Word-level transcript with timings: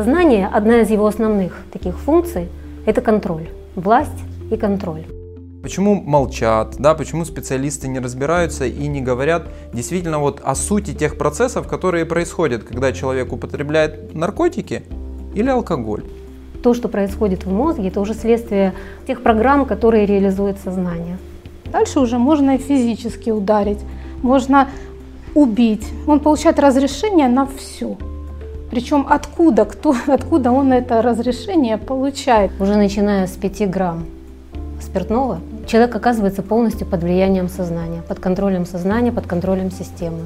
Сознание, 0.00 0.46
одна 0.46 0.80
из 0.80 0.88
его 0.88 1.06
основных 1.06 1.62
таких 1.70 1.98
функций, 1.98 2.48
это 2.86 3.02
контроль, 3.02 3.50
власть 3.76 4.22
и 4.50 4.56
контроль. 4.56 5.04
Почему 5.62 5.94
молчат, 5.94 6.76
да, 6.78 6.94
почему 6.94 7.26
специалисты 7.26 7.86
не 7.86 7.98
разбираются 7.98 8.64
и 8.64 8.88
не 8.88 9.02
говорят 9.02 9.48
действительно 9.74 10.18
вот 10.18 10.40
о 10.42 10.54
сути 10.54 10.94
тех 10.94 11.18
процессов, 11.18 11.68
которые 11.68 12.06
происходят, 12.06 12.62
когда 12.62 12.92
человек 12.92 13.30
употребляет 13.30 14.14
наркотики 14.14 14.84
или 15.34 15.50
алкоголь? 15.50 16.04
То, 16.62 16.72
что 16.72 16.88
происходит 16.88 17.44
в 17.44 17.52
мозге, 17.52 17.88
это 17.88 18.00
уже 18.00 18.14
следствие 18.14 18.72
тех 19.06 19.22
программ, 19.22 19.66
которые 19.66 20.06
реализует 20.06 20.58
сознание. 20.64 21.18
Дальше 21.66 22.00
уже 22.00 22.16
можно 22.16 22.54
и 22.54 22.58
физически 22.58 23.28
ударить, 23.28 23.80
можно 24.22 24.66
убить. 25.34 25.86
Он 26.06 26.20
получает 26.20 26.58
разрешение 26.58 27.28
на 27.28 27.46
все. 27.46 27.98
Причем 28.70 29.06
откуда, 29.08 29.64
кто, 29.64 29.94
откуда 30.06 30.52
он 30.52 30.72
это 30.72 31.02
разрешение 31.02 31.76
получает? 31.76 32.52
Уже 32.60 32.76
начиная 32.76 33.26
с 33.26 33.32
5 33.32 33.68
грамм 33.68 34.06
спиртного, 34.80 35.40
человек 35.66 35.94
оказывается 35.94 36.42
полностью 36.42 36.86
под 36.86 37.02
влиянием 37.02 37.48
сознания, 37.48 38.02
под 38.06 38.20
контролем 38.20 38.64
сознания, 38.64 39.12
под 39.12 39.26
контролем 39.26 39.70
системы. 39.72 40.20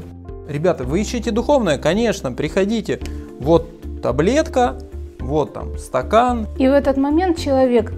Ребята, 0.46 0.84
вы 0.84 1.00
ищете 1.00 1.30
духовное? 1.30 1.78
Конечно, 1.78 2.32
приходите. 2.32 3.00
Вот 3.40 3.66
таблетка, 4.02 4.76
вот 5.18 5.54
там 5.54 5.78
стакан. 5.78 6.46
И 6.58 6.68
в 6.68 6.72
этот 6.72 6.98
момент 6.98 7.38
человек 7.38 7.92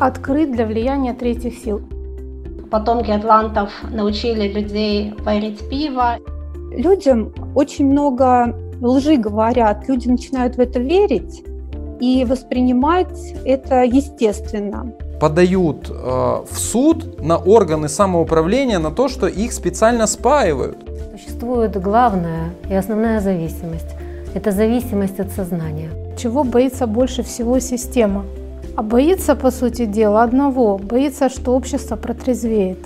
открыт 0.00 0.50
для 0.52 0.66
влияния 0.66 1.14
третьих 1.14 1.54
сил. 1.54 1.80
Потомки 2.72 3.10
атлантов 3.10 3.70
научили 3.90 4.52
людей 4.52 5.14
варить 5.20 5.68
пиво. 5.68 6.18
Людям 6.72 7.32
очень 7.54 7.86
много 7.86 8.54
лжи 8.80 9.16
говорят, 9.16 9.88
люди 9.88 10.08
начинают 10.08 10.56
в 10.56 10.60
это 10.60 10.78
верить 10.78 11.44
и 12.00 12.24
воспринимать 12.24 13.34
это 13.44 13.84
естественно. 13.84 14.92
Подают 15.20 15.90
э, 15.90 15.92
в 16.50 16.58
суд 16.58 17.22
на 17.22 17.36
органы 17.36 17.88
самоуправления 17.88 18.78
на 18.78 18.90
то, 18.90 19.08
что 19.08 19.26
их 19.26 19.52
специально 19.52 20.06
спаивают. 20.06 20.78
Существует 21.12 21.80
главная 21.80 22.54
и 22.70 22.74
основная 22.74 23.20
зависимость. 23.20 23.94
Это 24.34 24.50
зависимость 24.50 25.20
от 25.20 25.30
сознания. 25.30 25.90
Чего 26.16 26.44
боится 26.44 26.86
больше 26.86 27.22
всего 27.22 27.60
система? 27.60 28.24
А 28.76 28.82
боится, 28.82 29.34
по 29.34 29.50
сути 29.50 29.84
дела, 29.84 30.22
одного. 30.22 30.78
Боится, 30.78 31.28
что 31.28 31.54
общество 31.54 31.96
протрезвеет. 31.96 32.78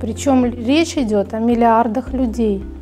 Причем 0.00 0.44
речь 0.44 0.96
идет 0.96 1.34
о 1.34 1.38
миллиардах 1.38 2.12
людей– 2.12 2.64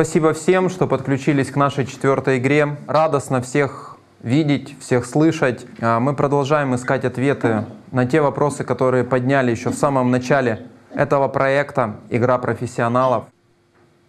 Спасибо 0.00 0.32
всем, 0.32 0.70
что 0.70 0.86
подключились 0.86 1.50
к 1.50 1.56
нашей 1.56 1.84
четвертой 1.84 2.38
игре. 2.38 2.78
Радостно 2.86 3.42
всех 3.42 3.98
видеть, 4.22 4.74
всех 4.80 5.04
слышать. 5.04 5.66
А, 5.78 6.00
мы 6.00 6.14
продолжаем 6.14 6.74
искать 6.74 7.04
ответы 7.04 7.66
на 7.92 8.06
те 8.06 8.22
вопросы, 8.22 8.64
которые 8.64 9.04
подняли 9.04 9.50
еще 9.50 9.68
в 9.68 9.74
самом 9.74 10.10
начале 10.10 10.68
этого 10.94 11.28
проекта 11.28 11.96
«Игра 12.08 12.38
профессионалов». 12.38 13.24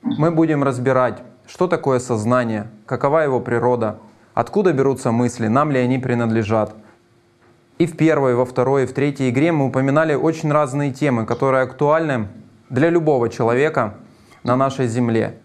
Мы 0.01 0.31
будем 0.31 0.63
разбирать, 0.63 1.23
что 1.45 1.67
такое 1.67 1.99
сознание, 1.99 2.69
какова 2.85 3.19
его 3.19 3.41
природа, 3.41 3.97
откуда 4.33 4.71
берутся 4.71 5.11
мысли, 5.11 5.47
нам 5.47 5.71
ли 5.71 5.79
они 5.79 5.99
принадлежат. 5.99 6.73
И 7.79 7.85
в 7.85 7.97
первой, 7.97 8.35
во 8.35 8.45
второй, 8.45 8.83
и 8.83 8.85
в 8.85 8.93
третьей 8.93 9.29
игре 9.29 9.51
мы 9.51 9.65
упоминали 9.65 10.15
очень 10.15 10.53
разные 10.53 10.93
темы, 10.93 11.25
которые 11.25 11.63
актуальны 11.63 12.29
для 12.69 12.89
любого 12.89 13.27
человека 13.27 13.95
на 14.43 14.55
нашей 14.55 14.87
Земле. 14.87 15.41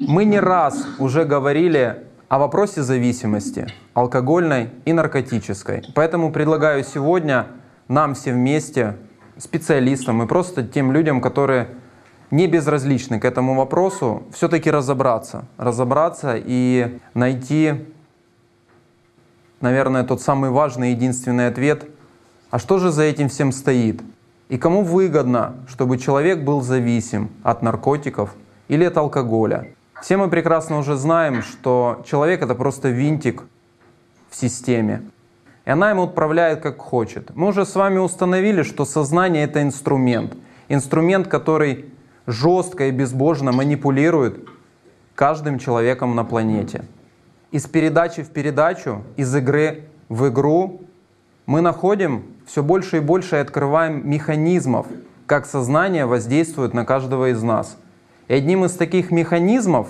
Мы 0.00 0.24
не 0.24 0.40
раз 0.40 0.86
уже 0.98 1.26
говорили 1.26 2.06
о 2.30 2.38
вопросе 2.38 2.82
зависимости, 2.82 3.66
алкогольной 3.92 4.70
и 4.86 4.94
наркотической. 4.94 5.82
Поэтому 5.94 6.32
предлагаю 6.32 6.84
сегодня 6.84 7.48
нам 7.86 8.14
все 8.14 8.32
вместе, 8.32 8.96
специалистам 9.36 10.22
и 10.22 10.26
просто 10.26 10.62
тем 10.62 10.90
людям, 10.90 11.20
которые 11.20 11.68
не 12.30 12.46
безразличны 12.46 13.20
к 13.20 13.26
этому 13.26 13.54
вопросу, 13.54 14.22
все-таки 14.32 14.70
разобраться. 14.70 15.44
Разобраться 15.58 16.34
и 16.34 16.98
найти, 17.12 17.86
наверное, 19.60 20.04
тот 20.04 20.22
самый 20.22 20.48
важный 20.48 20.92
единственный 20.92 21.46
ответ, 21.46 21.84
а 22.50 22.58
что 22.58 22.78
же 22.78 22.90
за 22.90 23.02
этим 23.02 23.28
всем 23.28 23.52
стоит? 23.52 24.00
И 24.48 24.56
кому 24.56 24.82
выгодно, 24.82 25.56
чтобы 25.68 25.98
человек 25.98 26.42
был 26.42 26.62
зависим 26.62 27.28
от 27.42 27.60
наркотиков 27.60 28.34
или 28.68 28.84
от 28.84 28.96
алкоголя? 28.96 29.74
Все 30.00 30.16
мы 30.16 30.30
прекрасно 30.30 30.78
уже 30.78 30.96
знаем, 30.96 31.42
что 31.42 32.02
человек— 32.06 32.42
это 32.42 32.54
просто 32.54 32.88
винтик 32.88 33.44
в 34.30 34.36
системе. 34.36 35.02
И 35.66 35.70
она 35.70 35.90
ему 35.90 36.04
отправляет 36.04 36.62
как 36.62 36.78
хочет. 36.78 37.36
Мы 37.36 37.48
уже 37.48 37.66
с 37.66 37.74
вами 37.74 37.98
установили, 37.98 38.62
что 38.62 38.86
сознание— 38.86 39.44
это 39.44 39.62
инструмент. 39.62 40.34
Инструмент, 40.68 41.28
который 41.28 41.92
жестко 42.26 42.86
и 42.86 42.90
безбожно 42.90 43.52
манипулирует 43.52 44.48
каждым 45.14 45.58
человеком 45.58 46.14
на 46.14 46.24
планете. 46.24 46.84
Из 47.50 47.66
передачи 47.66 48.22
в 48.22 48.30
передачу, 48.30 49.02
из 49.16 49.34
игры 49.36 49.84
в 50.08 50.28
игру 50.28 50.80
мы 51.44 51.60
находим 51.60 52.24
все 52.46 52.62
больше 52.62 52.98
и 52.98 53.00
больше 53.00 53.36
и 53.36 53.40
открываем 53.40 54.08
механизмов, 54.08 54.86
как 55.26 55.44
сознание 55.44 56.06
воздействует 56.06 56.72
на 56.72 56.86
каждого 56.86 57.32
из 57.32 57.42
нас— 57.42 57.76
и 58.30 58.32
одним 58.32 58.64
из 58.64 58.74
таких 58.74 59.10
механизмов, 59.10 59.88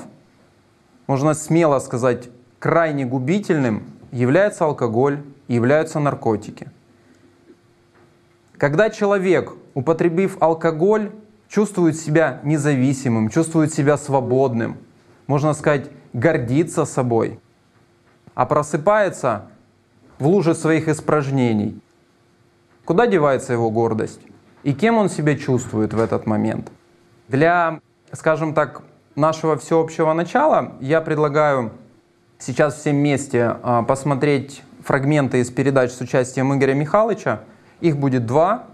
можно 1.06 1.34
смело 1.34 1.78
сказать, 1.78 2.30
крайне 2.58 3.04
губительным, 3.04 3.82
является 4.12 4.64
алкоголь 4.64 5.22
являются 5.46 6.00
наркотики. 6.00 6.70
Когда 8.56 8.88
человек, 8.88 9.52
употребив 9.74 10.38
алкоголь, 10.40 11.10
чувствует 11.50 11.98
себя 11.98 12.40
независимым, 12.42 13.28
чувствует 13.28 13.74
себя 13.74 13.98
свободным, 13.98 14.78
можно 15.26 15.52
сказать, 15.52 15.90
гордится 16.14 16.86
собой, 16.86 17.38
а 18.34 18.46
просыпается 18.46 19.50
в 20.18 20.26
луже 20.26 20.54
своих 20.54 20.88
испражнений, 20.88 21.78
куда 22.86 23.06
девается 23.06 23.52
его 23.52 23.70
гордость? 23.70 24.22
И 24.62 24.72
кем 24.72 24.96
он 24.96 25.10
себя 25.10 25.36
чувствует 25.36 25.92
в 25.92 26.00
этот 26.00 26.24
момент? 26.24 26.72
Для 27.28 27.80
скажем 28.12 28.54
так, 28.54 28.82
нашего 29.14 29.56
всеобщего 29.56 30.12
начала, 30.12 30.72
я 30.80 31.00
предлагаю 31.00 31.72
сейчас 32.38 32.76
всем 32.76 32.96
вместе 32.96 33.56
а, 33.62 33.82
посмотреть 33.82 34.62
фрагменты 34.84 35.40
из 35.40 35.50
передач 35.50 35.90
с 35.90 36.00
участием 36.00 36.54
Игоря 36.54 36.74
Михайловича. 36.74 37.40
Их 37.80 37.96
будет 37.96 38.26
два. 38.26 38.64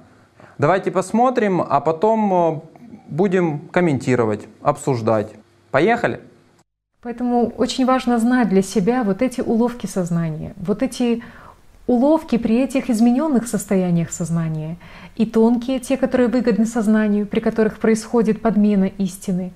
Давайте 0.58 0.90
посмотрим, 0.90 1.60
а 1.60 1.80
потом 1.80 2.34
а, 2.34 2.62
будем 3.08 3.68
комментировать, 3.68 4.46
обсуждать. 4.62 5.32
Поехали! 5.70 6.20
Поэтому 7.02 7.50
очень 7.50 7.86
важно 7.86 8.18
знать 8.18 8.48
для 8.48 8.62
себя 8.62 9.04
вот 9.04 9.22
эти 9.22 9.40
уловки 9.40 9.86
сознания, 9.86 10.54
вот 10.56 10.82
эти 10.82 11.22
уловки 11.86 12.36
при 12.36 12.62
этих 12.62 12.90
измененных 12.90 13.46
состояниях 13.46 14.10
сознания 14.10 14.76
и 15.16 15.24
тонкие, 15.24 15.78
те, 15.78 15.96
которые 15.96 16.28
выгодны 16.28 16.66
сознанию, 16.66 17.26
при 17.26 17.40
которых 17.40 17.78
происходит 17.78 18.42
подмена 18.42 18.84
истины, 18.84 19.52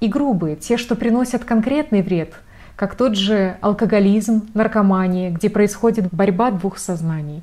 и 0.00 0.08
грубые, 0.08 0.56
те, 0.56 0.76
что 0.76 0.94
приносят 0.94 1.44
конкретный 1.44 2.02
вред, 2.02 2.34
как 2.76 2.94
тот 2.94 3.16
же 3.16 3.56
алкоголизм, 3.60 4.48
наркомания, 4.54 5.30
где 5.30 5.50
происходит 5.50 6.08
борьба 6.12 6.50
двух 6.50 6.78
сознаний. 6.78 7.42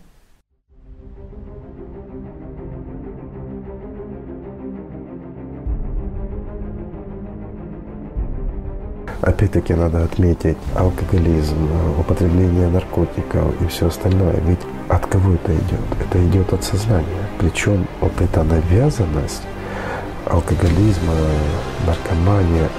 Опять-таки 9.25 9.74
надо 9.74 10.04
отметить 10.04 10.57
алкоголизм, 10.75 11.57
употребление 12.00 12.69
наркотиков 12.69 13.60
и 13.60 13.68
все 13.68 13.88
остальное. 13.88 14.36
Ведь 14.45 14.60
от 14.88 15.07
кого 15.07 15.33
это 15.33 15.51
идет? 15.51 15.81
Это 16.00 16.24
идет 16.27 16.54
от 16.54 16.63
сознания. 16.63 17.27
Причем 17.39 17.88
вот 18.01 18.13
эта 18.22 18.44
навязанность 18.44 19.42
алкоголизма, 20.27 21.13
наркомания, 21.88 22.69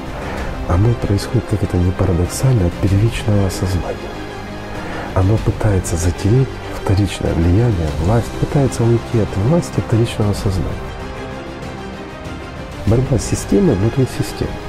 оно 0.69 0.95
происходит, 0.95 1.45
как 1.51 1.65
это 1.65 1.77
не 1.79 1.91
парадоксально, 1.91 2.67
от 2.67 2.73
первичного 2.75 3.49
сознания. 3.51 3.97
Оно 5.15 5.37
пытается 5.39 5.97
затереть 5.97 6.49
вторичное 6.81 7.35
влияние, 7.35 7.89
власть, 8.05 8.31
пытается 8.39 8.85
уйти 8.85 9.19
от 9.21 9.37
власти 9.49 9.81
вторичного 9.81 10.33
сознания. 10.33 10.71
борьба 12.87 13.19
с 13.19 13.25
системой 13.25 13.75
внутри 13.75 14.07
системы. 14.17 14.66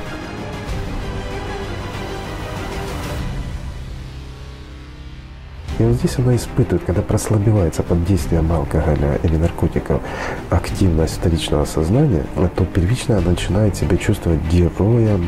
И 5.80 5.84
вот 5.84 5.96
здесь 5.96 6.18
она 6.18 6.36
испытывает, 6.36 6.84
когда 6.86 7.02
прослабевается 7.02 7.84
под 7.84 8.04
действием 8.06 8.52
алкоголя 8.52 9.20
или 9.24 9.38
наркотиков 9.38 10.02
активность 10.50 11.16
вторичного 11.16 11.66
сознания, 11.66 12.24
то 12.56 12.66
первично 12.66 13.18
она 13.18 13.32
начинает 13.32 13.76
себя 13.76 13.98
чувствовать 13.98 14.40
героем, 14.52 15.24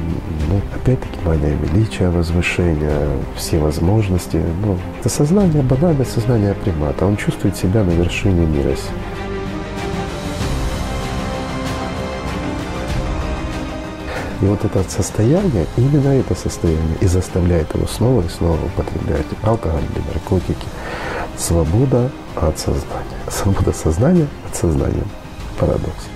ну, 0.50 0.60
опять-таки, 0.76 1.20
мания 1.24 1.56
величия, 1.56 2.10
возвышения, 2.10 3.10
все 3.36 3.60
возможности. 3.60 4.42
Ну, 4.64 4.78
это 5.00 5.10
сознание, 5.10 5.62
банальное 5.62 6.06
сознание 6.06 6.56
примата. 6.56 7.06
Он 7.06 7.16
чувствует 7.16 7.56
себя 7.56 7.84
на 7.84 7.92
вершине 7.92 8.46
мира 8.46 8.76
И 14.42 14.46
вот 14.46 14.64
это 14.64 14.84
состояние, 14.90 15.66
именно 15.76 16.10
это 16.10 16.34
состояние 16.34 16.98
и 17.02 17.08
заставляет 17.08 17.74
его 17.76 17.88
снова 17.88 18.22
и 18.22 18.30
снова 18.30 18.58
употреблять 18.66 19.26
алкоголь 19.44 19.84
или 19.84 20.04
наркотики. 20.14 20.66
Свобода 21.38 22.10
от 22.36 22.58
сознания. 22.58 23.20
Свобода 23.30 23.74
сознания 23.74 24.28
от 24.48 24.56
сознания. 24.56 25.04
Парадокс. 25.60 26.08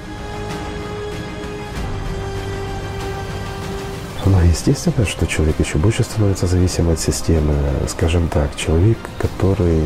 Но 4.26 4.42
естественно, 4.42 5.06
что 5.06 5.28
человек 5.28 5.60
еще 5.60 5.78
больше 5.78 6.04
становится 6.04 6.48
зависим 6.48 6.90
от 6.90 7.00
системы. 7.00 7.54
Скажем 7.90 8.30
так, 8.30 8.56
человек, 8.56 8.98
который 9.18 9.84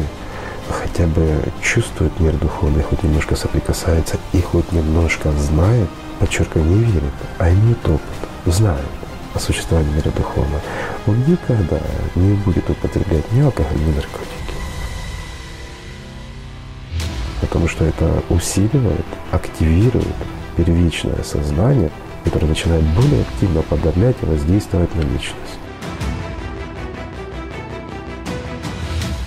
хотя 0.70 1.08
бы 1.08 1.44
чувствует 1.62 2.20
мир 2.20 2.34
духовный, 2.36 2.84
хоть 2.84 3.02
немножко 3.02 3.36
соприкасается 3.36 4.18
и 4.34 4.42
хоть 4.42 4.72
немножко 4.72 5.32
знает, 5.32 5.90
подчеркиваю, 6.20 6.68
не 6.68 6.84
верит, 6.84 7.14
а 7.40 7.50
имеет 7.50 7.84
опыт, 7.86 8.27
знает 8.52 8.86
о 9.34 9.40
существовании 9.40 9.94
мира 9.94 10.12
духовного, 10.12 10.62
он 11.06 11.20
никогда 11.28 11.80
не 12.16 12.34
будет 12.34 12.70
употреблять 12.70 13.32
ни 13.32 13.42
алкоголь, 13.42 13.78
ни 13.78 13.94
наркотики. 13.94 14.38
Потому 17.42 17.68
что 17.68 17.86
это 17.86 18.24
усиливает, 18.30 19.06
активирует 19.32 20.08
первичное 20.56 21.24
сознание, 21.24 21.92
которое 22.24 22.48
начинает 22.48 22.84
более 22.84 23.22
активно 23.22 23.62
подавлять 23.62 24.16
и 24.22 24.26
воздействовать 24.26 24.94
на 24.96 25.02
личность. 25.02 25.60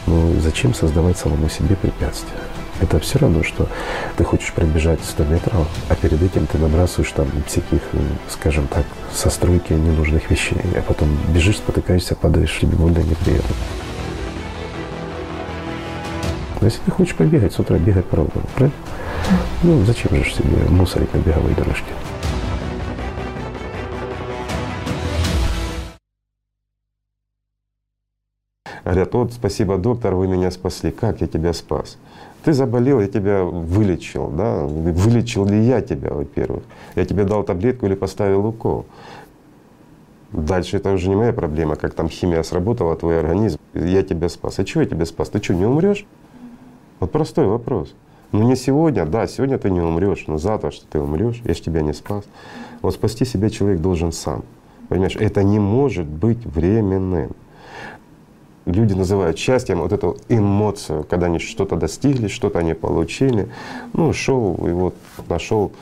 Ну, 0.07 0.35
зачем 0.41 0.75
создавать 0.75 1.17
самому 1.17 1.49
себе 1.49 1.77
препятствия? 1.77 2.50
Это 2.81 2.99
все 2.99 3.19
равно, 3.19 3.43
что 3.43 3.69
ты 4.17 4.25
хочешь 4.25 4.53
пробежать 4.53 5.01
100 5.05 5.25
метров, 5.25 5.69
а 5.89 5.95
перед 5.95 6.23
этим 6.23 6.47
ты 6.47 6.59
набрасываешь 6.59 7.13
там 7.13 7.29
всяких, 7.47 7.83
скажем 8.29 8.67
так, 8.69 8.87
со 9.13 9.29
стройки 9.29 9.73
ненужных 9.73 10.31
вещей, 10.31 10.59
а 10.75 10.83
потом 10.83 11.09
бежишь, 11.29 11.59
спотыкаешься, 11.59 12.17
падаешь, 12.17 12.59
тебе 12.59 12.77
больно 12.77 12.99
неприятно. 12.99 13.55
Но 16.61 16.67
если 16.67 16.81
ты 16.81 16.91
хочешь 16.91 17.15
побегать, 17.15 17.53
с 17.53 17.59
утра 17.59 17.79
бегать 17.79 18.07
пробовал, 18.07 18.43
правильно? 18.55 18.77
Ну, 19.63 19.85
зачем 19.85 20.15
же 20.17 20.31
себе 20.31 20.69
мусорить 20.69 21.13
на 21.15 21.19
беговой 21.19 21.55
дорожке? 21.55 21.93
Говорят, 28.85 29.15
вот 29.15 29.33
спасибо, 29.33 29.77
доктор, 29.79 30.15
вы 30.15 30.27
меня 30.27 30.51
спасли. 30.51 30.91
Как 30.91 31.21
я 31.21 31.27
тебя 31.27 31.53
спас? 31.53 31.97
Ты 32.45 32.53
заболел, 32.53 33.01
я 33.01 33.09
тебя 33.09 33.45
вылечил, 33.45 34.29
да? 34.29 34.65
Вылечил 34.65 35.45
ли 35.47 35.63
я 35.63 35.83
тебя, 35.83 36.11
во-первых? 36.11 36.63
Я 36.95 37.05
тебе 37.05 37.25
дал 37.25 37.43
таблетку 37.43 37.87
или 37.87 37.95
поставил 37.95 38.47
укол? 38.47 38.87
Дальше 40.33 40.77
это 40.77 40.93
уже 40.93 41.09
не 41.09 41.17
моя 41.17 41.33
проблема, 41.33 41.77
как 41.77 41.95
там 41.95 42.09
химия 42.09 42.43
сработала, 42.43 42.97
твой 42.97 43.21
организм. 43.21 43.59
Я 43.75 44.03
тебя 44.03 44.29
спас. 44.29 44.59
А 44.59 44.65
чего 44.65 44.83
я 44.83 44.89
тебя 44.89 45.05
спас? 45.05 45.29
Ты 45.29 45.43
что, 45.43 45.55
не 45.55 45.67
умрешь? 45.67 46.07
Вот 47.01 47.13
простой 47.13 47.47
вопрос. 47.47 47.95
Ну 48.33 48.45
не 48.45 48.55
сегодня, 48.55 49.05
да, 49.07 49.27
сегодня 49.27 49.59
ты 49.59 49.71
не 49.71 49.81
умрешь, 49.81 50.25
но 50.29 50.39
завтра 50.39 50.71
что 50.71 50.87
ты 50.87 51.01
умрешь, 51.01 51.41
я 51.45 51.53
же 51.53 51.61
тебя 51.61 51.83
не 51.83 51.93
спас. 51.93 52.25
Вот 52.81 52.95
спасти 52.95 53.25
себя 53.25 53.51
человек 53.51 53.81
должен 53.81 54.13
сам. 54.13 54.45
Понимаешь, 54.89 55.17
это 55.17 55.43
не 55.43 55.59
может 55.59 56.07
быть 56.07 56.45
временным 56.47 57.33
люди 58.73 58.95
называют 58.95 59.39
счастьем 59.39 59.81
вот 59.81 59.93
эту 59.93 60.17
эмоцию, 60.29 61.05
когда 61.05 61.27
они 61.27 61.39
что-то 61.39 61.77
достигли, 61.77 62.29
что-то 62.29 62.59
они 62.59 62.75
получили. 62.75 63.49
Ну, 63.93 64.13
шел 64.13 64.55
и 64.67 64.73
вот 64.73 64.95
нашел 65.29 65.73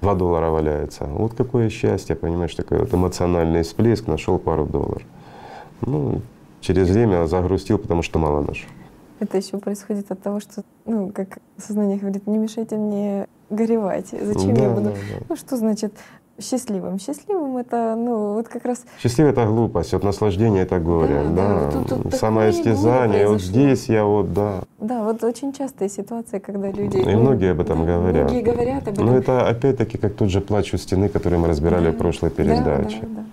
2 0.00 0.14
доллара 0.14 0.50
валяется. 0.50 1.04
Вот 1.04 1.34
какое 1.34 1.70
счастье, 1.70 2.14
понимаешь, 2.14 2.54
такой 2.54 2.78
вот 2.78 2.92
эмоциональный 2.94 3.62
всплеск, 3.62 4.06
нашел 4.06 4.38
пару 4.38 4.66
долларов. 4.66 5.02
Ну, 5.80 6.20
через 6.60 6.88
время 6.90 7.26
загрустил, 7.26 7.78
потому 7.78 8.02
что 8.02 8.18
мало 8.18 8.40
нашел. 8.40 8.68
Это 9.20 9.36
еще 9.36 9.58
происходит 9.58 10.10
от 10.12 10.22
того, 10.22 10.40
что, 10.40 10.62
ну, 10.86 11.10
как 11.12 11.38
сознание 11.56 11.98
говорит, 11.98 12.26
не 12.26 12.38
мешайте 12.38 12.76
мне 12.76 13.26
горевать. 13.50 14.08
Зачем 14.10 14.54
Да, 14.54 14.62
я 14.62 14.70
буду? 14.70 14.90
да, 14.90 14.90
да. 14.90 15.24
Ну, 15.28 15.36
что 15.36 15.56
значит 15.56 15.92
счастливым? 16.40 16.98
Счастливым 16.98 17.56
это, 17.56 17.94
ну, 17.96 18.34
вот 18.34 18.48
как 18.48 18.64
раз 18.64 18.84
Счастливее 19.00 19.32
это 19.32 19.46
глупость, 19.46 19.92
вот 19.92 20.04
наслаждение 20.04 20.62
это 20.62 20.78
горе, 20.78 21.22
Да, 21.24 21.30
да. 21.30 21.70
да, 21.70 21.70
тут- 21.70 22.02
тут 22.02 22.14
Самоистязание, 22.14 23.28
вот 23.28 23.42
здесь 23.42 23.88
я 23.88 24.04
вот, 24.04 24.32
да. 24.32 24.60
Да, 24.78 25.04
вот 25.04 25.22
очень 25.24 25.52
частая 25.52 25.88
ситуация, 25.88 26.40
когда 26.40 26.70
люди... 26.70 26.98
И 26.98 27.14
ну, 27.14 27.20
многие 27.20 27.52
об 27.52 27.60
этом 27.60 27.84
да, 27.84 27.92
говорят. 27.96 28.30
Многие 28.30 28.42
говорят 28.42 28.88
об 28.88 28.94
этом. 28.94 29.06
Но 29.06 29.16
это 29.16 29.48
опять-таки 29.48 29.98
как 29.98 30.14
тот 30.14 30.30
же 30.30 30.40
плач 30.40 30.72
у 30.74 30.76
стены, 30.76 31.08
который 31.08 31.38
мы 31.38 31.48
разбирали 31.48 31.90
в 31.90 31.96
прошлой 31.96 32.30
передаче. 32.30 33.00
Да, 33.02 33.06
да, 33.06 33.14
да. 33.16 33.24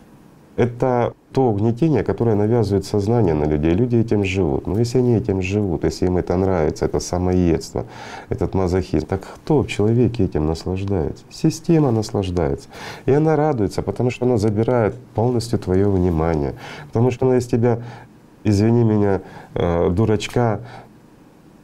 Это 0.58 1.14
то 1.36 1.50
угнетение, 1.50 2.02
которое 2.02 2.34
навязывает 2.38 2.86
сознание 2.86 3.34
на 3.34 3.44
людей. 3.44 3.72
Люди 3.72 3.98
этим 3.98 4.24
живут. 4.24 4.68
Но 4.68 4.80
если 4.80 5.00
они 5.00 5.18
этим 5.18 5.42
живут, 5.42 5.84
если 5.84 6.06
им 6.06 6.16
это 6.16 6.38
нравится, 6.38 6.86
это 6.86 7.02
самоедство, 7.02 7.86
этот 8.30 8.54
мазохизм, 8.54 9.06
так 9.06 9.22
кто 9.36 9.62
в 9.62 9.68
человеке 9.68 10.24
этим 10.24 10.46
наслаждается? 10.46 11.26
Система 11.30 11.92
наслаждается. 11.92 12.70
И 13.06 13.12
она 13.12 13.36
радуется, 13.36 13.82
потому 13.82 14.12
что 14.12 14.26
она 14.26 14.38
забирает 14.38 14.96
полностью 15.14 15.60
твое 15.60 15.90
внимание. 15.90 16.54
Потому 16.88 17.12
что 17.12 17.28
она 17.28 17.36
из 17.38 17.46
тебя, 17.48 17.80
извини 18.46 18.86
меня, 18.86 19.22
э, 19.56 19.90
дурачка, 19.90 20.62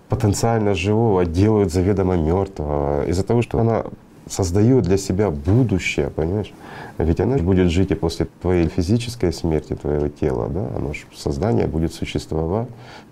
потенциально 0.10 0.76
живого 0.76 1.24
делают 1.24 1.72
заведомо 1.72 2.18
мертвого 2.18 3.06
из-за 3.06 3.24
того, 3.24 3.42
что 3.42 3.58
она 3.60 3.86
создает 4.32 4.84
для 4.84 4.98
себя 4.98 5.30
будущее, 5.30 6.10
понимаешь? 6.10 6.54
Ведь 6.98 7.20
она 7.20 7.38
ж 7.38 7.42
будет 7.42 7.70
жить 7.70 7.92
и 7.92 7.96
после 7.96 8.28
твоей 8.42 8.68
физической 8.68 9.34
смерти 9.34 9.76
твоего 9.76 10.08
тела, 10.08 10.48
да, 10.50 10.68
оно 10.76 10.94
ж 10.94 11.06
сознание 11.14 11.68
будет 11.68 11.94
существовать 11.94 12.68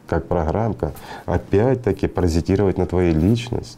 как 0.07 0.27
программка, 0.27 0.93
опять-таки 1.25 2.07
паразитировать 2.07 2.77
на 2.77 2.85
твоей 2.85 3.13
личности. 3.13 3.77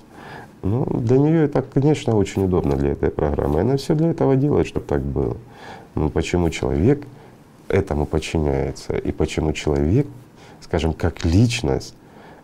Ну, 0.64 0.86
для 0.86 1.18
нее 1.18 1.46
это, 1.46 1.62
конечно, 1.64 2.16
очень 2.16 2.46
удобно 2.46 2.76
для 2.76 2.92
этой 2.92 3.10
программы. 3.10 3.62
Она 3.62 3.78
все 3.78 3.96
для 3.96 4.12
этого 4.12 4.36
делает, 4.36 4.68
чтобы 4.68 4.86
так 4.86 5.02
было. 5.02 5.36
Но 5.96 6.10
почему 6.10 6.50
человек 6.52 7.06
этому 7.68 8.06
подчиняется 8.06 8.96
и 8.96 9.12
почему 9.12 9.52
человек, 9.52 10.08
скажем, 10.62 10.94
как 10.94 11.26
личность, 11.26 11.96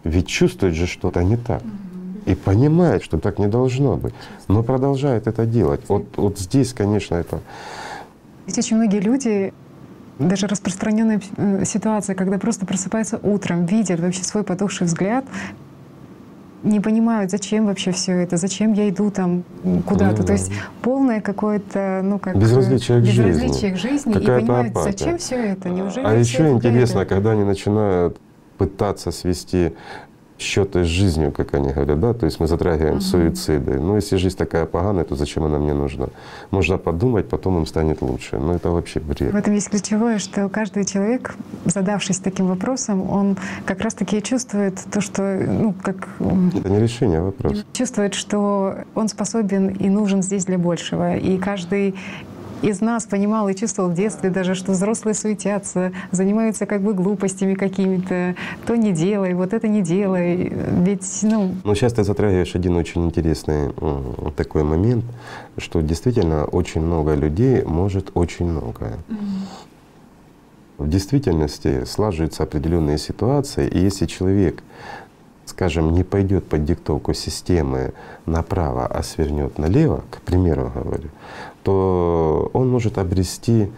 ведь 0.04 0.28
чувствует 0.28 0.74
же 0.74 0.88
что-то 0.88 1.24
не 1.24 1.38
так 1.38 1.62
и 2.28 2.36
понимает, 2.36 3.04
что 3.04 3.18
так 3.18 3.40
не 3.40 3.48
должно 3.48 3.96
быть, 3.96 4.14
но 4.48 4.62
продолжает 4.62 5.28
это 5.28 5.46
делать. 5.46 5.82
Вот, 5.88 6.06
вот 6.18 6.38
здесь, 6.38 6.74
конечно, 6.74 7.16
это 7.16 7.40
Есть 8.46 8.58
очень 8.58 8.76
многие 8.78 9.00
люди, 9.00 9.54
даже 10.20 10.48
распространенная 10.48 11.22
э, 11.38 11.64
ситуация, 11.66 12.16
когда 12.16 12.38
просто 12.38 12.66
просыпаются 12.66 13.18
утром, 13.24 13.66
видят 13.66 14.02
вообще 14.02 14.24
свой 14.24 14.44
потухший 14.44 14.88
взгляд, 14.88 15.24
не 16.64 16.82
понимают, 16.82 17.32
зачем 17.32 17.66
вообще 17.66 17.92
все 17.92 18.12
это, 18.12 18.36
зачем 18.36 18.74
я 18.74 18.90
иду 18.90 19.10
там 19.10 19.44
куда-то. 19.86 20.12
Ну 20.12 20.18
То 20.18 20.28
да. 20.28 20.34
есть 20.34 20.52
полное 20.82 21.22
какое-то, 21.22 22.02
ну 22.04 22.20
как... 22.20 22.38
Безразличие 22.38 23.00
к 23.00 23.06
жизни. 23.06 23.30
безразличие 23.30 23.72
к 23.72 23.78
жизни. 23.78 24.12
И 24.12 24.26
понимают, 24.26 24.72
апатия. 24.72 24.92
зачем 24.92 25.18
все 25.18 25.36
это, 25.36 25.70
неужели 25.70 26.06
А 26.06 26.14
еще 26.14 26.44
это 26.44 26.52
интересно, 26.56 27.00
этого? 27.00 27.16
когда 27.16 27.32
они 27.32 27.44
начинают 27.44 28.18
пытаться 28.58 29.12
свести 29.12 29.74
счеты 30.40 30.84
с 30.84 30.88
жизнью, 30.88 31.32
как 31.32 31.54
они 31.54 31.72
говорят, 31.72 32.00
да, 32.00 32.14
то 32.14 32.26
есть 32.26 32.40
мы 32.40 32.48
затрагиваем 32.48 33.02
суициды. 33.02 33.80
Ну, 33.80 33.96
если 33.96 34.18
жизнь 34.18 34.38
такая 34.38 34.66
поганая, 34.66 35.04
то 35.04 35.16
зачем 35.16 35.44
она 35.44 35.58
мне 35.58 35.74
нужна? 35.74 36.08
Можно 36.52 36.78
подумать, 36.78 37.28
потом 37.28 37.58
им 37.58 37.66
станет 37.66 38.02
лучше. 38.02 38.38
Но 38.38 38.54
это 38.54 38.70
вообще 38.70 39.00
бред. 39.00 39.34
В 39.34 39.36
этом 39.36 39.54
есть 39.54 39.70
ключевое, 39.70 40.20
что 40.20 40.50
каждый 40.50 40.86
человек, 40.86 41.36
задавшись 41.66 42.20
таким 42.20 42.48
вопросом, 42.48 43.10
он 43.10 43.38
как 43.66 43.82
раз-таки 43.82 44.22
чувствует 44.22 44.76
то, 44.92 45.02
что, 45.02 45.22
ну, 45.48 45.74
как 45.82 46.08
Это 46.20 46.70
не 46.70 46.80
решение 46.80 47.22
вопроса. 47.22 47.66
чувствует, 47.74 48.14
что 48.14 48.76
он 48.96 49.08
способен 49.08 49.70
и 49.70 49.90
нужен 49.90 50.22
здесь 50.22 50.46
для 50.46 50.58
большего. 50.58 51.18
И 51.18 51.38
каждый 51.38 51.96
из 52.62 52.82
нас 52.82 53.06
понимал 53.06 53.50
и 53.50 53.56
чувствовал 53.56 53.90
в 53.90 53.94
детстве 53.94 54.30
даже, 54.30 54.56
что 54.56 54.72
взрослые 54.72 55.14
суетятся, 55.14 55.92
занимаются 56.12 56.66
как 56.66 56.82
бы 56.82 56.94
глупостями 56.94 57.54
какими-то, 57.54 58.36
то 58.66 58.76
не 58.76 58.92
делай, 58.92 59.34
вот 59.34 59.54
это 59.54 59.68
не 59.68 59.82
делай. 59.82 60.52
Ведь, 60.84 61.20
ну... 61.24 61.56
Но 61.64 61.76
сейчас 61.76 61.94
ты 61.94 62.04
затрагиваешь 62.04 62.56
один 62.56 62.76
очень 62.76 63.06
интересный 63.06 63.72
такой 64.36 64.64
момент, 64.64 65.06
что 65.58 65.82
действительно 65.82 66.46
очень 66.46 66.82
много 66.82 67.16
людей 67.16 67.64
может 67.64 68.12
очень 68.14 68.46
многое. 68.46 68.98
В 70.78 70.88
действительности 70.88 71.86
слаживаются 71.86 72.44
определенные 72.44 73.00
ситуации, 73.00 73.68
и 73.68 73.80
если 73.80 74.06
человек 74.06 74.62
скажем, 75.50 75.94
не 75.94 76.04
пойдет 76.04 76.48
под 76.48 76.66
диктовку 76.66 77.14
системы 77.14 77.94
направо, 78.26 78.86
а 78.86 79.02
свернет 79.02 79.58
налево, 79.58 80.04
к 80.12 80.22
примеру 80.22 80.72
говорю, 80.76 81.10
то 81.68 82.50
он 82.54 82.70
может 82.70 82.98
обрести 82.98 83.70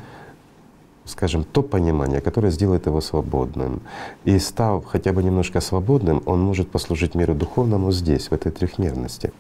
скажем, 1.06 1.44
то 1.44 1.64
понимание, 1.64 2.22
которое 2.22 2.52
сделает 2.52 2.86
его 2.86 3.02
свободным. 3.02 3.82
И 4.26 4.38
став 4.38 4.86
хотя 4.86 5.12
бы 5.12 5.24
немножко 5.24 5.60
свободным, 5.60 6.22
он 6.28 6.40
может 6.40 6.70
послужить 6.70 7.16
миру 7.16 7.34
духовному 7.34 7.92
здесь, 7.92 8.30
в 8.30 8.32
этой 8.32 8.52
трехмерности. 8.52 9.32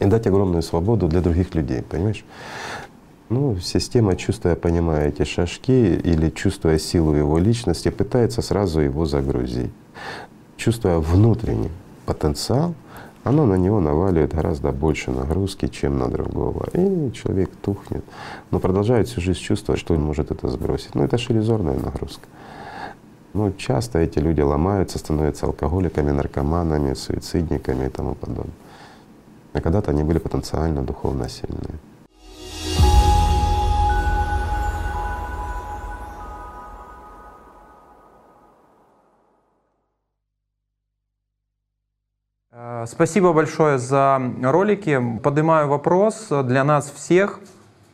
И 0.00 0.04
дать 0.04 0.26
огромную 0.26 0.62
свободу 0.62 1.06
для 1.06 1.20
других 1.20 1.54
людей, 1.54 1.82
понимаешь? 1.82 2.24
Ну, 3.28 3.56
система, 3.60 4.16
чувствуя, 4.16 4.56
понимая 4.56 5.10
эти 5.10 5.22
шажки 5.22 5.94
или 6.04 6.28
чувствуя 6.30 6.76
силу 6.78 7.14
его 7.14 7.38
личности, 7.38 7.90
пытается 7.90 8.42
сразу 8.42 8.80
его 8.80 9.06
загрузить. 9.06 9.70
Чувствуя 10.56 10.98
внутренний 10.98 11.70
потенциал, 12.04 12.74
оно 13.24 13.46
на 13.46 13.54
него 13.54 13.80
наваливает 13.80 14.34
гораздо 14.34 14.72
больше 14.72 15.10
нагрузки, 15.10 15.68
чем 15.68 15.98
на 15.98 16.08
другого. 16.08 16.68
И 16.72 17.12
человек 17.12 17.50
тухнет, 17.62 18.04
но 18.50 18.60
продолжает 18.60 19.08
всю 19.08 19.20
жизнь 19.20 19.40
чувствовать, 19.40 19.80
что 19.80 19.94
он 19.94 20.02
может 20.02 20.30
это 20.30 20.48
сбросить. 20.48 20.94
Ну 20.94 21.04
это 21.04 21.18
шелезорная 21.18 21.78
нагрузка. 21.78 22.26
Ну, 23.32 23.52
часто 23.52 24.00
эти 24.00 24.18
люди 24.18 24.40
ломаются, 24.40 24.98
становятся 24.98 25.46
алкоголиками, 25.46 26.10
наркоманами, 26.10 26.94
суицидниками 26.94 27.86
и 27.86 27.88
тому 27.88 28.14
подобное. 28.14 28.54
А 29.52 29.60
когда-то 29.60 29.92
они 29.92 30.02
были 30.02 30.18
потенциально 30.18 30.82
духовно 30.82 31.28
сильные. 31.28 31.78
Спасибо 42.86 43.32
большое 43.32 43.78
за 43.78 44.20
ролики. 44.42 45.00
Поднимаю 45.22 45.68
вопрос 45.68 46.28
для 46.30 46.64
нас 46.64 46.92
всех. 46.94 47.40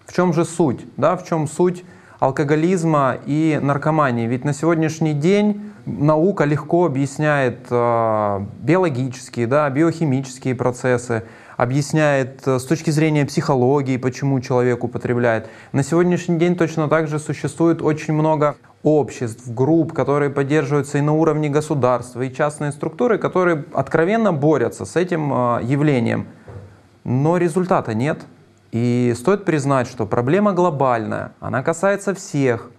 В 0.07 0.13
чем 0.13 0.33
же 0.33 0.45
суть? 0.45 0.85
Да, 0.97 1.17
в 1.17 1.25
чем 1.27 1.47
суть 1.47 1.85
алкоголизма 2.21 3.17
и 3.27 3.59
наркомании? 3.63 4.27
Ведь 4.27 4.45
на 4.45 4.53
сегодняшний 4.53 5.15
день 5.15 5.73
наука 5.85 6.45
легко 6.45 6.87
объясняет 6.87 7.67
э, 7.71 8.41
биологические, 8.61 9.47
да, 9.47 9.71
биохимические 9.71 10.55
процессы, 10.55 11.25
объясняет 11.57 12.47
э, 12.47 12.59
с 12.59 12.65
точки 12.65 12.91
зрения 12.91 13.25
психологии, 13.25 13.97
почему 13.97 14.41
человек 14.41 14.85
употребляет. 14.85 15.49
На 15.73 15.83
сегодняшний 15.83 16.39
день 16.39 16.57
точно 16.57 16.89
так 16.89 17.09
же 17.09 17.19
существует 17.19 17.83
очень 17.83 18.15
много 18.15 18.57
обществ, 18.83 19.53
групп, 19.53 19.93
которые 19.93 20.31
поддерживаются 20.31 20.99
и 20.99 21.01
на 21.01 21.13
уровне 21.13 21.49
государства, 21.49 22.23
и 22.23 22.33
частные 22.33 22.73
структуры, 22.73 23.19
которые 23.19 23.65
откровенно 23.73 24.33
борются 24.33 24.85
с 24.85 24.97
этим 24.97 25.33
э, 25.33 25.61
явлением. 25.65 26.29
Но 27.05 27.37
результата 27.37 27.95
нет. 27.95 28.21
И 28.73 29.15
стоит 29.17 29.45
признать, 29.45 29.89
что 29.89 30.07
проблема 30.07 30.53
глобальная, 30.53 31.33
она 31.41 31.63
касается 31.63 32.15
всех. 32.15 32.71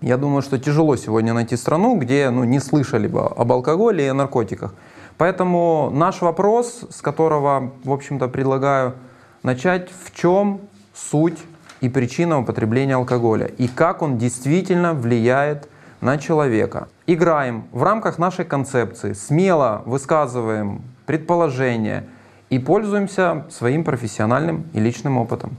Я 0.00 0.16
думаю, 0.16 0.40
что 0.42 0.58
тяжело 0.58 0.96
сегодня 0.96 1.34
найти 1.34 1.56
страну, 1.56 1.96
где 1.96 2.30
ну, 2.30 2.44
не 2.44 2.58
слышали 2.58 3.06
бы 3.06 3.20
об 3.20 3.52
алкоголе 3.52 4.06
и 4.06 4.08
о 4.08 4.14
наркотиках. 4.14 4.74
Поэтому 5.18 5.90
наш 5.92 6.22
вопрос, 6.22 6.86
с 6.88 7.02
которого, 7.02 7.72
в 7.84 7.92
общем-то, 7.92 8.28
предлагаю 8.28 8.94
начать, 9.42 9.90
в 9.90 10.16
чем 10.16 10.62
суть 10.94 11.38
и 11.80 11.88
причина 11.88 12.38
употребления 12.38 12.96
алкоголя, 12.96 13.46
и 13.46 13.68
как 13.68 14.02
он 14.02 14.18
действительно 14.18 14.94
влияет 14.94 15.68
на 16.00 16.18
человека. 16.18 16.88
Играем 17.06 17.64
в 17.72 17.82
рамках 17.82 18.18
нашей 18.18 18.44
концепции, 18.44 19.12
смело 19.12 19.82
высказываем 19.84 20.82
предположения 21.06 22.04
и 22.48 22.58
пользуемся 22.58 23.46
своим 23.50 23.84
профессиональным 23.84 24.64
и 24.72 24.80
личным 24.80 25.18
опытом. 25.18 25.56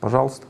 Пожалуйста. 0.00 0.46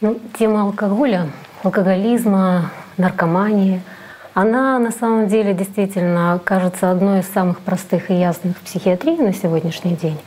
Ну, 0.00 0.18
тема 0.38 0.62
алкоголя, 0.62 1.28
алкоголизма, 1.62 2.70
наркомании– 2.96 3.82
она 4.34 4.78
на 4.78 4.90
самом 4.90 5.28
деле 5.28 5.52
действительно 5.52 6.40
кажется 6.42 6.90
одной 6.90 7.20
из 7.20 7.28
самых 7.28 7.60
простых 7.60 8.10
и 8.10 8.14
ясных 8.14 8.56
в 8.56 8.60
психиатрии 8.62 9.18
на 9.18 9.34
сегодняшний 9.34 9.94
день. 9.94 10.18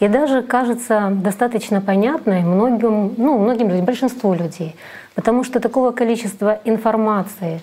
И 0.00 0.08
даже 0.08 0.42
кажется 0.42 1.10
достаточно 1.10 1.80
понятной 1.80 2.42
многим, 2.42 3.14
ну, 3.16 3.38
многим 3.38 3.68
людям, 3.68 3.84
большинству 3.84 4.34
людей. 4.34 4.76
Потому 5.14 5.44
что 5.44 5.60
такого 5.60 5.90
количества 5.90 6.60
информации, 6.64 7.62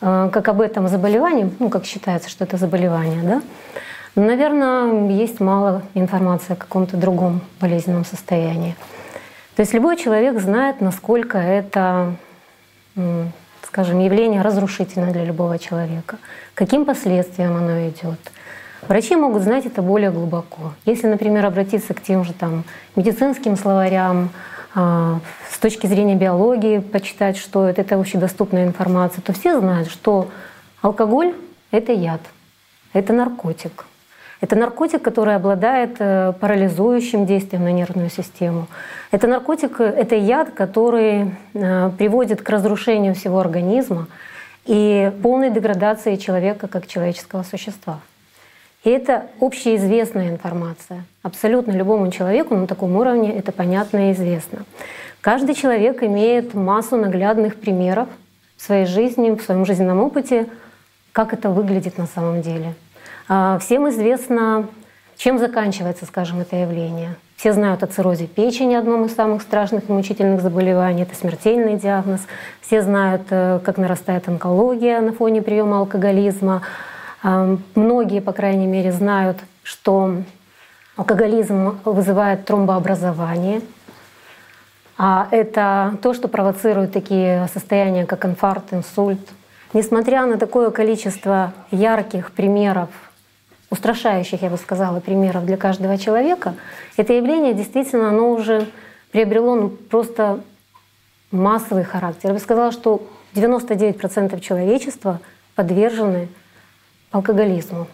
э, 0.00 0.30
как 0.32 0.48
об 0.48 0.60
этом 0.60 0.88
заболевании, 0.88 1.50
ну, 1.58 1.68
как 1.70 1.84
считается, 1.84 2.28
что 2.28 2.44
это 2.44 2.56
заболевание, 2.56 3.22
да, 3.22 3.42
наверное, 4.16 5.08
есть 5.10 5.38
мало 5.40 5.82
информации 5.94 6.54
о 6.54 6.56
каком-то 6.56 6.96
другом 6.96 7.40
болезненном 7.60 8.04
состоянии. 8.04 8.74
То 9.54 9.62
есть 9.62 9.74
любой 9.74 9.96
человек 9.96 10.40
знает, 10.40 10.80
насколько 10.80 11.38
это 11.38 12.14
скажем, 13.68 14.00
явление 14.00 14.42
разрушительное 14.42 15.12
для 15.12 15.24
любого 15.24 15.58
человека, 15.58 16.16
каким 16.54 16.84
последствиям 16.84 17.56
оно 17.56 17.88
идет. 17.88 18.18
Врачи 18.86 19.16
могут 19.16 19.42
знать 19.42 19.66
это 19.66 19.82
более 19.82 20.10
глубоко. 20.10 20.72
Если, 20.84 21.06
например, 21.08 21.44
обратиться 21.44 21.94
к 21.94 22.02
тем 22.02 22.24
же 22.24 22.32
там, 22.32 22.64
медицинским 22.94 23.56
словарям, 23.56 24.30
э, 24.74 25.18
с 25.50 25.58
точки 25.58 25.86
зрения 25.86 26.14
биологии 26.14 26.78
почитать, 26.78 27.36
что 27.36 27.68
это, 27.68 27.80
это 27.80 27.96
общедоступная 27.96 28.66
информация, 28.66 29.20
то 29.22 29.32
все 29.32 29.58
знают, 29.58 29.90
что 29.90 30.28
алкоголь— 30.80 31.34
это 31.70 31.92
яд, 31.92 32.20
это 32.92 33.12
наркотик. 33.12 33.84
Это 34.40 34.54
наркотик, 34.54 35.02
который 35.02 35.34
обладает 35.34 35.96
э, 35.98 36.32
парализующим 36.38 37.26
действием 37.26 37.64
на 37.64 37.72
нервную 37.72 38.08
систему. 38.08 38.68
Это 39.10 39.26
наркотик, 39.26 39.80
это 39.80 40.14
яд, 40.14 40.52
который 40.52 41.34
э, 41.54 41.90
приводит 41.98 42.42
к 42.42 42.48
разрушению 42.48 43.16
всего 43.16 43.40
организма 43.40 44.06
и 44.64 45.10
полной 45.22 45.50
деградации 45.50 46.14
человека 46.14 46.68
как 46.68 46.86
человеческого 46.86 47.42
существа. 47.42 47.98
И 48.84 48.90
это 48.90 49.26
общеизвестная 49.40 50.30
информация. 50.30 51.04
Абсолютно 51.22 51.72
любому 51.72 52.10
человеку 52.10 52.54
на 52.54 52.66
таком 52.66 52.96
уровне 52.96 53.36
это 53.36 53.52
понятно 53.52 54.10
и 54.10 54.12
известно. 54.12 54.64
Каждый 55.20 55.54
человек 55.54 56.02
имеет 56.02 56.54
массу 56.54 56.96
наглядных 56.96 57.56
примеров 57.56 58.08
в 58.56 58.62
своей 58.62 58.86
жизни, 58.86 59.30
в 59.30 59.42
своем 59.42 59.64
жизненном 59.64 60.00
опыте, 60.00 60.46
как 61.12 61.32
это 61.32 61.50
выглядит 61.50 61.98
на 61.98 62.06
самом 62.06 62.42
деле— 62.42 62.74
а, 63.30 63.58
всем 63.58 63.88
известно, 63.90 64.66
чем 65.18 65.38
заканчивается, 65.38 66.06
скажем, 66.06 66.40
это 66.40 66.56
явление. 66.56 67.14
Все 67.36 67.52
знают 67.52 67.82
о 67.82 67.86
циррозе 67.86 68.26
печени, 68.26 68.74
одном 68.74 69.04
из 69.04 69.14
самых 69.14 69.42
страшных 69.42 69.88
и 69.88 69.92
мучительных 69.92 70.40
заболеваний. 70.40 71.02
Это 71.02 71.14
смертельный 71.14 71.76
диагноз. 71.76 72.22
Все 72.62 72.80
знают, 72.80 73.22
э, 73.30 73.60
как 73.62 73.76
нарастает 73.76 74.28
онкология 74.28 75.00
на 75.02 75.12
фоне 75.12 75.42
приема 75.42 75.78
алкоголизма. 75.80 76.62
Многие, 77.22 78.20
по 78.20 78.32
крайней 78.32 78.66
мере, 78.66 78.92
знают, 78.92 79.38
что 79.62 80.16
алкоголизм 80.96 81.78
вызывает 81.84 82.44
тромбообразование. 82.44 83.62
А 84.96 85.28
это 85.30 85.96
то, 86.02 86.12
что 86.12 86.28
провоцирует 86.28 86.92
такие 86.92 87.48
состояния, 87.52 88.04
как 88.04 88.24
инфаркт, 88.24 88.72
инсульт. 88.72 89.20
Несмотря 89.72 90.26
на 90.26 90.38
такое 90.38 90.70
количество 90.70 91.52
ярких 91.70 92.32
примеров 92.32 92.88
устрашающих, 93.70 94.42
я 94.42 94.50
бы 94.50 94.56
сказала, 94.56 94.98
примеров 94.98 95.44
для 95.44 95.56
каждого 95.56 95.98
человека, 95.98 96.54
это 96.96 97.12
явление 97.12 97.54
действительно, 97.54 98.08
оно 98.08 98.32
уже 98.32 98.66
приобрело 99.12 99.54
ну, 99.56 99.68
просто 99.68 100.40
массовый 101.30 101.84
характер. 101.84 102.30
Я 102.30 102.34
бы 102.34 102.40
сказала, 102.40 102.72
что 102.72 103.06
99% 103.34 104.40
человечества 104.40 105.20
подвержены 105.54 106.28
алкоголизму. 107.10 107.86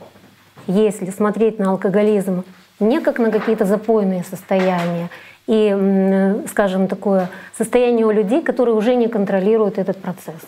Если 0.67 1.11
смотреть 1.11 1.59
на 1.59 1.71
алкоголизм 1.71 2.45
не 2.81 3.01
как 3.01 3.19
на 3.19 3.31
какие-то 3.31 3.65
запойные 3.65 4.25
состояния, 4.25 5.11
и, 5.47 6.43
скажем, 6.49 6.89
такое 6.89 7.29
состояние 7.57 8.07
у 8.07 8.11
людей, 8.11 8.43
которые 8.43 8.75
уже 8.75 8.95
не 8.95 9.09
контролируют 9.09 9.79
этот 9.79 9.99
процесс. 9.99 10.41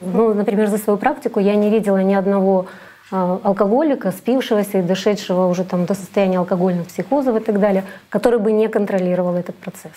Ну, 0.00 0.34
например, 0.34 0.68
за 0.68 0.76
свою 0.76 0.98
практику 0.98 1.40
я 1.40 1.56
не 1.56 1.70
видела 1.70 2.02
ни 2.02 2.14
одного 2.14 2.66
а, 3.10 3.40
алкоголика, 3.42 4.12
спившегося 4.12 4.78
и 4.78 4.82
дошедшего 4.82 5.46
уже 5.46 5.64
там 5.64 5.86
до 5.86 5.94
состояния 5.94 6.38
алкогольных 6.38 6.88
психозов 6.88 7.36
и 7.36 7.40
так 7.40 7.58
далее, 7.58 7.84
который 8.10 8.38
бы 8.38 8.52
не 8.52 8.68
контролировал 8.68 9.34
этот 9.34 9.56
процесс. 9.56 9.92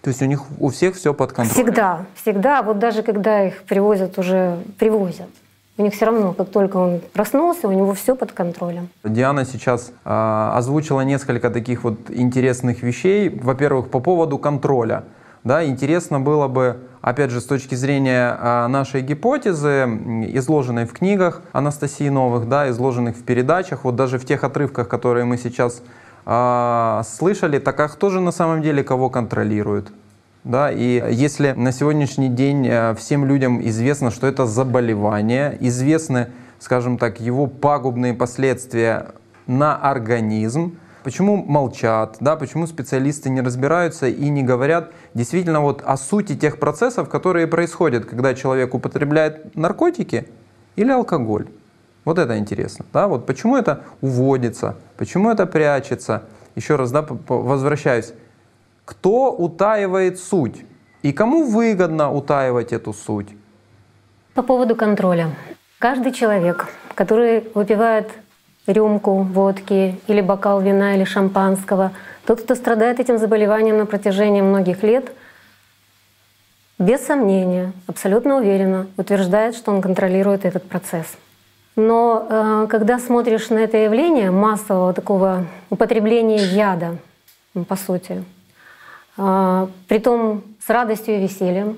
То 0.00 0.08
есть 0.08 0.22
у 0.22 0.24
них 0.24 0.42
у 0.58 0.70
всех 0.70 0.96
все 0.96 1.12
под 1.12 1.32
контролем? 1.32 1.52
Всегда, 1.52 2.06
всегда. 2.14 2.62
Вот 2.62 2.78
даже 2.78 3.02
когда 3.02 3.44
их 3.44 3.62
привозят 3.64 4.18
уже, 4.18 4.58
привозят, 4.78 5.28
у 5.78 5.82
них 5.82 5.94
все 5.94 6.06
равно, 6.06 6.34
как 6.34 6.50
только 6.50 6.76
он 6.76 7.00
проснулся, 7.12 7.68
у 7.68 7.72
него 7.72 7.94
все 7.94 8.14
под 8.14 8.32
контролем. 8.32 8.88
Диана 9.04 9.44
сейчас 9.44 9.92
э, 10.04 10.50
озвучила 10.54 11.00
несколько 11.00 11.50
таких 11.50 11.84
вот 11.84 12.10
интересных 12.10 12.82
вещей. 12.82 13.30
Во-первых, 13.30 13.88
по 13.88 14.00
поводу 14.00 14.38
контроля. 14.38 15.04
Да, 15.44 15.64
интересно 15.64 16.20
было 16.20 16.46
бы, 16.46 16.76
опять 17.00 17.30
же, 17.30 17.40
с 17.40 17.44
точки 17.44 17.74
зрения 17.74 18.38
э, 18.38 18.66
нашей 18.68 19.00
гипотезы, 19.00 19.84
изложенной 20.34 20.84
в 20.84 20.92
книгах 20.92 21.42
Анастасии 21.52 22.08
Новых, 22.08 22.48
да, 22.48 22.68
изложенных 22.70 23.16
в 23.16 23.24
передачах, 23.24 23.84
вот 23.84 23.96
даже 23.96 24.18
в 24.18 24.26
тех 24.26 24.44
отрывках, 24.44 24.88
которые 24.88 25.24
мы 25.24 25.38
сейчас 25.38 25.82
э, 26.26 27.02
слышали, 27.04 27.58
так 27.58 27.80
а 27.80 27.88
кто 27.88 28.10
же 28.10 28.20
на 28.20 28.30
самом 28.30 28.62
деле 28.62 28.84
кого 28.84 29.10
контролирует? 29.10 29.90
Да, 30.44 30.72
и 30.72 31.00
если 31.14 31.52
на 31.52 31.70
сегодняшний 31.70 32.28
день 32.28 32.66
э, 32.66 32.94
всем 32.96 33.24
людям 33.24 33.64
известно, 33.68 34.10
что 34.10 34.26
это 34.26 34.44
заболевание, 34.44 35.56
известны, 35.60 36.30
скажем 36.58 36.98
так, 36.98 37.20
его 37.20 37.46
пагубные 37.46 38.12
последствия 38.12 39.12
на 39.46 39.76
организм, 39.76 40.78
почему 41.04 41.36
молчат, 41.36 42.16
да, 42.18 42.34
почему 42.34 42.66
специалисты 42.66 43.30
не 43.30 43.40
разбираются 43.40 44.08
и 44.08 44.28
не 44.30 44.42
говорят 44.42 44.90
действительно 45.14 45.60
вот 45.60 45.80
о 45.84 45.96
сути 45.96 46.34
тех 46.34 46.58
процессов, 46.58 47.08
которые 47.08 47.46
происходят, 47.46 48.04
когда 48.04 48.34
человек 48.34 48.74
употребляет 48.74 49.54
наркотики 49.54 50.26
или 50.74 50.90
алкоголь. 50.90 51.46
Вот 52.04 52.18
это 52.18 52.36
интересно. 52.36 52.84
Да? 52.92 53.06
Вот 53.06 53.26
почему 53.26 53.56
это 53.56 53.84
уводится, 54.00 54.74
почему 54.96 55.30
это 55.30 55.46
прячется. 55.46 56.24
Еще 56.56 56.74
раз 56.74 56.90
да, 56.90 57.06
возвращаюсь. 57.28 58.12
Кто 58.84 59.32
утаивает 59.32 60.18
суть? 60.18 60.64
И 61.02 61.12
кому 61.12 61.44
выгодно 61.44 62.12
утаивать 62.12 62.72
эту 62.72 62.92
суть? 62.92 63.28
По 64.34 64.42
поводу 64.42 64.74
контроля. 64.76 65.30
Каждый 65.78 66.12
человек, 66.12 66.68
который 66.94 67.44
выпивает 67.54 68.10
рюмку 68.66 69.22
водки 69.22 70.00
или 70.06 70.20
бокал 70.20 70.60
вина 70.60 70.94
или 70.94 71.04
шампанского, 71.04 71.92
тот, 72.26 72.42
кто 72.42 72.54
страдает 72.54 73.00
этим 73.00 73.18
заболеванием 73.18 73.78
на 73.78 73.86
протяжении 73.86 74.40
многих 74.40 74.82
лет, 74.82 75.12
без 76.78 77.04
сомнения, 77.04 77.72
абсолютно 77.86 78.36
уверенно 78.36 78.86
утверждает, 78.96 79.54
что 79.54 79.72
он 79.72 79.82
контролирует 79.82 80.44
этот 80.44 80.68
процесс. 80.68 81.06
Но 81.76 82.26
э, 82.28 82.66
когда 82.68 82.98
смотришь 82.98 83.50
на 83.50 83.58
это 83.58 83.76
явление 83.76 84.30
массового 84.30 84.92
такого 84.92 85.46
употребления 85.70 86.44
яда, 86.44 86.98
по 87.68 87.76
сути, 87.76 88.24
притом 89.16 90.42
с 90.64 90.68
радостью 90.68 91.16
и 91.16 91.22
весельем, 91.22 91.76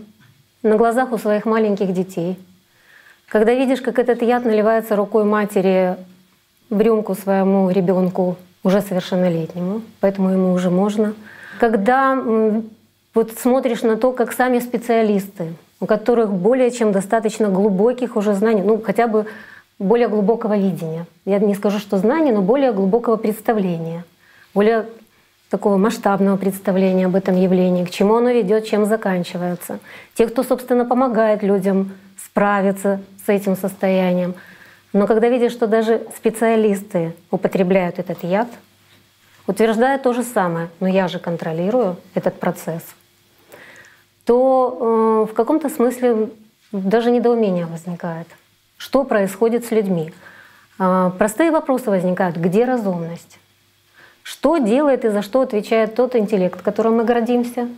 на 0.62 0.76
глазах 0.76 1.12
у 1.12 1.18
своих 1.18 1.44
маленьких 1.44 1.92
детей, 1.92 2.38
когда 3.28 3.52
видишь, 3.54 3.80
как 3.80 3.98
этот 3.98 4.22
яд 4.22 4.44
наливается 4.44 4.96
рукой 4.96 5.24
матери 5.24 5.96
в 6.70 6.80
рюмку 6.80 7.14
своему 7.14 7.70
ребенку 7.70 8.36
уже 8.62 8.80
совершеннолетнему, 8.80 9.82
поэтому 10.00 10.30
ему 10.30 10.52
уже 10.52 10.70
можно. 10.70 11.14
Когда 11.60 12.16
вот 13.14 13.32
смотришь 13.32 13.82
на 13.82 13.96
то, 13.96 14.12
как 14.12 14.32
сами 14.32 14.58
специалисты, 14.58 15.54
у 15.80 15.86
которых 15.86 16.32
более 16.32 16.70
чем 16.70 16.92
достаточно 16.92 17.48
глубоких 17.48 18.16
уже 18.16 18.34
знаний, 18.34 18.62
ну 18.62 18.80
хотя 18.80 19.06
бы 19.06 19.26
более 19.78 20.08
глубокого 20.08 20.56
видения. 20.56 21.06
Я 21.24 21.38
не 21.38 21.54
скажу, 21.54 21.78
что 21.78 21.98
знаний, 21.98 22.32
но 22.32 22.42
более 22.42 22.72
глубокого 22.72 23.16
представления, 23.16 24.04
более 24.54 24.86
такого 25.54 25.76
масштабного 25.76 26.36
представления 26.36 27.06
об 27.06 27.14
этом 27.14 27.36
явлении, 27.36 27.84
к 27.84 27.90
чему 27.90 28.16
оно 28.16 28.30
ведет, 28.30 28.66
чем 28.66 28.86
заканчивается. 28.86 29.78
Те, 30.14 30.26
кто, 30.26 30.42
собственно, 30.42 30.84
помогает 30.84 31.44
людям 31.44 31.92
справиться 32.24 33.00
с 33.24 33.28
этим 33.28 33.56
состоянием. 33.56 34.34
Но 34.92 35.06
когда 35.06 35.28
видишь, 35.28 35.52
что 35.52 35.68
даже 35.68 36.02
специалисты 36.16 37.14
употребляют 37.30 38.00
этот 38.00 38.24
яд, 38.24 38.48
утверждая 39.46 39.98
то 39.98 40.12
же 40.12 40.24
самое, 40.24 40.70
но 40.80 40.88
я 40.88 41.06
же 41.06 41.20
контролирую 41.20 41.98
этот 42.14 42.40
процесс, 42.40 42.82
то 44.24 45.26
э, 45.28 45.32
в 45.32 45.34
каком-то 45.34 45.68
смысле 45.68 46.30
даже 46.72 47.12
недоумение 47.12 47.66
возникает— 47.66 48.26
что 48.84 49.04
происходит 49.04 49.64
с 49.64 49.70
людьми. 49.70 50.12
А, 50.78 51.10
простые 51.10 51.50
вопросы 51.50 51.90
возникают. 51.90 52.36
Где 52.36 52.64
разумность? 52.64 53.38
Что 54.24 54.56
делает 54.56 55.04
и 55.04 55.10
за 55.10 55.20
что 55.20 55.42
отвечает 55.42 55.94
тот 55.94 56.16
интеллект, 56.16 56.60
которым 56.62 56.96
мы 56.96 57.04
гордимся? 57.04 57.68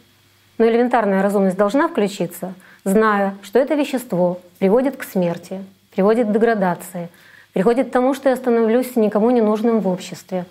Но 0.59 0.65
элементарная 0.65 1.21
разумность 1.21 1.57
должна 1.57 1.89
включиться, 1.89 2.55
зная, 2.85 3.35
что 3.43 3.59
это 3.59 3.75
вещество 3.75 4.39
приводит 4.61 4.97
к 4.97 5.03
смерти, 5.03 5.63
приводит 5.93 6.29
к 6.29 6.31
деградации, 6.31 7.09
приводит 7.53 7.89
к 7.89 7.91
тому, 7.91 8.15
что 8.15 8.29
я 8.29 8.37
становлюсь 8.37 8.95
никому 8.95 9.31
не 9.31 9.43
нужным 9.43 9.81
в 9.81 9.89
обществе. 9.89 10.47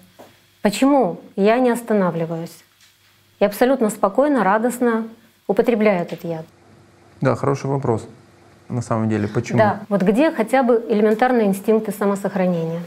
Почему 0.61 1.21
я 1.37 1.59
не 1.59 1.69
останавливаюсь? 1.69 2.57
Я 3.39 3.47
абсолютно 3.47 3.89
спокойно, 3.89 4.43
радостно 4.43 5.07
употребляю 5.47 6.01
этот 6.01 6.25
яд. 6.25 6.45
Да, 7.21 7.35
хороший 7.35 7.67
вопрос 7.67 8.05
на 8.67 8.81
самом 8.81 9.07
деле? 9.07 9.29
Почему? 9.29 9.59
Да, 9.59 9.79
вот 9.87 10.01
где 10.01 10.29
хотя 10.31 10.61
бы 10.61 10.85
элементарные 10.89 11.47
инстинкты 11.47 11.93
самосохранения? 11.93 12.81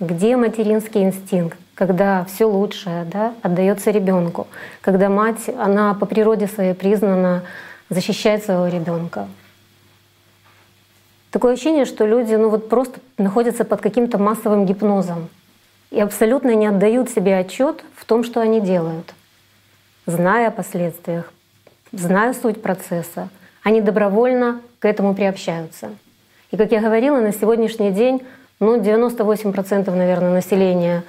Где 0.00 0.36
материнский 0.36 1.02
инстинкт, 1.02 1.58
когда 1.74 2.24
все 2.24 2.46
лучшее 2.46 3.04
да, 3.04 3.34
отдается 3.42 3.90
ребенку, 3.90 4.46
когда 4.80 5.10
мать, 5.10 5.50
она 5.58 5.92
по 5.92 6.06
природе 6.06 6.46
своей 6.46 6.72
признана 6.72 7.42
защищает 7.90 8.42
своего 8.42 8.66
ребенка. 8.68 9.28
Такое 11.30 11.52
ощущение, 11.52 11.84
что 11.84 12.06
люди 12.06 12.34
ну 12.34 12.48
вот 12.48 12.70
просто 12.70 12.98
находятся 13.18 13.64
под 13.64 13.82
каким-то 13.82 14.16
массовым 14.16 14.64
гипнозом 14.64 15.28
и 15.90 16.00
абсолютно 16.00 16.54
не 16.54 16.66
отдают 16.66 17.10
себе 17.10 17.36
отчет 17.36 17.84
в 17.94 18.06
том, 18.06 18.24
что 18.24 18.40
они 18.40 18.62
делают, 18.62 19.14
зная 20.06 20.48
о 20.48 20.50
последствиях, 20.50 21.30
зная 21.92 22.32
суть 22.32 22.62
процесса, 22.62 23.28
они 23.62 23.82
добровольно 23.82 24.62
к 24.78 24.86
этому 24.86 25.14
приобщаются. 25.14 25.90
И, 26.52 26.56
как 26.56 26.72
я 26.72 26.80
говорила, 26.80 27.20
на 27.20 27.32
сегодняшний 27.32 27.90
день 27.90 28.22
ну, 28.60 28.78
98% 28.78 29.90
наверное, 29.90 30.30
населения 30.30 31.02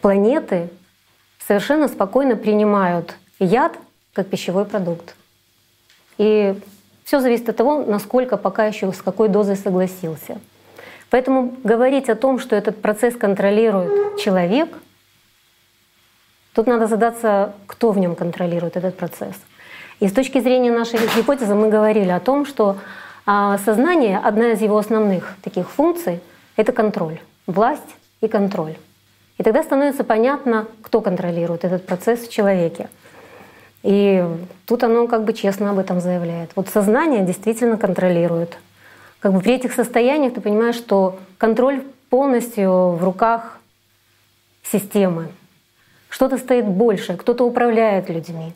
планеты 0.00 0.68
совершенно 1.46 1.88
спокойно 1.88 2.36
принимают 2.36 3.14
яд 3.38 3.78
как 4.12 4.26
пищевой 4.28 4.64
продукт. 4.64 5.14
И 6.18 6.54
все 7.04 7.20
зависит 7.20 7.48
от 7.48 7.56
того, 7.56 7.84
насколько 7.84 8.36
пока 8.36 8.66
еще 8.66 8.92
с 8.92 9.00
какой 9.00 9.28
дозой 9.28 9.56
согласился. 9.56 10.40
Поэтому 11.08 11.56
говорить 11.62 12.08
о 12.08 12.16
том, 12.16 12.38
что 12.38 12.56
этот 12.56 12.80
процесс 12.82 13.14
контролирует 13.16 14.18
человек, 14.18 14.68
тут 16.54 16.66
надо 16.66 16.86
задаться, 16.86 17.54
кто 17.66 17.92
в 17.92 17.98
нем 17.98 18.14
контролирует 18.16 18.76
этот 18.76 18.96
процесс. 18.96 19.36
И 20.00 20.08
с 20.08 20.12
точки 20.12 20.40
зрения 20.40 20.72
нашей 20.72 20.98
гипотезы 21.16 21.54
мы 21.54 21.68
говорили 21.68 22.10
о 22.10 22.20
том, 22.20 22.44
что 22.44 22.78
а, 23.24 23.58
сознание, 23.58 24.18
одна 24.18 24.52
из 24.52 24.60
его 24.60 24.78
основных 24.78 25.36
таких 25.42 25.70
функций— 25.70 26.20
это 26.56 26.72
контроль, 26.72 27.20
власть 27.46 27.96
и 28.20 28.28
контроль. 28.28 28.76
И 29.38 29.42
тогда 29.42 29.62
становится 29.62 30.04
понятно, 30.04 30.66
кто 30.82 31.00
контролирует 31.00 31.64
этот 31.64 31.86
процесс 31.86 32.20
в 32.20 32.30
человеке. 32.30 32.88
И 33.82 34.24
тут 34.66 34.84
оно 34.84 35.08
как 35.08 35.24
бы 35.24 35.32
честно 35.32 35.70
об 35.70 35.78
этом 35.78 36.00
заявляет. 36.00 36.50
Вот 36.54 36.68
сознание 36.68 37.24
действительно 37.24 37.76
контролирует. 37.76 38.58
Как 39.20 39.32
бы 39.32 39.40
при 39.40 39.54
этих 39.54 39.72
состояниях 39.72 40.34
ты 40.34 40.40
понимаешь, 40.40 40.76
что 40.76 41.18
контроль 41.38 41.82
полностью 42.10 42.90
в 42.90 43.02
руках 43.02 43.58
системы. 44.62 45.28
Что-то 46.08 46.38
стоит 46.38 46.66
больше, 46.66 47.16
кто-то 47.16 47.44
управляет 47.44 48.10
людьми 48.10 48.54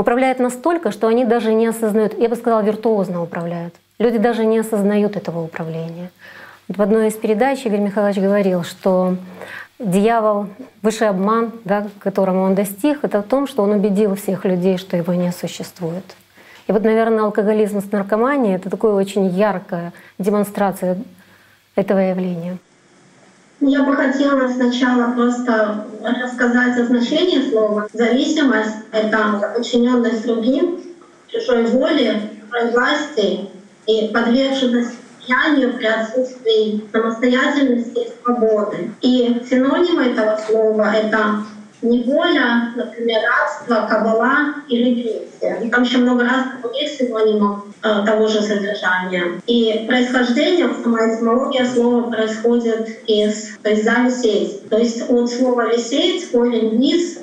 управляет 0.00 0.38
настолько, 0.38 0.90
что 0.90 1.06
они 1.06 1.24
даже 1.24 1.52
не 1.52 1.66
осознают, 1.66 2.18
я 2.18 2.28
бы 2.28 2.36
сказала, 2.36 2.62
виртуозно 2.62 3.22
управляют. 3.22 3.74
Люди 3.98 4.18
даже 4.18 4.44
не 4.44 4.58
осознают 4.58 5.16
этого 5.16 5.42
управления. 5.42 6.10
В 6.70 6.80
одной 6.82 7.08
из 7.08 7.14
передач 7.14 7.66
Игорь 7.66 7.80
Михайлович 7.80 8.18
говорил, 8.18 8.62
что 8.62 9.16
дьявол, 9.80 10.46
высший 10.82 11.08
обман, 11.08 11.50
да, 11.64 11.88
которому 11.98 12.42
он 12.42 12.54
достиг, 12.54 13.00
это 13.02 13.22
в 13.22 13.26
том, 13.26 13.48
что 13.48 13.64
он 13.64 13.72
убедил 13.72 14.14
всех 14.14 14.44
людей, 14.44 14.78
что 14.78 14.96
его 14.96 15.12
не 15.14 15.32
существует. 15.32 16.04
И 16.68 16.72
вот, 16.72 16.84
наверное, 16.84 17.24
алкоголизм 17.24 17.82
с 17.82 17.90
наркоманией— 17.90 18.54
это 18.56 18.70
такая 18.70 18.92
очень 18.92 19.26
яркая 19.26 19.92
демонстрация 20.20 20.98
этого 21.74 21.98
явления. 21.98 22.58
Я 23.58 23.82
бы 23.82 23.96
хотела 23.96 24.46
сначала 24.46 25.12
просто 25.14 25.86
рассказать 26.22 26.78
о 26.78 26.84
значении 26.84 27.50
слова. 27.50 27.88
Зависимость— 27.92 28.76
это 28.92 29.52
подчиненность 29.56 30.24
другим, 30.24 30.78
чужой 31.26 31.64
воле, 31.64 32.30
чужой 32.48 32.70
власти 32.70 33.50
и 33.86 34.08
подверженность 34.14 34.99
влиянию 35.26 35.74
при 35.74 35.86
отсутствии 35.86 36.84
самостоятельности 36.92 37.98
и 37.98 38.22
свободы. 38.22 38.90
И 39.00 39.42
синоним 39.48 40.00
этого 40.00 40.36
слова— 40.36 40.94
это 40.94 41.44
неволя, 41.82 42.72
например, 42.76 43.20
рабство, 43.24 43.86
кабала 43.88 44.54
и 44.68 44.76
регрессия. 44.76 45.60
И 45.62 45.70
там 45.70 45.82
еще 45.82 45.98
много 45.98 46.24
разных 46.24 46.60
других 46.60 46.90
синонимов 46.90 47.64
э, 47.82 48.04
того 48.04 48.26
же 48.26 48.42
содержания. 48.42 49.40
И 49.46 49.84
происхождение, 49.88 50.68
сама 50.82 51.08
этимология 51.08 51.64
слова 51.64 52.10
происходит 52.10 53.02
из, 53.06 53.56
то 53.62 53.70
есть 53.70 53.84
за. 53.84 54.00
То 54.68 54.78
есть 54.78 55.02
от 55.08 55.30
слова 55.30 55.72
висеть, 55.72 56.30
корень 56.30 56.70
вниз, 56.70 57.18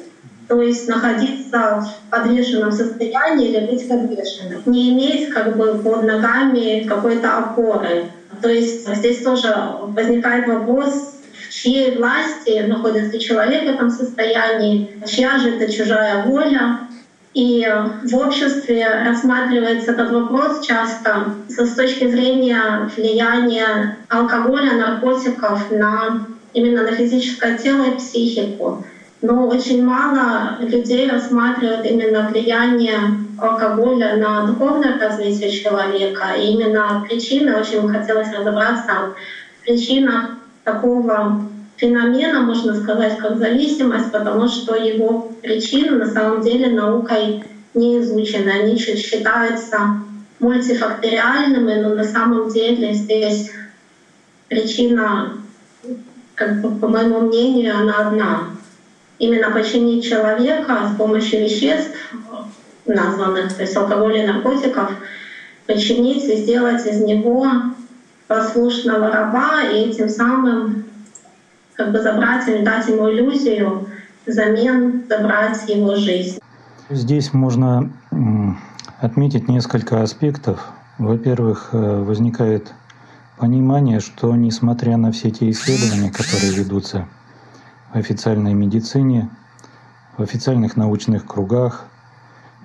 то 0.48 0.62
есть 0.62 0.88
находиться 0.88 1.84
в 1.84 2.10
подвешенном 2.10 2.72
состоянии 2.72 3.50
или 3.50 3.66
быть 3.68 3.88
подвешенным, 3.88 4.62
не 4.66 4.92
иметь 4.92 5.30
как 5.30 5.58
бы 5.58 5.78
под 5.80 6.04
ногами 6.04 6.86
какой-то 6.88 7.38
опоры. 7.38 8.06
То 8.42 8.50
есть 8.50 8.88
здесь 8.96 9.24
тоже 9.24 9.54
возникает 9.82 10.48
вопрос, 10.48 11.16
в 11.48 11.54
чьей 11.54 11.98
власти 11.98 12.64
находится 12.68 13.20
человек 13.20 13.64
в 13.64 13.74
этом 13.74 13.90
состоянии, 13.90 14.90
чья 15.06 15.38
же 15.38 15.50
это 15.50 15.72
чужая 15.72 16.24
воля. 16.24 16.80
И 17.34 17.68
в 18.04 18.16
обществе 18.16 18.88
рассматривается 19.06 19.92
этот 19.92 20.10
вопрос 20.10 20.66
часто 20.66 21.36
с 21.48 21.76
точки 21.76 22.08
зрения 22.08 22.90
влияния 22.96 23.98
алкоголя, 24.10 24.74
наркотиков 24.74 25.70
на 25.70 26.26
именно 26.54 26.82
на 26.82 26.94
физическое 26.94 27.56
тело 27.58 27.84
и 27.84 27.98
психику. 27.98 28.84
Но 29.22 29.48
очень 29.48 29.84
мало 29.84 30.58
людей 30.60 31.10
рассматривают 31.10 31.86
именно 31.86 32.30
влияние 32.30 33.00
алкоголя 33.40 34.16
на 34.16 34.46
духовное 34.46 35.00
развитие 35.00 35.50
человека. 35.50 36.34
И 36.38 36.52
именно 36.52 37.04
причины, 37.08 37.58
очень 37.58 37.82
бы 37.82 37.90
хотелось 37.90 38.32
разобраться 38.32 39.16
в 39.60 39.66
причинах 39.66 40.38
такого 40.64 41.42
феномена, 41.78 42.42
можно 42.42 42.76
сказать, 42.76 43.18
как 43.18 43.38
зависимость, 43.38 44.12
потому 44.12 44.48
что 44.48 44.76
его 44.76 45.32
причины 45.42 45.98
на 45.98 46.06
самом 46.06 46.42
деле 46.42 46.70
наукой 46.70 47.42
не 47.74 48.00
изучены. 48.00 48.50
Они 48.50 48.78
считаются 48.78 49.98
мультифакториальными, 50.40 51.76
но 51.82 51.90
на 51.90 52.04
самом 52.04 52.50
деле 52.50 52.94
здесь 52.94 53.52
причина, 54.48 55.38
как 56.36 56.62
бы, 56.62 56.70
по 56.70 56.88
моему 56.88 57.22
мнению, 57.22 57.78
она 57.78 58.08
одна. 58.08 58.57
Именно 59.20 59.52
починить 59.52 60.08
человека 60.08 60.90
с 60.94 60.98
помощью 60.98 61.42
веществ, 61.42 61.96
названных, 62.86 63.54
то 63.54 63.62
есть 63.64 63.76
алкоголя 63.76 64.24
и 64.24 64.28
наркотиков, 64.28 64.92
починить 65.66 66.24
и 66.24 66.38
сделать 66.38 66.86
из 66.86 67.02
него 67.02 67.48
послушного 68.28 69.12
раба 69.12 69.64
и 69.64 69.92
тем 69.92 70.10
самым 70.10 70.86
как 71.74 71.92
бы 71.92 72.02
забрать 72.02 72.48
или 72.48 72.64
дать 72.64 72.88
ему 72.88 73.10
иллюзию, 73.10 73.88
взамен 74.26 75.04
забрать 75.08 75.68
его 75.70 75.96
жизнь. 75.96 76.40
Здесь 76.90 77.34
можно 77.34 77.92
отметить 79.00 79.48
несколько 79.48 80.02
аспектов. 80.02 80.66
Во-первых, 80.98 81.70
э, 81.72 82.04
возникает 82.04 82.74
понимание, 83.38 84.00
что 84.00 84.36
несмотря 84.36 84.98
на 84.98 85.12
все 85.12 85.30
те 85.30 85.50
исследования, 85.52 86.12
которые 86.12 86.54
ведутся 86.54 87.08
официальной 87.98 88.54
медицине, 88.54 89.30
в 90.18 90.22
официальных 90.22 90.78
научных 90.78 91.26
кругах, 91.26 91.86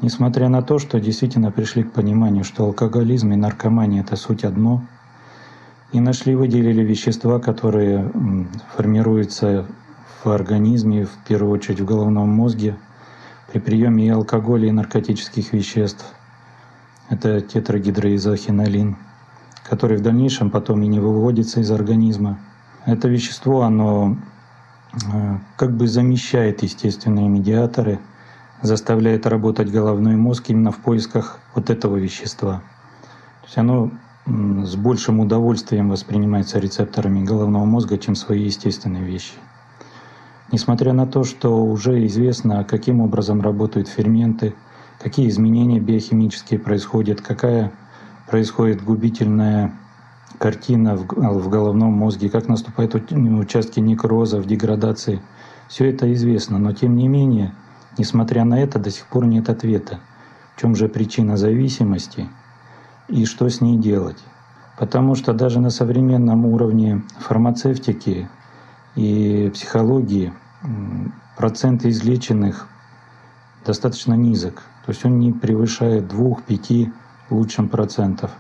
несмотря 0.01 0.49
на 0.49 0.62
то, 0.62 0.79
что 0.79 1.01
действительно 1.01 1.51
пришли 1.51 1.83
к 1.83 1.92
пониманию, 1.92 2.45
что 2.45 2.64
алкоголизм 2.64 3.33
и 3.33 3.37
наркомания— 3.37 4.01
это 4.03 4.16
суть 4.16 4.45
одно— 4.45 4.85
и 5.92 6.01
нашли, 6.01 6.35
выделили 6.35 6.83
вещества, 6.83 7.38
которые 7.38 8.11
формируются 8.75 9.66
в 10.25 10.31
организме, 10.31 11.05
в 11.05 11.14
первую 11.29 11.53
очередь 11.53 11.81
в 11.81 11.85
головном 11.85 12.31
мозге, 12.31 12.77
при 13.53 13.59
приеме 13.59 14.07
и 14.07 14.11
алкоголя, 14.11 14.68
и 14.68 14.73
наркотических 14.73 15.53
веществ. 15.53 16.07
Это 17.11 17.42
тетрагидроизохинолин, 17.42 18.97
который 19.68 19.99
в 19.99 20.03
дальнейшем 20.03 20.51
потом 20.51 20.83
и 20.83 20.87
не 20.87 20.99
выводится 20.99 21.61
из 21.61 21.71
организма. 21.71 22.38
Это 22.87 23.09
вещество, 23.09 23.62
оно 23.62 24.16
как 25.57 25.76
бы 25.76 25.87
замещает 25.87 26.62
естественные 26.62 27.28
медиаторы, 27.28 27.98
заставляет 28.61 29.26
работать 29.26 29.70
головной 29.70 30.16
мозг 30.16 30.50
именно 30.50 30.70
в 30.70 30.78
поисках 30.78 31.40
вот 31.55 31.70
этого 31.70 31.96
вещества. 31.96 32.62
То 33.40 33.46
есть 33.46 33.59
оно 33.59 33.90
с 34.26 34.76
большим 34.76 35.20
удовольствием 35.20 35.90
воспринимается 35.90 36.59
рецепторами 36.59 37.24
головного 37.24 37.64
мозга, 37.64 37.98
чем 37.98 38.14
свои 38.14 38.44
естественные 38.44 39.05
вещи. 39.05 39.35
Несмотря 40.52 40.92
на 40.92 41.07
то, 41.07 41.24
что 41.24 41.64
уже 41.64 42.07
известно, 42.07 42.62
каким 42.64 43.00
образом 43.00 43.40
работают 43.40 43.88
ферменты, 43.88 44.55
какие 45.00 45.28
изменения 45.28 45.81
биохимические 45.81 46.61
происходят, 46.61 47.20
какая 47.20 47.72
происходит 48.28 48.85
губительная 48.85 49.72
картина 50.42 50.96
в, 50.96 51.48
головном 51.48 51.92
мозге, 51.92 52.28
как 52.28 52.48
наступают 52.48 52.94
участки 52.94 53.81
некроза 53.81 54.40
в 54.40 54.46
деградации. 54.46 55.22
Все 55.68 55.88
это 55.88 56.12
известно, 56.12 56.59
но 56.59 56.72
тем 56.72 56.96
не 56.96 57.09
менее, 57.09 57.55
несмотря 57.96 58.44
на 58.44 58.61
это, 58.61 58.78
до 58.78 58.90
сих 58.90 59.07
пор 59.07 59.26
нет 59.26 59.48
ответа. 59.48 60.00
В 60.57 60.61
чем 60.61 60.74
же 60.74 60.88
причина 60.88 61.37
зависимости– 61.37 62.28
и 63.09 63.24
что 63.26 63.48
с 63.48 63.61
ней 63.61 63.76
делать. 63.76 64.18
Потому 64.78 65.14
что 65.14 65.33
даже 65.33 65.61
на 65.61 65.70
современном 65.70 66.46
уровне 66.46 67.02
фармацевтики 67.18 68.28
и 68.96 69.50
психологии 69.52 70.33
процент 71.37 71.85
излеченных 71.85 72.68
достаточно 73.64 74.14
низок. 74.14 74.62
То 74.87 74.92
есть 74.92 75.05
он 75.05 75.18
не 75.18 75.33
превышает 75.33 76.11
2-5 76.12 76.90
лучшим 77.31 77.68
процентов. 77.68 78.31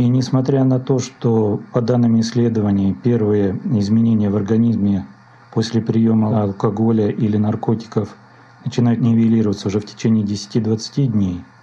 И 0.00 0.08
несмотря 0.08 0.64
на 0.64 0.80
то, 0.80 0.98
что 0.98 1.60
по 1.72 1.80
данным 1.80 2.18
исследований 2.20 2.94
первые 2.94 3.60
изменения 3.78 4.30
в 4.30 4.36
организме 4.36 5.06
после 5.52 5.80
приема 5.80 6.42
алкоголя 6.42 7.08
или 7.08 7.36
наркотиков 7.36 8.16
начинают 8.64 9.00
нивелироваться 9.00 9.68
уже 9.68 9.78
в 9.78 9.86
течение 9.86 10.24
10-20 10.24 11.06
дней– 11.06 11.44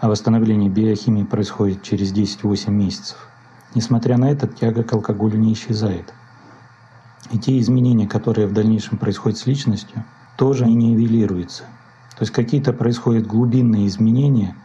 а 0.00 0.08
восстановление 0.08 0.70
биохимии 0.70 1.24
происходит 1.24 1.82
через 1.82 2.12
10-8 2.12 2.70
месяцев. 2.70 3.18
Несмотря 3.74 4.16
на 4.16 4.30
это, 4.30 4.46
тяга 4.48 4.82
к 4.82 4.92
алкоголю 4.94 5.38
не 5.38 5.52
исчезает. 5.52 6.14
И 7.30 7.38
те 7.38 7.58
изменения, 7.60 8.08
которые 8.08 8.46
в 8.46 8.52
дальнейшем 8.52 8.96
происходят 8.96 9.38
с 9.38 9.46
личностью, 9.46 10.04
тоже 10.36 10.66
не 10.66 10.74
нивелируются. 10.74 11.64
То 12.16 12.22
есть 12.22 12.32
какие-то 12.32 12.72
происходят 12.72 13.26
глубинные 13.26 13.86
изменения, 13.86 14.56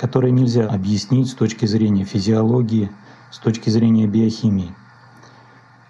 которые 0.00 0.32
нельзя 0.32 0.66
объяснить 0.66 1.28
с 1.28 1.34
точки 1.34 1.66
зрения 1.66 2.04
физиологии, 2.04 2.90
с 3.30 3.38
точки 3.38 3.70
зрения 3.70 4.06
биохимии. 4.06 4.74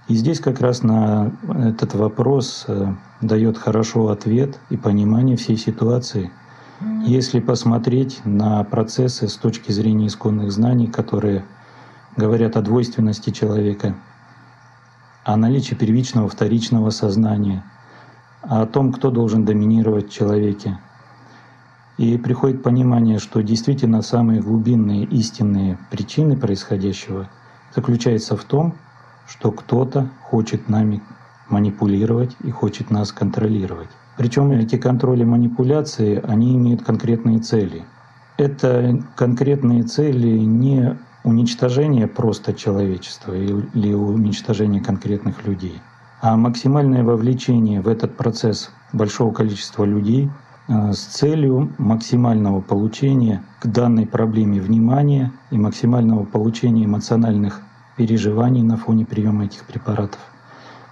И 0.09 0.15
здесь 0.15 0.41
как 0.41 0.61
раз 0.61 0.83
на 0.83 1.33
этот 1.49 1.95
вопрос 1.95 2.65
э, 2.67 2.95
дает 3.21 3.57
хорошо 3.57 4.09
ответ 4.09 4.59
и 4.71 4.77
понимание 4.77 5.37
всей 5.37 5.57
ситуации– 5.57 6.31
если 7.05 7.41
посмотреть 7.41 8.25
на 8.25 8.65
процессы 8.65 9.29
с 9.29 9.37
точки 9.37 9.71
зрения 9.71 10.07
исконных 10.07 10.51
знаний, 10.51 10.87
которые 10.87 11.45
говорят 12.17 12.57
о 12.57 12.63
двойственности 12.63 13.31
человека, 13.31 13.95
о 15.25 15.37
наличии 15.37 15.75
первичного, 15.75 16.29
вторичного 16.29 16.89
сознания, 16.89 17.65
о 18.41 18.65
том, 18.65 18.93
кто 18.93 19.11
должен 19.11 19.45
доминировать 19.45 20.09
в 20.09 20.13
человеке. 20.13 20.79
И 22.01 22.17
приходит 22.17 22.63
понимание, 22.63 23.19
что 23.19 23.43
действительно 23.43 24.01
самые 24.01 24.41
глубинные 24.41 25.05
истинные 25.05 25.77
причины 25.91 26.35
происходящего 26.35 27.29
заключаются 27.77 28.39
в 28.39 28.45
том, 28.45 28.73
что 29.29 29.53
кто-то 29.53 30.09
хочет 30.23 30.71
нами 30.71 31.03
манипулировать 31.51 32.35
и 32.43 32.51
хочет 32.51 32.91
нас 32.91 33.13
контролировать. 33.13 33.91
Причем 34.17 34.51
эти 34.51 34.79
контроли 34.79 35.25
манипуляции, 35.25 36.19
они 36.27 36.57
имеют 36.57 36.83
конкретные 36.83 37.39
цели. 37.41 37.85
Это 38.39 39.05
конкретные 39.15 39.83
цели 39.83 40.39
не 40.39 40.97
уничтожение 41.23 42.07
просто 42.07 42.55
человечества 42.55 43.35
или 43.35 43.93
уничтожение 43.93 44.83
конкретных 44.83 45.47
людей, 45.47 45.83
а 46.23 46.39
максимальное 46.39 47.05
вовлечение 47.05 47.83
в 47.83 47.89
этот 47.89 48.17
процесс 48.17 48.71
большого 48.95 49.35
количества 49.35 49.85
людей 49.85 50.31
с 50.71 50.99
целью 50.99 51.73
максимального 51.79 52.61
получения 52.61 53.43
к 53.59 53.67
данной 53.67 54.07
проблеме 54.07 54.61
внимания 54.61 55.33
и 55.51 55.59
максимального 55.59 56.25
получения 56.25 56.85
эмоциональных 56.85 57.61
переживаний 57.97 58.63
на 58.63 58.77
фоне 58.77 59.05
приема 59.05 59.47
этих 59.47 59.65
препаратов. 59.65 60.21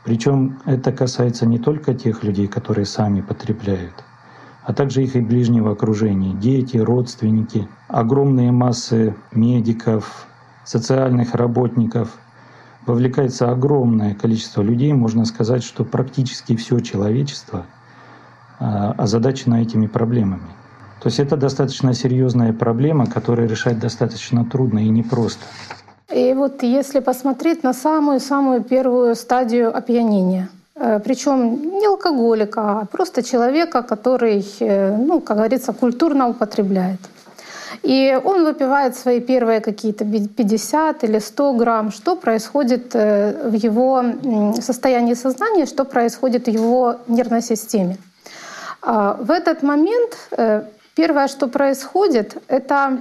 Причем 0.04 0.58
это 0.64 0.90
касается 0.90 1.46
не 1.46 1.60
только 1.60 1.94
тех 1.94 2.24
людей, 2.24 2.48
которые 2.48 2.86
сами 2.86 3.20
потребляют, 3.20 3.94
а 4.64 4.74
также 4.74 5.04
их 5.04 5.14
и 5.14 5.20
ближнего 5.20 5.70
окружения, 5.70 6.34
дети, 6.34 6.76
родственники, 6.76 7.68
огромные 7.86 8.50
массы 8.50 9.14
медиков, 9.30 10.26
социальных 10.64 11.36
работников, 11.36 12.18
вовлекается 12.84 13.52
огромное 13.52 14.16
количество 14.16 14.60
людей, 14.60 14.92
можно 14.92 15.24
сказать, 15.24 15.62
что 15.62 15.84
практически 15.84 16.56
все 16.56 16.80
человечество 16.80 17.66
а, 18.60 18.94
озадачено 18.98 19.62
этими 19.62 19.86
проблемами. 19.86 20.48
То 21.00 21.08
есть 21.08 21.20
это 21.20 21.36
достаточно 21.36 21.94
серьезная 21.94 22.52
проблема, 22.52 23.06
которую 23.06 23.48
решать 23.48 23.78
достаточно 23.78 24.44
трудно 24.44 24.80
и 24.80 24.88
непросто. 24.88 25.44
И 26.12 26.34
вот 26.34 26.62
если 26.62 27.00
посмотреть 27.00 27.62
на 27.62 27.72
самую-самую 27.72 28.62
первую 28.62 29.14
стадию 29.14 29.76
опьянения, 29.76 30.48
э, 30.74 31.00
причем 31.04 31.78
не 31.78 31.86
алкоголика, 31.86 32.60
а 32.60 32.84
просто 32.86 33.22
человека, 33.22 33.82
который, 33.82 34.44
э, 34.60 34.96
ну, 34.96 35.20
как 35.20 35.36
говорится, 35.36 35.72
культурно 35.72 36.28
употребляет. 36.28 37.00
И 37.82 38.18
он 38.24 38.44
выпивает 38.44 38.96
свои 38.96 39.20
первые 39.20 39.60
какие-то 39.60 40.04
50 40.04 41.04
или 41.04 41.20
100 41.20 41.52
грамм. 41.52 41.90
Что 41.92 42.16
происходит 42.16 42.94
э, 42.94 43.48
в 43.50 43.52
его 43.52 44.02
состоянии 44.60 45.14
сознания, 45.14 45.66
что 45.66 45.84
происходит 45.84 46.46
в 46.46 46.50
его 46.50 46.96
нервной 47.06 47.42
системе. 47.42 47.98
А 48.82 49.14
в 49.14 49.30
этот 49.30 49.62
момент 49.62 50.30
первое, 50.94 51.28
что 51.28 51.48
происходит, 51.48 52.36
это 52.48 52.98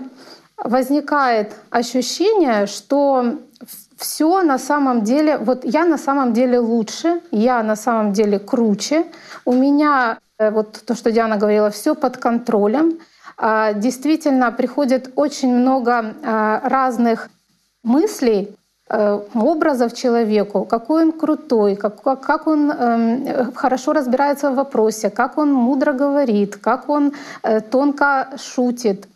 возникает 0.57 1.53
ощущение, 1.69 2.65
что 2.65 3.39
все 3.97 4.43
на 4.43 4.59
самом 4.59 5.03
деле, 5.03 5.37
вот 5.37 5.65
я 5.65 5.85
на 5.85 5.97
самом 5.97 6.33
деле 6.33 6.59
лучше, 6.59 7.21
я 7.31 7.63
на 7.63 7.75
самом 7.75 8.13
деле 8.13 8.39
круче, 8.39 9.05
у 9.45 9.53
меня, 9.53 10.19
э, 10.37 10.51
вот 10.51 10.83
то, 10.85 10.95
что 10.95 11.11
Диана 11.11 11.37
говорила, 11.37 11.69
все 11.69 11.95
под 11.95 12.17
контролем. 12.17 12.99
А, 13.39 13.73
действительно, 13.73 14.51
приходит 14.51 15.11
очень 15.15 15.53
много 15.53 16.15
а, 16.23 16.61
разных 16.63 17.29
мыслей, 17.83 18.49
э, 18.49 18.56
образов 18.89 19.93
человеку, 19.93 20.65
какой 20.65 21.03
он 21.03 21.11
крутой, 21.11 21.75
как, 21.75 22.01
как 22.01 22.47
он 22.47 22.71
э, 22.71 23.51
хорошо 23.55 23.93
разбирается 23.93 24.51
в 24.51 24.55
вопросе, 24.55 25.09
как 25.09 25.37
он 25.37 25.51
мудро 25.51 25.93
говорит, 25.93 26.55
как 26.55 26.89
он 26.89 27.11
э, 27.43 27.59
тонко 27.61 28.29
шутит. 28.37 29.07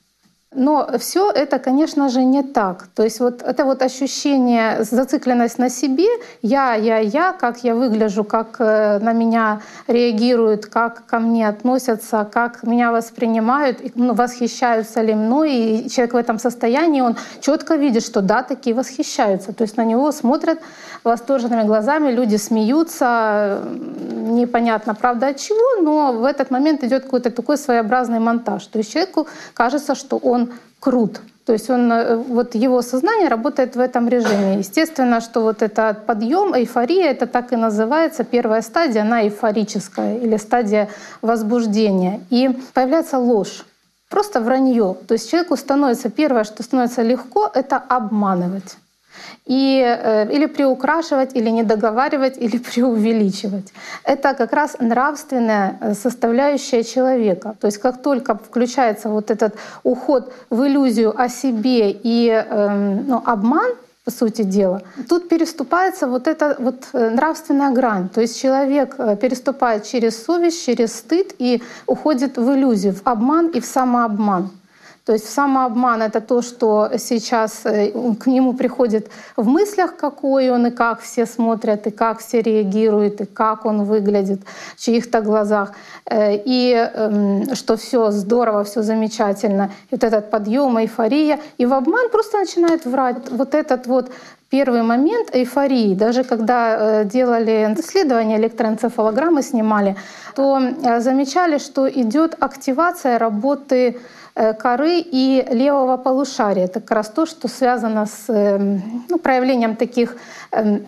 Но 0.54 0.90
все 1.00 1.32
это, 1.32 1.60
конечно 1.60 2.10
же, 2.10 2.26
не 2.26 2.44
так. 2.44 2.88
То 2.94 3.04
есть 3.04 3.22
вот 3.22 3.42
это 3.42 3.64
вот 3.64 3.82
ощущение, 3.82 4.84
зацикленность 4.84 5.58
на 5.58 5.70
себе, 5.70 6.08
я, 6.42 6.76
я, 6.76 6.98
я, 6.98 7.32
как 7.32 7.64
я 7.64 7.74
выгляжу, 7.74 8.26
как 8.26 8.58
э, 8.60 9.00
на 9.00 9.14
меня 9.14 9.62
реагируют, 9.88 10.66
как 10.66 11.06
ко 11.06 11.20
мне 11.20 11.48
относятся, 11.48 12.28
как 12.30 12.64
меня 12.64 12.92
воспринимают, 12.92 13.96
ну, 13.96 14.14
восхищаются 14.14 15.02
ли 15.02 15.16
мной. 15.16 15.54
И 15.54 15.90
человек 15.90 16.16
в 16.16 16.18
этом 16.18 16.38
состоянии, 16.38 17.00
он 17.00 17.16
четко 17.40 17.76
видит, 17.76 18.04
что 18.04 18.22
да, 18.22 18.44
такие 18.44 18.76
восхищаются. 18.76 19.54
То 19.54 19.62
есть 19.62 19.78
на 19.78 19.86
него 19.86 20.12
смотрят 20.12 20.60
восторженными 21.04 21.64
глазами, 21.64 22.12
люди 22.12 22.38
смеются, 22.38 23.62
непонятно, 24.12 24.96
правда, 24.96 25.28
от 25.28 25.38
чего, 25.38 25.82
но 25.82 26.14
в 26.14 26.26
этот 26.26 26.52
момент 26.52 26.84
идет 26.84 27.04
какой-то 27.04 27.32
такой 27.32 27.58
своеобразный 27.58 28.20
монтаж. 28.20 28.66
То 28.68 28.80
есть 28.80 28.92
человеку 28.92 29.28
кажется, 29.54 29.96
что 29.96 30.18
он 30.18 30.50
крут. 30.80 31.22
То 31.46 31.54
есть 31.54 31.70
он, 31.70 31.92
э, 31.92 32.16
вот 32.16 32.56
его 32.56 32.82
сознание 32.82 33.28
работает 33.28 33.76
в 33.76 33.80
этом 33.80 34.08
режиме. 34.08 34.60
Естественно, 34.60 35.22
что 35.22 35.42
вот 35.42 35.62
этот 35.62 36.06
подъем, 36.06 36.54
эйфория, 36.54 37.10
это 37.12 37.26
так 37.26 37.52
и 37.52 37.56
называется, 37.56 38.24
первая 38.24 38.62
стадия, 38.62 39.02
она 39.02 39.24
эйфорическая 39.24 40.18
или 40.18 40.38
стадия 40.38 40.88
возбуждения. 41.22 42.22
И 42.30 42.50
появляется 42.74 43.18
ложь, 43.18 43.66
просто 44.10 44.40
вранье. 44.40 44.96
То 45.08 45.14
есть 45.14 45.32
человеку 45.32 45.58
становится, 45.58 46.10
первое, 46.10 46.44
что 46.44 46.64
становится 46.64 47.02
легко, 47.02 47.50
это 47.54 47.78
обманывать 47.78 48.78
и, 49.46 49.82
э, 49.82 50.32
или 50.32 50.46
приукрашивать, 50.46 51.36
или 51.36 51.50
не 51.50 51.64
договаривать, 51.64 52.38
или 52.38 52.58
преувеличивать. 52.74 53.74
Это 54.04 54.34
как 54.34 54.54
раз 54.54 54.76
нравственная 54.80 55.78
э, 55.82 55.94
составляющая 55.94 56.84
человека. 56.84 57.56
То 57.60 57.68
есть 57.68 57.78
как 57.80 58.02
только 58.02 58.36
включается 58.36 59.10
вот 59.10 59.32
этот 59.32 59.56
уход 59.84 60.34
в 60.50 60.64
иллюзию 60.64 61.14
о 61.16 61.30
себе 61.30 61.92
и 61.92 62.30
эм, 62.30 63.08
ну, 63.08 63.22
обман, 63.26 63.72
по 64.04 64.12
сути 64.12 64.42
дела. 64.42 64.82
Тут 65.08 65.30
переступается 65.30 66.08
вот 66.08 66.28
эта 66.28 66.56
вот 66.60 66.88
э, 66.94 67.10
нравственная 67.10 67.72
грань. 67.72 68.10
То 68.10 68.22
есть 68.22 68.42
человек 68.42 68.96
переступает 69.20 69.86
через 69.86 70.24
совесть, 70.24 70.66
через 70.66 70.96
стыд 70.96 71.36
и 71.40 71.62
уходит 71.86 72.38
в 72.38 72.52
иллюзию, 72.52 72.94
в 72.94 73.02
обман 73.06 73.48
и 73.50 73.60
в 73.60 73.66
самообман. 73.66 74.50
То 75.12 75.16
есть 75.16 75.30
самообман— 75.30 76.02
это 76.04 76.22
то, 76.22 76.42
что 76.42 76.92
сейчас 76.98 77.66
э, 77.66 77.92
к 78.18 78.28
нему 78.28 78.54
приходит 78.54 79.12
в 79.36 79.46
мыслях, 79.46 79.98
какой 79.98 80.50
он, 80.50 80.68
и 80.68 80.72
как 80.72 81.02
все 81.02 81.26
смотрят, 81.26 81.86
и 81.88 81.92
как 81.92 82.20
все 82.20 82.42
реагируют, 82.42 83.20
и 83.20 83.26
как 83.26 83.66
он 83.66 83.84
выглядит 83.84 84.40
в 84.78 84.82
чьих-то 84.82 85.20
глазах, 85.20 85.74
э, 86.06 86.38
и 86.46 86.72
эм, 86.72 87.56
что 87.56 87.76
все 87.76 88.12
здорово, 88.12 88.64
все 88.64 88.84
замечательно. 88.84 89.70
Вот 89.92 90.06
этот 90.06 90.32
подъем, 90.32 90.78
эйфория. 90.78 91.40
И 91.58 91.66
в 91.66 91.74
обман 91.74 92.10
просто 92.10 92.38
начинает 92.38 92.86
врать. 92.86 93.18
Вот 93.32 93.54
этот 93.54 93.88
вот 93.88 94.12
первый 94.50 94.82
момент 94.82 95.36
эйфории, 95.36 95.94
даже 95.94 96.24
когда 96.24 97.02
э, 97.02 97.06
делали 97.06 97.76
исследования, 97.78 98.38
электроэнцефалограммы 98.38 99.44
снимали, 99.44 99.98
то 100.36 100.62
замечали, 101.00 101.58
что 101.58 101.90
идет 101.90 102.38
активация 102.40 103.20
работы 103.20 103.98
коры 104.34 105.00
и 105.00 105.46
левого 105.52 105.98
полушария. 105.98 106.66
Это 106.66 106.80
как 106.80 106.92
раз 106.92 107.10
то, 107.10 107.26
что 107.26 107.48
связано 107.48 108.06
с 108.06 108.30
эм, 108.30 109.06
ну, 109.10 109.18
проявлением 109.20 109.76
таких 109.76 110.16
эм, 110.52 110.86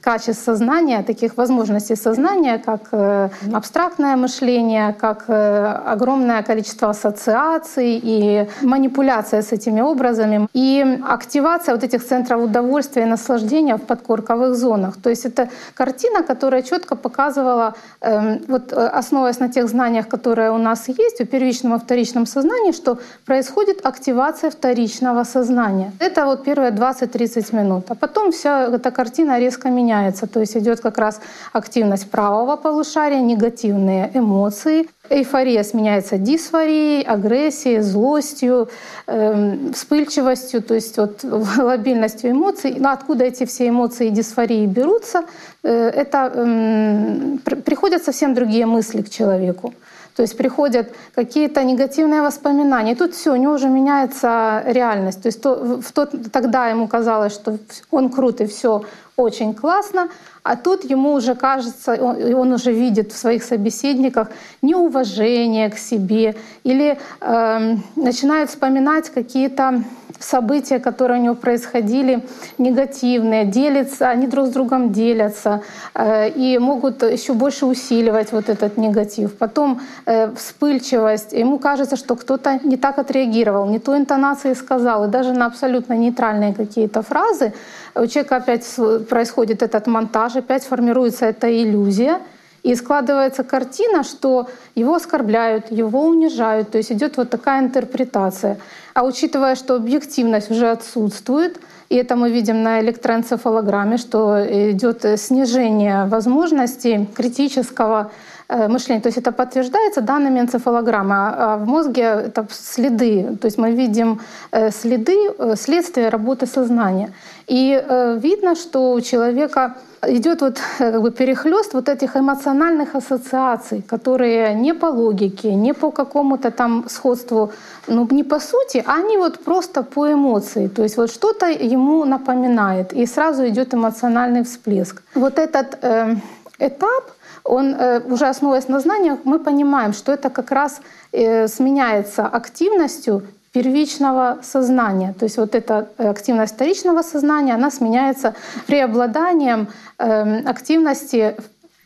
качеств 0.00 0.44
сознания, 0.44 1.02
таких 1.02 1.36
возможностей 1.36 1.96
сознания, 1.96 2.58
как 2.58 2.88
э, 2.92 3.28
абстрактное 3.52 4.16
мышление, 4.16 4.94
как 4.98 5.24
э, 5.28 5.66
огромное 5.86 6.42
количество 6.42 6.90
ассоциаций 6.90 8.00
и 8.02 8.48
манипуляция 8.62 9.42
с 9.42 9.52
этими 9.52 9.80
образами, 9.80 10.48
и 10.54 11.00
активация 11.08 11.74
вот 11.74 11.84
этих 11.84 12.04
центров 12.04 12.42
удовольствия 12.42 13.02
и 13.02 13.06
наслаждения 13.06 13.76
в 13.76 13.82
подкорковых 13.82 14.54
зонах. 14.54 14.96
То 15.02 15.10
есть 15.10 15.26
это 15.26 15.48
картина, 15.74 16.22
которая 16.22 16.62
четко 16.62 16.96
показывала, 16.96 17.74
эм, 18.00 18.40
вот 18.48 18.72
основываясь 18.72 19.40
на 19.40 19.48
тех 19.48 19.68
знаниях, 19.68 20.08
которые 20.08 20.50
у 20.50 20.58
нас 20.58 20.88
есть, 20.88 21.20
о 21.20 21.26
первичном 21.26 21.74
и 21.74 21.78
вторичном 21.78 22.26
сознании, 22.26 22.72
что 22.78 22.98
происходит 23.26 23.86
активация 23.86 24.50
вторичного 24.50 25.24
сознания. 25.24 25.92
Это 26.00 26.24
вот 26.24 26.44
первые 26.44 26.70
20-30 26.70 27.56
минут. 27.56 27.84
А 27.90 27.94
потом 27.94 28.30
вся 28.30 28.68
эта 28.74 28.90
картина 28.90 29.38
резко 29.38 29.68
меняется. 29.70 30.26
То 30.26 30.40
есть 30.40 30.56
идет 30.56 30.80
как 30.80 30.98
раз 30.98 31.20
активность 31.52 32.10
правого 32.10 32.56
полушария, 32.56 33.20
негативные 33.20 34.10
эмоции, 34.14 34.86
Эйфория 35.10 35.62
сменяется 35.62 36.18
дисфорией, 36.18 37.02
агрессией, 37.02 37.80
злостью, 37.80 38.68
э, 39.06 39.56
вспыльчивостью, 39.72 40.62
то 40.62 40.74
есть 40.74 40.98
вот, 40.98 41.24
лобильностью 41.58 42.30
эмоций. 42.30 42.76
Но 42.78 42.90
откуда 42.90 43.24
эти 43.24 43.44
все 43.46 43.68
эмоции 43.68 44.08
и 44.08 44.10
дисфории 44.10 44.66
берутся? 44.66 45.24
Э, 45.62 45.88
это 45.88 46.30
э, 46.34 47.38
приходят 47.64 48.04
совсем 48.04 48.34
другие 48.34 48.66
мысли 48.66 49.02
к 49.02 49.10
человеку. 49.10 49.72
То 50.18 50.22
есть 50.22 50.36
приходят 50.36 50.92
какие-то 51.14 51.62
негативные 51.62 52.22
воспоминания. 52.22 52.94
И 52.94 52.96
тут 52.96 53.14
все, 53.14 53.32
у 53.32 53.36
него 53.36 53.52
уже 53.52 53.68
меняется 53.68 54.64
реальность. 54.66 55.22
То 55.22 55.28
есть 55.28 55.40
то, 55.40 55.80
в 55.80 55.92
тот, 55.92 56.10
тогда 56.32 56.66
ему 56.66 56.88
казалось, 56.88 57.32
что 57.32 57.58
он 57.92 58.10
крут 58.10 58.40
и 58.40 58.46
все 58.46 58.82
очень 59.14 59.54
классно, 59.54 60.08
а 60.42 60.56
тут 60.56 60.82
ему 60.90 61.12
уже 61.12 61.36
кажется, 61.36 61.92
он, 62.00 62.34
он 62.34 62.52
уже 62.52 62.72
видит 62.72 63.12
в 63.12 63.16
своих 63.16 63.44
собеседниках 63.44 64.28
неуважение 64.60 65.70
к 65.70 65.78
себе 65.78 66.34
или 66.64 66.98
э, 67.20 67.76
начинает 67.94 68.50
вспоминать 68.50 69.10
какие-то 69.10 69.84
события, 70.18 70.78
которые 70.78 71.20
у 71.20 71.24
него 71.24 71.34
происходили, 71.34 72.22
негативные, 72.58 73.44
делятся, 73.44 74.08
они 74.08 74.26
друг 74.26 74.46
с 74.46 74.50
другом 74.50 74.92
делятся 74.92 75.62
э, 75.94 76.30
и 76.30 76.58
могут 76.58 77.02
еще 77.02 77.32
больше 77.32 77.66
усиливать 77.66 78.32
вот 78.32 78.48
этот 78.48 78.76
негатив. 78.76 79.36
Потом 79.36 79.80
э, 80.06 80.34
вспыльчивость. 80.34 81.32
Ему 81.32 81.58
кажется, 81.58 81.96
что 81.96 82.16
кто-то 82.16 82.60
не 82.64 82.76
так 82.76 82.98
отреагировал, 82.98 83.66
не 83.66 83.78
той 83.78 83.98
интонации 83.98 84.54
сказал, 84.54 85.04
и 85.04 85.08
даже 85.08 85.32
на 85.32 85.46
абсолютно 85.46 85.94
нейтральные 85.94 86.54
какие-то 86.54 87.02
фразы 87.02 87.52
у 87.94 88.06
человека 88.06 88.36
опять 88.36 88.64
происходит 89.08 89.62
этот 89.62 89.86
монтаж, 89.86 90.36
опять 90.36 90.64
формируется 90.64 91.26
эта 91.26 91.48
иллюзия, 91.50 92.20
и 92.62 92.74
складывается 92.74 93.44
картина, 93.44 94.02
что 94.02 94.48
его 94.74 94.94
оскорбляют, 94.94 95.70
его 95.70 96.02
унижают, 96.06 96.70
то 96.70 96.78
есть 96.78 96.92
идет 96.92 97.16
вот 97.16 97.30
такая 97.30 97.60
интерпретация. 97.60 98.58
А 98.94 99.04
учитывая, 99.04 99.54
что 99.54 99.76
объективность 99.76 100.50
уже 100.50 100.70
отсутствует, 100.70 101.60
и 101.88 101.96
это 101.96 102.16
мы 102.16 102.30
видим 102.30 102.62
на 102.62 102.80
электроэнцефалограмме, 102.80 103.96
что 103.96 104.44
идет 104.72 105.06
снижение 105.18 106.04
возможностей 106.04 107.08
критического 107.16 108.10
э, 108.48 108.68
мышления. 108.68 109.00
То 109.00 109.08
есть 109.08 109.18
это 109.18 109.32
подтверждается 109.32 110.02
данными 110.02 110.40
энцефалограммы, 110.40 111.14
а, 111.14 111.54
а 111.54 111.56
в 111.56 111.66
мозге 111.66 112.02
это 112.02 112.46
следы. 112.50 113.38
То 113.40 113.46
есть 113.46 113.56
мы 113.56 113.70
видим 113.70 114.20
э, 114.50 114.70
следы 114.70 115.16
э, 115.38 115.54
следствия 115.56 116.10
работы 116.10 116.46
сознания. 116.46 117.12
И 117.46 117.82
видно, 118.22 118.54
что 118.54 118.92
у 118.92 119.00
человека 119.00 119.76
идет 120.06 120.42
вот 120.42 120.60
как 120.78 121.02
бы 121.02 121.10
перехлест 121.10 121.74
вот 121.74 121.88
этих 121.88 122.16
эмоциональных 122.16 122.94
ассоциаций, 122.94 123.82
которые 123.82 124.54
не 124.54 124.74
по 124.74 124.86
логике, 124.86 125.54
не 125.54 125.74
по 125.74 125.90
какому-то 125.90 126.50
там 126.50 126.88
сходству, 126.88 127.52
ну 127.86 128.06
не 128.10 128.24
по 128.24 128.40
сути, 128.40 128.82
а 128.86 128.94
они 128.94 129.16
вот 129.16 129.44
просто 129.44 129.82
по 129.82 130.12
эмоции. 130.12 130.68
То 130.68 130.82
есть 130.82 130.96
вот 130.96 131.10
что-то 131.10 131.46
ему 131.46 132.04
напоминает, 132.04 132.92
и 132.92 133.06
сразу 133.06 133.46
идет 133.46 133.74
эмоциональный 133.74 134.42
всплеск. 134.44 135.02
Вот 135.14 135.38
этот 135.38 135.78
э, 135.82 136.16
этап, 136.58 137.04
он 137.44 137.74
э, 137.74 138.00
уже 138.00 138.26
основываясь 138.26 138.68
на 138.68 138.80
знаниях, 138.80 139.18
мы 139.24 139.38
понимаем, 139.38 139.92
что 139.92 140.12
это 140.12 140.30
как 140.30 140.50
раз 140.50 140.80
э, 141.12 141.48
сменяется 141.48 142.26
активностью 142.26 143.22
первичного 143.58 144.38
сознания. 144.42 145.14
То 145.18 145.24
есть 145.24 145.38
вот 145.38 145.54
эта 145.54 145.88
э, 145.98 146.10
активность 146.10 146.54
вторичного 146.54 147.02
сознания, 147.02 147.54
она 147.54 147.70
сменяется 147.70 148.34
преобладанием 148.66 149.66
э, 149.98 150.42
активности 150.44 151.34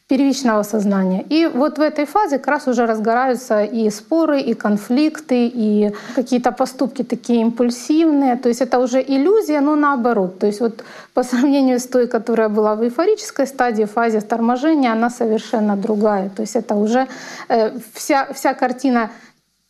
первичного 0.08 0.64
сознания. 0.64 1.24
И 1.30 1.46
вот 1.46 1.78
в 1.78 1.80
этой 1.80 2.04
фазе 2.04 2.38
как 2.38 2.48
раз 2.48 2.68
уже 2.68 2.87
разгораются 2.87 3.64
и 3.64 3.90
споры, 3.90 4.40
и 4.40 4.52
конфликты, 4.54 5.50
и 5.54 5.92
какие-то 6.14 6.52
поступки 6.52 7.04
такие 7.04 7.40
импульсивные. 7.40 8.37
То 8.37 8.48
есть 8.50 8.61
это 8.61 8.78
уже 8.78 9.00
иллюзия, 9.00 9.61
но 9.61 9.76
наоборот. 9.76 10.38
То 10.38 10.46
есть 10.46 10.61
вот 10.61 10.85
по 11.14 11.22
сравнению 11.22 11.78
с 11.78 11.87
той, 11.87 12.06
которая 12.06 12.50
была 12.50 12.74
в 12.74 12.82
эйфорической 12.82 13.46
стадии, 13.46 13.87
фазе 13.87 14.20
торможения, 14.20 14.92
она 14.92 15.08
совершенно 15.11 15.76
другая. 15.76 16.28
То 16.28 16.42
есть 16.42 16.56
это 16.56 16.74
уже 16.74 17.06
э, 17.48 17.70
вся, 17.94 18.26
вся 18.35 18.52
картина 18.52 19.08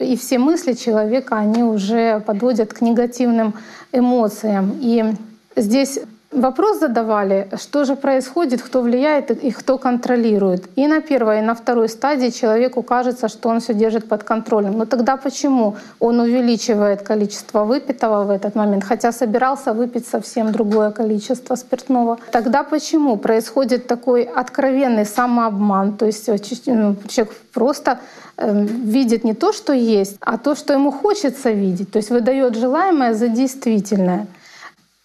и 0.02 0.16
все 0.16 0.38
мысли 0.38 0.72
человека, 0.72 1.36
они 1.36 1.62
уже 1.62 2.20
подводят 2.20 2.72
к 2.72 2.80
негативным 2.80 3.54
эмоциям. 3.92 4.76
И 4.80 5.14
здесь 5.56 6.00
Вопрос 6.32 6.80
задавали, 6.80 7.48
что 7.60 7.84
же 7.84 7.94
происходит, 7.94 8.62
кто 8.62 8.80
влияет 8.80 9.30
и 9.30 9.50
кто 9.50 9.76
контролирует. 9.76 10.64
И 10.76 10.86
на 10.86 11.02
первой, 11.02 11.38
и 11.38 11.42
на 11.42 11.54
второй 11.54 11.90
стадии 11.90 12.30
человеку 12.30 12.82
кажется, 12.82 13.28
что 13.28 13.50
он 13.50 13.60
все 13.60 13.74
держит 13.74 14.08
под 14.08 14.24
контролем. 14.24 14.78
Но 14.78 14.86
тогда 14.86 15.18
почему 15.18 15.76
он 16.00 16.20
увеличивает 16.20 17.02
количество 17.02 17.64
выпитого 17.64 18.24
в 18.24 18.30
этот 18.30 18.54
момент, 18.54 18.84
хотя 18.84 19.12
собирался 19.12 19.74
выпить 19.74 20.06
совсем 20.06 20.52
другое 20.52 20.90
количество 20.90 21.54
спиртного? 21.54 22.18
Тогда 22.30 22.62
почему 22.62 23.18
происходит 23.18 23.86
такой 23.86 24.22
откровенный 24.22 25.04
самообман? 25.04 25.98
То 25.98 26.06
есть 26.06 26.28
ну, 26.66 26.96
человек 27.08 27.34
просто 27.52 27.98
эм, 28.38 28.66
видит 28.66 29.24
не 29.24 29.34
то, 29.34 29.52
что 29.52 29.74
есть, 29.74 30.16
а 30.20 30.38
то, 30.38 30.54
что 30.54 30.72
ему 30.72 30.92
хочется 30.92 31.50
видеть. 31.50 31.90
То 31.90 31.98
есть 31.98 32.08
выдает 32.08 32.56
желаемое 32.56 33.12
за 33.12 33.28
действительное. 33.28 34.26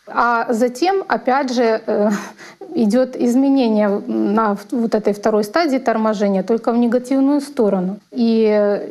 А 0.08 0.54
затем, 0.54 1.04
опять 1.08 1.54
же, 1.54 1.82
э, 1.86 2.10
идет 2.76 3.16
изменение 3.16 3.90
на 4.08 4.58
вот 4.72 4.96
этой 4.96 5.14
второй 5.14 5.44
стадии 5.44 5.78
торможения, 5.78 6.44
только 6.44 6.72
в 6.72 6.78
негативную 6.78 7.42
сторону. 7.42 7.98
И 8.12 8.46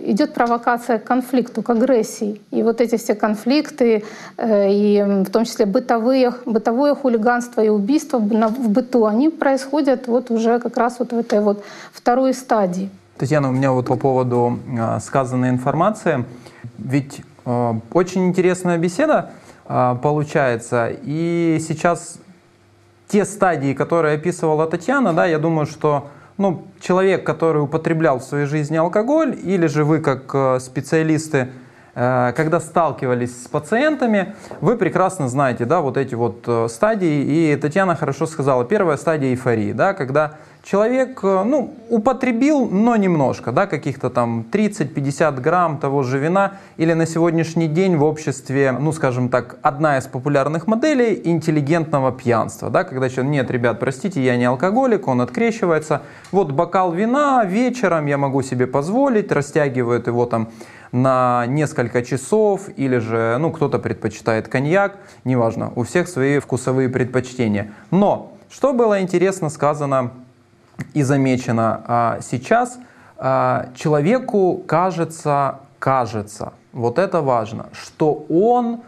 идет 0.05 0.35
провокация 0.35 0.99
к 0.99 1.05
конфликту, 1.05 1.63
к 1.63 1.71
агрессии. 1.71 2.41
И 2.51 2.63
вот 2.63 2.81
эти 2.81 2.97
все 2.97 3.15
конфликты, 3.15 4.05
э, 4.37 4.71
и 4.71 5.25
в 5.25 5.31
том 5.31 5.45
числе 5.45 5.65
бытовые, 5.65 6.35
бытовое 6.45 6.95
хулиганство 6.95 7.63
и 7.63 7.69
убийство 7.69 8.19
в 8.19 8.69
быту, 8.69 9.07
они 9.07 9.31
происходят 9.31 10.09
вот 10.09 10.31
уже 10.31 10.59
как 10.59 10.77
раз 10.77 10.97
вот 10.99 11.13
в 11.13 11.19
этой 11.19 11.41
вот 11.41 11.65
второй 11.93 12.35
стадии. 12.35 12.91
Татьяна, 13.17 13.49
у 13.49 13.53
меня 13.53 13.73
вот 13.73 13.87
по 13.87 13.97
поводу 13.97 14.59
э, 14.79 15.01
сказанной 15.01 15.49
информации. 15.49 16.25
Ведь 16.79 17.23
очень 17.93 18.27
интересная 18.27 18.77
беседа 18.77 19.31
получается. 19.69 20.91
И 21.03 21.59
сейчас 21.67 22.19
те 23.09 23.25
стадии, 23.25 23.73
которые 23.73 24.17
описывала 24.17 24.67
Татьяна, 24.67 25.13
да, 25.13 25.27
я 25.27 25.39
думаю, 25.39 25.67
что 25.67 26.09
ну, 26.39 26.67
человек, 26.81 27.25
который 27.25 27.63
употреблял 27.63 28.19
в 28.19 28.23
своей 28.23 28.47
жизни 28.47 28.77
алкоголь, 28.77 29.37
или 29.43 29.67
же 29.67 29.85
вы 29.85 30.01
как 30.01 30.35
э, 30.35 30.59
специалисты, 30.61 31.49
э, 31.95 32.33
когда 32.37 32.61
сталкивались 32.61 33.45
с 33.45 33.49
пациентами, 33.49 34.35
вы 34.61 34.77
прекрасно 34.77 35.29
знаете, 35.29 35.65
да, 35.65 35.81
вот 35.81 35.97
эти 35.97 36.15
вот 36.15 36.45
э, 36.47 36.69
стадии. 36.69 37.53
И 37.53 37.57
Татьяна 37.57 37.97
хорошо 37.97 38.27
сказала, 38.27 38.65
первая 38.65 38.97
стадия 38.97 39.31
эйфории, 39.31 39.73
да, 39.73 39.95
когда 39.95 40.35
человек 40.67 41.21
э, 41.23 41.45
ну, 41.45 41.75
употребил, 41.89 42.69
но 42.69 42.97
немножко, 42.97 43.53
да, 43.53 43.67
каких-то 43.67 44.11
там 44.11 44.45
30-50 44.51 45.41
грамм 45.41 45.79
того 45.79 46.03
же 46.03 46.19
вина, 46.19 46.55
или 46.77 46.93
на 46.93 47.07
сегодняшний 47.07 47.69
день 47.69 47.97
в 47.97 48.03
обществе, 48.03 48.73
ну, 48.73 48.93
скажем 48.93 49.29
так, 49.29 49.59
одна 49.63 49.97
из 49.97 50.07
популярных 50.09 50.67
моделей 50.67 51.21
интеллигентного 51.25 52.11
пьянства, 52.11 52.69
да, 52.69 52.83
когда 52.83 53.09
человек, 53.09 53.33
нет, 53.33 53.51
ребят, 53.51 53.79
простите, 53.79 54.21
я 54.21 54.37
не 54.37 54.45
алкоголик, 54.45 55.07
он 55.07 55.21
открещивается, 55.21 56.03
вот 56.33 56.51
бокал 56.51 56.93
вина 56.93 57.45
вечером 57.45 58.07
я 58.07 58.19
могу 58.19 58.43
себе 58.43 58.67
позволить, 58.67 59.31
растягивает 59.31 60.09
его 60.09 60.27
там 60.27 60.49
на 60.91 61.47
несколько 61.47 62.03
часов, 62.03 62.69
или 62.77 62.99
же, 62.99 63.37
ну, 63.39 63.53
кто-то 63.53 63.79
предпочитает 63.79 64.49
коньяк, 64.49 64.97
неважно, 65.23 65.73
у 65.77 65.85
всех 65.85 66.09
свои 66.09 66.41
вкусовые 66.41 66.89
предпочтения. 66.89 67.73
Но, 67.93 68.33
что 68.49 68.73
было 68.73 69.01
интересно 69.01 69.49
сказано 69.49 70.11
и 70.95 71.03
замечено 71.03 71.83
а, 71.87 72.19
сейчас, 72.23 72.79
а, 73.19 73.69
человеку 73.75 74.63
кажется, 74.67 75.61
кажется, 75.79 76.53
вот 76.73 76.99
это 76.99 77.23
важно, 77.23 77.67
что 77.73 78.27
он 78.29 78.83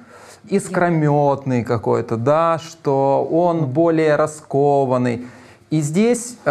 искрометный 0.49 1.65
какой-то, 1.65 2.17
да, 2.17 2.59
что 2.59 3.27
он 3.31 3.67
более 3.67 4.17
раскованный. 4.17 5.27
И 5.71 5.81
здесь 5.81 6.39
э, 6.45 6.51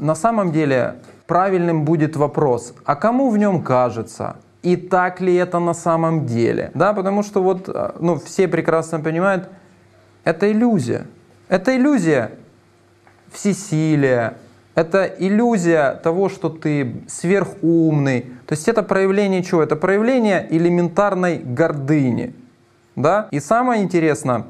на 0.00 0.14
самом 0.16 0.50
деле 0.50 0.96
правильным 1.26 1.84
будет 1.84 2.16
вопрос, 2.16 2.74
а 2.84 2.96
кому 2.96 3.30
в 3.30 3.38
нем 3.38 3.62
кажется? 3.62 4.36
И 4.62 4.76
так 4.76 5.20
ли 5.20 5.34
это 5.34 5.60
на 5.60 5.74
самом 5.74 6.26
деле? 6.26 6.72
Да, 6.74 6.92
потому 6.92 7.22
что 7.22 7.42
вот 7.42 7.68
ну, 8.00 8.16
все 8.16 8.48
прекрасно 8.48 9.00
понимают, 9.00 9.48
это 10.24 10.50
иллюзия. 10.50 11.06
Это 11.48 11.76
иллюзия 11.76 12.32
всесилия, 13.32 14.34
это 14.80 15.04
иллюзия 15.04 16.00
того, 16.02 16.30
что 16.30 16.48
ты 16.48 17.02
сверхумный. 17.06 18.22
То 18.46 18.54
есть 18.54 18.66
это 18.66 18.82
проявление 18.82 19.42
чего? 19.42 19.62
Это 19.62 19.76
проявление 19.76 20.46
элементарной 20.50 21.38
гордыни. 21.38 22.34
Да? 22.96 23.28
И 23.30 23.40
самое 23.40 23.82
интересное 23.82 24.46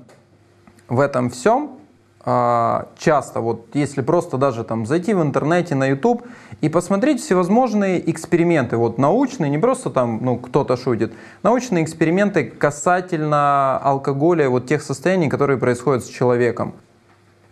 в 0.89 1.01
этом 1.01 1.31
всем, 1.31 1.79
а, 2.23 2.89
часто, 2.97 3.41
вот 3.41 3.67
если 3.75 4.03
просто 4.03 4.37
даже 4.37 4.63
там 4.63 4.87
зайти 4.87 5.15
в 5.15 5.23
интернете, 5.23 5.75
на 5.75 5.87
YouTube 5.87 6.23
и 6.61 6.69
посмотреть 6.69 7.21
всевозможные 7.21 8.09
эксперименты, 8.11 8.77
вот 8.77 8.99
научные, 8.99 9.51
не 9.51 9.59
просто 9.59 9.91
там 9.91 10.21
ну, 10.23 10.37
кто-то 10.37 10.77
шутит, 10.77 11.13
научные 11.43 11.83
эксперименты 11.83 12.45
касательно 12.45 13.79
алкоголя, 13.79 14.49
вот 14.49 14.67
тех 14.67 14.83
состояний, 14.83 15.29
которые 15.29 15.59
происходят 15.59 16.05
с 16.05 16.09
человеком. 16.09 16.75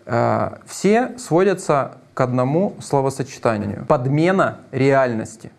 А, 0.07 0.61
все 0.67 1.19
сводятся 1.19 1.99
к 2.19 2.21
одному 2.21 2.75
словосочетанию. 2.81 3.87
Подмена 3.87 4.59
реальности. 4.73 5.53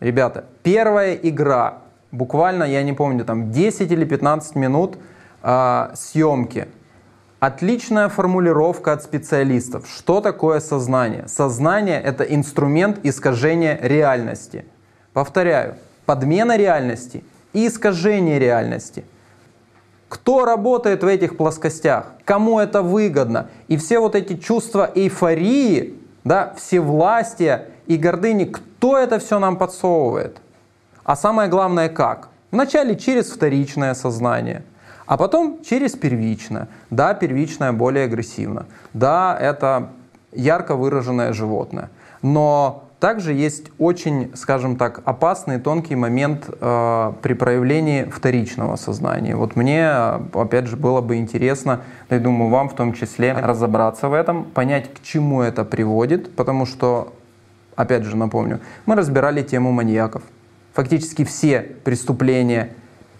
Ребята, 0.00 0.44
первая 0.62 1.14
игра, 1.14 1.78
буквально, 2.10 2.64
я 2.64 2.82
не 2.82 2.92
помню, 2.92 3.24
там 3.24 3.50
10 3.50 3.90
или 3.90 4.04
15 4.04 4.54
минут 4.54 4.98
э, 5.42 5.88
съемки. 5.94 6.68
Отличная 7.40 8.10
формулировка 8.10 8.92
от 8.92 9.02
специалистов. 9.02 9.88
Что 9.88 10.20
такое 10.20 10.60
сознание? 10.60 11.26
Сознание— 11.26 12.02
это 12.04 12.22
инструмент 12.24 12.98
искажения 13.02 13.78
реальности. 13.80 14.66
Повторяю, 15.14 15.76
подмена 16.04 16.58
реальности 16.58 17.24
и 17.54 17.66
искажение 17.66 18.38
реальности. 18.38 19.06
Кто 20.12 20.44
работает 20.44 21.02
в 21.02 21.06
этих 21.06 21.38
плоскостях? 21.38 22.12
Кому 22.26 22.60
это 22.60 22.82
выгодно? 22.82 23.48
И 23.68 23.78
все 23.78 23.98
вот 23.98 24.14
эти 24.14 24.36
чувства 24.36 24.90
эйфории, 24.94 25.94
да, 26.22 26.52
всевластия 26.58 27.70
и 27.86 27.96
гордыни, 27.96 28.44
кто 28.44 28.98
это 28.98 29.18
все 29.18 29.38
нам 29.38 29.56
подсовывает? 29.56 30.36
А 31.02 31.16
самое 31.16 31.48
главное, 31.48 31.88
как? 31.88 32.28
Вначале 32.50 32.94
через 32.94 33.30
вторичное 33.30 33.94
сознание, 33.94 34.64
а 35.06 35.16
потом 35.16 35.60
через 35.64 35.92
первичное. 35.92 36.68
Да, 36.90 37.14
первичное 37.14 37.72
более 37.72 38.04
агрессивно. 38.04 38.66
Да, 38.92 39.34
это 39.40 39.88
ярко 40.30 40.76
выраженное 40.76 41.32
животное. 41.32 41.88
Но 42.20 42.84
также 43.02 43.32
есть 43.32 43.72
очень, 43.80 44.30
скажем 44.36 44.76
так, 44.76 45.02
опасный 45.04 45.58
тонкий 45.58 45.96
момент 45.96 46.48
э, 46.48 47.12
при 47.20 47.34
проявлении 47.34 48.04
вторичного 48.04 48.76
сознания. 48.76 49.34
Вот 49.34 49.56
мне, 49.56 49.90
опять 49.90 50.68
же, 50.68 50.76
было 50.76 51.00
бы 51.00 51.16
интересно, 51.16 51.80
я 52.10 52.20
думаю, 52.20 52.48
вам 52.48 52.68
в 52.68 52.76
том 52.76 52.92
числе 52.92 53.32
разобраться 53.32 54.08
в 54.08 54.14
этом, 54.14 54.44
понять, 54.44 54.94
к 54.94 55.02
чему 55.02 55.42
это 55.42 55.64
приводит, 55.64 56.36
потому 56.36 56.64
что 56.64 57.12
опять 57.74 58.04
же 58.04 58.16
напомню, 58.16 58.60
мы 58.86 58.94
разбирали 58.94 59.42
тему 59.42 59.72
маньяков. 59.72 60.22
Фактически 60.72 61.24
все 61.24 61.60
преступления 61.60 62.72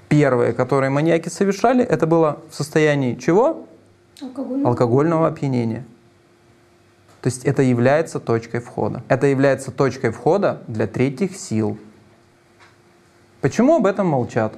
первые, 0.09 0.53
которые 0.53 0.91
маньяки 0.91 1.29
совершали, 1.29 1.83
это 1.83 2.07
было 2.07 2.39
в 2.51 2.55
состоянии 2.55 3.17
чего? 3.17 3.67
Алкогольного, 4.21 4.69
Алкогольного 4.69 5.27
опьянения. 5.27 5.85
То 7.23 7.29
есть 7.29 7.45
это 7.45 7.63
является 7.63 8.19
точкой 8.19 8.61
входа. 8.61 9.05
Это 9.09 9.29
является 9.29 9.71
точкой 9.71 10.11
входа 10.11 10.63
для 10.67 10.89
третьих 10.89 11.37
сил. 11.37 11.79
Почему 13.41 13.77
об 13.77 13.87
этом 13.87 14.09
молчат? 14.09 14.55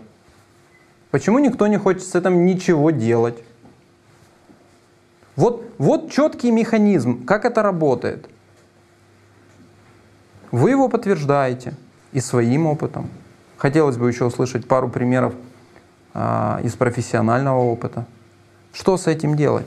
Почему 1.11 1.39
никто 1.39 1.67
не 1.67 1.77
хочет 1.77 2.03
с 2.03 2.15
этим 2.15 2.47
ничего 2.47 2.91
делать? 2.91 3.37
Вот, 5.37 5.63
вот 5.77 6.11
четкий 6.11 6.51
механизм, 6.51 7.27
как 7.27 7.45
это 7.45 7.63
работает. 7.63 8.31
Вы 10.51 10.71
его 10.71 10.89
подтверждаете 10.89 11.75
и 12.13 12.21
своим 12.21 12.67
опытом. 12.67 13.11
Хотелось 13.59 13.99
бы 13.99 14.09
еще 14.09 14.25
услышать 14.25 14.67
пару 14.67 14.89
примеров 14.89 15.35
а, 16.15 16.61
из 16.63 16.73
профессионального 16.75 17.59
опыта. 17.59 18.07
Что 18.73 18.97
с 18.97 19.07
этим 19.07 19.37
делать? 19.37 19.67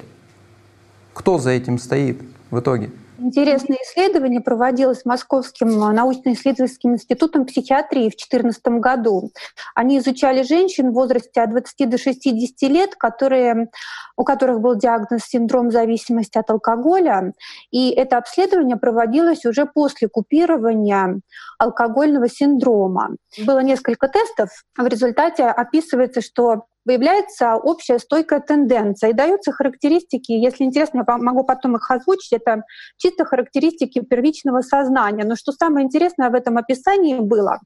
Кто 1.14 1.38
за 1.38 1.52
этим 1.52 1.78
стоит 1.78 2.22
в 2.52 2.60
итоге? 2.60 2.92
Интересное 3.20 3.78
исследование 3.78 4.42
проводилось 4.42 5.04
Московским 5.04 5.70
научно-исследовательским 5.80 6.94
институтом 6.94 7.46
психиатрии 7.46 8.10
в 8.10 8.16
2014 8.16 8.68
году. 8.80 9.32
Они 9.74 9.98
изучали 9.98 10.44
женщин 10.44 10.92
в 10.92 10.94
возрасте 10.94 11.42
от 11.42 11.50
20 11.50 11.90
до 11.90 11.98
60 11.98 12.70
лет, 12.70 12.96
которые, 12.96 13.70
у 14.16 14.24
которых 14.24 14.62
был 14.62 14.76
диагноз 14.76 15.24
синдром 15.24 15.72
зависимости 15.72 16.38
от 16.38 16.50
алкоголя. 16.52 17.34
И 17.72 17.90
это 17.90 18.18
обследование 18.18 18.78
проводилось 18.78 19.46
уже 19.46 19.66
после 19.66 20.08
купирования 20.08 21.20
алкогольного 21.58 22.30
синдрома. 22.30 23.16
Было 23.46 23.60
несколько 23.60 24.08
тестов. 24.10 24.50
В 24.78 24.86
результате 24.86 25.46
описывается, 25.46 26.22
что 26.22 26.66
выявляется 26.88 27.56
общая 27.56 28.00
стойкая 28.00 28.40
тенденция 28.40 29.10
и 29.10 29.14
даются 29.14 29.52
характеристики, 29.52 30.32
если 30.32 30.64
интересно, 30.64 31.04
я 31.06 31.18
могу 31.18 31.44
потом 31.44 31.76
их 31.76 31.92
озвучить, 31.92 32.32
это 32.32 32.64
чисто 32.96 33.26
характеристики 33.26 34.00
первичного 34.00 34.62
сознания. 34.62 35.26
Но 35.26 35.36
что 35.36 35.52
самое 35.52 35.86
интересное 35.86 36.30
в 36.30 36.34
этом 36.34 36.58
описании 36.58 37.20
было, 37.20 37.60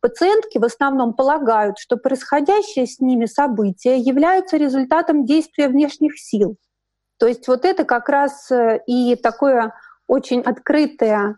пациентки 0.00 0.56
в 0.56 0.64
основном 0.64 1.12
полагают, 1.12 1.78
что 1.78 1.98
происходящее 1.98 2.86
с 2.86 2.98
ними 2.98 3.26
события 3.26 3.98
являются 3.98 4.56
результатом 4.56 5.26
действия 5.26 5.68
внешних 5.68 6.18
сил. 6.18 6.56
То 7.18 7.26
есть 7.26 7.46
вот 7.48 7.66
это 7.66 7.84
как 7.84 8.08
раз 8.08 8.50
э, 8.50 8.80
и 8.86 9.14
такое 9.16 9.74
очень 10.06 10.40
открытое 10.40 11.36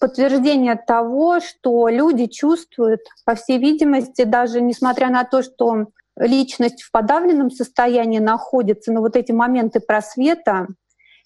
подтверждение 0.00 0.76
того, 0.76 1.40
что 1.40 1.88
люди 1.88 2.26
чувствуют, 2.26 3.00
по 3.24 3.34
всей 3.34 3.58
видимости, 3.58 4.22
даже 4.22 4.60
несмотря 4.60 5.10
на 5.10 5.24
то, 5.24 5.42
что 5.42 5.86
личность 6.18 6.82
в 6.82 6.90
подавленном 6.90 7.50
состоянии 7.50 8.18
находится, 8.18 8.92
но 8.92 9.00
вот 9.00 9.16
эти 9.16 9.32
моменты 9.32 9.80
просвета, 9.80 10.66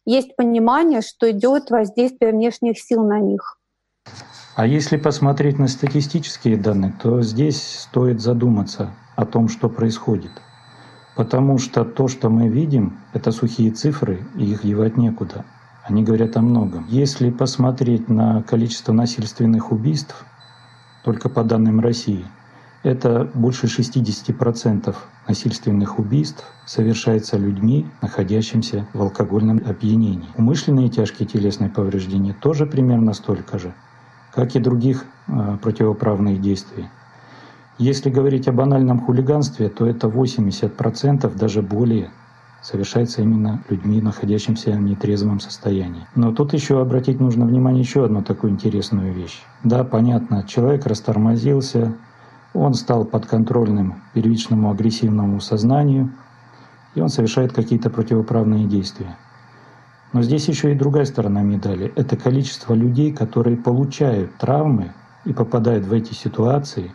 есть 0.05 0.34
понимание, 0.36 1.03
что 1.03 1.30
идет 1.30 1.70
воздействие 1.70 2.32
внешних 2.32 2.78
сил 2.80 3.05
на 3.05 3.20
них. 3.20 3.59
А 4.57 4.66
если 4.66 4.97
посмотреть 4.97 5.59
на 5.59 5.68
статистические 5.68 6.57
данные, 6.57 6.95
то 7.01 7.22
здесь 7.22 7.62
стоит 7.62 8.20
задуматься 8.20 8.95
о 9.14 9.24
том, 9.24 9.49
что 9.49 9.68
происходит. 9.68 10.32
Потому 11.16 11.59
что 11.59 11.84
то, 11.84 12.09
что 12.09 12.30
мы 12.30 12.49
видим, 12.49 12.99
это 13.12 13.30
сухие 13.30 13.70
цифры, 13.72 14.26
и 14.36 14.45
их 14.45 14.64
девать 14.64 14.97
некуда. 14.97 15.45
Они 15.84 16.03
говорят 16.03 16.36
о 16.36 16.41
многом. 16.41 16.86
Если 16.88 17.30
посмотреть 17.30 18.09
на 18.09 18.43
количество 18.43 18.93
насильственных 18.93 19.70
убийств, 19.70 20.24
только 21.05 21.28
по 21.28 21.45
данным 21.45 21.80
России– 21.80 22.24
это 22.83 23.31
больше 23.35 23.66
60% 23.66 24.95
насильственных 25.28 25.99
убийств 25.99 26.45
совершается 26.64 27.37
людьми, 27.37 27.87
находящимися 28.01 28.87
в 28.95 29.03
алкогольном 29.03 29.61
опьянении. 29.64 30.28
Умышленные 30.37 30.89
тяжкие 30.89 31.28
телесные 31.28 31.70
повреждения 31.70 32.35
тоже 32.41 32.66
примерно 32.66 33.12
столько 33.12 33.59
же, 33.59 33.74
как 34.35 34.57
и 34.57 34.61
других 34.61 35.05
э, 35.28 35.59
противоправных 35.62 36.41
действий. 36.41 36.87
Если 37.78 38.11
говорить 38.11 38.49
о 38.49 38.53
банальном 38.53 39.01
хулиганстве, 39.01 39.68
то 39.68 39.87
это 39.87 40.09
80%, 40.09 41.39
даже 41.39 41.62
более, 41.62 42.11
совершается 42.62 43.22
именно 43.22 43.62
людьми, 43.68 44.03
находящимися 44.03 44.72
в 44.72 44.83
нетрезвом 44.83 45.41
состоянии. 45.41 46.07
Но 46.14 46.33
тут 46.33 46.53
еще 46.53 46.81
обратить 46.81 47.20
нужно 47.20 47.47
внимание 47.47 47.81
еще 47.81 48.05
одну 48.05 48.22
такую 48.22 48.53
интересную 48.53 49.14
вещь. 49.14 49.43
Да, 49.64 49.85
понятно, 49.85 50.45
человек 50.47 50.87
растормозился, 50.87 51.95
он 52.55 52.75
стал 52.75 53.05
подконтрольным 53.05 54.03
первичному 54.13 54.71
агрессивному 54.71 55.41
сознанию, 55.41 56.13
и 56.95 57.01
он 57.01 57.09
совершает 57.09 57.53
какие-то 57.53 57.91
противоправные 57.91 58.67
действия. 58.67 59.17
Но 60.13 60.23
здесь 60.23 60.49
еще 60.49 60.73
и 60.73 60.79
другая 60.79 61.05
сторона 61.05 61.43
медали. 61.43 61.93
Это 61.95 62.17
количество 62.17 62.75
людей, 62.75 63.13
которые 63.13 63.57
получают 63.57 64.37
травмы 64.39 64.93
и 65.25 65.33
попадают 65.33 65.87
в 65.87 65.93
эти 65.93 66.15
ситуации. 66.15 66.93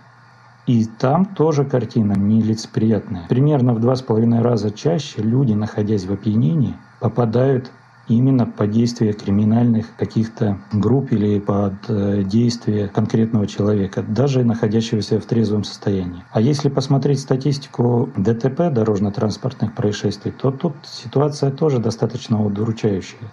И 0.68 0.86
там 0.86 1.26
тоже 1.26 1.64
картина 1.64 2.14
нелицеприятная. 2.14 3.28
Примерно 3.30 3.74
в 3.74 3.80
два 3.80 3.96
с 3.96 4.02
половиной 4.02 4.42
раза 4.42 4.72
чаще 4.72 5.22
люди, 5.22 5.54
находясь 5.54 6.06
в 6.06 6.12
опьянении, 6.12 6.76
попадают 7.00 7.72
именно 8.08 8.46
под 8.46 8.72
действие 8.72 9.14
криминальных 9.14 9.96
каких-то 9.98 10.60
групп 10.72 11.12
или 11.12 11.40
под 11.40 11.74
э, 11.88 12.24
действие 12.24 12.88
конкретного 12.88 13.48
человека, 13.48 14.04
даже 14.04 14.44
находящегося 14.44 15.20
в 15.20 15.26
трезвом 15.26 15.64
состоянии. 15.64 16.24
А 16.32 16.42
если 16.42 16.70
посмотреть 16.70 17.20
статистику 17.20 18.10
ДТП, 18.16 18.72
дорожно-транспортных 18.72 19.74
происшествий, 19.74 20.32
то 20.32 20.52
тут 20.52 20.76
ситуация 20.84 21.52
тоже 21.52 21.80
достаточно 21.80 22.44
удручающая. 22.44 23.32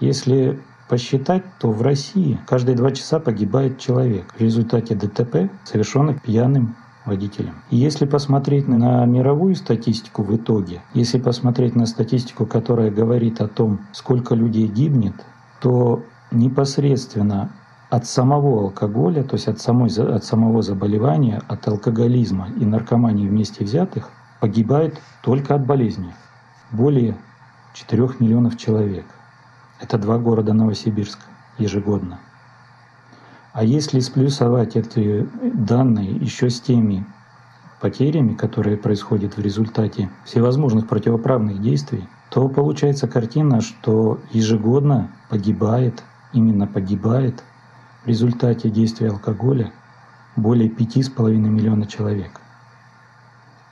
Если 0.00 0.60
посчитать, 0.88 1.44
то 1.60 1.70
в 1.70 1.82
России 1.82 2.38
каждые 2.46 2.76
два 2.76 2.90
часа 2.90 3.20
погибает 3.20 3.78
человек 3.78 4.34
в 4.36 4.40
результате 4.40 4.94
ДТП, 4.94 5.50
совершенных 5.64 6.20
пьяным 6.20 6.74
водителям. 7.10 7.56
Если 7.70 8.06
посмотреть 8.06 8.68
на 8.68 9.04
мировую 9.04 9.56
статистику 9.56 10.22
в 10.22 10.34
итоге, 10.36 10.80
если 10.94 11.18
посмотреть 11.18 11.74
на 11.74 11.86
статистику, 11.86 12.46
которая 12.46 12.90
говорит 12.90 13.40
о 13.40 13.48
том, 13.48 13.80
сколько 13.92 14.36
людей 14.36 14.68
гибнет, 14.68 15.14
то 15.60 16.04
непосредственно 16.30 17.50
от 17.90 18.06
самого 18.06 18.62
алкоголя, 18.62 19.24
то 19.24 19.34
есть 19.34 19.48
от, 19.48 19.60
самой, 19.60 19.90
от 19.90 20.24
самого 20.24 20.62
заболевания, 20.62 21.42
от 21.48 21.66
алкоголизма 21.66 22.48
и 22.60 22.64
наркомании 22.64 23.26
вместе 23.26 23.64
взятых, 23.64 24.08
погибает 24.40 25.00
только 25.24 25.56
от 25.56 25.66
болезни. 25.66 26.14
Более 26.70 27.16
4 27.74 28.10
миллионов 28.20 28.56
человек. 28.56 29.06
Это 29.80 29.98
два 29.98 30.18
города 30.18 30.52
Новосибирска 30.52 31.24
ежегодно. 31.58 32.20
А 33.52 33.64
если 33.64 33.98
сплюсовать 33.98 34.76
эти 34.76 35.28
данные 35.42 36.12
еще 36.12 36.50
с 36.50 36.60
теми 36.60 37.04
потерями, 37.80 38.34
которые 38.34 38.76
происходят 38.76 39.36
в 39.36 39.40
результате 39.40 40.08
всевозможных 40.24 40.86
противоправных 40.86 41.60
действий, 41.60 42.08
то 42.30 42.48
получается 42.48 43.08
картина, 43.08 43.60
что 43.60 44.20
ежегодно 44.30 45.10
погибает, 45.28 46.04
именно 46.32 46.68
погибает 46.68 47.42
в 48.04 48.06
результате 48.06 48.70
действия 48.70 49.08
алкоголя 49.08 49.72
более 50.36 50.68
5,5 50.68 51.32
миллиона 51.32 51.86
человек. 51.86 52.40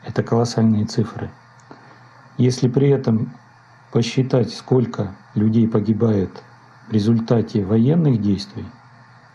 Это 0.05 0.25
колоссальные 0.25 0.87
цифры. 0.87 1.31
Если 2.37 2.69
при 2.69 2.89
этом 2.89 3.33
посчитать, 3.93 4.53
сколько 4.53 5.15
людей 5.37 5.69
погибает 5.69 6.43
в 6.89 6.93
результате 6.93 7.65
военных 7.65 8.21
действий, 8.21 8.65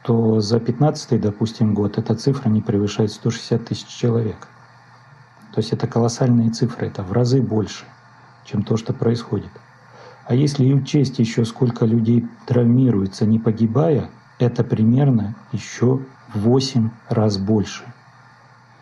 то 0.04 0.42
за 0.42 0.60
15 0.60 1.20
допустим, 1.20 1.74
год 1.74 1.98
эта 1.98 2.14
цифра 2.16 2.50
не 2.50 2.62
превышает 2.62 3.12
160 3.12 3.66
тысяч 3.66 3.88
человек. 3.88 4.48
То 5.54 5.60
есть 5.60 5.72
это 5.72 5.88
колоссальные 5.88 6.50
цифры, 6.52 6.88
это 6.88 7.04
в 7.04 7.12
разы 7.14 7.42
больше, 7.42 7.86
чем 8.46 8.64
то, 8.64 8.76
что 8.76 8.94
происходит. 8.94 9.52
А 10.26 10.36
если 10.36 10.72
учесть 10.74 11.20
еще, 11.20 11.46
сколько 11.46 11.86
людей 11.86 12.26
травмируется, 12.48 13.26
не 13.26 13.40
погибая, 13.40 14.10
это 14.40 14.64
примерно 14.64 15.36
еще 15.52 16.00
в 16.34 16.40
8 16.40 16.90
раз 17.10 17.38
больше. 17.38 17.84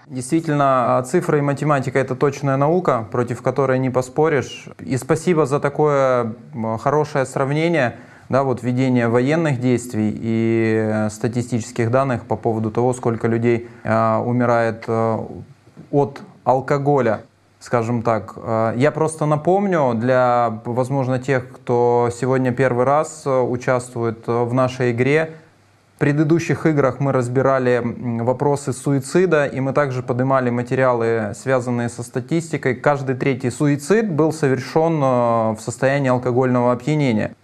Действительно, 0.07 0.97
а 0.97 1.03
цифры 1.03 1.39
и 1.39 1.41
математика— 1.41 1.99
это 1.99 2.15
точная 2.15 2.57
наука, 2.57 3.07
против 3.11 3.41
которой 3.41 3.80
не 3.80 3.89
поспоришь. 3.89 4.67
И 4.80 4.97
спасибо 4.97 5.45
за 5.45 5.59
такое 5.59 6.36
хорошее 6.80 7.26
сравнение— 7.26 7.97
да, 8.32 8.44
вот 8.44 8.64
ведение 8.64 9.08
военных 9.08 9.60
действий 9.60 10.12
и 10.16 11.08
статистических 11.12 11.92
данных 11.92 12.26
по 12.26 12.36
поводу 12.36 12.72
того, 12.72 12.94
сколько 12.94 13.28
людей 13.28 13.70
э, 13.84 14.18
умирает 14.18 14.86
э, 14.88 15.20
от 15.92 16.22
алкоголя, 16.44 17.22
скажем 17.60 18.02
так. 18.02 18.34
Э, 18.38 18.74
я 18.78 18.92
просто 18.92 19.26
напомню 19.26 19.94
для, 19.96 20.62
возможно, 20.66 21.20
тех, 21.20 21.50
кто 21.50 22.10
сегодня 22.18 22.52
первый 22.52 22.86
раз 22.86 23.26
участвует 23.26 24.26
в 24.28 24.54
нашей 24.54 24.92
игре, 24.92 25.36
предыдущих 26.02 26.66
играх 26.66 27.00
мы 27.00 27.12
разбирали 27.12 27.80
вопросы 28.24 28.74
суицида, 28.74 29.46
и 29.46 29.60
мы 29.60 29.72
также 29.72 30.02
поднимали 30.02 30.50
материалы, 30.50 31.34
связанные 31.36 31.90
со 31.90 32.02
статистикой. 32.02 32.74
Каждый 32.74 33.16
третий 33.16 33.52
суицид 33.52 34.12
был 34.12 34.34
совершен 34.34 34.96
э, 34.96 35.52
в 35.52 35.60
состоянии 35.60 36.10
алкогольного 36.10 36.72
опьянения. 36.72 37.36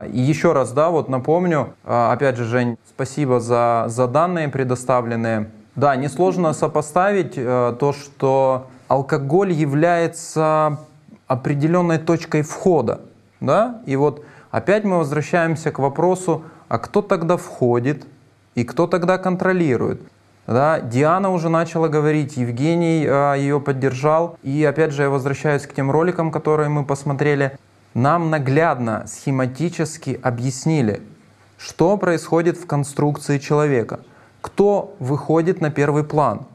Еще 0.00 0.52
раз, 0.52 0.72
да, 0.72 0.90
вот 0.90 1.08
напомню, 1.08 1.74
э, 1.84 2.12
опять 2.12 2.36
же, 2.36 2.44
Жень, 2.44 2.76
спасибо 2.88 3.40
за, 3.40 3.84
за 3.88 4.06
данные 4.06 4.48
предоставленные. 4.48 5.50
Да, 5.76 5.96
несложно 5.96 6.52
сопоставить 6.52 7.34
э, 7.36 7.76
то, 7.78 7.92
что 7.92 8.66
алкоголь 8.88 9.52
является 9.52 10.78
определенной 11.26 11.98
точкой 11.98 12.42
входа, 12.42 13.00
да, 13.40 13.80
и 13.86 13.96
вот 13.96 14.24
опять 14.50 14.84
мы 14.84 14.98
возвращаемся 14.98 15.70
к 15.70 15.78
вопросу, 15.78 16.42
а 16.68 16.78
кто 16.78 17.02
тогда 17.02 17.36
входит 17.36 18.06
и 18.54 18.64
кто 18.64 18.86
тогда 18.86 19.18
контролирует? 19.18 20.00
Да, 20.46 20.80
Диана 20.80 21.30
уже 21.30 21.48
начала 21.48 21.88
говорить, 21.88 22.36
Евгений 22.36 23.06
а, 23.08 23.34
ее 23.34 23.60
поддержал. 23.60 24.36
И 24.42 24.62
опять 24.64 24.92
же 24.92 25.02
я 25.02 25.10
возвращаюсь 25.10 25.66
к 25.66 25.72
тем 25.72 25.90
роликам, 25.90 26.30
которые 26.30 26.68
мы 26.68 26.84
посмотрели. 26.84 27.56
Нам 27.94 28.30
наглядно, 28.30 29.04
схематически 29.06 30.18
объяснили, 30.22 31.02
что 31.56 31.96
происходит 31.96 32.56
в 32.56 32.66
конструкции 32.66 33.38
человека, 33.38 34.00
кто 34.40 34.96
выходит 34.98 35.60
на 35.60 35.70
первый 35.70 36.02
план, 36.04 36.46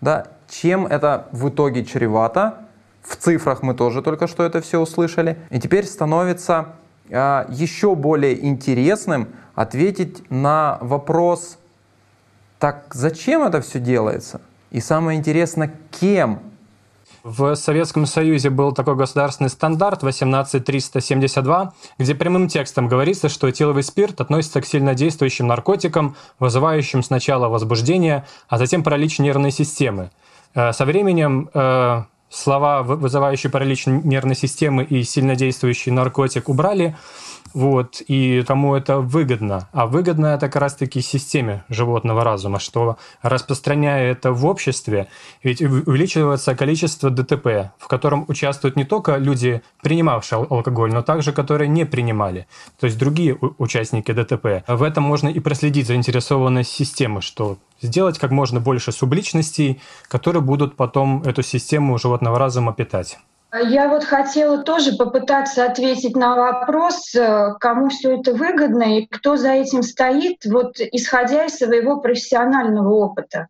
да, 0.00 0.28
чем 0.48 0.86
это 0.86 1.26
в 1.32 1.48
итоге 1.48 1.84
чревато. 1.84 2.58
В 3.02 3.16
цифрах 3.16 3.62
мы 3.62 3.74
тоже 3.74 4.00
только 4.00 4.26
что 4.26 4.44
это 4.44 4.60
все 4.60 4.80
услышали. 4.80 5.36
И 5.50 5.60
теперь 5.60 5.86
становится 5.86 6.74
а, 7.10 7.46
еще 7.50 7.94
более 7.94 8.44
интересным 8.46 9.28
ответить 9.54 10.28
на 10.30 10.78
вопрос, 10.80 11.58
так 12.58 12.86
зачем 12.92 13.42
это 13.42 13.60
все 13.60 13.80
делается? 13.80 14.40
И 14.70 14.80
самое 14.80 15.18
интересное, 15.18 15.72
кем? 15.90 16.40
В 17.26 17.56
Советском 17.56 18.06
Союзе 18.06 18.50
был 18.50 18.70
такой 18.70 18.94
государственный 18.94 19.50
стандарт 19.50 20.04
18372, 20.04 21.72
где 21.98 22.14
прямым 22.14 22.46
текстом 22.46 22.86
говорится, 22.86 23.28
что 23.28 23.50
этиловый 23.50 23.82
спирт 23.82 24.20
относится 24.20 24.60
к 24.60 24.64
сильнодействующим 24.64 25.48
наркотикам, 25.48 26.14
вызывающим 26.38 27.02
сначала 27.02 27.48
возбуждение, 27.48 28.24
а 28.48 28.58
затем 28.58 28.84
паралич 28.84 29.18
нервной 29.18 29.50
системы. 29.50 30.12
Э, 30.54 30.72
со 30.72 30.84
временем 30.84 31.50
э, 31.52 32.04
слова, 32.30 32.84
вызывающие 32.84 33.50
паралич 33.50 33.86
нервной 33.86 34.36
системы 34.36 34.84
и 34.84 35.02
сильнодействующий 35.02 35.90
наркотик 35.90 36.48
убрали, 36.48 36.94
вот, 37.56 38.02
и 38.06 38.44
кому 38.46 38.74
это 38.74 38.98
выгодно? 38.98 39.66
А 39.72 39.86
выгодно 39.86 40.26
это 40.26 40.48
как 40.48 40.56
раз-таки 40.56 41.00
системе 41.00 41.64
животного 41.70 42.22
разума, 42.22 42.58
что 42.58 42.98
распространяя 43.22 44.12
это 44.12 44.32
в 44.32 44.44
обществе, 44.44 45.08
ведь 45.42 45.62
увеличивается 45.62 46.54
количество 46.54 47.08
ДТП, 47.08 47.72
в 47.78 47.88
котором 47.88 48.26
участвуют 48.28 48.76
не 48.76 48.84
только 48.84 49.16
люди, 49.16 49.62
принимавшие 49.82 50.46
алкоголь, 50.50 50.92
но 50.92 51.00
также 51.00 51.32
которые 51.32 51.68
не 51.68 51.86
принимали, 51.86 52.46
то 52.78 52.84
есть 52.84 52.98
другие 52.98 53.38
участники 53.56 54.12
ДТП. 54.12 54.62
В 54.68 54.82
этом 54.82 55.04
можно 55.04 55.28
и 55.30 55.40
проследить 55.40 55.86
заинтересованность 55.86 56.70
системы, 56.70 57.22
что 57.22 57.56
сделать 57.80 58.18
как 58.18 58.32
можно 58.32 58.60
больше 58.60 58.92
субличностей, 58.92 59.80
которые 60.08 60.42
будут 60.42 60.76
потом 60.76 61.22
эту 61.22 61.40
систему 61.40 61.96
животного 61.96 62.38
разума 62.38 62.74
питать. 62.74 63.16
Я 63.52 63.88
вот 63.88 64.04
хотела 64.04 64.62
тоже 64.62 64.96
попытаться 64.96 65.64
ответить 65.64 66.16
на 66.16 66.34
вопрос, 66.34 67.14
э, 67.14 67.54
кому 67.60 67.88
все 67.88 68.18
это 68.18 68.32
выгодно 68.32 68.98
и 68.98 69.06
кто 69.06 69.36
за 69.36 69.50
этим 69.50 69.82
стоит, 69.82 70.44
вот 70.44 70.78
исходя 70.78 71.44
из 71.44 71.56
своего 71.56 72.00
профессионального 72.00 72.92
опыта. 72.92 73.46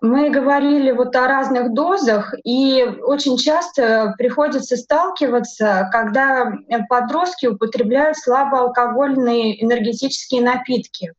Мы 0.00 0.30
говорили 0.30 0.90
вот 0.92 1.14
о 1.14 1.28
разных 1.28 1.74
дозах, 1.74 2.34
и 2.44 2.82
очень 3.02 3.36
часто 3.36 4.14
приходится 4.16 4.78
сталкиваться, 4.78 5.90
когда 5.92 6.54
подростки 6.88 7.46
употребляют 7.46 8.16
слабоалкогольные 8.16 9.62
энергетические 9.62 10.40
напитки. 10.40 11.12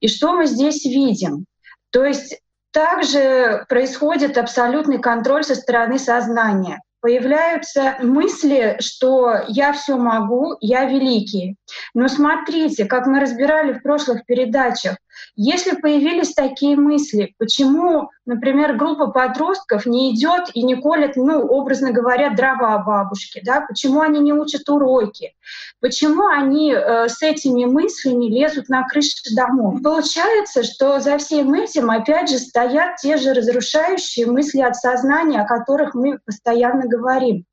И 0.00 0.08
что 0.08 0.32
мы 0.32 0.46
здесь 0.46 0.86
видим? 0.86 1.44
То 1.90 2.04
есть 2.04 2.40
также 2.70 3.66
происходит 3.68 4.38
абсолютный 4.38 4.98
контроль 4.98 5.44
со 5.44 5.54
стороны 5.54 5.98
сознания 5.98 6.80
появляются 7.04 7.96
мысли, 8.00 8.78
что 8.80 9.42
я 9.48 9.74
все 9.74 9.98
могу, 9.98 10.56
я 10.62 10.86
великий. 10.86 11.56
Но 11.92 12.08
смотрите, 12.08 12.86
как 12.86 13.06
мы 13.06 13.20
разбирали 13.20 13.74
в 13.74 13.82
прошлых 13.82 14.24
передачах, 14.24 14.96
если 15.36 15.76
появились 15.76 16.34
такие 16.34 16.76
мысли, 16.76 17.34
почему, 17.38 18.10
например, 18.26 18.76
группа 18.76 19.08
подростков 19.08 19.86
не 19.86 20.14
идет 20.14 20.50
и 20.54 20.62
не 20.62 20.76
колет, 20.76 21.16
ну, 21.16 21.40
образно 21.46 21.92
говоря, 21.92 22.30
дрова 22.30 22.78
бабушки, 22.78 23.40
да, 23.44 23.60
почему 23.66 24.00
они 24.00 24.20
не 24.20 24.32
учат 24.32 24.68
уроки, 24.68 25.34
почему 25.80 26.26
они 26.26 26.72
э, 26.72 27.08
с 27.08 27.22
этими 27.22 27.64
мыслями 27.64 28.26
лезут 28.26 28.68
на 28.68 28.86
крыши 28.86 29.34
домов. 29.34 29.82
Получается, 29.82 30.62
что 30.62 31.00
за 31.00 31.18
всем 31.18 31.52
этим 31.54 31.90
опять 31.90 32.30
же 32.30 32.38
стоят 32.38 32.96
те 32.96 33.16
же 33.16 33.34
разрушающие 33.34 34.26
мысли 34.26 34.60
от 34.60 34.76
сознания, 34.76 35.40
о 35.40 35.46
которых 35.46 35.94
мы 35.94 36.18
постоянно 36.24 36.86
говорим. 36.86 37.44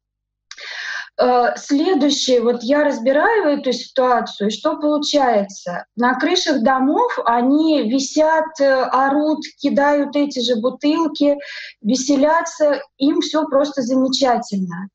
Э, 1.22 1.54
следующее, 1.56 2.42
вот 2.42 2.64
я 2.64 2.84
разбираю 2.84 3.60
эту 3.60 3.72
ситуацию, 3.74 4.48
и 4.48 4.52
что 4.52 4.78
получается? 4.78 5.86
На 5.96 6.16
крышах 6.16 6.64
домов 6.64 7.12
они 7.26 7.88
висят, 7.88 8.60
э, 8.60 8.66
орут, 8.66 9.44
кидают 9.62 10.16
эти 10.16 10.40
же 10.40 10.60
бутылки, 10.60 11.38
веселятся, 11.82 12.82
им 12.98 13.22
все 13.22 13.46
просто 13.46 13.84
замечательно. 13.84 14.88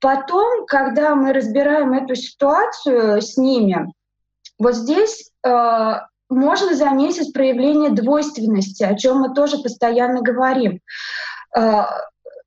Потом, 0.00 0.66
когда 0.66 1.14
мы 1.14 1.32
разбираем 1.32 1.92
эту 1.92 2.16
ситуацию 2.16 3.22
с 3.22 3.36
ними, 3.36 3.92
вот 4.58 4.74
здесь 4.74 5.30
э, 5.46 5.92
можно 6.28 6.74
заметить 6.74 7.32
проявление 7.32 7.90
двойственности, 7.90 8.82
о 8.82 8.96
чем 8.96 9.20
мы 9.20 9.32
тоже 9.32 9.58
постоянно 9.58 10.22
говорим. 10.22 10.80
Э, 11.56 11.84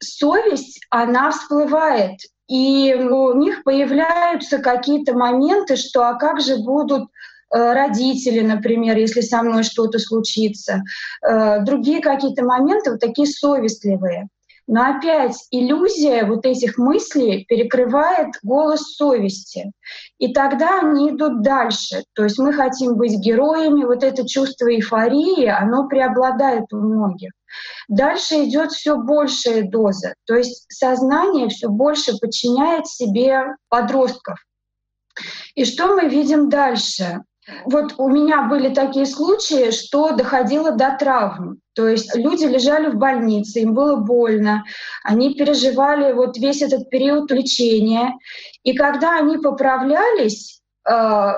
совесть, 0.01 0.81
она 0.89 1.31
всплывает, 1.31 2.19
и 2.47 2.93
у 2.93 3.33
них 3.37 3.63
появляются 3.63 4.59
какие-то 4.59 5.13
моменты, 5.13 5.75
что 5.75 6.07
а 6.07 6.15
как 6.15 6.41
же 6.41 6.57
будут 6.57 7.03
э, 7.53 7.73
родители, 7.73 8.41
например, 8.41 8.97
если 8.97 9.21
со 9.21 9.41
мной 9.41 9.63
что-то 9.63 9.99
случится, 9.99 10.83
э, 11.27 11.61
другие 11.61 12.01
какие-то 12.01 12.43
моменты, 12.43 12.91
вот 12.91 12.99
такие 12.99 13.27
совестливые. 13.27 14.27
Но 14.67 14.83
опять 14.83 15.35
иллюзия 15.51 16.25
вот 16.25 16.45
этих 16.45 16.77
мыслей 16.77 17.45
перекрывает 17.47 18.29
голос 18.43 18.95
совести. 18.95 19.71
И 20.17 20.33
тогда 20.33 20.79
они 20.79 21.09
идут 21.09 21.41
дальше. 21.41 22.03
То 22.13 22.23
есть 22.23 22.39
мы 22.39 22.53
хотим 22.53 22.95
быть 22.95 23.19
героями, 23.19 23.83
вот 23.83 24.03
это 24.03 24.27
чувство 24.27 24.73
эйфории, 24.73 25.45
оно 25.45 25.87
преобладает 25.87 26.71
у 26.71 26.77
многих. 26.77 27.31
Дальше 27.87 28.45
идет 28.45 28.71
все 28.71 28.95
большая 28.97 29.63
доза, 29.69 30.13
то 30.25 30.35
есть 30.35 30.65
сознание 30.71 31.49
все 31.49 31.67
больше 31.67 32.17
подчиняет 32.17 32.87
себе 32.87 33.43
подростков. 33.67 34.37
И 35.55 35.65
что 35.65 35.95
мы 35.95 36.07
видим 36.07 36.49
дальше? 36.49 37.23
Вот 37.65 37.95
у 37.97 38.07
меня 38.07 38.43
были 38.43 38.73
такие 38.73 39.05
случаи, 39.05 39.71
что 39.71 40.11
доходило 40.11 40.71
до 40.71 40.95
травм. 40.97 41.60
То 41.73 41.87
есть 41.87 42.15
люди 42.15 42.43
лежали 42.45 42.89
в 42.89 42.95
больнице, 42.95 43.61
им 43.61 43.73
было 43.73 43.95
больно, 43.95 44.65
они 45.03 45.33
переживали 45.35 46.11
вот 46.11 46.37
весь 46.37 46.61
этот 46.61 46.89
период 46.89 47.31
лечения. 47.31 48.13
И 48.63 48.73
когда 48.73 49.17
они 49.17 49.37
поправлялись, 49.37 50.61
э, 50.89 51.31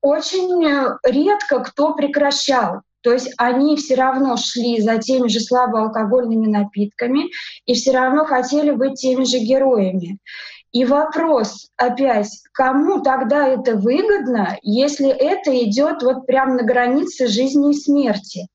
очень 0.00 0.64
редко 1.04 1.60
кто 1.60 1.94
прекращал. 1.94 2.82
То 3.02 3.12
есть 3.12 3.32
они 3.36 3.76
все 3.76 3.96
равно 3.96 4.36
шли 4.36 4.80
за 4.80 4.98
теми 4.98 5.28
же 5.28 5.40
слабоалкогольными 5.40 6.46
напитками 6.46 7.30
и 7.66 7.74
все 7.74 7.92
равно 7.92 8.24
хотели 8.24 8.70
быть 8.70 9.00
теми 9.00 9.24
же 9.24 9.38
героями. 9.38 10.18
И 10.70 10.84
вопрос 10.84 11.68
опять, 11.76 12.30
кому 12.52 13.02
тогда 13.02 13.46
это 13.46 13.76
выгодно, 13.76 14.56
если 14.62 15.08
это 15.08 15.52
идет 15.64 16.02
вот 16.02 16.26
прямо 16.26 16.54
на 16.54 16.62
границе 16.62 17.26
жизни 17.26 17.72
и 17.72 17.78
смерти? 17.78 18.46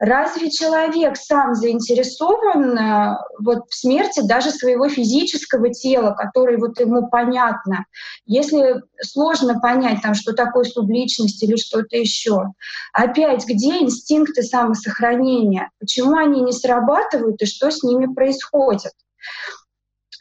Разве 0.00 0.50
человек 0.50 1.18
сам 1.18 1.54
заинтересован 1.54 2.78
э, 2.78 3.18
вот 3.38 3.68
в 3.68 3.74
смерти 3.74 4.20
даже 4.26 4.50
своего 4.50 4.88
физического 4.88 5.68
тела, 5.74 6.12
которое 6.12 6.56
вот 6.56 6.80
ему 6.80 7.08
понятно? 7.08 7.84
Если 8.24 8.82
сложно 9.02 9.60
понять, 9.60 10.00
там, 10.00 10.14
что 10.14 10.32
такое 10.32 10.64
субличность 10.64 11.42
или 11.42 11.56
что-то 11.56 11.98
еще, 11.98 12.46
опять, 12.94 13.46
где 13.46 13.82
инстинкты 13.82 14.42
самосохранения? 14.42 15.70
Почему 15.78 16.16
они 16.16 16.40
не 16.40 16.52
срабатывают 16.52 17.42
и 17.42 17.46
что 17.46 17.70
с 17.70 17.82
ними 17.82 18.06
происходит? 18.06 18.92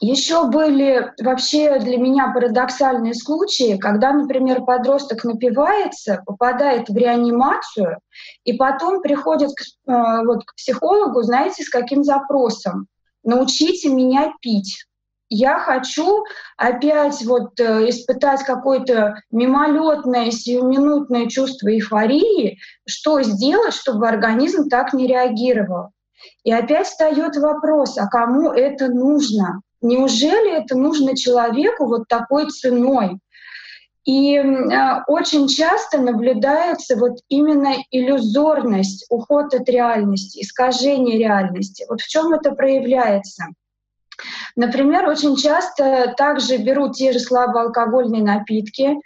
Еще 0.01 0.45
были 0.47 1.11
вообще 1.21 1.77
для 1.79 1.97
меня 1.97 2.31
парадоксальные 2.33 3.13
случаи, 3.13 3.77
когда, 3.77 4.13
например, 4.13 4.63
подросток 4.63 5.25
напивается, 5.25 6.23
попадает 6.25 6.87
в 6.87 6.95
реанимацию, 6.95 7.97
и 8.45 8.53
потом 8.53 9.01
приходит 9.01 9.51
к, 9.51 9.91
э, 9.91 10.25
вот, 10.25 10.45
к 10.45 10.55
психологу, 10.55 11.21
знаете, 11.23 11.63
с 11.63 11.69
каким 11.69 12.05
запросом? 12.05 12.87
Научите 13.23 13.89
меня 13.89 14.31
пить. 14.41 14.85
Я 15.27 15.59
хочу 15.59 16.23
опять 16.55 17.21
вот 17.25 17.59
э, 17.59 17.89
испытать 17.89 18.43
какое-то 18.43 19.21
мимолетное, 19.31 20.31
сиюминутное 20.31 21.27
чувство 21.27 21.67
эйфории, 21.67 22.57
что 22.87 23.21
сделать, 23.21 23.73
чтобы 23.73 24.07
организм 24.07 24.69
так 24.69 24.93
не 24.93 25.07
реагировал. 25.07 25.89
И 26.45 26.53
опять 26.53 26.87
встает 26.87 27.35
вопрос, 27.35 27.97
а 27.97 28.07
кому 28.07 28.51
это 28.51 28.87
нужно? 28.87 29.61
Неужели 29.81 30.57
это 30.57 30.77
нужно 30.77 31.15
человеку 31.15 31.85
вот 31.85 32.07
такой 32.07 32.49
ценой? 32.49 33.19
И 34.05 34.37
э, 34.37 35.03
очень 35.07 35.47
часто 35.47 35.99
наблюдается 35.99 36.95
вот 36.95 37.19
именно 37.27 37.75
иллюзорность, 37.91 39.05
уход 39.09 39.53
от 39.53 39.69
реальности, 39.69 40.41
искажение 40.41 41.17
реальности. 41.17 41.85
Вот 41.87 42.01
в 42.01 42.07
чем 42.07 42.33
это 42.33 42.51
проявляется? 42.51 43.45
Например, 44.55 45.07
очень 45.07 45.35
часто 45.35 46.13
также 46.17 46.57
берут 46.57 46.95
те 46.95 47.11
же 47.11 47.19
слабоалкогольные 47.19 48.23
напитки 48.23 48.97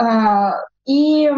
э, 0.00 0.50
и 0.86 1.30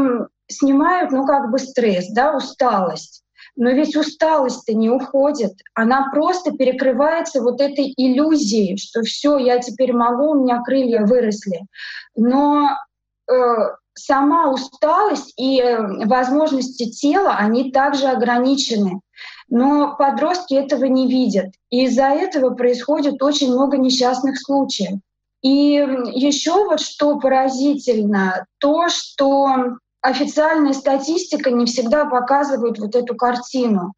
снимают, 0.47 1.11
ну, 1.11 1.27
как 1.27 1.51
бы 1.51 1.59
стресс, 1.59 2.11
да, 2.13 2.37
усталость. 2.37 3.23
Но 3.59 3.71
ведь 3.71 3.97
усталость-то 3.97 4.73
не 4.73 4.89
уходит, 4.89 5.51
она 5.75 6.11
просто 6.13 6.53
перекрывается 6.53 7.43
вот 7.43 7.61
этой 7.61 7.93
иллюзией, 7.97 8.77
что 8.77 9.03
все, 9.03 9.37
я 9.37 9.59
теперь 9.59 9.93
могу, 9.93 10.31
у 10.31 10.45
меня 10.45 10.63
крылья 10.63 11.05
выросли. 11.05 11.67
Но 12.15 12.71
э, 13.29 13.35
сама 13.95 14.53
усталость 14.53 15.35
и 15.37 15.61
э, 15.61 16.07
возможности 16.07 16.89
тела, 16.89 17.35
они 17.37 17.73
также 17.73 18.07
ограничены. 18.07 19.01
Но 19.49 19.97
подростки 19.99 20.55
этого 20.55 20.85
не 20.85 21.09
видят. 21.09 21.49
И 21.71 21.87
из-за 21.87 22.11
этого 22.11 22.51
происходит 22.51 23.21
очень 23.21 23.51
много 23.51 23.77
несчастных 23.77 24.41
случаев. 24.41 25.01
И 25.43 25.85
еще 26.15 26.65
вот 26.65 26.79
что 26.79 27.19
поразительно, 27.19 28.47
то, 28.59 28.89
что 28.89 29.79
официальная 30.01 30.73
статистика 30.73 31.51
не 31.51 31.67
всегда 31.67 32.05
показывает 32.05 32.79
вот 32.79 32.95
эту 32.95 33.15
картину, 33.17 33.95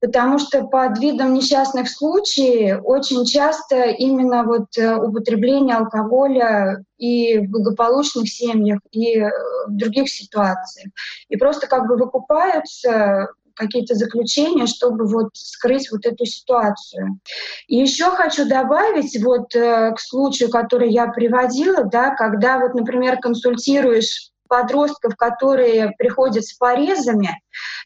потому 0.00 0.38
что 0.38 0.64
под 0.64 0.98
видом 0.98 1.34
несчастных 1.34 1.90
случаев 1.90 2.80
очень 2.84 3.24
часто 3.24 3.84
именно 3.84 4.44
вот 4.44 4.76
э, 4.76 4.96
употребление 4.96 5.76
алкоголя 5.76 6.84
и 6.98 7.38
в 7.38 7.50
благополучных 7.50 8.28
семьях, 8.28 8.80
и 8.90 9.20
в 9.20 9.30
других 9.70 10.08
ситуациях. 10.08 10.92
И 11.28 11.36
просто 11.36 11.66
как 11.66 11.88
бы 11.88 11.96
выкупаются 11.96 13.28
какие-то 13.58 13.94
заключения, 13.94 14.66
чтобы 14.66 15.06
вот 15.06 15.30
скрыть 15.34 15.90
вот 15.90 16.06
эту 16.06 16.24
ситуацию. 16.24 17.18
И 17.66 17.76
еще 17.76 18.10
хочу 18.12 18.48
добавить 18.48 19.20
вот 19.22 19.54
э, 19.56 19.92
к 19.92 20.00
случаю, 20.00 20.48
который 20.48 20.90
я 20.90 21.08
приводила, 21.08 21.84
да, 21.84 22.14
когда 22.14 22.60
вот, 22.60 22.74
например, 22.74 23.18
консультируешь 23.18 24.30
подростков, 24.48 25.16
которые 25.16 25.92
приходят 25.98 26.44
с 26.44 26.54
порезами, 26.54 27.30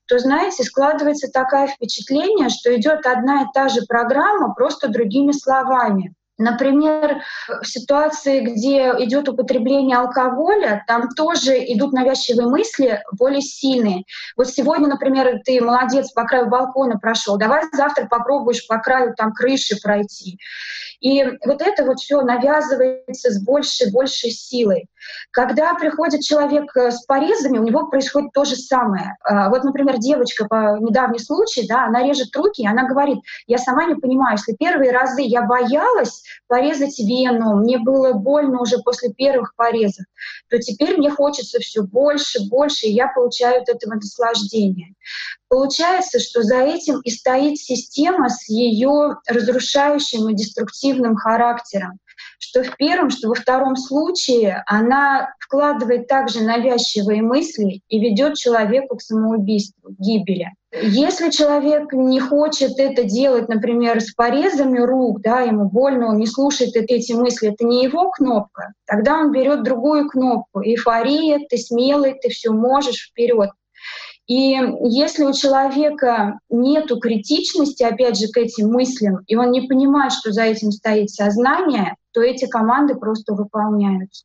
то, 0.07 0.19
знаете, 0.19 0.65
складывается 0.65 1.29
такое 1.33 1.67
впечатление, 1.67 2.49
что 2.49 2.75
идет 2.75 3.07
одна 3.07 3.43
и 3.43 3.47
та 3.53 3.69
же 3.69 3.83
программа, 3.89 4.55
просто 4.55 4.89
другими 4.89 5.33
словами. 5.33 6.15
Например, 6.39 7.23
в 7.47 7.67
ситуации, 7.67 8.41
где 8.41 8.91
идет 9.05 9.29
употребление 9.29 9.99
алкоголя, 9.99 10.83
там 10.89 11.09
тоже 11.11 11.53
идут 11.73 11.93
навязчивые 11.93 12.49
мысли 12.49 13.01
более 13.13 13.43
сильные. 13.43 14.05
Вот 14.37 14.49
сегодня, 14.49 14.89
например, 14.89 15.41
ты 15.45 15.61
молодец, 15.61 16.11
по 16.13 16.25
краю 16.25 16.49
балкона 16.49 16.99
прошел, 16.99 17.37
давай 17.37 17.63
завтра 17.73 18.07
попробуешь 18.07 18.67
по 18.67 18.79
краю 18.79 19.15
там 19.17 19.33
крыши 19.33 19.81
пройти. 19.81 20.39
И 21.01 21.23
вот 21.45 21.61
это 21.61 21.85
вот 21.85 21.99
все 21.99 22.23
навязывается 22.23 23.31
с 23.31 23.43
большей 23.45 23.93
большей 23.93 24.31
силой. 24.31 24.89
Когда 25.31 25.75
приходит 25.75 26.23
человек 26.23 26.77
э, 26.77 26.91
с 26.91 27.05
порезами, 27.05 27.59
у 27.59 27.65
него 27.65 27.87
происходит 27.87 28.33
то 28.33 28.45
же 28.45 28.57
самое. 28.57 29.17
А, 29.25 29.49
вот, 29.51 29.65
например, 29.65 29.99
девочка 29.99 30.47
по 30.47 30.79
недавний 30.81 31.19
случай, 31.19 31.67
да, 31.67 31.87
она 31.87 32.03
режет 32.03 32.35
руки, 32.37 32.63
и 32.63 32.67
она 32.67 32.87
говорит, 32.87 33.19
я 33.47 33.59
сама 33.59 33.85
не 33.87 33.95
понимаю, 33.95 34.37
если 34.37 34.55
первые 34.55 34.93
разы 34.93 35.23
я 35.23 35.43
боялась 35.43 36.23
порезать 36.47 36.99
вену, 36.99 37.57
мне 37.57 37.79
было 37.79 38.13
больно 38.13 38.61
уже 38.61 38.79
после 38.79 39.13
первых 39.13 39.55
порезов, 39.57 40.05
то 40.49 40.59
теперь 40.59 40.97
мне 40.97 41.11
хочется 41.11 41.59
все 41.61 41.83
больше, 41.83 42.41
больше, 42.49 42.87
и 42.87 42.93
я 42.93 43.09
получаю 43.09 43.63
от 43.63 43.69
этого 43.69 43.95
наслаждение. 43.95 44.95
Получается, 45.49 46.19
что 46.19 46.43
за 46.43 46.61
этим 46.61 47.01
и 47.01 47.11
стоит 47.11 47.59
система 47.59 48.29
с 48.31 48.49
ее 48.49 49.19
разрушающим 49.27 50.31
и 50.31 50.35
деструктивным 50.35 51.17
характером 51.17 51.99
что 52.39 52.63
в 52.63 52.77
первом, 52.77 53.11
что 53.11 53.29
во 53.29 53.35
втором 53.35 53.77
случае 53.77 54.63
она 54.67 55.35
вкладывает 55.39 56.07
также 56.09 56.43
навязчивые 56.43 57.23
мысли 57.23 57.83
и 57.89 58.01
ведет 58.01 58.37
человека 58.37 58.97
к 58.97 59.03
самоубийству, 59.03 59.91
к 59.91 60.01
гибели. 60.01 60.49
Если 60.81 61.29
человек 61.29 61.93
не 61.93 62.19
хочет 62.19 62.79
это 62.79 63.05
делать, 63.05 63.49
например, 63.49 64.01
с 64.01 64.15
порезами 64.15 64.79
рук, 64.79 65.21
да, 65.21 65.41
ему 65.41 65.67
больно, 65.69 66.09
он 66.09 66.17
не 66.17 66.27
слушает 66.27 66.75
эти 66.75 67.13
мысли, 67.13 67.53
это 67.53 67.67
не 67.67 67.85
его 67.85 68.11
кнопка, 68.11 68.73
тогда 68.87 69.19
он 69.19 69.33
берет 69.33 69.65
другую 69.65 70.09
кнопку. 70.09 70.63
Эйфория, 70.63 71.41
ты 71.49 71.59
смелый, 71.59 72.15
ты 72.15 72.31
все 72.31 72.53
можешь 72.53 73.11
вперед. 73.11 73.51
И 74.33 74.57
если 74.85 75.25
у 75.25 75.33
человека 75.35 76.39
нет 76.49 76.89
критичности, 77.03 77.83
опять 77.83 78.19
же, 78.19 78.29
к 78.29 78.39
этим 78.39 78.71
мыслям, 78.71 79.19
и 79.27 79.37
он 79.37 79.51
не 79.51 79.61
понимает, 79.69 80.11
что 80.11 80.33
за 80.33 80.45
этим 80.45 80.73
стоит 80.73 81.11
сознание, 81.11 81.97
то 82.13 82.23
эти 82.23 82.47
команды 82.47 82.95
просто 82.95 83.35
выполняются. 83.35 84.25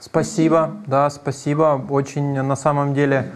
Спасибо, 0.00 0.78
да, 0.88 1.08
спасибо. 1.10 1.80
Очень 1.88 2.42
на 2.42 2.56
самом 2.56 2.92
деле 2.92 3.30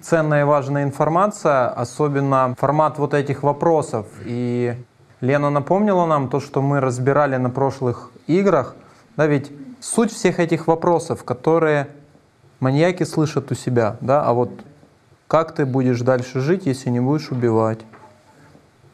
ценная 0.00 0.40
и 0.40 0.44
важная 0.44 0.82
информация, 0.82 1.68
особенно 1.68 2.56
формат 2.58 2.98
вот 2.98 3.14
этих 3.14 3.44
вопросов. 3.44 4.06
И 4.26 4.74
Лена 5.20 5.48
напомнила 5.48 6.06
нам 6.06 6.28
то, 6.28 6.40
что 6.40 6.60
мы 6.60 6.80
разбирали 6.80 7.36
на 7.36 7.50
прошлых 7.50 8.10
играх, 8.26 8.74
да, 9.16 9.28
ведь 9.28 9.52
суть 9.78 10.10
всех 10.10 10.40
этих 10.40 10.66
вопросов, 10.66 11.22
которые 11.22 11.86
маньяки 12.60 13.04
слышат 13.04 13.50
у 13.52 13.54
себя, 13.54 13.96
да, 14.00 14.24
а 14.24 14.32
вот 14.32 14.50
как 15.26 15.54
ты 15.54 15.66
будешь 15.66 16.00
дальше 16.00 16.40
жить, 16.40 16.66
если 16.66 16.90
не 16.90 17.00
будешь 17.00 17.30
убивать? 17.30 17.80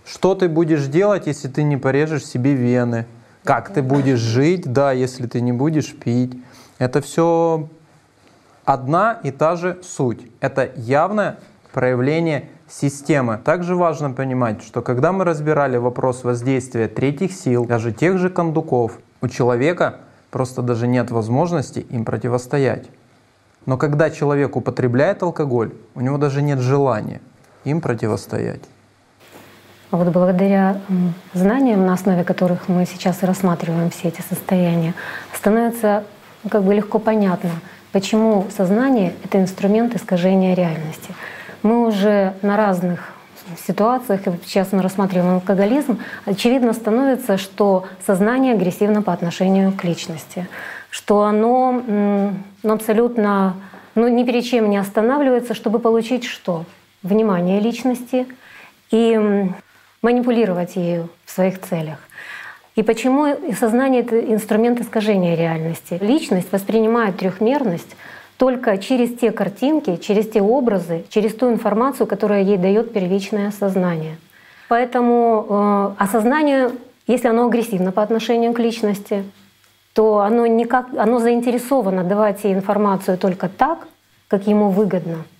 Что 0.05 0.35
ты 0.35 0.49
будешь 0.49 0.87
делать, 0.87 1.27
если 1.27 1.49
ты 1.49 1.63
не 1.63 1.77
порежешь 1.77 2.27
себе 2.27 2.55
вены? 2.55 3.07
Как 3.45 3.73
ты 3.73 3.83
будешь 3.83 4.19
жить, 4.19 4.71
да, 4.71 4.93
если 4.93 5.27
ты 5.27 5.41
не 5.41 5.53
будешь 5.53 5.95
пить? 5.95 6.37
Это 6.79 7.01
все 7.01 7.69
одна 8.65 9.21
и 9.23 9.31
та 9.31 9.57
же 9.57 9.79
суть. 9.83 10.27
Это 10.41 10.71
явное 10.77 11.39
проявление 11.73 12.49
системы. 12.69 13.39
Также 13.43 13.77
важно 13.77 14.11
понимать, 14.11 14.63
что 14.63 14.83
когда 14.83 15.13
мы 15.13 15.25
разбирали 15.25 15.77
вопрос 15.77 16.25
воздействия 16.25 16.89
третьих 16.89 17.33
сил, 17.33 17.65
даже 17.65 17.93
тех 17.93 18.19
же 18.19 18.31
кондуков, 18.31 18.99
у 19.21 19.29
человека 19.29 20.01
просто 20.31 20.63
даже 20.63 20.87
нет 20.87 21.11
возможности 21.11 21.79
им 21.79 22.05
противостоять. 22.05 22.87
Но 23.67 23.77
когда 23.77 24.11
человек 24.11 24.57
употребляет 24.57 25.23
алкоголь, 25.23 25.73
у 25.95 26.01
него 26.01 26.19
даже 26.19 26.43
нет 26.43 26.59
желания 26.59 27.21
им 27.65 27.81
противостоять. 27.81 28.61
А 29.91 29.97
вот 29.97 30.09
благодаря 30.09 30.81
знаниям, 31.33 31.87
на 31.87 31.95
основе 31.95 32.25
которых 32.25 32.69
мы 32.69 32.85
сейчас 32.85 33.23
и 33.23 33.27
рассматриваем 33.27 33.91
все 33.91 34.09
эти 34.09 34.23
состояния, 34.23 34.95
становится 35.33 36.05
как 36.51 36.65
бы 36.65 36.75
легко 36.75 36.99
понятно, 36.99 37.51
почему 37.93 38.47
сознание— 38.55 39.15
это 39.25 39.41
инструмент 39.41 39.95
искажения 39.95 40.55
реальности. 40.55 41.15
Мы 41.63 41.87
уже 41.87 42.35
на 42.43 42.57
разных 42.57 43.13
ситуациях, 43.67 44.23
сейчас 44.45 44.73
мы 44.73 44.83
рассматриваем 44.83 45.35
алкоголизм, 45.35 45.99
очевидно 46.25 46.73
становится, 46.73 47.39
что 47.39 47.87
сознание 48.05 48.55
агрессивно 48.55 49.01
по 49.01 49.13
отношению 49.13 49.73
к 49.73 49.85
личности 49.85 50.49
что 50.95 51.23
оно 51.23 51.83
ну, 52.63 52.73
абсолютно 52.73 53.57
ну, 53.97 54.07
ни 54.07 54.23
перед 54.23 54.45
чем 54.45 54.71
не 54.71 54.77
останавливается, 54.77 55.53
чтобы 55.53 55.81
получить 55.81 56.23
что? 56.23 56.67
Внимание 57.03 57.59
личности 57.59 58.29
и 58.93 59.21
манипулировать 60.03 60.77
ею 60.77 61.09
в 61.25 61.33
своих 61.33 61.61
целях. 61.61 61.99
И 62.77 62.85
почему 62.85 63.27
сознание— 63.59 64.03
это 64.03 64.21
инструмент 64.21 64.81
искажения 64.81 65.35
реальности? 65.35 65.99
Личность 66.01 66.53
воспринимает 66.53 67.17
трехмерность 67.17 67.97
только 68.37 68.79
через 68.79 69.19
те 69.19 69.33
картинки, 69.33 69.97
через 69.97 70.29
те 70.29 70.43
образы, 70.43 71.07
через 71.09 71.35
ту 71.35 71.51
информацию, 71.51 72.07
которую 72.07 72.45
ей 72.45 72.57
дает 72.57 72.93
первичное 72.93 73.51
сознание. 73.51 74.17
Поэтому 74.69 75.95
э, 75.99 76.03
осознание 76.05 76.71
Если 77.07 77.29
оно 77.29 77.47
агрессивно 77.47 77.93
по 77.93 78.03
отношению 78.03 78.53
к 78.55 78.61
личности, 78.61 79.25
то 79.95 80.19
оно, 80.19 80.47
никак, 80.47 80.89
оно 80.97 81.19
заинтересовано 81.19 82.05
давать 82.05 82.45
ей 82.45 82.53
информацию 82.53 83.17
только 83.17 83.49
так, 83.49 83.89
как 84.29 84.47
ему 84.47 84.69
выгодно— 84.69 85.25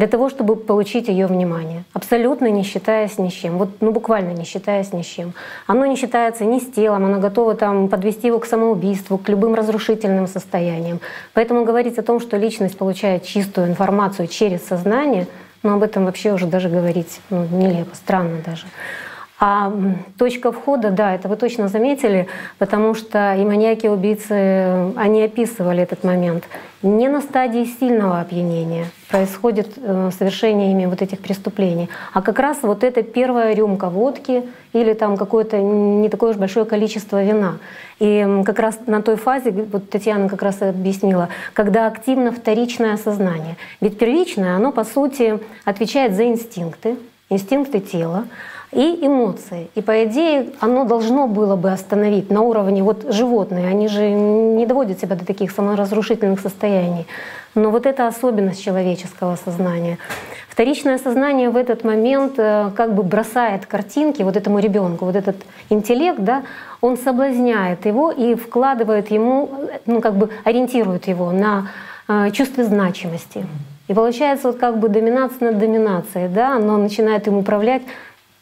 для 0.00 0.06
того, 0.06 0.30
чтобы 0.30 0.56
получить 0.56 1.08
ее 1.08 1.26
внимание, 1.26 1.84
абсолютно 1.92 2.46
не 2.46 2.62
считаясь 2.62 3.18
ни 3.18 3.28
с 3.28 3.32
чем, 3.32 3.58
вот, 3.58 3.68
ну 3.80 3.92
буквально 3.92 4.32
не 4.32 4.44
считаясь 4.44 4.94
ни 4.94 5.02
с 5.02 5.06
чем. 5.06 5.34
Оно 5.66 5.84
не 5.86 5.96
считается 5.96 6.44
ни 6.46 6.58
с 6.58 6.66
телом, 6.66 7.04
оно 7.04 7.18
готово 7.18 7.54
там, 7.54 7.88
подвести 7.88 8.28
его 8.28 8.38
к 8.38 8.46
самоубийству, 8.46 9.18
к 9.18 9.28
любым 9.28 9.54
разрушительным 9.54 10.26
состояниям. 10.26 11.00
Поэтому 11.34 11.64
говорить 11.64 11.98
о 11.98 12.02
том, 12.02 12.18
что 12.18 12.38
личность 12.38 12.78
получает 12.78 13.24
чистую 13.24 13.66
информацию 13.66 14.28
через 14.28 14.66
сознание, 14.66 15.26
ну 15.62 15.74
об 15.74 15.82
этом 15.82 16.06
вообще 16.06 16.32
уже 16.32 16.46
даже 16.46 16.70
говорить 16.70 17.20
ну, 17.28 17.46
нелепо, 17.50 17.94
странно 17.94 18.38
даже. 18.44 18.64
А 19.42 19.72
точка 20.18 20.52
входа, 20.52 20.90
да, 20.90 21.14
это 21.14 21.26
вы 21.26 21.36
точно 21.36 21.68
заметили, 21.68 22.26
потому 22.58 22.92
что 22.92 23.34
и 23.34 23.42
маньяки, 23.42 23.86
и 23.86 23.88
убийцы, 23.88 24.92
они 24.96 25.22
описывали 25.22 25.82
этот 25.82 26.04
момент. 26.04 26.44
Не 26.82 27.08
на 27.08 27.22
стадии 27.22 27.64
сильного 27.64 28.20
опьянения 28.20 28.84
происходит 29.08 29.68
э, 29.76 30.10
совершение 30.16 30.72
ими 30.72 30.84
вот 30.84 31.00
этих 31.00 31.20
преступлений, 31.20 31.88
а 32.12 32.20
как 32.20 32.38
раз 32.38 32.58
вот 32.60 32.84
эта 32.84 33.02
первая 33.02 33.54
рюмка 33.54 33.88
водки 33.88 34.44
или 34.74 34.92
там 34.92 35.16
какое-то 35.16 35.56
не 35.56 36.10
такое 36.10 36.32
уж 36.32 36.36
большое 36.36 36.66
количество 36.66 37.22
вина. 37.22 37.56
И 37.98 38.42
как 38.44 38.58
раз 38.58 38.78
на 38.86 39.00
той 39.00 39.16
фазе, 39.16 39.52
вот 39.52 39.88
Татьяна 39.88 40.28
как 40.28 40.42
раз 40.42 40.60
объяснила, 40.60 41.30
когда 41.54 41.86
активно 41.86 42.30
вторичное 42.30 42.98
сознание. 42.98 43.56
Ведь 43.80 43.98
первичное, 43.98 44.54
оно 44.54 44.70
по 44.70 44.84
сути 44.84 45.38
отвечает 45.64 46.14
за 46.14 46.24
инстинкты, 46.24 46.96
инстинкты 47.30 47.80
тела, 47.80 48.24
и 48.72 48.98
эмоции. 49.04 49.68
И 49.74 49.82
по 49.82 50.04
идее 50.04 50.50
оно 50.60 50.84
должно 50.84 51.26
было 51.26 51.56
бы 51.56 51.72
остановить 51.72 52.30
на 52.30 52.42
уровне 52.42 52.82
вот 52.82 53.12
животные, 53.12 53.68
они 53.68 53.88
же 53.88 54.10
не 54.10 54.66
доводят 54.66 55.00
себя 55.00 55.16
до 55.16 55.24
таких 55.24 55.50
саморазрушительных 55.50 56.40
состояний. 56.40 57.06
Но 57.56 57.70
вот 57.70 57.84
это 57.86 58.06
особенность 58.06 58.62
человеческого 58.62 59.36
сознания. 59.36 59.98
Вторичное 60.48 60.98
сознание 60.98 61.50
в 61.50 61.56
этот 61.56 61.84
момент 61.84 62.34
э, 62.38 62.70
как 62.76 62.94
бы 62.94 63.02
бросает 63.02 63.66
картинки 63.66 64.22
вот 64.22 64.36
этому 64.36 64.60
ребенку, 64.60 65.04
вот 65.04 65.16
этот 65.16 65.36
интеллект, 65.68 66.20
да, 66.20 66.42
он 66.80 66.96
соблазняет 66.96 67.86
его 67.86 68.12
и 68.12 68.34
вкладывает 68.34 69.10
ему, 69.10 69.50
ну 69.86 70.00
как 70.00 70.14
бы 70.14 70.30
ориентирует 70.44 71.08
его 71.08 71.32
на 71.32 71.68
э, 72.08 72.30
чувство 72.30 72.62
значимости. 72.62 73.46
И 73.88 73.94
получается 73.94 74.48
вот 74.48 74.58
как 74.58 74.78
бы 74.78 74.88
доминация 74.88 75.50
над 75.50 75.58
доминацией, 75.58 76.28
да, 76.28 76.54
оно 76.54 76.76
начинает 76.76 77.26
им 77.26 77.38
управлять 77.38 77.82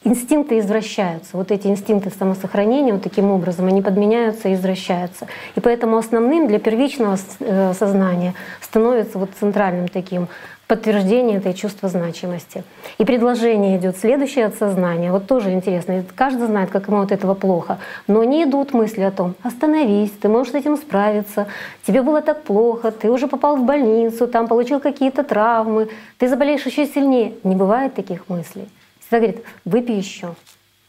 инстинкты 0.05 0.59
извращаются. 0.59 1.37
Вот 1.37 1.51
эти 1.51 1.67
инстинкты 1.67 2.11
самосохранения 2.11 2.93
вот 2.93 3.03
таким 3.03 3.31
образом, 3.31 3.67
они 3.67 3.83
подменяются 3.83 4.49
и 4.49 4.55
извращаются. 4.55 5.27
И 5.55 5.61
поэтому 5.61 5.97
основным 5.97 6.47
для 6.47 6.59
первичного 6.59 7.19
э, 7.41 7.75
сознания 7.75 8.35
становится 8.61 9.19
вот 9.19 9.31
центральным 9.39 9.89
таким 9.89 10.29
подтверждение 10.69 11.39
этой 11.39 11.55
чувства 11.55 11.89
значимости. 11.89 12.63
И 12.99 13.05
предложение 13.07 13.79
идет 13.79 13.97
следующее 13.97 14.45
от 14.45 14.55
сознания. 14.55 15.11
Вот 15.11 15.27
тоже 15.27 15.51
интересно. 15.51 16.05
Каждый 16.15 16.47
знает, 16.47 16.71
как 16.71 16.89
ему 16.89 17.01
от 17.01 17.11
этого 17.11 17.33
плохо. 17.33 17.79
Но 18.07 18.23
не 18.23 18.45
идут 18.45 18.75
мысли 18.75 19.01
о 19.01 19.11
том, 19.11 19.35
остановись, 19.43 20.11
ты 20.11 20.29
можешь 20.29 20.53
с 20.53 20.57
этим 20.57 20.77
справиться, 20.77 21.47
тебе 21.87 22.03
было 22.03 22.21
так 22.21 22.43
плохо, 22.43 22.91
ты 22.91 23.11
уже 23.11 23.29
попал 23.29 23.57
в 23.57 23.65
больницу, 23.65 24.29
там 24.29 24.47
получил 24.47 24.79
какие-то 24.79 25.25
травмы, 25.25 25.89
ты 26.19 26.29
заболеешь 26.29 26.67
еще 26.67 26.87
сильнее. 26.87 27.33
Не 27.45 27.57
бывает 27.57 27.95
таких 27.95 28.29
мыслей. 28.29 28.69
Всегда 29.09 29.27
говорит, 29.27 29.45
выпей 29.65 29.97
еще. 29.97 30.35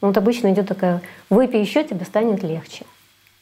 Ну, 0.01 0.09
вот 0.09 0.17
обычно 0.17 0.51
идет 0.51 0.67
такая, 0.67 1.01
выпей 1.30 1.61
еще, 1.61 1.84
тебе 1.84 2.05
станет 2.05 2.43
легче. 2.43 2.86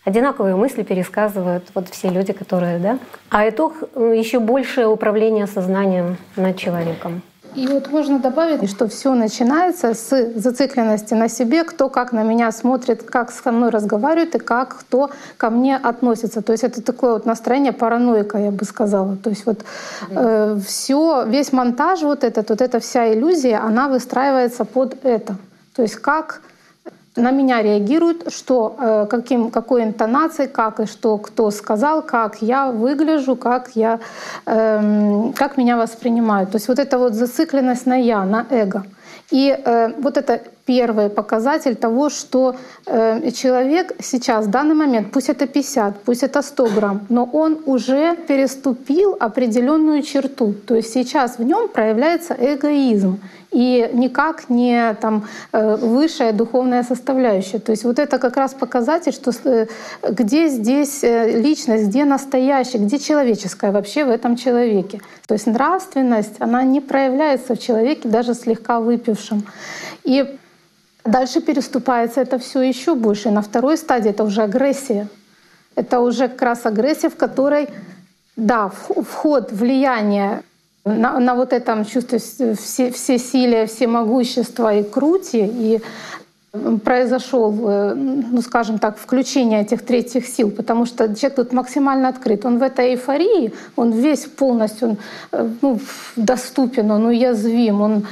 Одинаковые 0.03 0.55
мысли 0.55 0.83
пересказывают 0.83 1.69
вот 1.73 1.89
все 1.89 2.09
люди, 2.09 2.31
которые, 2.31 2.77
да. 2.79 2.99
А 3.29 3.49
итог 3.49 3.73
еще 3.95 4.39
большее 4.39 4.87
управление 4.87 5.47
сознанием 5.47 6.17
над 6.35 6.57
человеком. 6.57 7.23
И 7.55 7.67
вот 7.67 7.89
можно 7.91 8.19
добавить, 8.19 8.69
что 8.69 8.87
все 8.87 9.13
начинается 9.15 9.93
с 9.93 10.33
зацикленности 10.35 11.13
на 11.13 11.27
себе, 11.29 11.63
кто 11.63 11.89
как 11.89 12.11
на 12.11 12.23
меня 12.23 12.51
смотрит, 12.51 13.03
как 13.03 13.31
со 13.31 13.51
мной 13.51 13.69
разговаривает 13.69 14.35
и 14.35 14.39
как 14.39 14.77
кто 14.79 15.09
ко 15.37 15.49
мне 15.49 15.75
относится. 15.75 16.41
То 16.41 16.51
есть 16.51 16.63
это 16.63 16.81
такое 16.81 17.13
вот 17.13 17.25
настроение 17.25 17.71
параноика, 17.71 18.37
я 18.37 18.51
бы 18.51 18.65
сказала. 18.65 19.15
То 19.17 19.29
есть 19.29 19.45
вот 19.45 19.65
э, 20.09 20.57
все, 20.65 21.25
весь 21.25 21.51
монтаж 21.51 22.01
вот 22.03 22.23
этот, 22.23 22.49
вот 22.49 22.61
эта 22.61 22.79
вся 22.79 23.13
иллюзия, 23.13 23.57
она 23.57 23.87
выстраивается 23.87 24.65
под 24.65 25.03
это. 25.03 25.35
То 25.75 25.81
есть 25.81 25.95
как 25.95 26.41
на 27.17 27.31
меня 27.31 27.61
реагируют, 27.61 28.31
что, 28.33 28.75
э, 28.79 29.05
каким, 29.09 29.51
какой 29.51 29.83
интонацией, 29.83 30.49
как 30.49 30.79
и 30.79 30.85
что 30.85 31.17
кто 31.17 31.51
сказал, 31.51 32.01
как 32.01 32.41
я 32.41 32.71
выгляжу, 32.71 33.35
как, 33.35 33.71
я, 33.75 33.99
э, 34.45 35.31
как 35.35 35.57
меня 35.57 35.77
воспринимают. 35.77 36.51
То 36.51 36.57
есть 36.57 36.67
вот 36.67 36.79
эта 36.79 36.97
вот 36.97 37.13
зацикленность 37.13 37.85
на 37.85 37.95
«я», 37.95 38.23
на 38.25 38.45
эго. 38.49 38.83
И 39.31 39.49
э, 39.49 39.93
вот 39.99 40.17
это 40.17 40.41
первый 40.67 41.09
показатель 41.09 41.75
того, 41.75 42.09
что 42.09 42.55
э, 42.85 43.31
человек 43.31 43.93
сейчас, 43.99 44.45
в 44.45 44.49
данный 44.49 44.75
момент, 44.75 45.11
пусть 45.13 45.29
это 45.29 45.47
50, 45.47 46.01
пусть 46.05 46.23
это 46.23 46.41
100 46.41 46.67
грамм, 46.75 46.99
но 47.09 47.23
он 47.33 47.57
уже 47.65 48.15
переступил 48.27 49.15
определенную 49.19 50.01
черту. 50.01 50.53
То 50.67 50.75
есть 50.75 50.93
сейчас 50.93 51.39
в 51.39 51.43
нем 51.43 51.69
проявляется 51.69 52.35
эгоизм 52.39 53.19
и 53.53 53.89
никак 53.93 54.49
не 54.49 54.93
там, 54.95 55.23
э, 55.53 55.77
высшая 55.77 56.33
духовная 56.33 56.83
составляющая. 56.83 57.59
То 57.59 57.71
есть 57.71 57.85
вот 57.85 57.97
это 57.97 58.19
как 58.19 58.35
раз 58.35 58.53
показатель, 58.53 59.13
что 59.13 59.31
э, 59.45 59.67
где 60.09 60.49
здесь 60.49 61.03
личность, 61.03 61.85
где 61.87 62.03
настоящая, 62.05 62.79
где 62.79 62.99
человеческая 62.99 63.71
вообще 63.71 64.03
в 64.03 64.09
этом 64.09 64.35
человеке. 64.35 64.99
То 65.27 65.35
есть 65.35 65.47
нравственность, 65.47 66.35
она 66.39 66.63
не 66.63 66.81
проявляется 66.81 67.55
в 67.55 67.59
человеке 67.59 68.09
даже 68.09 68.33
слегка 68.33 68.79
выпившем. 68.81 69.43
И 70.03 70.37
дальше 71.07 71.41
переступается 71.41 72.21
это 72.21 72.37
все 72.37 72.61
еще 72.61 72.95
больше. 72.95 73.31
На 73.31 73.41
второй 73.41 73.77
стадии 73.77 74.11
это 74.11 74.23
уже 74.23 74.43
агрессия. 74.43 75.07
Это 75.75 75.99
уже 75.99 76.27
как 76.27 76.41
раз 76.41 76.65
агрессия, 76.65 77.09
в 77.09 77.15
которой 77.15 77.69
да, 78.35 78.69
вход, 78.69 79.51
влияние 79.51 80.43
на, 80.85 81.19
на 81.19 81.35
вот 81.35 81.53
этом 81.53 81.85
чувстве 81.85 82.19
все, 82.19 82.91
все 82.91 83.17
силе, 83.17 83.65
все 83.65 83.87
могущества 83.87 84.73
и 84.73 84.83
крути, 84.83 85.45
и 85.45 85.81
произошел, 86.83 87.53
э, 87.69 87.93
ну 87.93 88.41
скажем 88.41 88.79
так, 88.79 88.97
включение 88.97 89.61
этих 89.61 89.85
третьих 89.85 90.25
сил, 90.27 90.49
потому 90.49 90.85
что 90.85 91.13
человек 91.15 91.35
тут 91.35 91.53
максимально 91.53 92.09
открыт. 92.09 92.45
Он 92.45 92.57
в 92.57 92.63
этой 92.63 92.91
эйфории, 92.91 93.53
он 93.75 93.91
весь 93.91 94.25
полностью 94.25 94.89
он, 94.89 94.97
э, 95.31 95.49
ну, 95.61 95.79
доступен, 96.15 96.89
он 96.91 97.05
уязвим, 97.05 97.81
он 97.81 98.07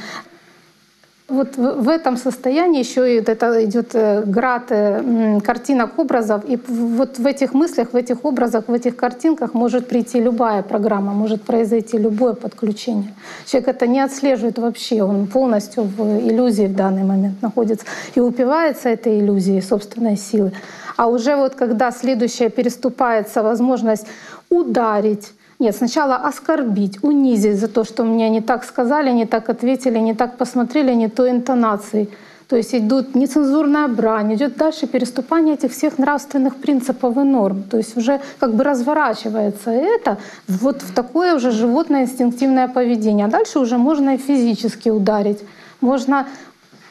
вот 1.28 1.58
в 1.58 1.90
этом 1.90 2.18
состоянии 2.18 2.80
еще 2.80 3.18
это 3.18 3.66
идет 3.66 3.96
э, 3.96 4.24
град 4.26 4.66
э, 4.70 5.40
картинок, 5.44 5.98
образов. 5.98 6.44
И 6.48 6.60
вот 6.68 7.18
в 7.18 7.26
этих 7.26 7.54
мыслях, 7.56 7.94
в 7.94 7.96
этих 7.96 8.24
образах, 8.26 8.68
в 8.68 8.74
этих 8.74 8.96
картинках 8.96 9.56
может 9.56 9.88
прийти 9.88 10.22
любая 10.22 10.62
программа, 10.62 11.14
может 11.14 11.42
произойти 11.42 11.98
любое 11.98 12.34
подключение. 12.34 13.14
Человек 13.48 13.70
это 13.70 13.88
не 13.88 14.02
отслеживает 14.02 14.60
вообще, 14.60 15.02
он 15.02 15.26
полностью 15.26 15.84
в 15.84 16.30
иллюзии 16.30 16.68
в 16.68 16.76
данный 16.76 17.04
момент 17.04 17.42
находится 17.42 17.86
и 18.14 18.20
упивается 18.20 18.90
этой 18.90 19.20
иллюзией 19.20 19.62
собственной 19.62 20.18
силы. 20.18 20.52
А 20.96 21.08
уже 21.08 21.36
вот 21.36 21.56
когда 21.56 21.92
следующая 21.92 22.50
переступается 22.50 23.42
возможность 23.42 24.06
ударить, 24.50 25.34
нет, 25.60 25.76
сначала 25.76 26.16
оскорбить, 26.16 27.04
унизить 27.04 27.60
за 27.60 27.68
то, 27.68 27.84
что 27.86 28.04
мне 28.04 28.30
не 28.30 28.42
так 28.42 28.64
сказали, 28.66 29.12
не 29.12 29.26
так 29.26 29.50
ответили, 29.50 30.00
не 30.00 30.14
так 30.14 30.38
посмотрели, 30.38 30.94
не 30.94 31.08
той 31.08 31.30
интонацией. 31.30 32.10
То 32.48 32.58
есть 32.58 32.76
идут 32.76 33.16
нецензурная 33.16 33.88
брань, 33.88 34.36
идет 34.36 34.58
дальше 34.58 34.86
переступание 34.86 35.56
этих 35.56 35.72
всех 35.72 35.98
нравственных 35.98 36.58
принципов 36.58 37.18
и 37.18 37.22
норм. 37.22 37.64
То 37.64 37.78
есть 37.78 37.98
уже 37.98 38.20
как 38.40 38.54
бы 38.54 38.64
разворачивается 38.64 39.72
это 39.72 40.18
вот 40.48 40.82
в 40.84 40.94
такое 40.94 41.36
уже 41.36 41.52
животное 41.52 42.04
инстинктивное 42.04 42.68
поведение. 42.68 43.26
А 43.26 43.30
дальше 43.30 43.60
уже 43.60 43.78
можно 43.78 44.16
и 44.16 44.18
физически 44.18 44.90
ударить, 44.90 45.40
можно 45.82 46.28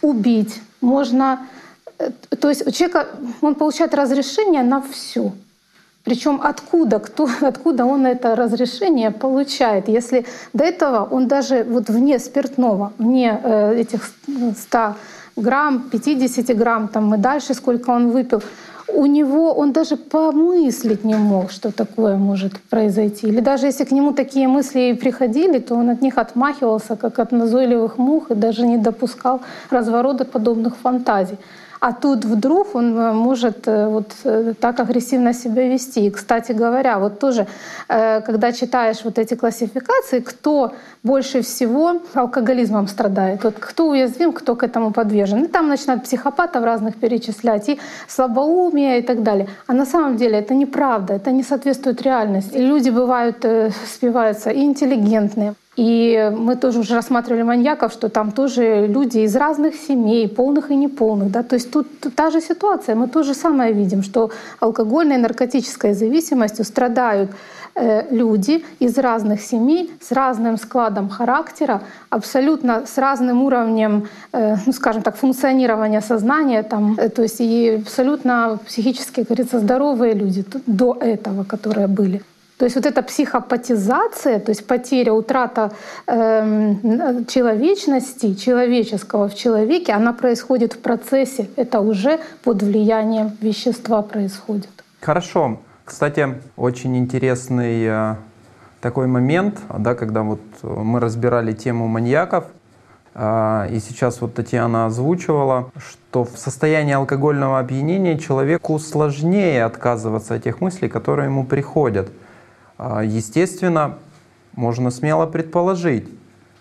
убить, 0.02 0.60
можно... 0.80 1.38
Э, 1.98 2.10
то 2.40 2.48
есть 2.48 2.66
у 2.66 2.70
человека, 2.70 3.06
он 3.40 3.54
получает 3.54 3.94
разрешение 3.94 4.62
на 4.62 4.80
все. 4.80 5.32
Причем 6.04 6.40
откуда, 6.42 6.98
кто, 6.98 7.28
откуда 7.40 7.84
он 7.86 8.06
это 8.06 8.36
разрешение 8.36 9.10
получает, 9.10 9.88
если 9.88 10.26
до 10.52 10.64
этого 10.64 11.08
он 11.10 11.28
даже 11.28 11.64
вот 11.64 11.88
вне 11.88 12.18
спиртного, 12.18 12.92
вне 12.98 13.40
э, 13.42 13.80
этих 13.80 14.10
100 14.56 14.94
грамм, 15.36 15.88
50 15.90 16.56
грамм 16.56 16.88
там 16.88 17.14
и 17.14 17.18
дальше, 17.18 17.54
сколько 17.54 17.90
он 17.90 18.10
выпил, 18.10 18.42
у 18.88 19.06
него 19.06 19.52
он 19.52 19.72
даже 19.72 19.96
помыслить 19.96 21.04
не 21.04 21.14
мог, 21.14 21.50
что 21.50 21.72
такое 21.72 22.16
может 22.16 22.60
произойти. 22.70 23.26
Или 23.28 23.40
даже 23.40 23.66
если 23.66 23.84
к 23.84 23.90
нему 23.90 24.12
такие 24.12 24.46
мысли 24.46 24.90
и 24.90 24.94
приходили, 24.94 25.58
то 25.58 25.74
он 25.74 25.90
от 25.90 26.02
них 26.02 26.18
отмахивался, 26.18 26.96
как 26.96 27.18
от 27.18 27.32
назойливых 27.32 27.98
мух, 27.98 28.30
и 28.30 28.34
даже 28.34 28.66
не 28.66 28.76
допускал 28.76 29.40
разворота 29.70 30.24
подобных 30.24 30.76
фантазий. 30.76 31.38
А 31.84 31.92
тут 31.92 32.24
вдруг 32.24 32.74
он 32.74 32.98
э, 32.98 33.12
может 33.12 33.68
э, 33.68 33.88
вот 33.88 34.06
э, 34.24 34.54
так 34.58 34.80
агрессивно 34.80 35.34
себя 35.34 35.68
вести. 35.68 36.06
И, 36.06 36.10
кстати 36.10 36.52
говоря, 36.52 36.98
вот 36.98 37.18
тоже, 37.18 37.46
когда 37.88 38.52
читаешь 38.52 39.04
вот 39.04 39.18
эти 39.18 39.34
классификации, 39.34 40.20
кто 40.20 40.72
больше 41.02 41.42
всего 41.42 42.00
алкоголизмом 42.14 42.88
страдает, 42.88 43.44
вот 43.44 43.56
кто 43.60 43.90
уязвим, 43.90 44.32
кто 44.32 44.56
к 44.56 44.62
этому 44.62 44.92
подвержен. 44.92 45.44
И 45.44 45.48
там 45.48 45.68
начинают 45.68 46.04
психопатов 46.04 46.64
разных 46.64 46.94
перечислять, 46.96 47.68
и 47.68 47.78
слабоумие 48.08 49.00
и 49.00 49.02
так 49.02 49.22
далее. 49.22 49.48
А 49.66 49.74
на 49.74 49.84
самом 49.84 50.16
деле 50.16 50.38
это 50.38 50.54
неправда, 50.54 51.14
это 51.14 51.32
не 51.32 51.42
соответствует 51.42 52.02
реальности. 52.02 52.56
И 52.56 52.66
люди 52.66 52.88
бывают, 52.88 53.44
спиваются 53.94 54.50
и 54.50 54.62
интеллигентные, 54.62 55.54
и 55.76 56.30
мы 56.36 56.56
тоже 56.56 56.78
уже 56.80 56.94
рассматривали 56.94 57.42
маньяков, 57.42 57.92
что 57.92 58.08
там 58.08 58.30
тоже 58.32 58.86
люди 58.86 59.18
из 59.18 59.36
разных 59.36 59.74
семей, 59.74 60.28
полных 60.28 60.70
и 60.70 60.76
неполных. 60.76 61.30
Да? 61.30 61.42
То 61.42 61.56
есть 61.56 61.70
тут 61.70 61.86
та 62.14 62.30
же 62.30 62.40
ситуация. 62.40 62.94
Мы 62.94 63.08
то 63.08 63.22
же 63.22 63.34
самое 63.34 63.72
видим, 63.72 64.02
что 64.02 64.30
алкогольной 64.60 65.16
и 65.16 65.18
наркотической 65.18 65.94
зависимостью 65.94 66.64
страдают 66.64 67.30
э, 67.74 68.06
люди 68.10 68.64
из 68.78 68.98
разных 68.98 69.40
семей 69.40 69.90
с 70.00 70.12
разным 70.12 70.58
складом 70.58 71.08
характера, 71.08 71.80
абсолютно 72.10 72.86
с 72.86 72.98
разным 72.98 73.42
уровнем, 73.42 74.08
э, 74.32 74.56
ну, 74.66 74.72
скажем 74.72 75.02
так, 75.02 75.16
функционирования 75.16 76.00
сознания, 76.00 76.62
там, 76.62 76.94
э, 76.98 77.08
то 77.08 77.22
есть 77.22 77.40
и 77.40 77.80
абсолютно 77.82 78.58
психически, 78.66 79.20
как 79.20 79.26
говорится, 79.26 79.58
здоровые 79.58 80.14
люди 80.14 80.44
до 80.66 80.96
этого, 81.00 81.42
которые 81.42 81.88
были. 81.88 82.22
То 82.56 82.66
есть 82.66 82.76
вот 82.76 82.86
эта 82.86 83.02
психопатизация, 83.02 84.38
то 84.38 84.50
есть 84.50 84.66
потеря, 84.66 85.12
утрата 85.12 85.72
э, 86.06 86.74
человечности, 87.26 88.34
человеческого 88.34 89.28
в 89.28 89.34
человеке, 89.34 89.92
она 89.92 90.12
происходит 90.12 90.74
в 90.74 90.78
процессе. 90.78 91.48
Это 91.56 91.80
уже 91.80 92.20
под 92.44 92.62
влиянием 92.62 93.32
вещества 93.40 94.02
происходит. 94.02 94.70
Хорошо. 95.00 95.58
Кстати, 95.84 96.28
очень 96.56 96.96
интересный 96.96 97.86
э, 97.86 98.14
такой 98.80 99.08
момент, 99.08 99.58
да, 99.76 99.96
когда 99.96 100.22
вот 100.22 100.40
мы 100.62 101.00
разбирали 101.00 101.52
тему 101.52 101.88
маньяков, 101.88 102.44
э, 103.16 103.66
и 103.72 103.80
сейчас 103.80 104.20
вот 104.20 104.34
Татьяна 104.34 104.86
озвучивала, 104.86 105.72
что 105.76 106.22
в 106.22 106.38
состоянии 106.38 106.94
алкогольного 106.94 107.58
опьянения 107.58 108.16
человеку 108.16 108.78
сложнее 108.78 109.64
отказываться 109.64 110.34
от 110.36 110.44
тех 110.44 110.60
мыслей, 110.60 110.88
которые 110.88 111.26
ему 111.26 111.44
приходят– 111.44 112.12
естественно, 112.78 113.98
можно 114.54 114.90
смело 114.90 115.26
предположить, 115.26 116.08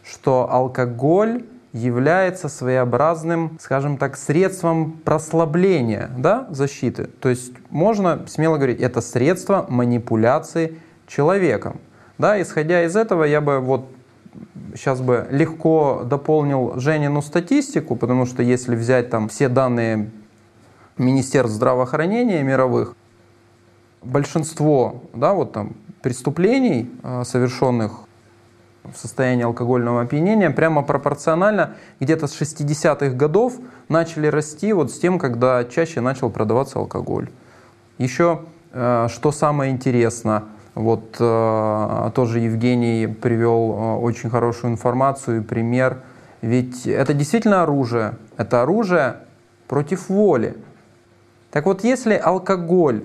что 0.04 0.48
алкоголь 0.52 1.46
является 1.74 2.50
своеобразным, 2.50 3.58
скажем 3.60 3.98
так, 3.98 4.16
средством 4.16 4.92
прослабления 4.92 6.12
да, 6.18 6.48
защиты. 6.52 7.06
То 7.06 7.30
есть 7.30 7.54
можно 7.70 8.26
смело 8.28 8.58
говорить, 8.58 8.80
это 8.80 9.02
средство 9.02 9.66
манипуляции 9.68 10.80
человеком. 11.08 11.80
Да, 12.20 12.40
исходя 12.40 12.84
из 12.84 12.96
этого, 12.96 13.24
я 13.24 13.42
бы 13.42 13.60
вот 13.60 13.88
сейчас 14.76 15.02
бы 15.02 15.28
легко 15.32 16.04
дополнил 16.06 16.80
Женину 16.80 17.22
статистику, 17.24 17.96
потому 17.96 18.28
что 18.28 18.44
если 18.44 18.76
взять 18.76 19.10
там 19.10 19.30
все 19.30 19.50
данные 19.50 20.12
Министерств 20.98 21.56
здравоохранения 21.56 22.44
мировых, 22.44 22.96
большинство, 24.04 25.02
да, 25.14 25.34
вот 25.34 25.54
там 25.54 25.74
преступлений, 26.04 26.92
а, 27.02 27.24
совершенных 27.24 28.02
в 28.84 28.98
состоянии 28.98 29.46
алкогольного 29.46 30.02
опьянения, 30.02 30.50
прямо 30.52 30.84
пропорционально 30.84 31.76
где-то 32.02 32.28
с 32.28 32.34
60-х 32.34 33.16
годов 33.16 33.54
начали 33.88 34.28
расти 34.28 34.74
вот 34.74 34.92
с 34.92 35.00
тем, 35.00 35.18
когда 35.18 35.64
чаще 35.64 36.02
начал 36.02 36.30
продаваться 36.30 36.80
алкоголь. 36.80 37.30
Еще, 37.98 38.42
а, 38.74 39.08
что 39.08 39.32
самое 39.32 39.72
интересное, 39.72 40.44
вот 40.76 41.16
а, 41.20 42.12
тоже 42.12 42.40
Евгений 42.40 43.08
привел 43.08 44.04
очень 44.04 44.30
хорошую 44.30 44.74
информацию 44.74 45.38
и 45.38 45.42
пример. 45.42 46.02
Ведь 46.42 46.86
это 46.86 47.14
действительно 47.14 47.64
оружие. 47.64 48.16
Это 48.36 48.64
оружие 48.64 49.22
против 49.70 50.10
воли. 50.10 50.58
Так 51.52 51.66
вот, 51.66 51.86
если 51.86 52.16
алкоголь 52.16 53.04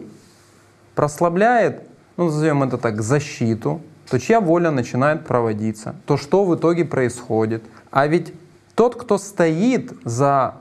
прослабляет 0.96 1.88
ну, 2.19 2.25
назовем 2.25 2.64
это 2.64 2.79
так, 2.79 3.01
защиту, 3.01 3.81
то 4.11 4.19
чья 4.19 4.41
воля 4.41 4.73
начинает 4.73 5.25
проводиться, 5.25 5.95
то 6.05 6.16
что 6.16 6.45
в 6.45 6.55
итоге 6.57 6.85
происходит. 6.85 7.62
А 7.93 8.09
ведь 8.09 8.35
тот, 8.75 8.97
кто 8.97 9.19
стоит 9.19 9.93
за 10.05 10.57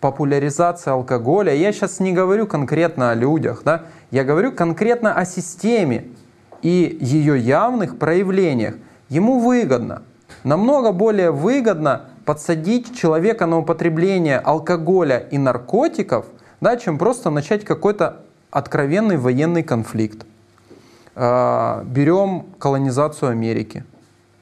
популяризацией 0.00 0.94
алкоголя, 0.94 1.54
я 1.54 1.72
сейчас 1.72 2.00
не 2.00 2.12
говорю 2.12 2.48
конкретно 2.48 3.12
о 3.12 3.14
людях, 3.14 3.62
да, 3.64 3.84
я 4.10 4.24
говорю 4.24 4.50
конкретно 4.50 5.14
о 5.14 5.24
системе 5.24 6.08
и 6.62 6.98
ее 7.00 7.38
явных 7.38 7.98
проявлениях. 7.98 8.74
Ему 9.08 9.38
выгодно, 9.38 10.02
намного 10.42 10.90
более 10.90 11.30
выгодно 11.30 12.06
подсадить 12.24 12.98
человека 12.98 13.46
на 13.46 13.58
употребление 13.58 14.40
алкоголя 14.40 15.18
и 15.18 15.38
наркотиков, 15.38 16.26
да, 16.60 16.76
чем 16.76 16.98
просто 16.98 17.30
начать 17.30 17.64
какой-то 17.64 18.22
откровенный 18.50 19.18
военный 19.18 19.62
конфликт. 19.62 20.26
А, 21.18 21.82
берем 21.86 22.44
колонизацию 22.58 23.30
Америки. 23.30 23.84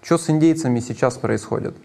Что 0.02 0.18
с 0.18 0.28
индейцами 0.28 0.80
сейчас 0.80 1.16
происходит? 1.16 1.76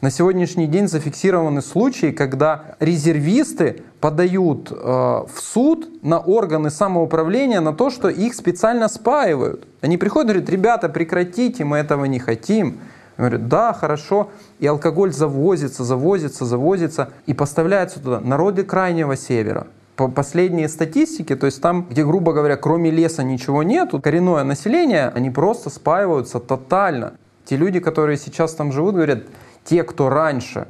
На 0.00 0.10
сегодняшний 0.10 0.66
день 0.66 0.88
зафиксированы 0.88 1.60
случаи, 1.60 2.10
когда 2.10 2.74
резервисты 2.80 3.82
подают 4.00 4.72
э, 4.72 4.74
в 4.74 5.34
суд 5.36 6.02
на 6.02 6.18
органы 6.18 6.70
самоуправления 6.70 7.60
на 7.60 7.74
то, 7.74 7.90
что 7.90 8.08
их 8.08 8.34
специально 8.34 8.88
спаивают. 8.88 9.68
Они 9.82 9.98
приходят 9.98 10.30
и 10.30 10.32
говорят, 10.32 10.48
ребята, 10.48 10.88
прекратите, 10.88 11.64
мы 11.64 11.76
этого 11.76 12.06
не 12.06 12.18
хотим. 12.18 12.80
Говорят, 13.18 13.46
да, 13.46 13.74
хорошо. 13.74 14.30
И 14.58 14.66
алкоголь 14.66 15.12
завозится, 15.12 15.84
завозится, 15.84 16.46
завозится 16.46 17.10
и 17.26 17.34
поставляется 17.34 18.00
туда 18.00 18.20
народы 18.20 18.64
Крайнего 18.64 19.16
Севера 19.16 19.66
по 20.00 20.08
последние 20.08 20.70
статистики, 20.70 21.36
то 21.36 21.44
есть 21.44 21.60
там, 21.60 21.86
где, 21.90 22.06
грубо 22.06 22.32
говоря, 22.32 22.56
кроме 22.56 22.90
леса 22.90 23.22
ничего 23.22 23.62
нету, 23.62 24.00
коренное 24.00 24.44
население, 24.44 25.08
они 25.14 25.28
просто 25.28 25.68
спаиваются 25.68 26.40
тотально. 26.40 27.18
Те 27.44 27.58
люди, 27.58 27.80
которые 27.80 28.16
сейчас 28.16 28.54
там 28.54 28.72
живут, 28.72 28.94
говорят, 28.94 29.24
те, 29.62 29.84
кто 29.84 30.08
раньше 30.08 30.68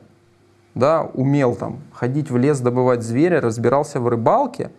да, 0.75 1.03
умел 1.15 1.55
там 1.55 1.79
ходить 1.93 2.29
в 2.29 2.37
лес, 2.39 2.59
добывать 2.59 3.05
зверя, 3.05 3.41
разбирался 3.41 4.01
в 4.01 4.09
рыбалке, 4.09 4.73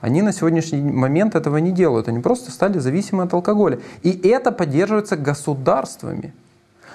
они 0.00 0.22
на 0.22 0.32
сегодняшний 0.32 0.82
момент 0.82 1.34
этого 1.34 1.56
не 1.56 1.72
делают. 1.72 2.06
Они 2.06 2.20
просто 2.20 2.52
стали 2.52 2.78
зависимы 2.78 3.24
от 3.24 3.34
алкоголя. 3.34 3.80
И 4.04 4.10
это 4.28 4.52
поддерживается 4.52 5.16
государствами. 5.16 6.32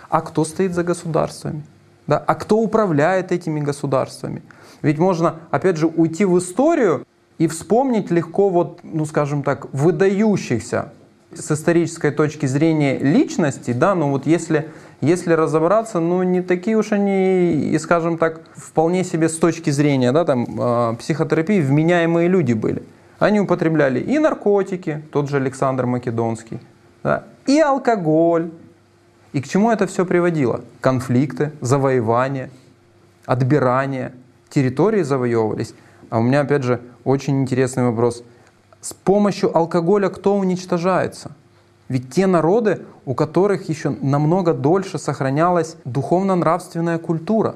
А 0.08 0.22
кто 0.22 0.46
стоит 0.46 0.74
за 0.74 0.84
государствами? 0.84 1.64
Да? 2.08 2.24
А 2.26 2.36
кто 2.36 2.58
управляет 2.60 3.34
этими 3.34 3.60
государствами? 3.60 4.44
Ведь 4.82 4.98
можно, 4.98 5.36
опять 5.52 5.78
же, 5.78 5.88
уйти 5.88 6.26
в 6.26 6.38
историю 6.38 7.06
и 7.38 7.48
вспомнить 7.48 8.12
легко, 8.12 8.50
вот, 8.50 8.80
ну 8.84 9.06
скажем 9.06 9.44
так, 9.44 9.72
выдающихся 9.74 10.92
с 11.34 11.52
исторической 11.52 12.12
точки 12.12 12.46
зрения 12.46 12.98
личности, 12.98 13.72
да, 13.72 13.96
но 13.96 14.10
вот 14.10 14.26
если, 14.26 14.70
если 15.00 15.34
разобраться, 15.34 16.00
ну 16.00 16.24
не 16.24 16.42
такие 16.42 16.78
уж 16.78 16.92
они, 16.92 17.72
и 17.74 17.78
скажем 17.80 18.18
так, 18.18 18.42
вполне 18.56 19.04
себе 19.04 19.30
с 19.30 19.38
точки 19.38 19.70
зрения, 19.70 20.12
да, 20.12 20.26
там, 20.26 20.46
э, 20.60 20.96
психотерапии 20.98 21.62
вменяемые 21.62 22.28
люди 22.28 22.54
были. 22.54 22.84
Они 23.18 23.40
употребляли 23.40 24.00
и 24.00 24.18
наркотики, 24.20 25.04
тот 25.12 25.30
же 25.30 25.38
Александр 25.38 25.86
Македонский, 25.86 26.60
да, 27.04 27.24
и 27.46 27.60
алкоголь. 27.60 28.52
И 29.32 29.42
к 29.42 29.48
чему 29.48 29.72
это 29.72 29.88
все 29.88 30.06
приводило? 30.06 30.62
Конфликты, 30.82 31.54
завоевания, 31.62 32.50
отбирание– 33.26 34.14
территории 34.52 35.02
завоевывались. 35.02 35.74
А 36.10 36.20
у 36.20 36.22
меня, 36.22 36.42
опять 36.42 36.64
же, 36.64 36.82
очень 37.04 37.42
интересный 37.42 37.84
вопрос. 37.84 38.24
С 38.82 38.94
помощью 38.94 39.56
алкоголя 39.56 40.10
кто 40.10 40.36
уничтожается? 40.36 41.32
Ведь 41.88 42.10
те 42.10 42.28
народы, 42.28 42.86
у 43.06 43.14
которых 43.16 43.68
еще 43.70 43.90
намного 43.90 44.54
дольше 44.54 44.98
сохранялась 44.98 45.76
духовно-нравственная 45.86 47.00
культура. 47.00 47.56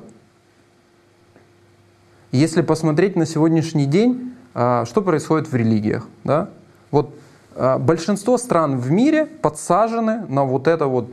Если 2.31 2.61
посмотреть 2.61 3.15
на 3.15 3.25
сегодняшний 3.25 3.85
день, 3.85 4.33
а, 4.53 4.85
что 4.85 5.01
происходит 5.01 5.49
в 5.49 5.55
религиях, 5.55 6.07
да? 6.23 6.49
Вот 6.91 7.15
а, 7.55 7.79
большинство 7.79 8.37
стран 8.37 8.77
в 8.77 8.91
мире 8.91 9.25
подсажены 9.25 10.25
на 10.27 10.43
вот 10.43 10.67
это 10.67 10.87
вот 10.87 11.09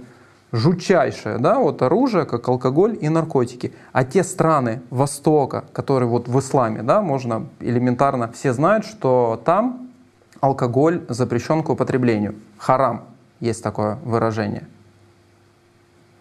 жутчайшее 0.53 1.39
да, 1.39 1.59
вот 1.59 1.83
оружие, 1.83 2.27
как 2.27 2.47
алкоголь 2.49 2.97
и 3.01 3.09
наркотики. 3.09 3.73
А 3.93 4.05
те 4.05 4.23
страны 4.23 4.83
Востока, 4.91 5.65
которые 5.73 6.09
вот 6.09 6.29
в 6.29 6.39
исламе, 6.39 6.83
да, 6.83 7.01
можно 7.01 7.47
элементарно, 7.61 8.31
все 8.33 8.53
знают, 8.53 8.85
что 8.85 9.41
там 9.45 9.89
алкоголь 10.41 11.05
запрещен 11.09 11.63
к 11.63 11.71
употреблению. 11.71 12.35
Харам 12.59 13.05
есть 13.41 13.63
такое 13.63 13.99
выражение. 14.05 14.69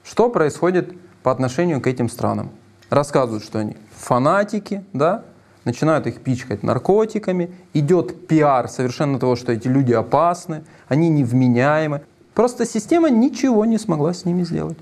Что 0.04 0.30
происходит 0.30 0.94
по 1.22 1.32
отношению 1.32 1.82
к 1.82 1.88
этим 1.88 2.10
странам? 2.10 2.50
Рассказывают, 2.90 3.44
что 3.44 3.60
они 3.60 3.78
фанатики, 3.96 4.84
да, 4.94 5.24
начинают 5.66 6.08
их 6.08 6.22
пичкать 6.22 6.64
наркотиками, 6.64 7.54
идет 7.74 8.28
пиар 8.28 8.68
совершенно 8.68 9.20
того, 9.20 9.36
что 9.36 9.52
эти 9.52 9.68
люди 9.68 9.94
опасны, 9.94 10.64
они 10.88 11.10
невменяемы. 11.10 12.02
Просто 12.42 12.66
система 12.66 13.12
ничего 13.12 13.66
не 13.66 13.78
смогла 13.78 14.16
с 14.16 14.26
ними 14.26 14.42
сделать. 14.42 14.80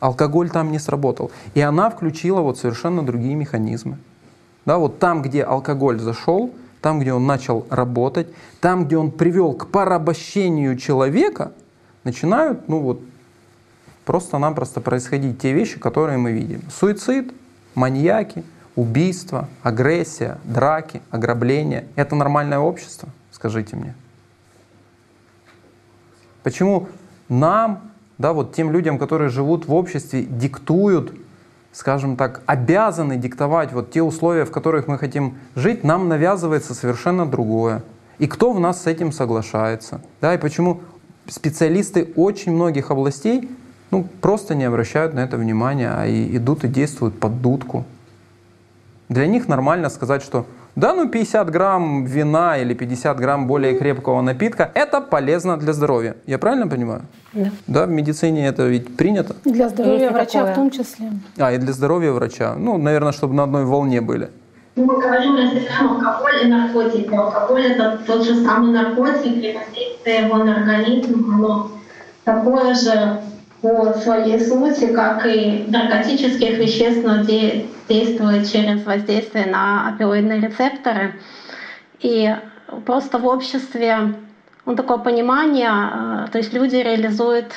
Алкоголь 0.00 0.48
там 0.48 0.72
не 0.72 0.78
сработал. 0.78 1.30
И 1.52 1.60
она 1.60 1.90
включила 1.90 2.40
вот 2.40 2.56
совершенно 2.56 3.04
другие 3.04 3.34
механизмы. 3.34 3.98
Да, 4.64 4.78
вот 4.78 4.98
там, 4.98 5.20
где 5.20 5.42
алкоголь 5.42 6.00
зашел, 6.00 6.54
там, 6.80 7.00
где 7.00 7.12
он 7.12 7.26
начал 7.26 7.66
работать, 7.68 8.28
там, 8.62 8.86
где 8.86 8.96
он 8.96 9.10
привел 9.10 9.52
к 9.52 9.66
порабощению 9.66 10.78
человека, 10.78 11.52
начинают, 12.02 12.66
ну 12.66 12.78
вот, 12.78 13.02
просто-напросто 14.06 14.80
происходить 14.80 15.38
те 15.38 15.52
вещи, 15.52 15.78
которые 15.78 16.16
мы 16.16 16.32
видим. 16.32 16.62
Суицид, 16.70 17.34
маньяки, 17.74 18.42
убийства, 18.74 19.50
агрессия, 19.62 20.38
драки, 20.44 21.02
ограбления. 21.10 21.84
Это 21.94 22.16
нормальное 22.16 22.58
общество? 22.58 23.10
Скажите 23.30 23.76
мне. 23.76 23.94
Почему 26.42 26.88
нам, 27.32 27.90
да, 28.18 28.32
вот 28.32 28.54
тем 28.54 28.70
людям, 28.70 28.98
которые 28.98 29.30
живут 29.30 29.66
в 29.66 29.74
обществе, 29.74 30.22
диктуют, 30.22 31.12
скажем 31.72 32.16
так, 32.16 32.42
обязаны 32.46 33.16
диктовать 33.16 33.72
вот 33.72 33.90
те 33.90 34.02
условия, 34.02 34.44
в 34.44 34.50
которых 34.50 34.86
мы 34.86 34.98
хотим 34.98 35.34
жить, 35.56 35.84
нам 35.84 36.08
навязывается 36.08 36.74
совершенно 36.74 37.26
другое. 37.26 37.82
И 38.18 38.26
кто 38.26 38.52
в 38.52 38.60
нас 38.60 38.82
с 38.82 38.86
этим 38.86 39.10
соглашается? 39.10 40.00
Да, 40.20 40.34
и 40.34 40.38
почему 40.38 40.82
специалисты 41.26 42.12
очень 42.16 42.52
многих 42.52 42.90
областей 42.90 43.50
ну, 43.90 44.06
просто 44.20 44.54
не 44.54 44.64
обращают 44.64 45.14
на 45.14 45.20
это 45.20 45.36
внимания, 45.36 45.90
а 45.94 46.06
и 46.06 46.36
идут 46.36 46.64
и 46.64 46.68
действуют 46.68 47.18
под 47.18 47.42
дудку. 47.42 47.84
Для 49.08 49.26
них 49.26 49.48
нормально 49.48 49.90
сказать, 49.90 50.22
что 50.22 50.46
да, 50.74 50.94
ну 50.94 51.08
50 51.08 51.50
грамм 51.50 52.04
вина 52.04 52.56
или 52.58 52.72
50 52.74 53.18
грамм 53.18 53.46
более 53.46 53.78
крепкого 53.78 54.22
напитка– 54.22 54.70
это 54.74 55.00
полезно 55.00 55.56
для 55.58 55.72
здоровья. 55.72 56.16
Я 56.26 56.38
правильно 56.38 56.66
понимаю? 56.66 57.02
Да. 57.34 57.50
Да, 57.66 57.86
в 57.86 57.90
медицине 57.90 58.46
это 58.46 58.66
ведь 58.66 58.96
принято? 58.96 59.36
Для 59.44 59.68
здоровья 59.68 59.98
Есть 60.00 60.12
врача 60.12 60.38
такое. 60.38 60.52
в 60.52 60.56
том 60.56 60.70
числе. 60.70 61.12
А, 61.38 61.52
и 61.52 61.58
для 61.58 61.72
здоровья 61.72 62.12
врача. 62.12 62.54
Ну, 62.56 62.78
наверное, 62.78 63.12
чтобы 63.12 63.34
на 63.34 63.42
одной 63.42 63.64
волне 63.64 64.00
были. 64.00 64.30
Мы 64.74 64.86
говорим, 64.86 65.36
разделяем 65.36 65.90
алкоголь 65.92 66.44
и 66.44 66.46
наркотики. 66.46 67.14
Алкоголь– 67.14 67.66
это 67.66 67.98
тот 68.06 68.24
же 68.24 68.42
самый 68.42 68.72
наркотик, 68.72 69.26
и 69.44 69.54
воздействие 69.54 70.26
его 70.26 70.36
на 70.38 70.56
организм, 70.56 71.30
оно 71.34 71.70
такое 72.24 72.74
же 72.74 73.20
по 73.62 73.92
своей 73.94 74.40
сути, 74.40 74.92
как 74.92 75.24
и 75.24 75.66
наркотических 75.68 76.58
веществ, 76.58 77.04
но 77.04 77.24
де 77.24 77.66
действует 77.88 78.50
через 78.50 78.84
воздействие 78.84 79.46
на 79.46 79.88
опиоидные 79.88 80.40
рецепторы. 80.40 81.14
И 82.00 82.34
просто 82.84 83.18
в 83.18 83.26
обществе 83.26 84.14
ну, 84.66 84.74
такое 84.74 84.98
понимание, 84.98 85.70
э, 85.70 86.26
то 86.32 86.38
есть 86.38 86.52
люди 86.52 86.76
реализуют 86.76 87.52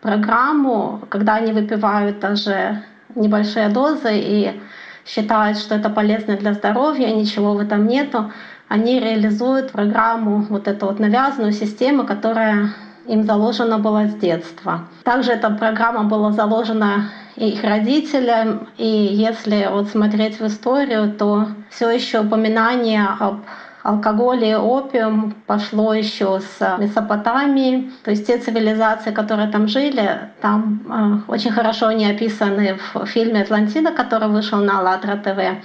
программу, 0.00 1.00
когда 1.10 1.34
они 1.34 1.52
выпивают 1.52 2.18
даже 2.20 2.82
небольшие 3.14 3.68
дозы 3.68 4.12
и 4.14 4.60
считают, 5.04 5.58
что 5.58 5.74
это 5.74 5.90
полезно 5.90 6.36
для 6.36 6.54
здоровья, 6.54 7.08
ничего 7.08 7.52
в 7.54 7.60
этом 7.60 7.86
нету, 7.86 8.32
они 8.68 9.00
реализуют 9.00 9.72
программу, 9.72 10.46
вот 10.48 10.66
эту 10.66 10.86
вот 10.86 10.98
навязанную 10.98 11.52
систему, 11.52 12.06
которая 12.06 12.70
им 13.06 13.24
заложено 13.24 13.78
было 13.78 14.06
с 14.06 14.14
детства. 14.14 14.86
Также 15.04 15.32
эта 15.32 15.50
программа 15.50 16.04
была 16.04 16.32
заложена 16.32 17.10
их 17.36 17.64
родителям, 17.64 18.68
и 18.76 18.86
если 18.86 19.68
вот 19.70 19.88
смотреть 19.88 20.38
в 20.38 20.46
историю, 20.46 21.12
то 21.12 21.48
все 21.70 21.90
еще 21.90 22.20
упоминание 22.20 23.06
об 23.18 23.40
алкоголе 23.82 24.52
и 24.52 24.54
опиум 24.54 25.34
пошло 25.46 25.92
еще 25.92 26.40
с 26.40 26.76
Месопотамии. 26.78 27.90
То 28.04 28.10
есть 28.10 28.26
те 28.26 28.38
цивилизации, 28.38 29.10
которые 29.10 29.48
там 29.48 29.66
жили, 29.66 30.30
там 30.40 30.82
э, 30.88 31.32
очень 31.32 31.50
хорошо 31.50 31.88
они 31.88 32.06
описаны 32.06 32.78
в 32.94 33.06
фильме 33.06 33.42
«Атлантида», 33.42 33.90
который 33.90 34.28
вышел 34.28 34.58
на 34.58 34.78
«АЛЛАТРА 34.78 35.16
ТВ». 35.16 35.64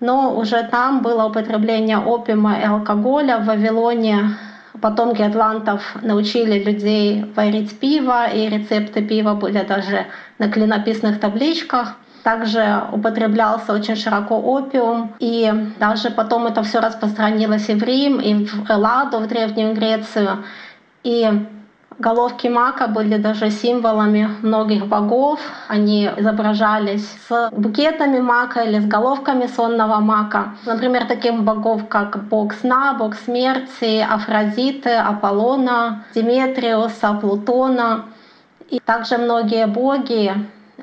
Но 0.00 0.36
уже 0.36 0.62
там 0.64 1.00
было 1.00 1.24
употребление 1.26 1.98
опиума 1.98 2.58
и 2.58 2.64
алкоголя. 2.64 3.38
В 3.38 3.46
Вавилоне 3.46 4.36
потомки 4.80 5.22
атлантов 5.22 5.96
научили 6.02 6.62
людей 6.62 7.24
варить 7.34 7.78
пиво, 7.78 8.26
и 8.26 8.48
рецепты 8.48 9.02
пива 9.02 9.34
были 9.34 9.62
даже 9.62 10.06
на 10.38 10.50
клинописных 10.50 11.20
табличках. 11.20 11.96
Также 12.22 12.82
употреблялся 12.92 13.72
очень 13.72 13.94
широко 13.94 14.36
опиум, 14.36 15.14
и 15.20 15.52
даже 15.78 16.10
потом 16.10 16.46
это 16.46 16.62
все 16.64 16.80
распространилось 16.80 17.68
и 17.68 17.74
в 17.74 17.82
Рим, 17.84 18.20
и 18.20 18.34
в 18.34 18.68
Элладу, 18.68 19.18
в 19.18 19.28
Древнюю 19.28 19.74
Грецию. 19.74 20.44
И 21.04 21.30
Головки 21.98 22.46
мака 22.48 22.88
были 22.88 23.16
даже 23.16 23.50
символами 23.50 24.28
многих 24.42 24.86
богов. 24.86 25.40
Они 25.66 26.10
изображались 26.18 27.08
с 27.26 27.48
букетами 27.52 28.20
мака 28.20 28.60
или 28.60 28.78
с 28.80 28.86
головками 28.86 29.46
сонного 29.46 30.00
мака. 30.00 30.54
Например, 30.66 31.06
таких 31.06 31.42
богов, 31.42 31.88
как 31.88 32.24
бог 32.28 32.52
сна, 32.52 32.92
бог 32.98 33.14
смерти, 33.14 34.06
Афродиты, 34.06 34.90
Аполлона, 34.90 36.04
Диметриуса, 36.14 37.14
Плутона. 37.14 38.04
И 38.68 38.78
также 38.78 39.16
многие 39.16 39.66
боги 39.66 40.34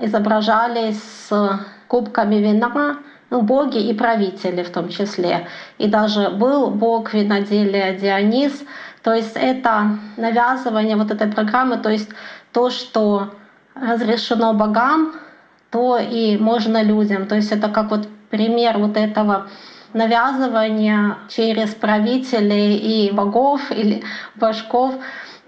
изображались 0.01 0.99
с 1.30 1.59
кубками 1.88 2.36
вина, 2.36 2.97
ну, 3.30 3.41
боги 3.41 3.78
и 3.78 3.93
правители 3.93 4.64
в 4.64 4.72
том 4.72 4.89
числе. 4.89 5.47
И 5.78 5.88
даже 5.88 6.30
был 6.30 6.72
бог 6.72 7.14
виноделия 7.14 7.93
Дионис, 7.93 8.64
то 9.04 9.14
есть 9.14 9.34
это 9.36 9.99
навязывание 10.18 10.95
вот 10.95 11.12
этой 11.12 11.28
программы, 11.28 11.78
то 11.78 11.89
есть 11.89 12.10
то, 12.51 12.70
что 12.70 13.34
разрешено 13.76 14.54
богам, 14.54 15.14
то 15.72 15.97
и 15.97 16.38
можно 16.38 16.82
людям. 16.84 17.28
То 17.28 17.36
есть 17.36 17.51
это 17.51 17.68
как 17.68 17.89
вот 17.89 18.08
пример 18.30 18.78
вот 18.78 18.95
этого 18.95 19.47
навязывания 19.93 21.18
через 21.30 21.70
правителей 21.76 22.78
и 22.78 23.12
богов 23.12 23.72
или 23.72 24.04
башков, 24.36 24.95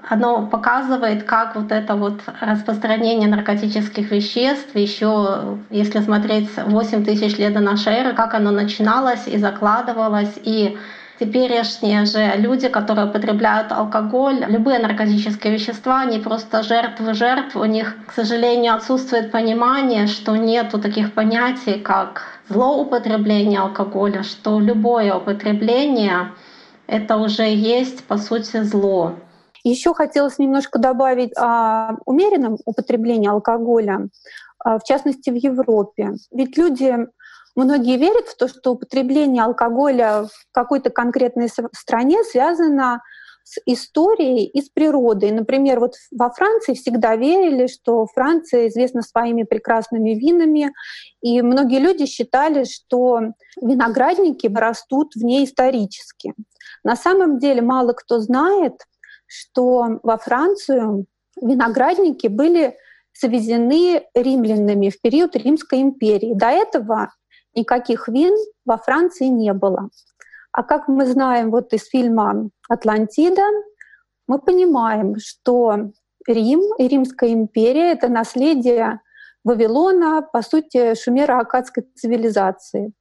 оно 0.07 0.45
показывает, 0.45 1.23
как 1.23 1.55
вот 1.55 1.71
это 1.71 1.95
вот 1.95 2.21
распространение 2.39 3.27
наркотических 3.27 4.11
веществ, 4.11 4.75
еще 4.75 5.57
если 5.71 5.99
смотреть 6.01 6.49
8 6.57 7.05
тысяч 7.05 7.37
лет 7.37 7.53
до 7.53 7.59
нашей 7.59 7.93
эры, 7.93 8.13
как 8.13 8.35
оно 8.35 8.51
начиналось 8.51 9.27
и 9.27 9.37
закладывалось, 9.37 10.33
и 10.43 10.77
Теперешние 11.17 12.05
же 12.05 12.33
люди, 12.35 12.67
которые 12.67 13.07
употребляют 13.07 13.71
алкоголь, 13.71 14.43
любые 14.49 14.79
наркотические 14.79 15.53
вещества, 15.53 16.01
они 16.01 16.19
просто 16.19 16.61
жертвы 16.61 17.13
жертв. 17.13 17.55
У 17.55 17.63
них, 17.63 17.95
к 18.05 18.11
сожалению, 18.11 18.75
отсутствует 18.75 19.31
понимание, 19.31 20.07
что 20.07 20.35
нету 20.35 20.77
таких 20.79 21.13
понятий, 21.13 21.79
как 21.79 22.23
злоупотребление 22.49 23.61
алкоголя, 23.61 24.23
что 24.23 24.59
любое 24.59 25.15
употребление— 25.15 26.33
это 26.87 27.15
уже 27.15 27.43
есть, 27.43 28.03
по 28.03 28.17
сути, 28.17 28.63
зло. 28.63 29.13
Еще 29.63 29.93
хотелось 29.93 30.37
немножко 30.37 30.79
добавить 30.79 31.31
о 31.37 31.95
умеренном 32.05 32.57
употреблении 32.65 33.29
алкоголя, 33.29 34.09
а, 34.59 34.79
в 34.79 34.83
частности 34.83 35.29
в 35.29 35.35
Европе. 35.35 36.11
Ведь 36.31 36.57
люди 36.57 37.07
Многие 37.55 37.97
верят 37.97 38.27
в 38.27 38.35
то, 38.35 38.47
что 38.47 38.71
употребление 38.71 39.43
алкоголя 39.43 40.25
в 40.25 40.51
какой-то 40.51 40.89
конкретной 40.89 41.49
стране 41.73 42.23
связано 42.23 43.01
с 43.45 43.59
историей 43.67 44.47
и 44.47 44.61
с 44.61 44.69
природой. 44.69 45.31
Например, 45.31 45.79
вот 45.79 45.93
во 46.11 46.31
Франции 46.31 46.73
всегда 46.73 47.15
верили, 47.15 47.67
что 47.67 48.07
Франция 48.07 48.67
известна 48.67 49.03
своими 49.03 49.43
прекрасными 49.43 50.15
винами, 50.15 50.73
и 51.21 51.41
многие 51.43 51.79
люди 51.79 52.07
считали, 52.07 52.63
что 52.63 53.21
виноградники 53.61 54.47
растут 54.47 55.13
в 55.15 55.23
ней 55.23 55.45
исторически. 55.45 56.33
На 56.83 56.95
самом 56.95 57.37
деле 57.37 57.61
мало 57.61 57.93
кто 57.93 58.19
знает, 58.19 58.81
что 59.27 59.99
во 60.01 60.17
Францию 60.17 61.05
виноградники 61.39 62.27
были 62.27 62.75
завезены 63.19 64.05
римлянами 64.15 64.89
в 64.89 64.99
период 64.99 65.35
Римской 65.35 65.81
империи. 65.81 66.33
До 66.33 66.47
этого 66.47 67.11
никаких 67.55 68.07
вин 68.07 68.35
во 68.65 68.77
Франции 68.77 69.25
не 69.25 69.53
было. 69.53 69.89
А 70.51 70.63
как 70.63 70.87
мы 70.87 71.05
знаем 71.05 71.51
вот 71.51 71.73
из 71.73 71.85
фильма 71.87 72.49
«Атлантида», 72.69 73.43
мы 74.27 74.39
понимаем, 74.39 75.15
что 75.19 75.91
Рим 76.27 76.61
и 76.77 76.87
Римская 76.87 77.31
империя— 77.31 77.91
это 77.93 78.07
наследие 78.07 79.01
Вавилона, 79.43 80.21
по 80.21 80.41
сути, 80.41 80.95
шумеро-акадской 80.95 81.83
цивилизации. 81.95 82.93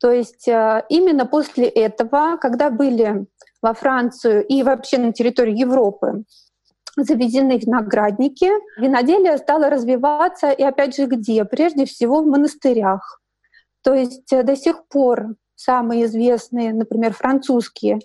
То 0.00 0.10
есть 0.10 0.48
э, 0.48 0.84
именно 0.88 1.26
после 1.26 1.68
этого, 1.68 2.36
когда 2.38 2.70
были 2.70 3.26
во 3.62 3.72
Францию 3.72 4.44
и 4.46 4.62
вообще 4.62 4.98
на 4.98 5.12
территории 5.12 5.58
Европы 5.58 6.24
заведены 6.96 7.58
виноградники, 7.58 8.50
виноделие 8.80 9.38
стало 9.38 9.70
развиваться, 9.70 10.50
и 10.50 10.62
опять 10.62 10.96
же 10.96 11.06
где? 11.06 11.44
Прежде 11.44 11.84
всего 11.84 12.22
в 12.22 12.26
монастырях. 12.26 13.20
То 13.86 13.94
есть 13.94 14.32
э, 14.32 14.42
до 14.42 14.56
сих 14.56 14.88
пор 14.88 15.36
самые 15.54 16.06
известные, 16.06 16.74
например, 16.74 17.12
французские 17.14 18.00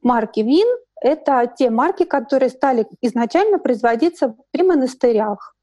марки 0.00 0.40
вин, 0.40 0.66
это 0.98 1.46
те 1.58 1.68
марки, 1.68 2.04
которые 2.04 2.48
стали 2.48 2.86
изначально 3.02 3.58
производиться 3.58 4.34
при 4.50 4.62
монастырях. 4.62 5.54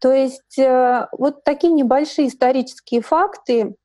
То 0.00 0.12
есть 0.12 0.58
э, 0.58 1.06
вот 1.12 1.44
такие 1.44 1.72
небольшие 1.72 2.26
исторические 2.26 3.00
факты 3.00 3.76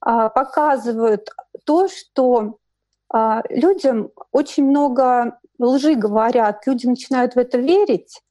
а, 0.00 0.30
показывают 0.30 1.28
то, 1.66 1.86
что 1.88 2.56
а, 3.12 3.42
людям 3.50 4.12
очень 4.32 4.64
много 4.64 5.38
лжи 5.58 5.94
говорят, 5.94 6.66
люди 6.66 6.86
начинают 6.86 7.34
в 7.34 7.38
это 7.38 7.58
верить 7.58 8.22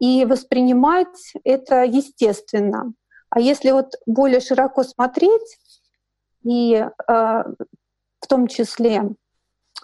и 0.00 0.24
воспринимать 0.24 1.32
это 1.44 1.84
естественно. 1.84 2.92
А 3.30 3.38
если 3.38 3.70
вот 3.70 3.92
более 4.04 4.40
широко 4.40 4.82
смотреть 4.82 5.58
и 6.46 6.86
а, 7.08 7.44
в 8.20 8.26
том 8.28 8.46
числе 8.46 9.02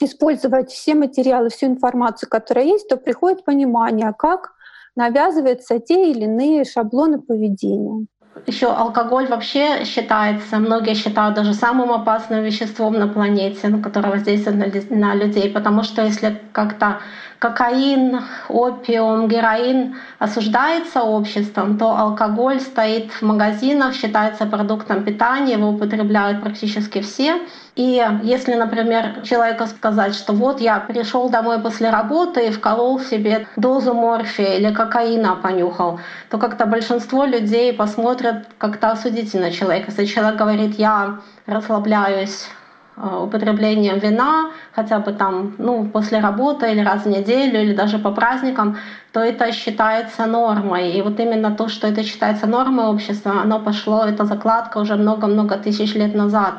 использовать 0.01 0.71
все 0.71 0.95
материалы, 0.95 1.51
всю 1.51 1.67
информацию, 1.67 2.29
которая 2.29 2.65
есть, 2.65 2.89
то 2.89 2.97
приходит 2.97 3.45
понимание, 3.45 4.15
как 4.17 4.53
навязываются 4.95 5.79
те 5.81 6.11
или 6.11 6.25
иные 6.25 6.65
шаблоны 6.65 7.21
поведения. 7.21 8.07
Еще 8.47 8.73
алкоголь 8.73 9.27
вообще 9.27 9.85
считается, 9.85 10.59
многие 10.59 10.95
считают 10.95 11.35
даже 11.35 11.53
самым 11.53 11.93
опасным 11.93 12.43
веществом 12.43 12.99
на 12.99 13.07
планете, 13.07 13.69
ну, 13.69 13.79
которое 13.79 14.11
воздействует 14.11 14.89
на, 14.91 14.97
на 14.97 15.15
людей, 15.15 15.51
потому 15.51 15.83
что 15.83 16.03
если 16.03 16.41
как-то 16.53 17.03
кокаин, 17.39 18.23
опиум, 18.49 19.29
героин 19.29 19.97
осуждается 20.19 21.03
обществом, 21.03 21.77
то 21.77 21.95
алкоголь 21.95 22.61
стоит 22.61 23.11
в 23.11 23.21
магазинах, 23.23 23.95
считается 23.95 24.47
продуктом 24.47 25.05
питания, 25.05 25.55
его 25.55 25.69
употребляют 25.69 26.41
практически 26.41 27.03
все. 27.03 27.39
И 27.75 28.07
если, 28.23 28.55
например, 28.55 29.23
человеку 29.23 29.67
сказать, 29.67 30.15
что 30.15 30.35
вот 30.35 30.61
я 30.61 30.79
пришел 30.81 31.31
домой 31.31 31.59
после 31.59 31.89
работы 31.89 32.49
и 32.49 32.51
вколол 32.51 33.01
себе 33.01 33.47
дозу 33.57 33.95
морфия 33.95 34.57
или 34.59 34.75
кокаина 34.75 35.37
понюхал, 35.37 36.01
то 36.29 36.37
как-то 36.39 36.67
большинство 36.67 37.25
людей 37.25 37.73
посмотрят 37.73 38.47
как-то 38.59 38.91
осудительно 38.91 39.51
человека. 39.51 39.87
Если 39.89 40.05
человек 40.05 40.37
говорит, 40.37 40.79
я 40.79 41.21
расслабляюсь 41.47 42.49
Э, 42.95 43.23
употреблением 43.23 43.99
вина, 43.99 44.51
хотя 44.73 44.99
бы 44.99 45.13
там, 45.13 45.55
ну, 45.59 45.87
после 45.87 46.21
работы 46.21 46.71
или 46.71 46.81
раз 46.81 47.05
в 47.05 47.09
неделю, 47.09 47.63
или 47.63 47.75
даже 47.75 47.99
по 47.99 48.11
праздникам, 48.11 48.77
то 49.13 49.21
это 49.21 49.51
считается 49.53 50.27
нормой. 50.27 50.93
И 50.93 51.01
вот 51.01 51.19
именно 51.19 51.51
то, 51.57 51.69
что 51.69 51.87
это 51.87 52.03
считается 52.05 52.47
нормой 52.47 52.87
общества, 52.87 53.41
оно 53.43 53.61
пошло, 53.61 54.05
эта 54.05 54.27
закладка 54.27 54.79
уже 54.79 54.97
много-много 54.97 55.57
тысяч 55.57 55.95
лет 55.95 56.15
назад. 56.15 56.55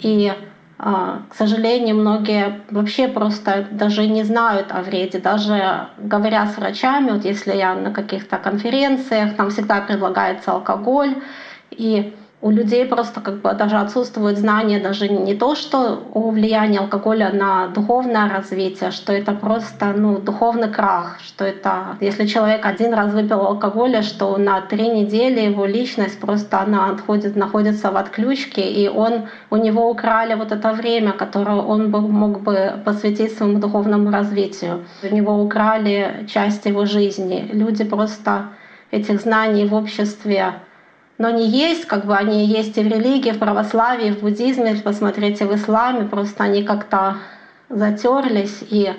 И 0.00 0.32
э, 0.78 1.18
к 1.28 1.34
сожалению, 1.34 1.96
многие 1.96 2.60
вообще 2.70 3.08
просто 3.08 3.66
даже 3.70 4.06
не 4.06 4.24
знают 4.24 4.66
о 4.70 4.82
вреде. 4.82 5.18
Даже 5.18 5.88
говоря 5.98 6.46
с 6.46 6.56
врачами, 6.56 7.10
вот 7.10 7.24
если 7.24 7.54
я 7.54 7.74
на 7.74 7.92
каких-то 7.92 8.38
конференциях, 8.38 9.34
там 9.36 9.50
всегда 9.50 9.80
предлагается 9.80 10.52
алкоголь, 10.52 11.22
и 11.70 12.14
у 12.40 12.50
людей 12.50 12.86
просто 12.86 13.20
как 13.20 13.40
бы 13.40 13.52
даже 13.54 13.76
отсутствует 13.76 14.38
знание 14.38 14.78
даже 14.78 15.08
не 15.08 15.34
то, 15.34 15.56
что 15.56 16.04
о 16.14 16.30
влиянии 16.30 16.78
алкоголя 16.78 17.32
на 17.32 17.66
духовное 17.68 18.28
развитие, 18.28 18.92
что 18.92 19.12
это 19.12 19.32
просто 19.32 19.92
ну, 19.96 20.18
духовный 20.18 20.68
крах, 20.68 21.18
что 21.20 21.44
это 21.44 21.96
если 22.00 22.26
человек 22.26 22.64
один 22.64 22.94
раз 22.94 23.12
выпил 23.12 23.40
алкоголя, 23.40 24.02
что 24.02 24.36
на 24.36 24.60
три 24.60 24.88
недели 24.88 25.40
его 25.40 25.66
личность 25.66 26.20
просто 26.20 26.60
она 26.60 26.90
отходит, 26.90 27.34
находится 27.34 27.90
в 27.90 27.96
отключке, 27.96 28.62
и 28.62 28.88
он, 28.88 29.28
у 29.50 29.56
него 29.56 29.90
украли 29.90 30.34
вот 30.34 30.52
это 30.52 30.72
время, 30.72 31.12
которое 31.12 31.56
он 31.56 31.90
бы, 31.90 32.00
мог 32.00 32.42
бы 32.42 32.74
посвятить 32.84 33.36
своему 33.36 33.58
духовному 33.58 34.12
развитию. 34.12 34.84
У 35.02 35.12
него 35.12 35.42
украли 35.42 36.26
часть 36.32 36.66
его 36.66 36.84
жизни. 36.84 37.50
Люди 37.52 37.84
просто 37.84 38.50
этих 38.92 39.20
знаний 39.20 39.66
в 39.66 39.74
обществе 39.74 40.54
но 41.18 41.30
не 41.30 41.48
есть, 41.48 41.84
как 41.84 42.06
бы 42.06 42.16
они 42.16 42.46
есть 42.46 42.78
и 42.78 42.82
в 42.82 42.86
религии, 42.86 43.32
в 43.32 43.38
православии, 43.38 44.12
в 44.12 44.20
буддизме, 44.20 44.76
посмотрите, 44.82 45.44
в 45.44 45.54
исламе, 45.54 46.04
просто 46.04 46.44
они 46.44 46.62
как-то 46.62 47.16
затерлись, 47.68 48.62
и 48.70 48.92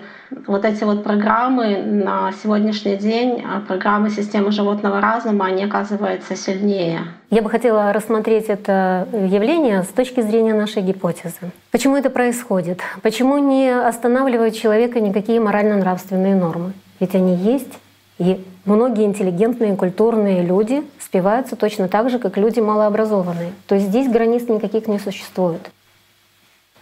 вот 0.45 0.63
эти 0.63 0.83
вот 0.83 1.03
программы 1.03 1.77
на 1.77 2.31
сегодняшний 2.43 2.97
день, 2.97 3.43
а 3.43 3.61
программы 3.61 4.11
системы 4.11 4.51
животного 4.51 5.01
разума, 5.01 5.45
они 5.45 5.63
оказываются 5.63 6.35
сильнее. 6.35 6.99
Я 7.31 7.41
бы 7.41 7.49
хотела 7.49 7.91
рассмотреть 7.93 8.45
это 8.45 9.07
явление 9.11 9.81
с 9.83 9.87
точки 9.87 10.21
зрения 10.21 10.53
нашей 10.53 10.83
гипотезы. 10.83 11.51
Почему 11.71 11.95
это 11.95 12.09
происходит? 12.11 12.81
Почему 13.01 13.39
не 13.39 13.69
останавливают 13.69 14.55
человека 14.55 14.99
никакие 14.99 15.39
морально-нравственные 15.39 16.35
нормы? 16.35 16.73
Ведь 16.99 17.15
они 17.15 17.35
есть, 17.35 17.79
и 18.19 18.45
многие 18.69 19.05
интеллигентные, 19.05 19.75
культурные 19.75 20.43
люди 20.43 20.83
спиваются 20.99 21.55
точно 21.55 21.89
так 21.89 22.09
же, 22.09 22.19
как 22.19 22.37
люди 22.37 22.59
малообразованные. 22.59 23.51
То 23.67 23.75
есть 23.75 23.87
здесь 23.87 24.09
границ 24.09 24.47
никаких 24.47 24.87
не 24.87 24.99
существует. 24.99 25.71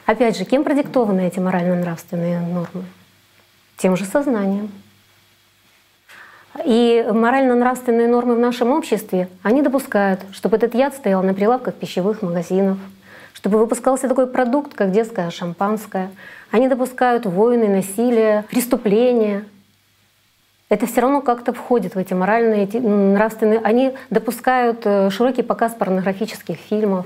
Опять 0.06 0.38
же, 0.38 0.46
кем 0.46 0.64
продиктованы 0.64 1.28
эти 1.28 1.40
морально-нравственные 1.40 2.40
нормы? 2.40 2.86
Тем 3.78 3.96
же 3.98 4.06
сознанием. 4.06 4.72
И 6.64 7.06
морально-нравственные 7.12 8.08
нормы 8.08 8.36
в 8.36 8.40
нашем 8.40 8.72
обществе, 8.72 9.30
они 9.44 9.62
допускают, 9.62 10.22
чтобы 10.32 10.58
этот 10.58 10.74
яд 10.76 10.94
стоял 10.94 11.24
на 11.24 11.34
прилавках 11.34 11.76
пищевых 11.76 12.22
магазинов, 12.22 12.78
чтобы 13.34 13.60
выпускался 13.60 14.08
такой 14.10 14.28
продукт, 14.28 14.74
как 14.74 14.92
детское 14.92 15.30
шампанское. 15.30 16.10
Они 16.52 16.68
допускают 16.68 17.26
войны, 17.26 17.68
насилие, 17.68 18.46
преступления— 18.50 19.46
это 20.70 20.86
все 20.86 21.02
равно 21.02 21.22
как-то 21.22 21.54
входит 21.54 21.96
в 21.96 21.98
эти 21.98 22.14
моральные, 22.14 22.64
эти 22.64 22.78
нравственные. 22.78 23.60
Они 23.60 23.94
допускают 24.10 24.82
э, 24.84 25.10
широкий 25.10 25.42
показ 25.42 25.74
порнографических 25.74 26.58
фильмов. 26.58 27.06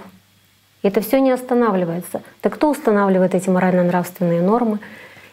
И 0.81 0.87
это 0.87 1.01
все 1.01 1.19
не 1.19 1.31
останавливается. 1.31 2.23
Так 2.41 2.55
кто 2.55 2.71
устанавливает 2.71 3.35
эти 3.35 3.49
морально-нравственные 3.49 4.41
нормы? 4.41 4.79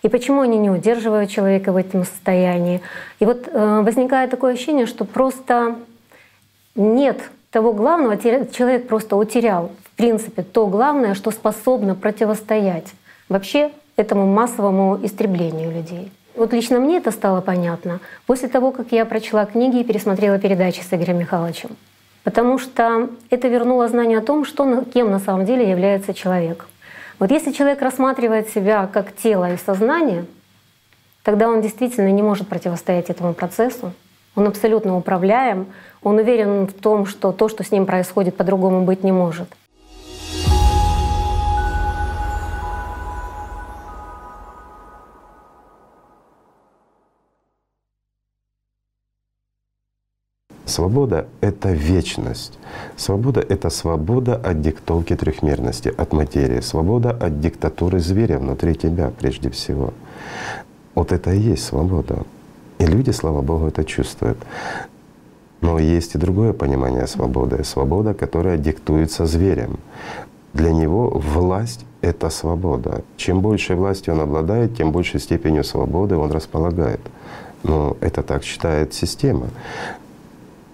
И 0.02 0.08
почему 0.08 0.42
они 0.42 0.58
не 0.58 0.70
удерживают 0.70 1.30
человека 1.30 1.72
в 1.72 1.76
этом 1.76 2.04
состоянии? 2.04 2.82
И 3.18 3.24
вот 3.24 3.48
э, 3.48 3.80
возникает 3.82 4.30
такое 4.30 4.52
ощущение, 4.52 4.86
что 4.86 5.04
просто 5.06 5.76
нет 6.74 7.18
того 7.50 7.72
главного, 7.72 8.18
человек 8.18 8.88
просто 8.88 9.16
утерял, 9.16 9.72
в 9.84 9.96
принципе, 9.96 10.42
то 10.42 10.66
главное, 10.66 11.14
что 11.14 11.30
способно 11.30 11.94
противостоять 11.94 12.92
вообще 13.30 13.70
этому 13.96 14.26
массовому 14.26 14.98
истреблению 15.02 15.72
людей. 15.72 16.12
Вот 16.38 16.52
лично 16.52 16.78
мне 16.78 16.98
это 16.98 17.10
стало 17.10 17.40
понятно 17.40 17.98
после 18.26 18.48
того, 18.48 18.70
как 18.70 18.92
я 18.92 19.04
прочла 19.04 19.44
книги 19.44 19.80
и 19.80 19.84
пересмотрела 19.84 20.38
передачи 20.38 20.82
с 20.82 20.94
Игорем 20.94 21.18
Михайловичем. 21.18 21.70
Потому 22.22 22.58
что 22.58 23.10
это 23.28 23.48
вернуло 23.48 23.88
знание 23.88 24.18
о 24.18 24.22
том, 24.22 24.44
что, 24.44 24.84
кем 24.84 25.10
на 25.10 25.18
самом 25.18 25.46
деле 25.46 25.68
является 25.68 26.14
человек. 26.14 26.68
Вот 27.18 27.32
если 27.32 27.50
человек 27.50 27.82
рассматривает 27.82 28.50
себя 28.50 28.86
как 28.86 29.16
тело 29.16 29.52
и 29.52 29.56
сознание, 29.56 30.26
тогда 31.24 31.48
он 31.48 31.60
действительно 31.60 32.12
не 32.12 32.22
может 32.22 32.46
противостоять 32.46 33.10
этому 33.10 33.34
процессу. 33.34 33.92
Он 34.36 34.46
абсолютно 34.46 34.96
управляем, 34.96 35.66
он 36.04 36.18
уверен 36.18 36.68
в 36.68 36.72
том, 36.72 37.06
что 37.06 37.32
то, 37.32 37.48
что 37.48 37.64
с 37.64 37.72
ним 37.72 37.84
происходит, 37.84 38.36
по-другому 38.36 38.84
быть 38.84 39.02
не 39.02 39.10
может. 39.10 39.48
Свобода— 50.78 51.26
это 51.40 51.72
вечность. 51.72 52.56
Свобода— 52.96 53.40
это 53.48 53.68
свобода 53.68 54.36
от 54.36 54.62
диктовки 54.62 55.16
трехмерности, 55.16 55.88
от 55.88 56.12
материи. 56.12 56.60
Свобода 56.60 57.10
от 57.10 57.40
диктатуры 57.40 57.98
зверя 57.98 58.38
внутри 58.38 58.76
тебя 58.76 59.10
прежде 59.18 59.50
всего. 59.50 59.92
Вот 60.94 61.10
это 61.10 61.32
и 61.32 61.40
есть 61.40 61.64
свобода. 61.64 62.22
И 62.78 62.86
люди, 62.86 63.10
слава 63.10 63.42
Богу, 63.42 63.66
это 63.66 63.82
чувствуют. 63.82 64.38
Но 65.62 65.80
есть 65.80 66.14
и 66.14 66.18
другое 66.18 66.52
понимание 66.52 67.08
свободы. 67.08 67.64
Свобода, 67.64 68.14
которая 68.14 68.56
диктуется 68.56 69.26
зверем. 69.26 69.80
Для 70.52 70.70
него 70.70 71.08
власть— 71.08 71.86
это 72.02 72.30
свобода. 72.30 73.02
Чем 73.16 73.40
большей 73.40 73.74
властью 73.74 74.14
он 74.14 74.20
обладает, 74.20 74.76
тем 74.76 74.92
большей 74.92 75.18
степенью 75.18 75.64
свободы 75.64 76.14
он 76.16 76.30
располагает. 76.30 77.00
Но 77.64 77.96
это 78.00 78.22
так 78.22 78.44
считает 78.44 78.94
система 78.94 79.48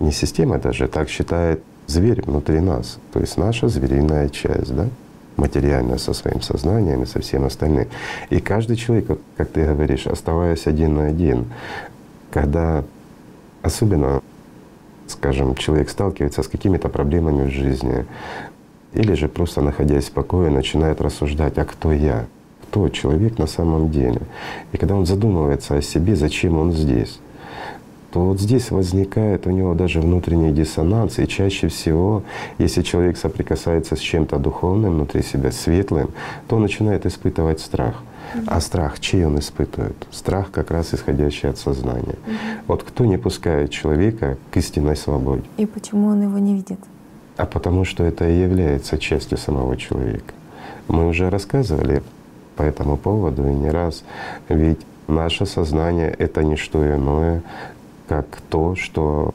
не 0.01 0.13
система 0.13 0.59
даже, 0.59 0.89
так 0.89 1.09
считает 1.09 1.63
зверь 1.87 2.23
внутри 2.23 2.61
нас, 2.61 2.99
то 3.13 3.21
есть 3.21 3.37
наша 3.37 3.69
звериная 3.69 4.29
часть, 4.29 4.75
да, 4.75 4.89
материальная 5.37 5.99
со 5.99 6.13
своим 6.13 6.41
сознанием 6.41 7.03
и 7.03 7.07
со 7.07 7.21
всем 7.21 7.45
остальным. 7.45 7.89
И 8.31 8.41
каждый 8.41 8.77
человек, 8.77 9.19
как 9.37 9.51
ты 9.51 9.67
говоришь, 9.67 10.07
оставаясь 10.07 10.67
один 10.67 10.95
на 10.95 11.07
один, 11.07 11.47
когда 12.31 12.85
особенно, 13.63 14.23
скажем, 15.09 15.55
человек 15.55 15.91
сталкивается 15.91 16.43
с 16.43 16.49
какими-то 16.49 16.89
проблемами 16.89 17.49
в 17.49 17.51
жизни, 17.51 18.07
Или 18.95 19.15
же 19.15 19.29
просто 19.29 19.61
находясь 19.61 20.05
в 20.05 20.13
покое, 20.13 20.51
начинает 20.51 21.01
рассуждать, 21.01 21.59
а 21.59 21.65
кто 21.65 21.93
я? 21.93 22.27
Кто 22.63 22.89
человек 22.89 23.39
на 23.39 23.47
самом 23.47 23.91
деле? 23.91 24.21
И 24.73 24.77
когда 24.77 24.95
он 24.95 25.05
задумывается 25.05 25.77
о 25.77 25.83
себе, 25.83 26.15
зачем 26.15 26.57
он 26.59 26.73
здесь, 26.73 27.19
то 28.15 28.21
вот 28.21 28.41
здесь 28.41 28.71
возникает 28.71 29.49
у 29.49 29.51
него 29.51 29.75
даже 29.75 30.01
внутренний 30.01 30.53
диссонанс. 30.53 31.19
И 31.19 31.27
чаще 31.27 31.67
всего, 31.67 32.23
если 32.59 32.83
человек 32.83 33.17
соприкасается 33.17 33.97
с 33.97 33.99
чем-то 33.99 34.39
духовным 34.39 34.95
внутри 34.95 35.25
себя, 35.25 35.51
светлым, 35.51 36.11
то 36.47 36.55
он 36.55 36.63
начинает 36.63 37.07
испытывать 37.07 37.59
страх. 37.59 38.05
А 38.47 38.61
страх, 38.61 39.01
чей 39.01 39.27
он 39.27 39.41
испытывает? 39.41 39.97
Страх 40.13 40.53
как 40.53 40.71
раз 40.71 40.95
исходящий 40.95 41.49
от 41.49 41.59
сознания. 41.59 42.15
Вот 42.69 42.85
кто 42.85 43.05
не 43.05 43.19
пускает 43.19 43.73
человека 43.73 44.39
к 44.53 44.57
истинной 44.59 44.95
свободе? 44.95 45.43
И 45.57 45.67
почему 45.67 46.07
он 46.07 46.23
его 46.23 46.39
не 46.39 46.55
видит? 46.55 46.79
А 47.37 47.47
потому 47.47 47.85
что 47.85 48.05
это 48.05 48.29
и 48.29 48.43
является 48.43 48.97
частью 48.97 49.39
самого 49.39 49.77
человека. 49.77 50.35
Мы 50.87 51.09
уже 51.09 51.31
рассказывали 51.31 52.01
по 52.55 52.63
этому 52.63 52.97
поводу 52.97 53.45
и 53.49 53.53
не 53.53 53.71
раз. 53.71 54.05
Ведь 54.49 54.79
наше 55.09 55.47
сознание— 55.47 56.15
это 56.19 56.43
не 56.45 56.57
что 56.57 56.79
иное, 56.87 57.43
как 58.09 58.41
то, 58.49 58.75
что 58.77 59.35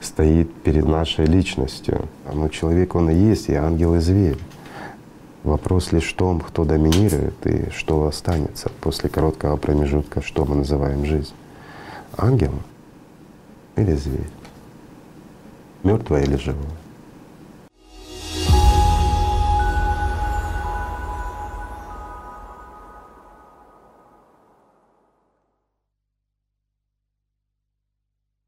стоит 0.00 0.52
перед 0.62 0.86
нашей 0.86 1.26
личностью. 1.26 2.08
Но 2.32 2.48
человек, 2.48 2.94
он 2.94 3.10
и 3.10 3.14
есть, 3.14 3.48
и 3.48 3.54
ангел, 3.54 3.94
и 3.94 4.00
зверь. 4.00 4.38
Вопрос 5.44 5.92
лишь 5.92 6.12
в 6.12 6.16
том, 6.16 6.40
кто 6.40 6.64
доминирует 6.64 7.46
и 7.46 7.70
что 7.70 8.06
останется 8.06 8.70
после 8.80 9.08
короткого 9.08 9.56
промежутка, 9.56 10.22
что 10.22 10.44
мы 10.44 10.56
называем 10.56 11.04
жизнь. 11.04 11.34
Ангел 12.16 12.52
или 13.76 13.94
зверь? 13.94 14.30
Мертвое 15.82 16.22
или 16.22 16.36
живое? 16.36 16.81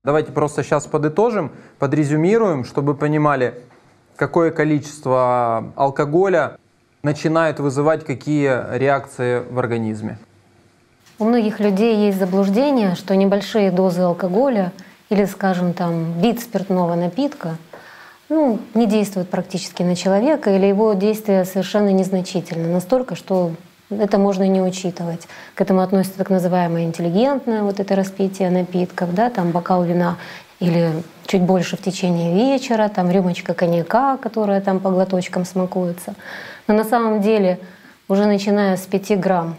Давайте 0.05 0.33
просто 0.33 0.63
сейчас 0.63 0.87
подытожим, 0.87 1.51
подрезюмируем, 1.79 2.65
чтобы 2.65 2.95
понимали, 2.95 3.63
какое 4.17 4.51
количество 4.51 5.73
алкоголя 5.77 6.59
начинает 7.03 7.59
вызывать 7.59 8.05
какие 8.05 8.77
реакции 8.77 9.43
в 9.51 9.59
организме. 9.59 10.19
У 11.19 11.25
многих 11.25 11.59
людей 11.59 12.05
есть 12.05 12.19
заблуждение, 12.19 12.97
что 12.97 13.17
небольшие 13.17 13.71
дозы 13.71 14.03
алкоголя 14.03 14.73
или, 15.09 15.25
скажем, 15.25 15.73
там, 15.73 16.21
вид 16.21 16.39
спиртного 16.41 16.97
напитка 16.97 17.57
ну, 18.29 18.59
не 18.75 18.87
действуют 18.87 19.31
практически 19.31 19.83
на 19.83 19.97
человека, 19.97 20.55
или 20.55 20.67
его 20.67 20.93
действие 20.93 21.47
совершенно 21.47 21.91
незначительно, 21.91 22.69
настолько, 22.69 23.15
что 23.15 23.53
это 24.01 24.19
можно 24.19 24.47
не 24.47 24.61
учитывать. 24.61 25.27
К 25.55 25.61
этому 25.61 25.81
относится 25.81 26.19
так 26.19 26.31
называемое 26.31 26.85
интеллигентное 26.85 27.63
вот 27.63 27.81
это 27.81 27.95
распитие 27.97 28.51
напитков, 28.51 29.15
да, 29.15 29.31
там 29.31 29.51
бокал 29.51 29.85
вина 29.85 30.17
или 30.61 31.03
чуть 31.27 31.43
больше 31.43 31.77
в 31.77 31.83
течение 31.83 32.35
вечера, 32.35 32.89
там 32.89 33.11
рюмочка 33.11 33.55
коньяка, 33.55 34.17
которая 34.17 34.61
там 34.61 34.81
по 34.81 34.91
глоточкам 34.91 35.45
смакуется. 35.45 36.15
Но 36.67 36.75
на 36.75 36.85
самом 36.85 37.21
деле 37.21 37.59
уже 38.09 38.27
начиная 38.27 38.77
с 38.77 38.83
5 38.83 39.19
грамм 39.19 39.57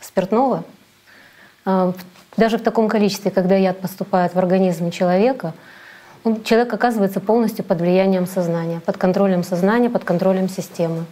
спиртного, 0.00 0.64
а, 1.64 1.92
даже 2.36 2.58
в 2.58 2.62
таком 2.62 2.88
количестве, 2.88 3.30
когда 3.30 3.56
яд 3.56 3.78
поступает 3.80 4.34
в 4.34 4.38
организм 4.38 4.90
человека, 4.90 5.54
человек 6.44 6.72
оказывается 6.72 7.20
полностью 7.20 7.64
под 7.64 7.80
влиянием 7.80 8.26
сознания, 8.26 8.80
под 8.80 8.96
контролем 8.96 9.42
сознания, 9.44 9.88
под 9.88 10.04
контролем 10.04 10.48
системы 10.48 11.04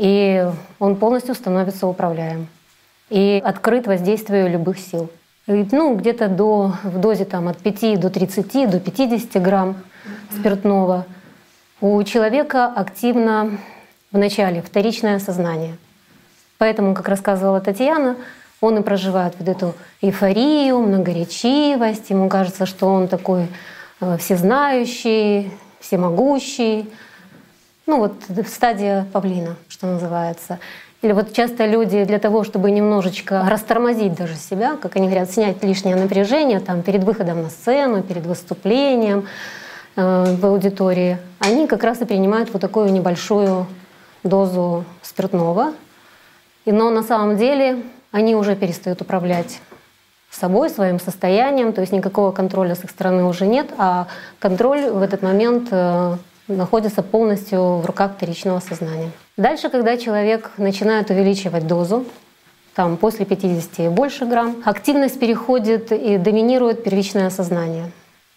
и 0.00 0.50
он 0.78 0.96
полностью 0.96 1.34
становится 1.34 1.86
управляем 1.86 2.48
и 3.10 3.42
открыт 3.44 3.86
воздействию 3.86 4.48
любых 4.48 4.78
сил. 4.78 5.10
И, 5.46 5.68
ну, 5.72 5.94
где-то 5.94 6.28
до, 6.28 6.72
в 6.82 6.98
дозе 6.98 7.26
там, 7.26 7.48
от 7.48 7.58
5 7.58 8.00
до 8.00 8.08
30, 8.08 8.70
до 8.70 8.80
50 8.80 9.42
грамм 9.42 9.76
спиртного 10.30 11.04
у 11.82 12.02
человека 12.02 12.64
активно 12.66 13.58
в 14.10 14.16
начале 14.16 14.62
вторичное 14.62 15.18
сознание. 15.18 15.76
Поэтому, 16.56 16.94
как 16.94 17.06
рассказывала 17.06 17.60
Татьяна, 17.60 18.16
он 18.62 18.78
и 18.78 18.82
проживает 18.82 19.34
вот 19.38 19.48
эту 19.48 19.74
эйфорию, 20.00 20.78
многоречивость. 20.78 22.08
Ему 22.08 22.30
кажется, 22.30 22.64
что 22.64 22.86
он 22.86 23.06
такой 23.06 23.48
э, 24.00 24.16
всезнающий, 24.16 25.52
всемогущий, 25.78 26.88
ну 27.86 27.98
вот 27.98 28.14
стадия 28.48 29.06
павлина, 29.12 29.56
что 29.68 29.86
называется. 29.86 30.58
Или 31.02 31.12
вот 31.12 31.32
часто 31.32 31.64
люди 31.64 32.04
для 32.04 32.18
того, 32.18 32.44
чтобы 32.44 32.70
немножечко 32.70 33.46
растормозить 33.48 34.14
даже 34.14 34.34
себя, 34.34 34.76
как 34.76 34.96
они 34.96 35.06
говорят, 35.06 35.30
снять 35.30 35.64
лишнее 35.64 35.96
напряжение 35.96 36.60
там, 36.60 36.82
перед 36.82 37.04
выходом 37.04 37.42
на 37.42 37.48
сцену, 37.48 38.02
перед 38.02 38.26
выступлением 38.26 39.26
э, 39.96 40.36
в 40.36 40.44
аудитории, 40.44 41.18
они 41.38 41.66
как 41.66 41.84
раз 41.84 42.02
и 42.02 42.04
принимают 42.04 42.52
вот 42.52 42.60
такую 42.60 42.92
небольшую 42.92 43.66
дозу 44.24 44.84
спиртного. 45.00 45.72
И, 46.66 46.72
но 46.72 46.90
на 46.90 47.02
самом 47.02 47.38
деле 47.38 47.82
они 48.12 48.36
уже 48.36 48.54
перестают 48.54 49.00
управлять 49.00 49.60
собой, 50.30 50.70
своим 50.70 51.00
состоянием, 51.00 51.72
то 51.72 51.80
есть 51.80 51.92
никакого 51.92 52.30
контроля 52.30 52.74
с 52.74 52.84
их 52.84 52.90
стороны 52.90 53.24
уже 53.24 53.46
нет, 53.46 53.68
а 53.78 54.06
контроль 54.38 54.90
в 54.90 55.02
этот 55.02 55.22
момент 55.22 55.68
э, 55.70 56.16
находится 56.50 57.02
полностью 57.02 57.76
в 57.76 57.86
руках 57.86 58.12
вторичного 58.16 58.60
сознания. 58.60 59.10
Дальше, 59.36 59.70
когда 59.70 59.96
человек 59.96 60.52
начинает 60.56 61.10
увеличивать 61.10 61.66
дозу, 61.66 62.04
там 62.74 62.96
после 62.96 63.24
50 63.24 63.80
и 63.80 63.88
больше 63.88 64.26
грамм, 64.26 64.62
активность 64.64 65.18
переходит 65.18 65.92
и 65.92 66.18
доминирует 66.18 66.84
первичное 66.84 67.30
сознание. 67.30 67.90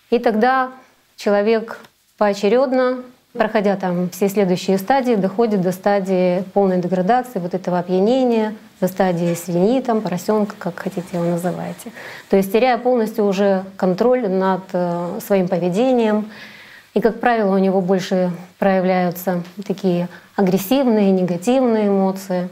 И 0.10 0.20
тогда 0.20 0.72
человек 1.16 1.80
поочередно, 2.18 3.04
проходя 3.34 3.76
там 3.76 4.10
все 4.10 4.30
следующие 4.30 4.78
стадии, 4.78 5.16
доходит 5.16 5.62
до 5.62 5.72
стадии 5.72 6.44
полной 6.54 6.80
деградации, 6.80 7.40
вот 7.40 7.54
этого 7.54 7.80
опьянения, 7.80 8.56
до 8.80 8.88
стадии 8.88 9.34
свиньи, 9.34 9.82
там, 9.82 10.02
поросенка, 10.02 10.56
как 10.60 10.78
хотите 10.78 11.08
его 11.14 11.24
называйте. 11.24 11.92
То 12.30 12.38
есть 12.38 12.52
теряя 12.52 12.78
полностью 12.78 13.26
уже 13.26 13.64
контроль 13.78 14.28
над 14.28 14.64
э, 14.74 15.20
своим 15.26 15.48
поведением, 15.48 16.30
и, 16.94 17.02
как 17.02 17.20
правило, 17.20 17.56
у 17.56 17.58
него 17.58 17.82
больше 17.82 18.32
проявляются 18.60 19.44
такие 19.66 20.10
агрессивные, 20.36 21.12
негативные 21.12 21.88
эмоции. 21.88 22.50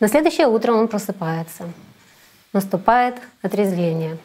На 0.00 0.08
следующее 0.08 0.48
утро 0.48 0.72
он 0.72 0.88
просыпается. 0.88 1.64
Наступает 2.52 3.16
отрезвление. 3.42 4.18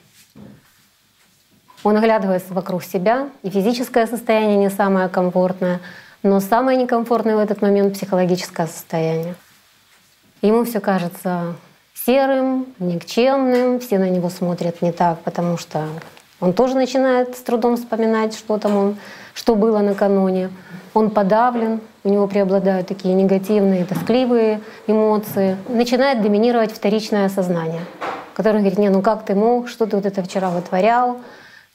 Он 1.83 1.95
оглядывается 1.97 2.53
вокруг 2.53 2.83
себя, 2.83 3.29
и 3.43 3.49
физическое 3.51 4.07
состояние 4.07 4.57
не 4.57 4.69
самое 4.71 5.07
комфортное, 5.07 5.79
но 6.23 6.39
самое 6.39 6.77
некомфортное 6.79 7.35
в 7.35 7.39
этот 7.39 7.61
момент 7.61 7.93
психологическое 7.93 8.65
состояние. 8.65 9.35
Ему 10.41 10.63
все 10.63 10.79
кажется 10.79 11.55
серым, 11.93 12.67
никчемным, 12.79 13.79
все 13.79 13.99
на 13.99 14.09
него 14.09 14.29
смотрят 14.29 14.81
не 14.81 14.91
так, 14.91 15.19
потому 15.19 15.57
что 15.57 15.87
он 16.39 16.53
тоже 16.53 16.75
начинает 16.75 17.37
с 17.37 17.41
трудом 17.41 17.77
вспоминать, 17.77 18.35
что 18.35 18.57
там 18.57 18.75
он, 18.75 18.97
что 19.35 19.55
было 19.55 19.79
накануне. 19.79 20.49
Он 20.95 21.11
подавлен, 21.11 21.81
у 22.03 22.09
него 22.09 22.25
преобладают 22.25 22.87
такие 22.87 23.13
негативные, 23.13 23.85
тоскливые 23.85 24.61
эмоции. 24.87 25.57
Начинает 25.69 26.23
доминировать 26.23 26.71
вторичное 26.71 27.29
сознание, 27.29 27.81
которое 28.33 28.59
говорит, 28.59 28.79
не, 28.79 28.89
ну 28.89 29.03
как 29.03 29.25
ты 29.25 29.35
мог, 29.35 29.69
что 29.69 29.85
ты 29.85 29.95
вот 29.95 30.07
это 30.07 30.23
вчера 30.23 30.49
вытворял, 30.49 31.17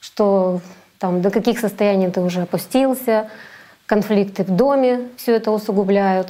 что 0.00 0.60
там, 0.98 1.22
до 1.22 1.30
каких 1.30 1.60
состояний 1.60 2.10
ты 2.10 2.20
уже 2.20 2.42
опустился, 2.42 3.30
конфликты 3.86 4.42
в 4.42 4.50
доме 4.50 5.02
все 5.16 5.36
это 5.36 5.52
усугубляют. 5.52 6.28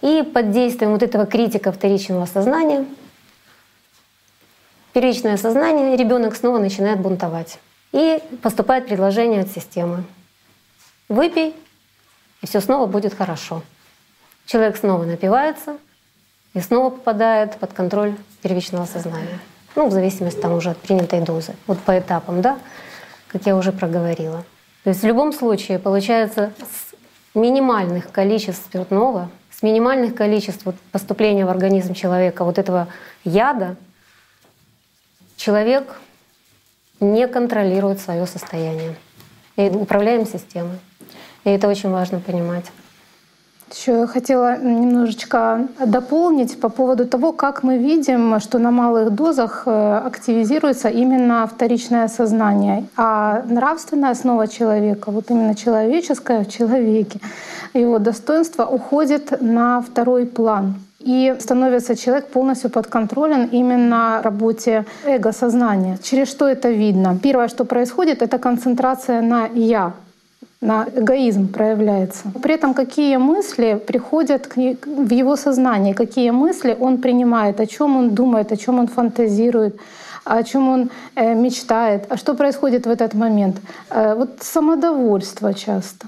И 0.00 0.22
под 0.22 0.50
действием 0.50 0.90
вот 0.90 1.04
этого 1.04 1.26
критика 1.26 1.70
вторичного 1.70 2.26
сознания 2.26 2.86
первичное 4.92 5.36
сознание, 5.36 5.96
ребенок 5.96 6.36
снова 6.36 6.58
начинает 6.58 7.00
бунтовать. 7.00 7.58
И 7.92 8.22
поступает 8.42 8.86
предложение 8.86 9.42
от 9.42 9.48
системы. 9.48 10.04
Выпей, 11.12 11.54
и 12.40 12.46
все 12.46 12.60
снова 12.60 12.86
будет 12.86 13.14
хорошо. 13.14 13.62
Человек 14.46 14.76
снова 14.76 15.04
напивается 15.04 15.76
и 16.54 16.60
снова 16.60 16.90
попадает 16.90 17.56
под 17.56 17.72
контроль 17.72 18.16
первичного 18.42 18.86
сознания. 18.86 19.38
Ну, 19.76 19.88
в 19.88 19.92
зависимости 19.92 20.40
там 20.40 20.52
уже 20.52 20.70
от 20.70 20.78
принятой 20.78 21.20
дозы. 21.20 21.54
Вот 21.66 21.78
по 21.80 21.98
этапам, 21.98 22.42
да, 22.42 22.58
как 23.28 23.46
я 23.46 23.56
уже 23.56 23.72
проговорила. 23.72 24.44
То 24.84 24.90
есть 24.90 25.02
в 25.02 25.06
любом 25.06 25.32
случае 25.32 25.78
получается 25.78 26.52
с 26.58 26.94
минимальных 27.36 28.10
количеств 28.10 28.64
спиртного, 28.64 29.30
с 29.50 29.62
минимальных 29.62 30.14
количеств 30.14 30.66
вот 30.66 30.76
поступления 30.90 31.46
в 31.46 31.50
организм 31.50 31.94
человека 31.94 32.44
вот 32.44 32.58
этого 32.58 32.88
яда, 33.24 33.76
Человек 35.42 35.96
не 37.00 37.26
контролирует 37.26 37.98
свое 37.98 38.28
состояние. 38.28 38.94
И 39.56 39.68
управляем 39.70 40.24
системой. 40.24 40.78
И 41.44 41.50
это 41.50 41.68
очень 41.68 41.90
важно 41.90 42.20
понимать. 42.20 42.72
Еще 43.74 44.00
я 44.00 44.06
хотела 44.06 44.58
немножечко 44.58 45.66
дополнить 45.86 46.60
по 46.60 46.68
поводу 46.68 47.06
того, 47.06 47.32
как 47.32 47.62
мы 47.62 47.78
видим, 47.78 48.38
что 48.38 48.58
на 48.58 48.70
малых 48.70 49.10
дозах 49.10 49.62
э, 49.64 50.02
активизируется 50.04 50.88
именно 50.88 51.46
вторичное 51.46 52.08
сознание, 52.08 52.84
а 52.96 53.42
нравственная 53.48 54.10
основа 54.10 54.46
человека, 54.46 55.10
вот 55.10 55.30
именно 55.30 55.54
человеческое 55.54 56.44
в 56.44 56.50
человеке, 56.50 57.18
его 57.72 57.98
достоинство 57.98 58.66
уходит 58.66 59.40
на 59.40 59.80
второй 59.80 60.26
план. 60.26 60.74
И 61.00 61.34
становится 61.40 61.96
человек 61.96 62.26
полностью 62.28 62.70
подконтролен 62.70 63.48
именно 63.52 64.20
работе 64.22 64.84
эго-сознания. 65.06 65.98
Через 66.02 66.30
что 66.30 66.46
это 66.46 66.70
видно? 66.70 67.18
Первое, 67.22 67.48
что 67.48 67.64
происходит, 67.64 68.20
это 68.22 68.38
концентрация 68.38 69.22
на 69.22 69.46
«я», 69.46 69.94
на 70.62 70.86
эгоизм 70.96 71.48
проявляется. 71.48 72.22
При 72.42 72.54
этом 72.54 72.72
какие 72.72 73.16
мысли 73.18 73.80
приходят 73.86 74.56
в 74.56 75.12
его 75.12 75.36
сознание, 75.36 75.94
какие 75.94 76.30
мысли 76.30 76.76
он 76.80 76.98
принимает, 76.98 77.60
о 77.60 77.66
чем 77.66 77.96
он 77.96 78.10
думает, 78.14 78.52
о 78.52 78.56
чем 78.56 78.78
он 78.78 78.86
фантазирует, 78.86 79.76
о 80.24 80.42
чем 80.42 80.68
он 80.68 80.90
э, 81.16 81.34
мечтает. 81.34 82.06
А 82.08 82.16
что 82.16 82.34
происходит 82.34 82.86
в 82.86 82.90
этот 82.90 83.14
момент? 83.14 83.56
Э, 83.90 84.14
вот 84.14 84.30
самодовольство 84.40 85.52
часто. 85.52 86.06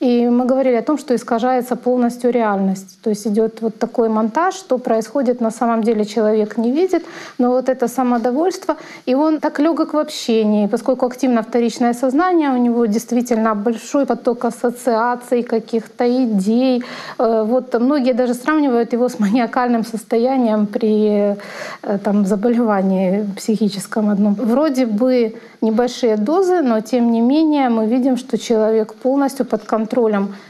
И 0.00 0.28
мы 0.28 0.44
говорили 0.44 0.74
о 0.74 0.82
том, 0.82 0.98
что 0.98 1.14
искажается 1.14 1.76
полностью 1.76 2.32
реальность. 2.32 2.98
То 3.00 3.10
есть 3.10 3.28
идет 3.28 3.62
вот 3.62 3.78
такой 3.78 4.08
монтаж, 4.08 4.54
что 4.54 4.78
происходит 4.78 5.40
на 5.40 5.52
самом 5.52 5.84
деле 5.84 6.04
человек 6.04 6.58
не 6.58 6.72
видит, 6.72 7.04
но 7.38 7.50
вот 7.50 7.68
это 7.68 7.86
самодовольство, 7.86 8.76
и 9.06 9.14
он 9.14 9.38
так 9.38 9.60
легок 9.60 9.94
в 9.94 9.98
общении, 9.98 10.66
поскольку 10.66 11.06
активно 11.06 11.42
вторичное 11.42 11.94
сознание, 11.94 12.50
у 12.50 12.56
него 12.56 12.86
действительно 12.86 13.54
большой 13.54 14.04
поток 14.04 14.44
ассоциаций, 14.44 15.44
каких-то 15.44 16.04
идей. 16.04 16.82
Э, 17.18 17.44
вот 17.46 17.72
многие 17.80 18.14
даже 18.14 18.34
сравнивают 18.34 18.92
его 18.92 19.08
с 19.08 19.20
маниакальным 19.20 19.84
состоянием 19.84 20.66
при 20.66 21.36
э, 21.82 21.98
там, 22.02 22.26
заболевании 22.26 23.26
психическом 23.36 24.10
одном. 24.10 24.34
Вроде 24.34 24.86
бы 24.86 25.34
небольшие 25.62 26.16
дозы, 26.16 26.62
но 26.62 26.80
тем 26.80 27.10
не 27.12 27.20
менее 27.20 27.68
мы 27.68 27.86
видим, 27.86 28.16
что 28.16 28.38
человек 28.38 28.94
полностью 28.94 29.46
под 29.46 29.62
контролем 29.62 29.83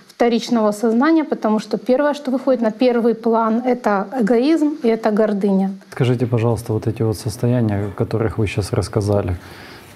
вторичного 0.09 0.73
сознания, 0.73 1.25
потому 1.25 1.59
что 1.59 1.77
первое, 1.77 2.15
что 2.15 2.31
выходит 2.31 2.63
на 2.63 2.71
первый 2.71 3.15
план, 3.15 3.63
это 3.67 4.07
эгоизм 4.21 4.77
и 4.83 4.89
это 4.89 5.11
гордыня. 5.11 5.71
Скажите, 5.91 6.27
пожалуйста, 6.27 6.73
вот 6.73 6.87
эти 6.87 7.03
вот 7.03 7.17
состояния, 7.17 7.87
о 7.87 7.91
которых 7.91 8.39
вы 8.39 8.47
сейчас 8.47 8.73
рассказали, 8.73 9.37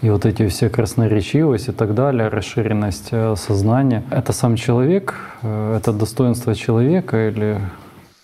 и 0.03 0.11
вот 0.11 0.27
эти 0.27 0.47
все 0.49 0.69
красноречивость 0.69 1.69
и 1.69 1.73
так 1.73 1.95
далее, 1.95 2.29
расширенность 2.29 3.09
э, 3.13 3.37
сознания, 3.37 4.03
это 4.11 4.33
сам 4.33 4.57
человек, 4.57 5.15
э, 5.43 5.77
это 5.77 5.93
достоинство 5.93 6.55
человека 6.55 7.29
или 7.29 7.61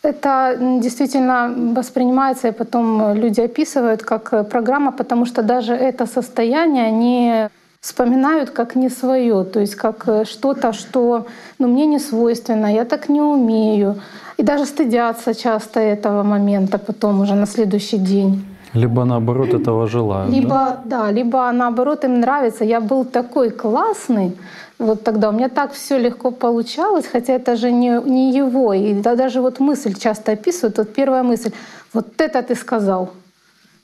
это 0.02 0.58
действительно 0.82 1.54
воспринимается, 1.74 2.48
и 2.48 2.52
потом 2.52 3.14
люди 3.14 3.40
описывают 3.40 4.02
как 4.02 4.48
программа, 4.50 4.92
потому 4.92 5.24
что 5.24 5.42
даже 5.42 5.72
это 5.72 6.06
состояние 6.06 6.84
они 6.84 7.48
вспоминают 7.84 8.50
как 8.50 8.76
не 8.76 8.88
свое, 8.88 9.44
то 9.44 9.60
есть 9.60 9.74
как 9.74 10.06
что-то, 10.24 10.72
что 10.72 11.26
ну, 11.58 11.68
мне 11.68 11.86
не 11.86 11.98
свойственно, 11.98 12.72
я 12.74 12.84
так 12.84 13.10
не 13.10 13.20
умею. 13.20 13.94
И 14.38 14.42
даже 14.42 14.64
стыдятся 14.64 15.34
часто 15.34 15.80
этого 15.80 16.22
момента 16.22 16.78
потом 16.78 17.20
уже 17.20 17.34
на 17.34 17.46
следующий 17.46 17.98
день. 17.98 18.42
Либо 18.72 19.04
наоборот 19.04 19.48
этого 19.48 19.86
желают. 19.86 20.32
Либо, 20.32 20.48
да? 20.48 20.80
да, 20.84 21.10
либо 21.12 21.52
наоборот 21.52 22.04
им 22.04 22.20
нравится. 22.20 22.64
Я 22.64 22.80
был 22.80 23.04
такой 23.04 23.50
классный, 23.50 24.32
вот 24.78 25.04
тогда 25.04 25.28
у 25.28 25.32
меня 25.32 25.48
так 25.48 25.72
все 25.72 25.98
легко 25.98 26.30
получалось, 26.30 27.06
хотя 27.12 27.34
это 27.34 27.54
же 27.54 27.70
не, 27.70 28.00
не 28.06 28.32
его. 28.32 28.72
И 28.72 28.94
да, 28.94 29.14
даже 29.14 29.40
вот 29.40 29.60
мысль 29.60 29.92
часто 29.94 30.32
описывают, 30.32 30.78
вот 30.78 30.94
первая 30.94 31.22
мысль, 31.22 31.50
вот 31.92 32.06
это 32.18 32.42
ты 32.42 32.54
сказал, 32.54 33.10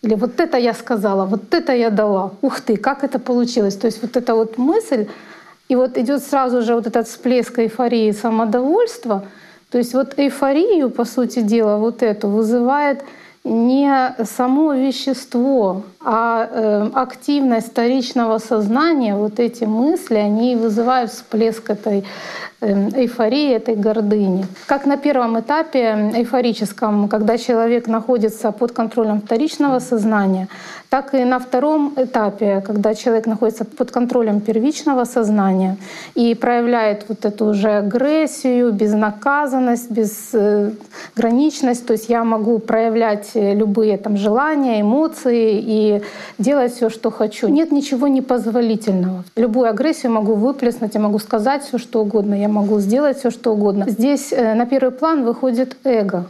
или 0.02 0.14
вот 0.14 0.40
это 0.40 0.56
я 0.56 0.72
сказала, 0.72 1.26
вот 1.26 1.52
это 1.52 1.74
я 1.74 1.90
дала. 1.90 2.32
Ух 2.40 2.60
ты, 2.60 2.76
как 2.76 3.04
это 3.04 3.18
получилось. 3.18 3.76
То 3.76 3.86
есть 3.86 4.02
вот 4.02 4.16
эта 4.16 4.34
вот 4.34 4.56
мысль, 4.56 5.06
и 5.68 5.76
вот 5.76 5.98
идет 5.98 6.22
сразу 6.22 6.62
же 6.62 6.74
вот 6.74 6.86
этот 6.86 7.06
всплеск 7.06 7.58
эйфории, 7.58 8.10
самодовольства. 8.12 9.26
То 9.70 9.78
есть 9.78 9.94
вот 9.94 10.18
эйфорию, 10.18 10.90
по 10.90 11.04
сути 11.04 11.40
дела, 11.40 11.76
вот 11.76 12.02
эту 12.02 12.28
вызывает 12.28 13.04
не 13.44 14.14
само 14.24 14.74
вещество, 14.74 15.82
а 16.04 16.46
э, 16.50 16.90
активность 16.94 17.70
вторичного 17.70 18.38
сознания, 18.38 19.16
вот 19.16 19.40
эти 19.40 19.64
мысли, 19.64 20.16
они 20.16 20.56
вызывают 20.56 21.10
всплеск 21.10 21.70
этой 21.70 22.04
э, 22.60 22.90
эйфории, 22.90 23.54
этой 23.54 23.76
гордыни. 23.76 24.46
Как 24.66 24.84
на 24.84 24.98
первом 24.98 25.40
этапе 25.40 26.12
эйфорическом, 26.14 27.08
когда 27.08 27.38
человек 27.38 27.86
находится 27.86 28.52
под 28.52 28.72
контролем 28.72 29.22
вторичного 29.22 29.78
сознания, 29.78 30.48
так 30.90 31.14
и 31.14 31.24
на 31.24 31.38
втором 31.38 31.94
этапе, 31.96 32.60
когда 32.66 32.94
человек 32.94 33.26
находится 33.26 33.64
под 33.64 33.92
контролем 33.92 34.40
первичного 34.40 35.04
сознания 35.04 35.76
и 36.16 36.34
проявляет 36.34 37.04
вот 37.08 37.24
эту 37.24 37.46
уже 37.46 37.70
агрессию, 37.78 38.72
безнаказанность, 38.72 39.88
безграничность, 39.88 41.86
то 41.86 41.92
есть 41.92 42.08
я 42.08 42.24
могу 42.24 42.58
проявлять 42.58 43.30
любые 43.34 43.98
там 43.98 44.16
желания, 44.16 44.80
эмоции 44.80 45.62
и 45.62 46.02
делать 46.38 46.74
все, 46.74 46.90
что 46.90 47.12
хочу. 47.12 47.46
Нет 47.46 47.70
ничего 47.70 48.08
непозволительного. 48.08 49.22
Любую 49.36 49.70
агрессию 49.70 50.10
могу 50.10 50.34
выплеснуть, 50.34 50.94
я 50.94 51.00
могу 51.00 51.20
сказать 51.20 51.62
все, 51.62 51.78
что 51.78 52.02
угодно, 52.02 52.34
я 52.34 52.48
могу 52.48 52.80
сделать 52.80 53.18
все, 53.18 53.30
что 53.30 53.52
угодно. 53.52 53.84
Здесь 53.88 54.32
э, 54.32 54.54
на 54.54 54.66
первый 54.66 54.90
план 54.90 55.22
выходит 55.24 55.76
эго. 55.84 56.26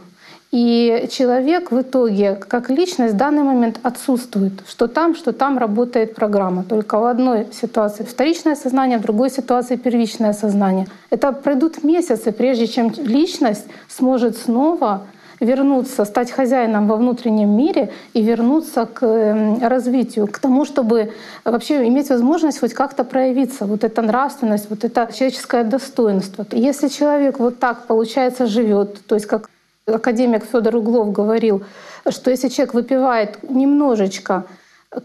И 0.51 1.07
человек 1.09 1.71
в 1.71 1.79
итоге, 1.79 2.35
как 2.35 2.69
личность, 2.69 3.13
в 3.13 3.17
данный 3.17 3.43
момент 3.43 3.79
отсутствует. 3.83 4.53
Что 4.67 4.87
там, 4.87 5.15
что 5.15 5.31
там 5.31 5.57
работает 5.57 6.13
программа. 6.13 6.63
Только 6.63 6.99
в 6.99 7.05
одной 7.05 7.47
ситуации 7.53 8.03
вторичное 8.03 8.55
сознание, 8.55 8.97
в 8.97 9.01
другой 9.01 9.29
ситуации 9.29 9.77
первичное 9.77 10.33
сознание. 10.33 10.87
Это 11.09 11.31
пройдут 11.31 11.85
месяцы, 11.85 12.33
прежде 12.33 12.67
чем 12.67 12.91
личность 12.97 13.65
сможет 13.87 14.37
снова 14.37 15.03
вернуться, 15.39 16.05
стать 16.05 16.31
хозяином 16.31 16.87
во 16.87 16.97
внутреннем 16.97 17.49
мире 17.49 17.89
и 18.13 18.21
вернуться 18.21 18.85
к 18.85 19.05
эм, 19.05 19.67
развитию, 19.67 20.27
к 20.27 20.37
тому, 20.37 20.65
чтобы 20.65 21.13
вообще 21.45 21.87
иметь 21.87 22.09
возможность 22.09 22.59
хоть 22.59 22.73
как-то 22.73 23.03
проявиться. 23.03 23.65
Вот 23.65 23.83
эта 23.83 24.01
нравственность, 24.01 24.69
вот 24.69 24.83
это 24.83 25.09
человеческое 25.13 25.63
достоинство. 25.63 26.45
Если 26.51 26.89
человек 26.89 27.39
вот 27.39 27.57
так, 27.57 27.87
получается, 27.87 28.45
живет, 28.45 29.03
то 29.07 29.15
есть 29.15 29.25
как 29.25 29.49
академик 29.93 30.43
Федор 30.45 30.75
Углов 30.75 31.11
говорил, 31.11 31.63
что 32.09 32.31
если 32.31 32.49
человек 32.49 32.73
выпивает 32.73 33.49
немножечко 33.49 34.45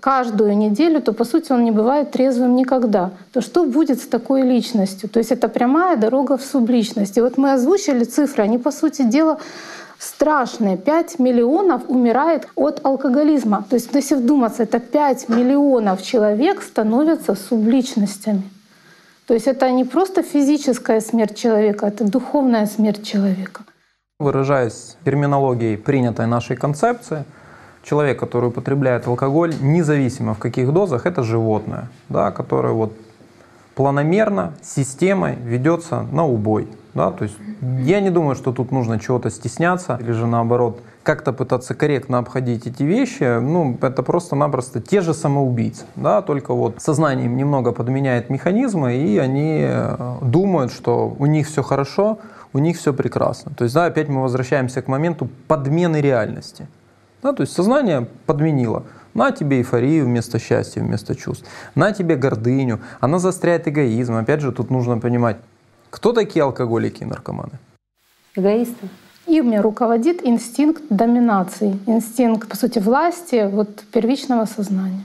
каждую 0.00 0.56
неделю, 0.56 1.00
то 1.00 1.12
по 1.12 1.24
сути 1.24 1.52
он 1.52 1.64
не 1.64 1.70
бывает 1.70 2.10
трезвым 2.10 2.56
никогда. 2.56 3.10
То 3.32 3.40
что 3.40 3.64
будет 3.64 4.00
с 4.00 4.06
такой 4.06 4.42
личностью? 4.42 5.08
То 5.08 5.18
есть 5.20 5.30
это 5.30 5.48
прямая 5.48 5.96
дорога 5.96 6.36
в 6.36 6.42
субличность. 6.42 7.16
И 7.16 7.20
вот 7.20 7.38
мы 7.38 7.52
озвучили 7.52 8.04
цифры, 8.04 8.44
они 8.44 8.58
по 8.58 8.72
сути 8.72 9.02
дела 9.02 9.38
страшные. 9.98 10.76
5 10.76 11.18
миллионов 11.20 11.82
умирает 11.88 12.48
от 12.56 12.84
алкоголизма. 12.84 13.64
То 13.70 13.76
есть 13.76 13.94
если 13.94 14.16
вдуматься, 14.16 14.64
это 14.64 14.80
5 14.80 15.28
миллионов 15.28 16.02
человек 16.02 16.62
становятся 16.62 17.34
субличностями. 17.34 18.42
То 19.26 19.34
есть 19.34 19.46
это 19.46 19.70
не 19.70 19.84
просто 19.84 20.22
физическая 20.22 21.00
смерть 21.00 21.36
человека, 21.36 21.86
это 21.86 22.04
духовная 22.04 22.66
смерть 22.66 23.04
человека. 23.04 23.62
Выражаясь 24.18 24.96
терминологией 25.04 25.76
принятой 25.76 26.26
нашей 26.26 26.56
концепции, 26.56 27.26
человек, 27.82 28.18
который 28.18 28.48
употребляет 28.48 29.06
алкоголь, 29.06 29.54
независимо 29.60 30.32
в 30.32 30.38
каких 30.38 30.72
дозах, 30.72 31.04
это 31.04 31.22
животное, 31.22 31.90
да, 32.08 32.30
которое 32.30 32.72
вот 32.72 32.94
планомерно, 33.74 34.54
системой 34.62 35.36
ведется 35.36 36.06
на 36.12 36.24
убой. 36.24 36.66
Да? 36.94 37.10
То 37.10 37.24
есть 37.24 37.36
я 37.84 38.00
не 38.00 38.08
думаю, 38.08 38.36
что 38.36 38.52
тут 38.52 38.72
нужно 38.72 38.98
чего-то 38.98 39.28
стесняться 39.28 39.98
или 40.00 40.12
же 40.12 40.26
наоборот 40.26 40.80
как-то 41.02 41.34
пытаться 41.34 41.74
корректно 41.74 42.16
обходить 42.16 42.66
эти 42.66 42.84
вещи. 42.84 43.38
Ну, 43.38 43.76
это 43.82 44.02
просто-напросто 44.02 44.80
те 44.80 45.02
же 45.02 45.12
самоубийцы. 45.12 45.84
Да? 45.94 46.22
Только 46.22 46.54
вот 46.54 46.80
сознание 46.80 47.26
им 47.26 47.36
немного 47.36 47.70
подменяет 47.70 48.30
механизмы, 48.30 48.96
и 48.96 49.18
они 49.18 49.60
э, 49.60 50.16
думают, 50.22 50.72
что 50.72 51.14
у 51.18 51.26
них 51.26 51.46
все 51.48 51.62
хорошо, 51.62 52.18
у 52.52 52.58
них 52.58 52.76
все 52.76 52.92
прекрасно. 52.92 53.52
То 53.56 53.64
есть, 53.64 53.74
да, 53.74 53.86
опять 53.86 54.08
мы 54.08 54.22
возвращаемся 54.22 54.82
к 54.82 54.88
моменту 54.88 55.28
подмены 55.48 56.00
реальности. 56.00 56.66
Да, 57.22 57.32
то 57.32 57.42
есть 57.42 57.52
сознание 57.52 58.06
подменило. 58.26 58.84
На 59.14 59.30
тебе 59.30 59.58
эйфорию 59.58 60.04
вместо 60.04 60.38
счастья, 60.38 60.82
вместо 60.82 61.14
чувств. 61.14 61.48
На 61.74 61.92
тебе 61.92 62.16
гордыню. 62.16 62.80
Она 63.00 63.18
застряет 63.18 63.66
эгоизм. 63.66 64.14
Опять 64.14 64.40
же, 64.40 64.52
тут 64.52 64.70
нужно 64.70 64.98
понимать, 64.98 65.38
кто 65.90 66.12
такие 66.12 66.42
алкоголики 66.42 67.02
и 67.02 67.06
наркоманы? 67.06 67.58
Эгоисты. 68.36 68.88
Ими 69.26 69.56
руководит 69.56 70.24
инстинкт 70.24 70.82
доминации, 70.88 71.78
инстинкт, 71.86 72.48
по 72.48 72.56
сути, 72.56 72.78
власти, 72.78 73.48
вот 73.50 73.80
первичного 73.92 74.44
сознания. 74.44 75.02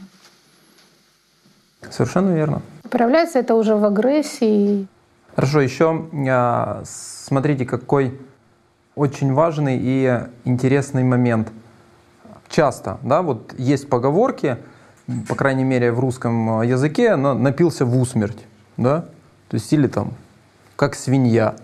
Совершенно 1.89 2.35
верно. 2.35 2.61
Проявляется 2.89 3.39
это 3.39 3.55
уже 3.55 3.75
в 3.75 3.85
агрессии. 3.85 4.87
Хорошо, 5.35 5.61
еще 5.61 6.07
а, 6.29 6.83
смотрите, 6.85 7.65
какой 7.65 8.19
очень 8.95 9.33
важный 9.33 9.77
и 9.79 10.19
интересный 10.43 11.03
момент. 11.03 11.51
Часто, 12.49 12.99
да, 13.01 13.21
вот 13.21 13.53
есть 13.57 13.89
поговорки, 13.89 14.57
по 15.29 15.35
крайней 15.35 15.63
мере 15.63 15.93
в 15.93 15.99
русском 15.99 16.61
языке, 16.63 17.15
напился 17.15 17.85
в 17.85 17.97
усмерть, 17.97 18.45
да, 18.75 19.05
то 19.47 19.55
есть 19.55 19.71
или 19.71 19.87
там 19.87 20.13
как 20.75 20.95
свинья. 20.95 21.55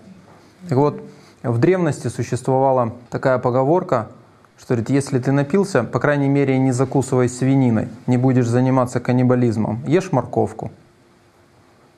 Так 0.68 0.78
вот, 0.78 1.02
в 1.42 1.58
древности 1.58 2.08
существовала 2.08 2.94
такая 3.10 3.38
поговорка, 3.38 4.08
что 4.58 4.74
говорит, 4.74 4.90
если 4.90 5.18
ты 5.18 5.30
напился, 5.30 5.84
по 5.84 6.00
крайней 6.00 6.28
мере, 6.28 6.58
не 6.58 6.72
закусывай 6.72 7.28
свининой, 7.28 7.88
не 8.06 8.16
будешь 8.16 8.48
заниматься 8.48 8.98
каннибализмом, 8.98 9.84
ешь 9.86 10.10
морковку. 10.10 10.70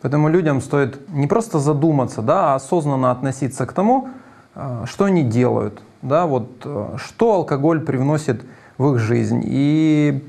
Поэтому 0.03 0.29
людям 0.29 0.61
стоит 0.61 1.09
не 1.11 1.27
просто 1.27 1.59
задуматься, 1.59 2.23
да, 2.23 2.53
а 2.53 2.55
осознанно 2.57 3.11
относиться 3.11 3.67
к 3.67 3.73
тому, 3.73 4.09
э, 4.55 4.85
что 4.87 5.05
они 5.05 5.23
делают, 5.23 5.83
да, 6.03 6.27
вот, 6.27 6.63
э, 6.65 6.97
что 6.97 7.35
алкоголь 7.35 7.81
привносит 7.81 8.43
в 8.79 8.95
их 8.95 8.99
жизнь. 8.99 9.43
И, 9.45 10.25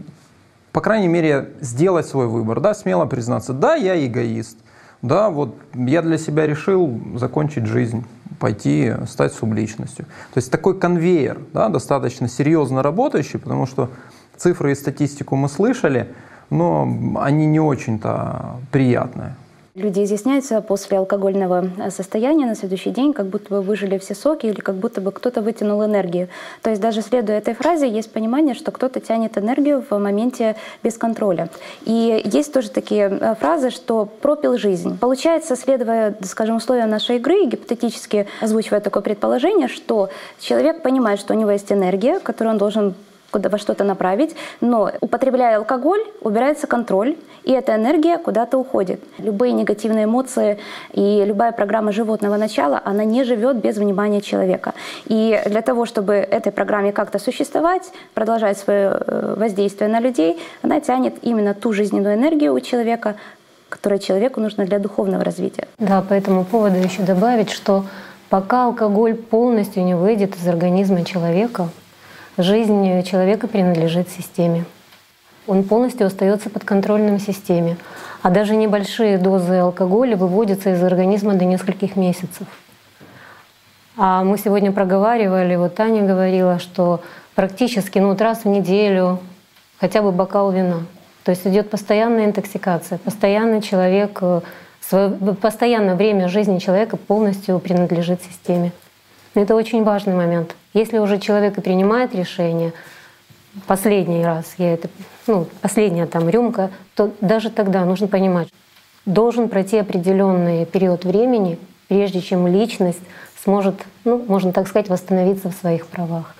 по 0.73 0.81
крайней 0.81 1.07
мере, 1.07 1.51
сделать 1.61 2.05
свой 2.05 2.27
выбор, 2.27 2.59
да, 2.59 2.73
смело 2.73 3.05
признаться, 3.05 3.53
да, 3.53 3.75
я 3.75 4.05
эгоист, 4.05 4.57
да, 5.01 5.29
вот 5.29 5.55
я 5.73 6.01
для 6.01 6.17
себя 6.17 6.45
решил 6.45 6.99
закончить 7.15 7.65
жизнь, 7.65 8.05
пойти 8.39 8.93
стать 9.07 9.33
субличностью. 9.33 10.05
То 10.33 10.37
есть 10.37 10.51
такой 10.51 10.77
конвейер, 10.77 11.39
да, 11.53 11.69
достаточно 11.69 12.27
серьезно 12.27 12.83
работающий, 12.83 13.39
потому 13.39 13.67
что 13.67 13.89
цифры 14.35 14.73
и 14.73 14.75
статистику 14.75 15.35
мы 15.35 15.47
слышали, 15.47 16.13
но 16.49 16.83
они 17.19 17.45
не 17.45 17.59
очень-то 17.59 18.57
приятные. 18.71 19.35
Люди 19.73 20.03
изъясняются 20.03 20.59
после 20.59 20.97
алкогольного 20.97 21.69
э, 21.77 21.91
состояния 21.91 22.45
на 22.45 22.55
следующий 22.55 22.89
день, 22.89 23.13
как 23.13 23.27
будто 23.27 23.49
бы 23.49 23.61
выжили 23.61 23.97
все 23.99 24.13
соки 24.13 24.45
или 24.47 24.59
как 24.59 24.75
будто 24.75 24.99
бы 24.99 25.13
кто-то 25.13 25.41
вытянул 25.41 25.85
энергию. 25.85 26.27
То 26.61 26.71
есть 26.71 26.81
даже 26.81 27.01
следуя 27.01 27.37
этой 27.37 27.53
фразе, 27.53 27.87
есть 27.87 28.11
понимание, 28.11 28.53
что 28.53 28.71
кто-то 28.71 28.99
тянет 28.99 29.37
энергию 29.37 29.81
в 29.89 29.97
моменте 29.97 30.57
без 30.83 30.97
контроля. 30.97 31.47
И 31.85 32.21
есть 32.25 32.51
тоже 32.51 32.69
такие 32.69 33.07
э, 33.09 33.35
фразы, 33.35 33.69
что 33.69 34.05
пропил 34.05 34.57
жизнь. 34.57 34.97
Получается, 34.99 35.55
следуя, 35.55 36.17
скажем, 36.23 36.57
условиям 36.57 36.89
нашей 36.89 37.15
игры, 37.15 37.45
гипотетически 37.45 38.27
озвучивая 38.41 38.81
такое 38.81 39.01
предположение, 39.01 39.69
что 39.69 40.09
человек 40.41 40.81
понимает, 40.81 41.21
что 41.21 41.33
у 41.33 41.37
него 41.37 41.51
есть 41.51 41.71
энергия, 41.71 42.19
которую 42.19 42.55
он 42.55 42.57
должен 42.57 42.93
куда 43.31 43.49
во 43.49 43.57
что-то 43.57 43.83
направить, 43.83 44.35
но 44.59 44.91
употребляя 45.01 45.57
алкоголь, 45.57 46.01
убирается 46.21 46.67
контроль, 46.67 47.15
и 47.43 47.51
эта 47.51 47.75
энергия 47.75 48.17
куда-то 48.17 48.57
уходит. 48.57 49.01
Любые 49.17 49.53
негативные 49.53 50.05
эмоции 50.05 50.59
и 50.93 51.23
любая 51.25 51.51
программа 51.51 51.91
животного 51.91 52.37
начала, 52.37 52.81
она 52.85 53.03
не 53.03 53.23
живет 53.23 53.57
без 53.57 53.77
внимания 53.77 54.21
человека. 54.21 54.73
И 55.05 55.41
для 55.45 55.61
того, 55.61 55.85
чтобы 55.85 56.13
этой 56.13 56.51
программе 56.51 56.91
как-то 56.91 57.19
существовать, 57.19 57.91
продолжать 58.13 58.57
свое 58.57 58.97
э, 58.99 59.35
воздействие 59.37 59.89
на 59.89 59.99
людей, 59.99 60.39
она 60.61 60.81
тянет 60.81 61.15
именно 61.21 61.53
ту 61.53 61.73
жизненную 61.73 62.15
энергию 62.15 62.53
у 62.53 62.59
человека, 62.59 63.15
которая 63.69 63.99
человеку 63.99 64.41
нужна 64.41 64.65
для 64.65 64.79
духовного 64.79 65.23
развития. 65.23 65.67
Да, 65.79 66.01
по 66.01 66.13
этому 66.13 66.43
поводу 66.43 66.75
еще 66.75 67.03
добавить, 67.03 67.49
что 67.49 67.85
пока 68.29 68.65
алкоголь 68.65 69.15
полностью 69.15 69.83
не 69.83 69.95
выйдет 69.95 70.35
из 70.35 70.47
организма 70.47 71.03
человека, 71.05 71.69
жизнь 72.37 73.03
человека 73.03 73.47
принадлежит 73.47 74.09
системе. 74.09 74.65
Он 75.47 75.63
полностью 75.63 76.07
остается 76.07 76.49
под 76.49 76.63
контролем 76.63 77.19
системе. 77.19 77.77
А 78.21 78.29
даже 78.29 78.55
небольшие 78.55 79.17
дозы 79.17 79.55
алкоголя 79.55 80.15
выводятся 80.15 80.73
из 80.73 80.83
организма 80.83 81.33
до 81.33 81.45
нескольких 81.45 81.95
месяцев. 81.95 82.47
А 83.97 84.23
мы 84.23 84.37
сегодня 84.37 84.71
проговаривали, 84.71 85.55
вот 85.55 85.75
Таня 85.75 86.03
говорила, 86.03 86.59
что 86.59 87.01
практически 87.35 87.99
ну, 87.99 88.09
вот 88.09 88.21
раз 88.21 88.45
в 88.45 88.47
неделю 88.47 89.19
хотя 89.79 90.01
бы 90.01 90.11
бокал 90.11 90.51
вина. 90.51 90.85
То 91.23 91.31
есть 91.31 91.45
идет 91.45 91.69
постоянная 91.69 92.25
интоксикация, 92.25 92.97
постоянный 92.99 93.61
человек, 93.61 94.19
э, 94.21 94.41
свое, 94.79 95.09
постоянное 95.35 95.95
время 95.95 96.29
жизни 96.29 96.59
человека 96.59 96.97
полностью 96.97 97.59
принадлежит 97.59 98.21
системе. 98.23 98.71
Это 99.33 99.55
очень 99.55 99.83
важный 99.83 100.15
момент. 100.15 100.55
Если 100.73 100.97
уже 100.99 101.19
человек 101.19 101.57
и 101.57 101.61
принимает 101.61 102.15
решение, 102.15 102.73
последний 103.67 104.23
раз 104.23 104.53
я 104.57 104.73
это, 104.73 104.89
ну, 105.27 105.47
последняя 105.61 106.05
там 106.05 106.29
рюмка, 106.29 106.71
то 106.95 107.11
даже 107.19 107.49
тогда 107.49 107.83
нужно 107.83 108.07
понимать, 108.07 108.47
должен 109.05 109.49
пройти 109.49 109.77
определенный 109.77 110.65
период 110.65 111.03
времени, 111.03 111.59
прежде 111.87 112.21
чем 112.21 112.47
личность 112.47 113.01
сможет, 113.43 113.75
ну, 114.05 114.23
можно 114.27 114.53
так 114.53 114.67
сказать, 114.67 114.89
восстановиться 114.89 115.49
в 115.49 115.53
своих 115.53 115.87
правах 115.87 116.35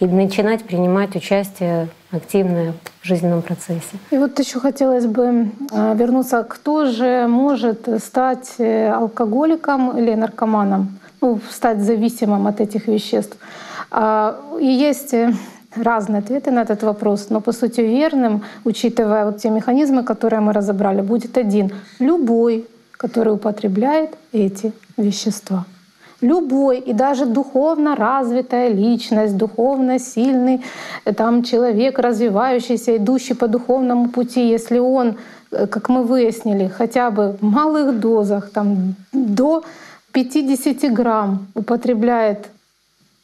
и 0.00 0.06
начинать 0.06 0.64
принимать 0.64 1.14
участие 1.14 1.88
активное 2.10 2.74
в 3.00 3.06
жизненном 3.06 3.40
процессе. 3.40 3.96
И 4.10 4.18
вот 4.18 4.36
еще 4.38 4.58
хотелось 4.58 5.06
бы 5.06 5.50
а, 5.70 5.94
вернуться, 5.94 6.42
кто 6.42 6.86
же 6.86 7.26
может 7.28 7.88
стать 8.02 8.54
э, 8.58 8.90
алкоголиком 8.90 9.96
или 9.96 10.12
наркоманом? 10.14 10.98
Ну, 11.22 11.40
стать 11.50 11.80
зависимым 11.80 12.46
от 12.46 12.60
этих 12.60 12.88
веществ. 12.88 13.36
А, 13.90 14.36
и 14.60 14.66
есть 14.66 15.14
э, 15.14 15.32
разные 15.76 16.18
ответы 16.18 16.50
на 16.50 16.62
этот 16.62 16.82
вопрос, 16.82 17.30
но 17.30 17.40
по 17.40 17.52
сути 17.52 17.80
верным, 17.80 18.42
учитывая 18.64 19.24
вот 19.24 19.38
те 19.38 19.50
механизмы, 19.50 20.02
которые 20.02 20.40
мы 20.40 20.52
разобрали, 20.52 21.00
будет 21.02 21.38
один. 21.38 21.70
Любой, 22.00 22.66
который 22.96 23.32
употребляет 23.32 24.10
эти 24.32 24.72
вещества. 24.96 25.64
Любой 26.22 26.78
и 26.78 26.92
даже 26.92 27.26
духовно 27.26 27.96
развитая 27.96 28.68
личность, 28.68 29.36
духовно 29.36 29.98
сильный 29.98 30.60
э, 31.04 31.12
там, 31.12 31.42
человек, 31.42 31.98
развивающийся, 31.98 32.96
идущий 32.96 33.34
по 33.34 33.48
духовному 33.48 34.08
пути, 34.08 34.48
если 34.48 34.78
он, 34.78 35.16
э, 35.52 35.66
как 35.66 35.88
мы 35.88 36.02
выяснили, 36.02 36.68
хотя 36.68 37.10
бы 37.10 37.36
в 37.40 37.44
малых 37.44 38.00
дозах, 38.00 38.50
там, 38.50 38.94
до 39.12 39.62
50 40.12 40.92
грамм 40.92 41.46
употребляет 41.54 42.48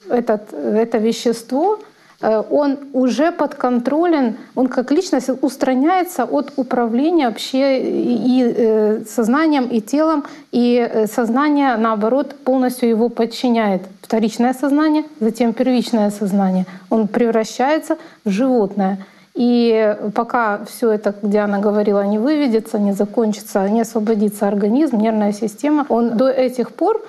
этот, 0.09 0.52
это 0.52 0.98
вещество, 0.98 1.78
э, 2.20 2.43
он 2.51 2.78
уже 2.93 3.32
подконтролен, 3.32 4.36
он 4.55 4.69
как 4.69 4.90
личность 4.90 5.31
устраняется 5.43 6.24
от 6.24 6.52
управления 6.56 7.28
вообще 7.28 7.81
и 7.82 8.43
э, 8.56 9.01
сознанием, 9.06 9.66
и 9.66 9.81
телом, 9.81 10.24
и 10.52 10.77
э, 10.78 11.06
сознание, 11.06 11.77
наоборот, 11.77 12.35
полностью 12.44 12.89
его 12.89 13.09
подчиняет. 13.09 13.82
Вторичное 14.02 14.55
сознание, 14.55 15.05
затем 15.20 15.52
первичное 15.52 16.10
сознание. 16.10 16.65
Он 16.90 17.09
превращается 17.09 17.98
в 18.24 18.31
животное. 18.31 18.98
И 19.39 19.97
пока 20.15 20.59
все 20.65 20.90
это, 20.90 21.15
где 21.23 21.39
она 21.39 21.60
говорила, 21.60 22.05
не 22.05 22.19
выведется, 22.19 22.78
не 22.78 22.93
закончится, 22.93 23.69
не 23.69 23.82
освободится 23.82 24.48
организм, 24.48 24.98
нервная 24.98 25.32
система, 25.32 25.86
он 25.89 26.16
до 26.16 26.28
этих 26.28 26.70
пор 26.70 27.01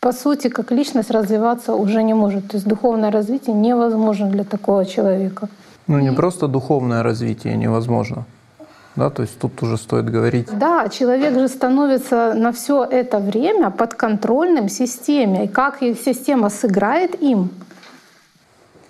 по 0.00 0.12
сути, 0.12 0.48
как 0.48 0.72
личность 0.72 1.10
развиваться 1.10 1.72
уже 1.74 2.02
не 2.02 2.14
может. 2.14 2.48
То 2.48 2.56
есть 2.56 2.68
духовное 2.68 3.10
развитие 3.10 3.56
невозможно 3.56 4.26
для 4.26 4.44
такого 4.44 4.84
человека. 4.84 5.48
Ну 5.86 5.98
не 6.00 6.12
просто 6.12 6.46
духовное 6.48 7.02
развитие 7.02 7.56
невозможно. 7.56 8.24
Да, 8.96 9.10
то 9.10 9.22
есть 9.22 9.38
тут 9.38 9.62
уже 9.62 9.76
стоит 9.76 10.10
говорить. 10.10 10.48
Да, 10.58 10.88
человек 10.88 11.34
же 11.34 11.48
становится 11.48 12.34
на 12.34 12.50
все 12.50 12.84
это 12.84 13.18
время 13.18 13.70
подконтрольным 13.70 14.68
системе. 14.68 15.44
И 15.44 15.48
как 15.48 15.82
их 15.82 15.98
система 15.98 16.50
сыграет 16.50 17.22
им, 17.22 17.48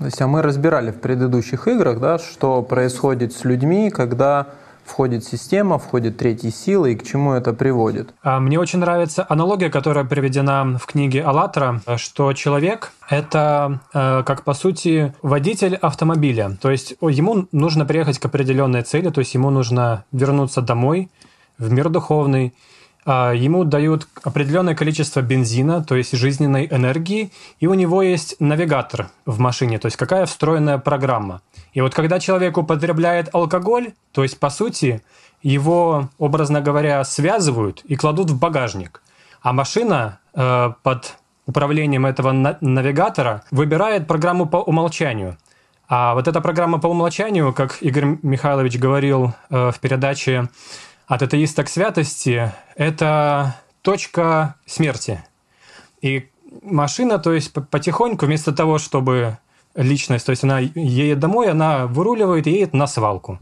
то 0.05 0.09
есть, 0.09 0.21
а 0.21 0.27
мы 0.27 0.43
разбирали 0.43 0.91
в 0.91 1.01
предыдущих 1.01 1.67
играх, 1.67 1.99
да, 1.99 2.19
что 2.19 2.61
происходит 2.61 3.33
с 3.33 3.43
людьми, 3.45 3.89
когда 3.89 4.49
входит 4.85 5.25
система, 5.25 5.79
входит 5.79 6.19
третья 6.19 6.51
сила 6.51 6.85
и 6.85 6.95
к 6.95 7.05
чему 7.05 7.33
это 7.33 7.55
приводит. 7.55 8.13
А, 8.23 8.39
мне 8.39 8.61
очень 8.61 8.81
нравится 8.81 9.25
аналогия, 9.27 9.71
которая 9.71 10.05
приведена 10.05 10.79
в 10.79 10.85
книге 10.85 11.23
«АЛЛАТРА», 11.23 11.81
что 11.97 12.35
человек— 12.35 12.93
это, 13.09 13.81
э, 13.95 14.25
как 14.27 14.43
по 14.43 14.53
сути, 14.53 15.15
водитель 15.23 15.77
автомобиля. 15.77 16.59
То 16.61 16.71
есть 16.71 16.97
ему 17.01 17.47
нужно 17.51 17.87
приехать 17.87 18.19
к 18.19 18.27
определенной 18.27 18.83
цели, 18.83 19.09
то 19.09 19.21
есть 19.21 19.33
ему 19.33 19.49
нужно 19.49 20.05
вернуться 20.13 20.61
домой, 20.61 21.09
в 21.57 21.73
мир 21.73 21.89
духовный, 21.89 22.53
ему 23.07 23.65
дают 23.65 24.09
определенное 24.23 24.75
количество 24.75 25.21
бензина, 25.21 25.85
то 25.85 25.95
есть 25.95 26.17
жизненной 26.17 26.67
энергии, 26.71 27.33
и 27.61 27.67
у 27.67 27.75
него 27.75 28.03
есть 28.03 28.37
навигатор 28.41 29.11
в 29.27 29.39
машине, 29.39 29.79
то 29.79 29.87
есть 29.87 29.97
какая 29.97 30.27
встроенная 30.27 30.79
программа. 30.79 31.43
И 31.75 31.81
вот 31.81 31.95
когда 31.95 32.19
человек 32.19 32.57
употребляет 32.57 33.35
алкоголь, 33.35 33.93
то 34.13 34.23
есть 34.23 34.41
по 34.41 34.49
сути 34.49 35.03
его, 35.43 36.09
образно 36.19 36.61
говоря, 36.61 37.05
связывают 37.05 37.83
и 37.85 37.97
кладут 37.97 38.31
в 38.31 38.39
багажник, 38.39 39.03
а 39.43 39.53
машина 39.53 40.21
э, 40.35 40.73
под 40.83 41.17
управлением 41.47 42.07
этого 42.07 42.33
навигатора 42.33 43.45
выбирает 43.51 44.07
программу 44.07 44.47
по 44.47 44.57
умолчанию. 44.57 45.37
А 45.87 46.15
вот 46.15 46.27
эта 46.27 46.41
программа 46.41 46.79
по 46.81 46.87
умолчанию, 46.87 47.53
как 47.53 47.83
Игорь 47.83 48.19
Михайлович 48.23 48.79
говорил 48.79 49.35
э, 49.51 49.71
в 49.71 49.79
передаче 49.81 50.49
от 51.07 51.23
атеиста 51.23 51.65
к 51.65 51.69
святости– 51.69 52.53
это 52.77 53.57
точка 53.83 54.57
смерти. 54.67 55.23
И 56.01 56.29
машина, 56.63 57.19
то 57.19 57.33
есть 57.33 57.53
потихоньку, 57.53 58.27
вместо 58.27 58.53
того, 58.53 58.79
чтобы 58.79 59.39
личность, 59.75 60.27
то 60.27 60.31
есть 60.31 60.45
она 60.45 60.61
едет 60.61 61.19
домой, 61.19 61.51
она 61.51 61.87
выруливает 61.87 62.47
и 62.47 62.53
едет 62.53 62.75
на 62.75 62.87
свалку. 62.87 63.39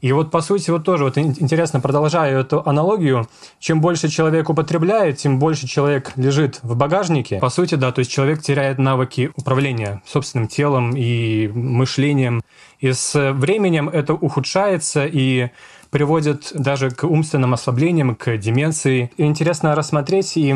И 0.00 0.12
вот, 0.12 0.30
по 0.30 0.40
сути, 0.40 0.70
вот 0.70 0.84
тоже 0.84 1.04
вот 1.04 1.16
интересно, 1.16 1.80
продолжая 1.80 2.40
эту 2.40 2.62
аналогию, 2.66 3.28
чем 3.58 3.80
больше 3.80 4.08
человек 4.08 4.50
употребляет, 4.50 5.16
тем 5.16 5.38
больше 5.38 5.66
человек 5.66 6.12
лежит 6.16 6.60
в 6.62 6.76
багажнике. 6.76 7.38
По 7.38 7.48
сути, 7.48 7.76
да, 7.76 7.92
то 7.92 8.00
есть 8.00 8.10
человек 8.10 8.42
теряет 8.42 8.78
навыки 8.78 9.30
управления 9.36 10.02
собственным 10.06 10.48
телом 10.48 10.94
и 10.96 11.48
мышлением. 11.48 12.42
И 12.78 12.92
с 12.92 13.32
временем 13.32 13.88
это 13.88 14.12
ухудшается 14.12 15.06
и 15.06 15.48
приводит 15.96 16.52
даже 16.52 16.90
к 16.90 17.04
умственным 17.04 17.54
ослаблениям, 17.54 18.16
к 18.16 18.36
деменции. 18.36 19.10
И 19.16 19.24
интересно 19.24 19.74
рассмотреть 19.74 20.36
и 20.36 20.54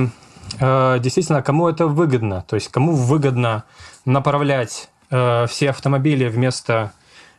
э, 0.60 0.98
действительно, 1.00 1.40
кому 1.40 1.66
это 1.66 1.86
выгодно. 1.86 2.44
То 2.46 2.56
есть 2.56 2.68
кому 2.68 2.92
выгодно 2.92 3.64
направлять 4.04 4.90
э, 5.10 5.46
все 5.48 5.70
автомобили 5.70 6.28
вместо 6.28 6.92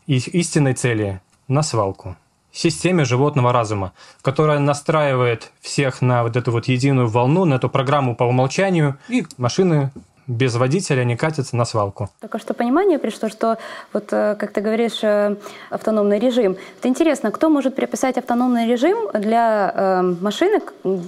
их 0.08 0.30
истинной 0.30 0.74
цели 0.74 1.22
на 1.48 1.62
свалку. 1.62 2.16
Системе 2.52 3.06
животного 3.06 3.54
разума, 3.54 3.94
которая 4.24 4.58
настраивает 4.58 5.52
всех 5.62 6.02
на 6.02 6.24
вот 6.24 6.36
эту 6.36 6.52
вот 6.52 6.68
единую 6.68 7.08
волну, 7.08 7.46
на 7.46 7.54
эту 7.54 7.70
программу 7.70 8.16
по 8.16 8.24
умолчанию, 8.24 8.98
и 9.10 9.28
машины 9.38 9.92
без 10.32 10.56
водителя 10.56 11.04
не 11.04 11.18
катятся 11.18 11.56
на 11.56 11.66
свалку. 11.66 12.10
Только 12.22 12.40
что 12.40 12.54
понимание 12.54 13.00
пришло, 13.00 13.30
что 13.30 13.58
вот, 13.94 14.06
э, 14.12 14.36
как 14.40 14.52
ты 14.52 14.62
говоришь, 14.62 15.04
э, 15.04 15.36
автономный 15.70 16.20
режим. 16.20 16.56
Это 16.80 16.88
интересно, 16.88 17.32
кто 17.32 17.50
может 17.50 17.76
приписать 17.76 18.18
автономный 18.18 18.68
режим 18.68 18.98
для 19.14 19.74
э, 19.76 20.02
машины, 20.22 20.62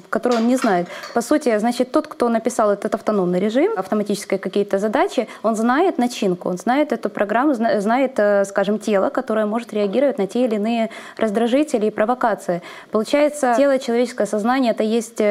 которую 0.09 0.41
он 0.41 0.47
не 0.47 0.57
знает? 0.57 0.87
По 1.13 1.21
сути, 1.21 1.57
значит, 1.57 1.91
тот, 1.91 2.07
кто 2.07 2.29
написал 2.29 2.71
этот 2.71 2.95
автономный 2.95 3.39
режим, 3.39 3.71
автоматические 3.77 4.39
какие-то 4.39 4.77
задачи, 4.77 5.27
он 5.41 5.55
знает 5.55 5.97
начинку, 5.97 6.49
он 6.49 6.57
знает 6.57 6.91
эту 6.91 7.09
программу, 7.09 7.53
знает, 7.53 8.19
э, 8.19 8.45
скажем, 8.45 8.77
тело, 8.77 9.09
которое 9.09 9.45
может 9.45 9.73
реагировать 9.73 10.17
на 10.17 10.27
те 10.27 10.45
или 10.45 10.55
иные 10.55 10.89
раздражители 11.17 11.85
и 11.85 11.91
провокации. 11.91 12.61
Получается, 12.91 13.53
тело, 13.57 13.79
человеческое 13.79 14.27
сознание— 14.27 14.71
это 14.73 14.83
есть 14.83 15.21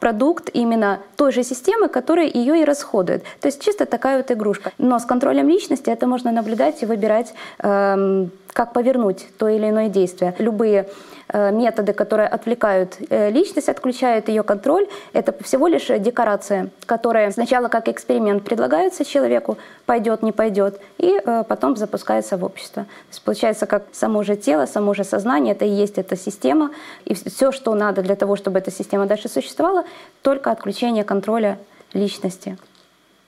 продукт 0.00 0.50
именно 0.52 0.98
той 1.16 1.32
же 1.32 1.42
системы, 1.44 1.88
которая 1.88 2.26
ее 2.26 2.60
и 2.60 2.64
расходует. 2.64 3.22
То 3.40 3.48
есть 3.48 3.62
чисто 3.62 3.86
такая 3.86 4.18
вот 4.18 4.30
игрушка. 4.30 4.72
Но 4.78 4.98
с 4.98 5.04
контролем 5.04 5.48
личности 5.48 5.90
это 5.90 6.06
можно 6.06 6.32
наблюдать 6.32 6.82
и 6.82 6.86
выбирать, 6.86 7.34
эм, 7.60 8.30
как 8.52 8.72
повернуть 8.72 9.26
то 9.38 9.48
или 9.48 9.68
иное 9.68 9.88
действие. 9.88 10.34
Любые 10.38 10.88
э, 11.28 11.52
методы, 11.52 11.92
которые 11.92 12.26
отвлекают 12.28 12.96
э, 13.08 13.30
личность, 13.30 13.68
отключают 13.68 14.28
ее 14.28 14.42
контроль, 14.42 14.88
это 15.12 15.32
всего 15.44 15.68
лишь 15.68 15.86
декорация, 15.86 16.70
которая 16.86 17.30
сначала 17.30 17.68
как 17.68 17.88
эксперимент 17.88 18.44
предлагается 18.44 19.04
человеку, 19.04 19.58
пойдет, 19.86 20.22
не 20.22 20.32
пойдет, 20.32 20.80
и 20.98 21.20
э, 21.24 21.44
потом 21.48 21.76
запускается 21.76 22.36
в 22.36 22.44
общество. 22.44 22.82
То 22.82 23.10
есть 23.10 23.22
получается, 23.22 23.66
как 23.66 23.84
само 23.92 24.22
же 24.22 24.34
тело, 24.36 24.66
само 24.66 24.94
же 24.94 25.04
сознание, 25.04 25.54
это 25.54 25.64
и 25.64 25.70
есть 25.70 25.98
эта 25.98 26.16
система, 26.16 26.70
и 27.04 27.14
все, 27.14 27.52
что 27.52 27.74
надо 27.74 28.02
для 28.02 28.16
того, 28.16 28.36
чтобы 28.36 28.58
эта 28.58 28.70
система 28.70 29.06
дальше 29.06 29.28
существовала, 29.28 29.84
только 30.22 30.50
отключение 30.50 31.04
контроля 31.04 31.58
личности 31.92 32.58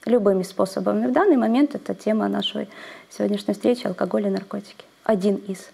любыми 0.04 0.42
способами. 0.42 1.06
В 1.06 1.12
данный 1.12 1.36
момент 1.36 1.74
это 1.74 1.94
тема 1.94 2.28
нашей 2.28 2.68
сегодняшней 3.10 3.54
встречи 3.54 3.86
алкоголь 3.86 4.26
и 4.26 4.30
наркотики. 4.30 4.84
Один 5.04 5.36
из. 5.36 5.70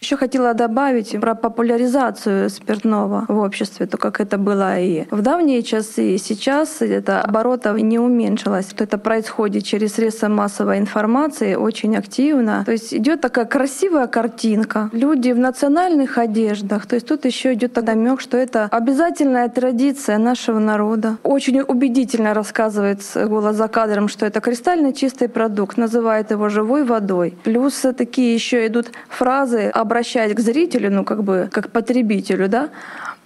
Еще 0.00 0.16
хотела 0.16 0.54
добавить 0.54 1.20
про 1.20 1.34
популяризацию 1.34 2.50
спиртного 2.50 3.24
в 3.26 3.38
обществе, 3.38 3.86
то 3.86 3.98
как 3.98 4.20
это 4.20 4.38
было 4.38 4.78
и 4.78 5.06
в 5.10 5.22
давние 5.22 5.64
часы, 5.64 6.14
и 6.14 6.18
сейчас 6.18 6.80
это 6.82 7.20
оборотов 7.20 7.76
не 7.78 7.98
уменьшилось. 7.98 8.70
Что 8.70 8.84
это 8.84 8.96
происходит 8.96 9.64
через 9.64 9.94
средства 9.94 10.28
массовой 10.28 10.78
информации 10.78 11.56
очень 11.56 11.96
активно. 11.96 12.62
То 12.64 12.72
есть 12.72 12.94
идет 12.94 13.20
такая 13.20 13.44
красивая 13.44 14.06
картинка. 14.06 14.88
Люди 14.92 15.32
в 15.32 15.38
национальных 15.38 16.16
одеждах. 16.16 16.86
То 16.86 16.94
есть 16.94 17.08
тут 17.08 17.24
еще 17.24 17.54
идет 17.54 17.74
намек, 17.84 18.20
что 18.20 18.36
это 18.36 18.68
обязательная 18.70 19.48
традиция 19.48 20.18
нашего 20.18 20.60
народа. 20.60 21.16
Очень 21.24 21.60
убедительно 21.60 22.34
рассказывает 22.34 23.00
голос 23.16 23.56
за 23.56 23.66
кадром, 23.66 24.06
что 24.06 24.26
это 24.26 24.40
кристально 24.40 24.92
чистый 24.92 25.28
продукт, 25.28 25.76
называет 25.76 26.30
его 26.30 26.48
живой 26.48 26.84
водой. 26.84 27.36
Плюс 27.42 27.74
такие 27.96 28.32
еще 28.32 28.64
идут 28.68 28.92
фразы 29.08 29.70
об 29.74 29.87
обращаясь 29.88 30.34
к 30.34 30.40
зрителю, 30.40 30.90
ну 30.90 31.04
как 31.04 31.24
бы 31.24 31.48
как 31.50 31.70
потребителю, 31.70 32.48
да, 32.48 32.68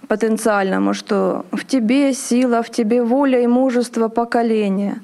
потенциальному, 0.07 0.93
что 0.93 1.45
в 1.51 1.65
тебе 1.65 2.13
сила, 2.13 2.61
в 2.63 2.69
тебе 2.69 3.03
воля 3.03 3.41
и 3.41 3.47
мужество 3.47 4.07
поколения, 4.07 5.01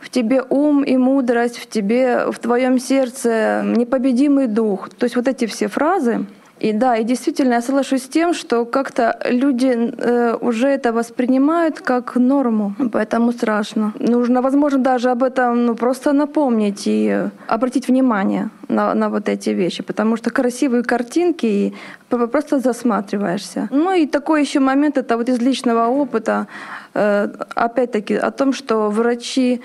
в 0.00 0.08
тебе 0.08 0.42
ум 0.48 0.82
и 0.82 0.96
мудрость, 0.96 1.58
в 1.58 1.66
тебе, 1.68 2.30
в 2.32 2.38
твоем 2.38 2.78
сердце 2.78 3.62
непобедимый 3.64 4.46
дух. 4.46 4.88
То 4.88 5.04
есть 5.04 5.16
вот 5.16 5.28
эти 5.28 5.44
все 5.46 5.68
фразы, 5.68 6.24
и 6.64 6.72
да, 6.72 6.96
и 6.96 7.04
действительно 7.04 7.54
я 7.54 7.62
соглашусь 7.62 8.02
с 8.02 8.08
тем, 8.08 8.34
что 8.34 8.64
как-то 8.64 9.18
люди 9.32 9.66
э, 9.66 10.36
уже 10.40 10.68
это 10.68 10.92
воспринимают 10.92 11.80
как 11.80 12.16
норму, 12.16 12.74
поэтому 12.92 13.32
страшно. 13.32 13.92
Нужно, 13.98 14.42
возможно, 14.42 14.78
даже 14.78 15.10
об 15.10 15.22
этом 15.22 15.66
ну, 15.66 15.74
просто 15.74 16.12
напомнить 16.12 16.86
и 16.86 17.28
обратить 17.48 17.88
внимание 17.88 18.48
на, 18.68 18.94
на 18.94 19.08
вот 19.08 19.28
эти 19.28 19.50
вещи, 19.50 19.82
потому 19.82 20.16
что 20.16 20.30
красивые 20.30 20.82
картинки 20.82 21.46
и 21.46 21.74
просто 22.08 22.60
засматриваешься. 22.60 23.68
Ну 23.70 23.92
и 23.92 24.06
такой 24.06 24.40
еще 24.40 24.60
момент, 24.60 24.96
это 24.96 25.16
вот 25.16 25.28
из 25.28 25.40
личного 25.40 25.88
опыта, 25.88 26.46
опять-таки 26.94 28.14
о 28.14 28.30
том, 28.30 28.52
что 28.52 28.88
врачи 28.88 29.60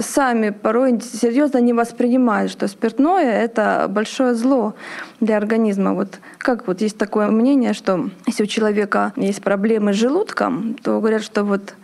сами 0.00 0.50
порой 0.50 1.00
серьезно 1.00 1.58
не 1.58 1.72
воспринимают, 1.72 2.52
что 2.52 2.68
спиртное— 2.68 3.42
это 3.44 3.86
большое 3.88 4.34
зло 4.34 4.74
для 5.20 5.38
организма. 5.38 5.94
Вот 5.94 6.20
как 6.38 6.66
вот 6.66 6.82
есть 6.82 6.98
такое 6.98 7.28
мнение, 7.28 7.72
что 7.72 8.10
если 8.26 8.42
у 8.42 8.46
человека 8.46 9.12
есть 9.16 9.42
проблемы 9.42 9.94
с 9.94 9.96
желудком, 9.96 10.76
то 10.82 11.00
говорят, 11.00 11.22
что 11.22 11.44
вот 11.44 11.74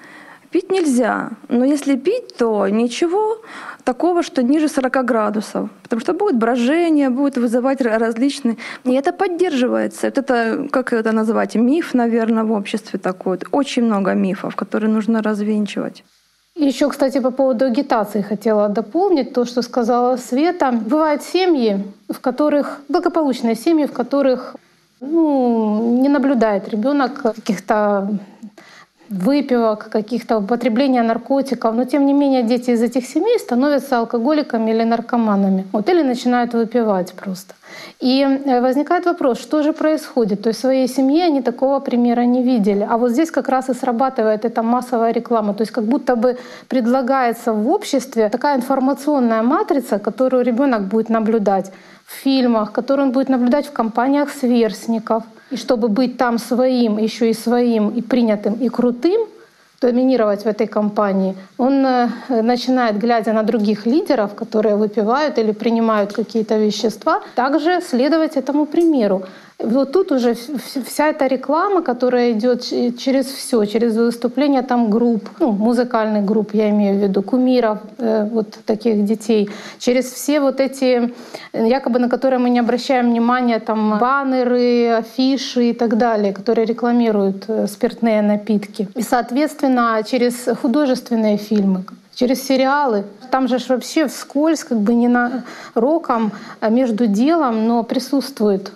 пить 0.51 0.71
нельзя, 0.71 1.31
но 1.49 1.65
если 1.65 1.97
пить, 1.97 2.37
то 2.37 2.69
ничего, 2.69 3.39
такого, 3.87 4.23
что 4.23 4.43
ниже 4.43 4.69
40 4.69 5.05
градусов, 5.05 5.69
потому 5.83 6.01
что 6.01 6.13
будет 6.13 6.37
брожение, 6.37 7.09
будет 7.11 7.39
вызывать 7.39 7.81
различные... 7.81 8.57
И 8.85 8.93
это 8.93 9.13
поддерживается. 9.13 10.07
Это, 10.07 10.67
как 10.71 10.93
это 10.93 11.13
назвать, 11.13 11.57
миф, 11.57 11.95
наверное, 11.95 12.45
в 12.45 12.53
обществе 12.53 12.99
такой. 12.99 13.39
Очень 13.53 13.85
много 13.85 14.15
мифов, 14.15 14.57
которые 14.57 14.91
нужно 14.91 15.23
развенчивать. 15.23 16.05
Еще, 16.57 16.89
кстати, 16.89 17.21
по 17.21 17.31
поводу 17.31 17.65
агитации 17.65 18.23
хотела 18.23 18.69
дополнить 18.69 19.33
то, 19.33 19.45
что 19.45 19.63
сказала 19.63 20.17
Света. 20.17 20.73
Бывают 20.73 21.23
семьи, 21.23 21.85
в 22.09 22.21
которых 22.21 22.81
благополучные 22.89 23.55
семьи, 23.55 23.87
в 23.87 23.93
которых 23.93 24.57
ну, 25.01 26.01
не 26.03 26.09
наблюдает 26.09 26.69
ребенок 26.69 27.23
каких-то 27.23 28.09
выпивок, 29.11 29.89
каких-то 29.91 30.39
употребления 30.39 31.03
наркотиков, 31.03 31.75
но 31.75 31.85
тем 31.85 32.07
не 32.07 32.13
менее 32.13 32.43
дети 32.43 32.71
из 32.71 32.83
этих 32.83 33.07
семей 33.07 33.39
становятся 33.39 33.99
алкоголиками 33.99 34.71
или 34.71 34.85
наркоманами, 34.85 35.65
вот, 35.73 35.89
или 35.89 36.03
начинают 36.03 36.55
выпивать 36.55 37.13
просто. 37.13 37.55
И 38.01 38.23
э, 38.23 38.61
возникает 38.61 39.07
вопрос, 39.07 39.41
что 39.41 39.63
же 39.63 39.73
происходит? 39.73 40.43
То 40.43 40.49
есть 40.49 40.59
в 40.59 40.63
своей 40.63 40.89
семье 40.89 41.25
они 41.25 41.43
такого 41.43 41.81
примера 41.81 42.23
не 42.23 42.43
видели. 42.43 42.87
А 42.89 42.97
вот 42.97 43.11
здесь 43.11 43.31
как 43.31 43.49
раз 43.49 43.69
и 43.69 43.75
срабатывает 43.75 44.45
эта 44.45 44.63
массовая 44.63 45.13
реклама. 45.13 45.55
То 45.55 45.63
есть 45.63 45.73
как 45.73 45.85
будто 45.85 46.17
бы 46.17 46.37
предлагается 46.69 47.53
в 47.53 47.69
обществе 47.69 48.29
такая 48.29 48.57
информационная 48.57 49.43
матрица, 49.43 49.99
которую 49.99 50.45
ребенок 50.45 50.83
будет 50.83 51.09
наблюдать 51.09 51.73
в 52.07 52.13
фильмах, 52.13 52.73
которую 52.73 53.09
он 53.09 53.13
будет 53.13 53.29
наблюдать 53.29 53.67
в 53.67 53.73
компаниях 53.73 54.31
сверстников— 54.31 55.23
и 55.51 55.57
чтобы 55.57 55.89
быть 55.89 56.17
там 56.17 56.39
своим, 56.39 56.99
еще 56.99 57.31
и 57.31 57.35
своим, 57.35 57.91
и 57.91 58.03
принятым, 58.03 58.55
и 58.55 58.69
крутым, 58.69 59.21
доминировать 59.81 60.43
в 60.43 60.47
этой 60.47 60.67
компании, 60.67 61.35
он 61.59 61.87
э, 61.87 62.09
начинает, 62.43 62.99
глядя 62.99 63.33
на 63.33 63.43
других 63.43 63.87
лидеров, 63.87 64.35
которые 64.35 64.77
выпивают 64.77 65.39
или 65.39 65.53
принимают 65.53 66.13
какие-то 66.13 66.57
вещества, 66.57 67.23
также 67.35 67.81
следовать 67.81 68.37
этому 68.37 68.67
примеру. 68.67 69.23
Вот 69.59 69.93
тут 69.93 70.13
уже 70.13 70.35
вся 70.35 71.09
эта 71.09 71.27
реклама, 71.27 71.81
которая 71.81 72.33
идет 72.33 72.63
через 72.63 73.27
все, 73.27 73.65
через 73.65 73.97
выступления 73.97 74.63
там 74.63 74.91
групп, 74.91 75.31
ну, 75.41 75.53
музыкальных 75.53 76.27
групп, 76.27 76.51
я 76.53 76.69
имею 76.69 76.99
в 76.99 77.03
виду, 77.03 77.23
кумиров, 77.23 77.79
э, 77.97 78.29
вот 78.31 78.51
таких 78.67 79.07
детей, 79.07 79.49
через 79.79 80.13
все 80.13 80.41
вот 80.41 80.61
эти, 80.61 81.15
якобы 81.55 81.99
на 81.99 82.11
которые 82.11 82.39
мы 82.39 82.51
не 82.51 82.59
обращаем 82.59 83.11
внимания, 83.11 83.59
там 83.59 83.99
баннеры, 83.99 84.91
афиши 84.91 85.71
и 85.71 85.73
так 85.73 85.97
далее, 85.97 86.35
которые 86.35 86.67
рекламируют 86.67 87.45
э, 87.49 87.67
спиртные 87.67 88.21
напитки. 88.21 88.89
И, 88.95 89.03
соответственно, 89.03 90.03
через 90.07 90.49
художественные 90.61 91.39
фильмы, 91.39 91.85
через 92.15 92.47
сериалы. 92.47 93.05
Там 93.31 93.49
же 93.49 93.57
вообще 93.69 94.07
вскользь, 94.07 94.65
как 94.65 94.79
бы 94.81 94.93
не 94.93 95.09
на 95.09 95.45
роком, 95.75 96.33
а 96.61 96.69
между 96.69 97.07
делом, 97.07 97.67
но 97.67 97.83
присутствует 97.85 98.71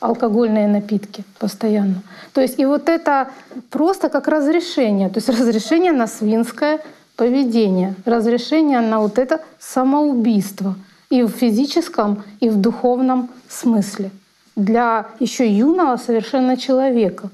алкогольные 0.00 0.68
напитки 0.68 1.24
постоянно. 1.38 2.02
То 2.32 2.40
есть 2.40 2.58
и 2.58 2.66
вот 2.66 2.88
это 2.88 3.28
просто 3.70 4.08
как 4.08 4.28
разрешение, 4.28 5.08
то 5.08 5.18
есть 5.18 5.28
разрешение 5.28 5.92
на 5.92 6.06
свинское 6.06 6.80
поведение, 7.16 7.94
разрешение 8.04 8.80
на 8.80 9.00
вот 9.00 9.18
это 9.18 9.40
самоубийство 9.58 10.74
и 11.08 11.22
в 11.22 11.28
физическом, 11.28 12.22
и 12.40 12.48
в 12.48 12.56
духовном 12.60 13.30
смысле 13.48 14.10
для 14.56 15.06
еще 15.20 15.46
юного 15.46 15.96
совершенно 15.96 16.56
человека. 16.56 17.28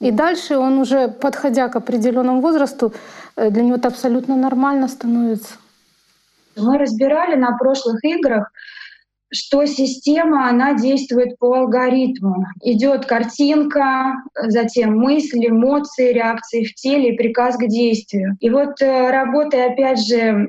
И 0.00 0.10
дальше 0.10 0.56
он 0.56 0.78
уже, 0.78 1.08
подходя 1.08 1.68
к 1.68 1.76
определенному 1.76 2.40
возрасту, 2.40 2.92
э, 3.36 3.50
для 3.50 3.62
него 3.62 3.76
это 3.76 3.88
абсолютно 3.88 4.36
нормально 4.36 4.88
становится. 4.88 5.54
Мы 6.56 6.78
разбирали 6.78 7.36
на 7.36 7.56
прошлых 7.56 8.02
играх, 8.04 8.50
что 9.32 9.66
система, 9.66 10.48
она 10.48 10.74
действует 10.74 11.38
по 11.38 11.54
алгоритму. 11.54 12.46
Идет 12.62 13.06
картинка, 13.06 14.14
затем 14.34 14.96
мысли, 14.96 15.48
эмоции, 15.48 16.12
реакции 16.12 16.64
в 16.64 16.74
теле 16.74 17.14
и 17.14 17.16
приказ 17.16 17.56
к 17.56 17.66
действию. 17.66 18.36
И 18.40 18.50
вот 18.50 18.80
э, 18.80 19.10
работая 19.10 19.72
опять 19.72 20.04
же 20.06 20.48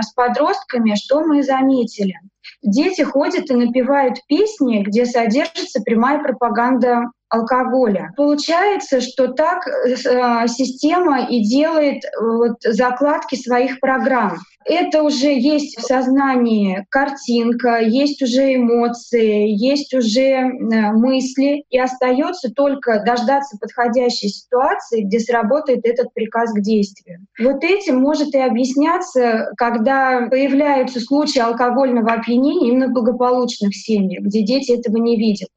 с 0.00 0.12
подростками, 0.14 0.94
что 0.96 1.24
мы 1.24 1.42
заметили? 1.42 2.14
Дети 2.62 3.02
ходят 3.02 3.50
и 3.50 3.54
напевают 3.54 4.16
песни, 4.28 4.82
где 4.82 5.06
содержится 5.06 5.80
прямая 5.82 6.20
пропаганда 6.20 7.10
алкоголя. 7.28 8.12
Получается, 8.16 9.00
что 9.00 9.28
так 9.28 9.66
э, 9.66 10.48
система 10.48 11.26
и 11.26 11.42
делает 11.42 12.02
вот, 12.20 12.56
закладки 12.62 13.34
своих 13.34 13.80
программ 13.80 14.38
это 14.68 15.02
уже 15.02 15.32
есть 15.32 15.78
в 15.78 15.82
сознании 15.82 16.84
картинка, 16.90 17.78
есть 17.78 18.22
уже 18.22 18.56
эмоции, 18.56 19.48
есть 19.48 19.94
уже 19.94 20.20
э, 20.20 20.48
мысли, 20.92 21.64
и 21.70 21.78
остается 21.78 22.50
только 22.52 23.02
дождаться 23.04 23.56
подходящей 23.58 24.28
ситуации, 24.28 25.02
где 25.02 25.20
сработает 25.20 25.86
этот 25.86 26.12
приказ 26.14 26.52
к 26.52 26.60
действию. 26.60 27.26
Вот 27.38 27.62
этим 27.62 28.00
может 28.00 28.34
и 28.34 28.38
объясняться, 28.38 29.52
когда 29.56 30.26
появляются 30.28 31.00
случаи 31.00 31.38
алкогольного 31.38 32.12
опьянения 32.12 32.70
именно 32.70 32.88
в 32.88 32.92
благополучных 32.92 33.74
семьях, 33.74 34.24
где 34.24 34.42
дети 34.42 34.72
этого 34.72 34.96
не 34.96 35.16
видят. 35.16 35.48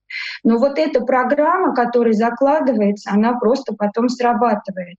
Но 0.43 0.57
вот 0.57 0.77
эта 0.77 1.01
программа, 1.01 1.73
которая 1.73 2.13
закладывается, 2.13 3.11
она 3.11 3.33
просто 3.39 3.73
потом 3.75 4.09
срабатывает. 4.09 4.97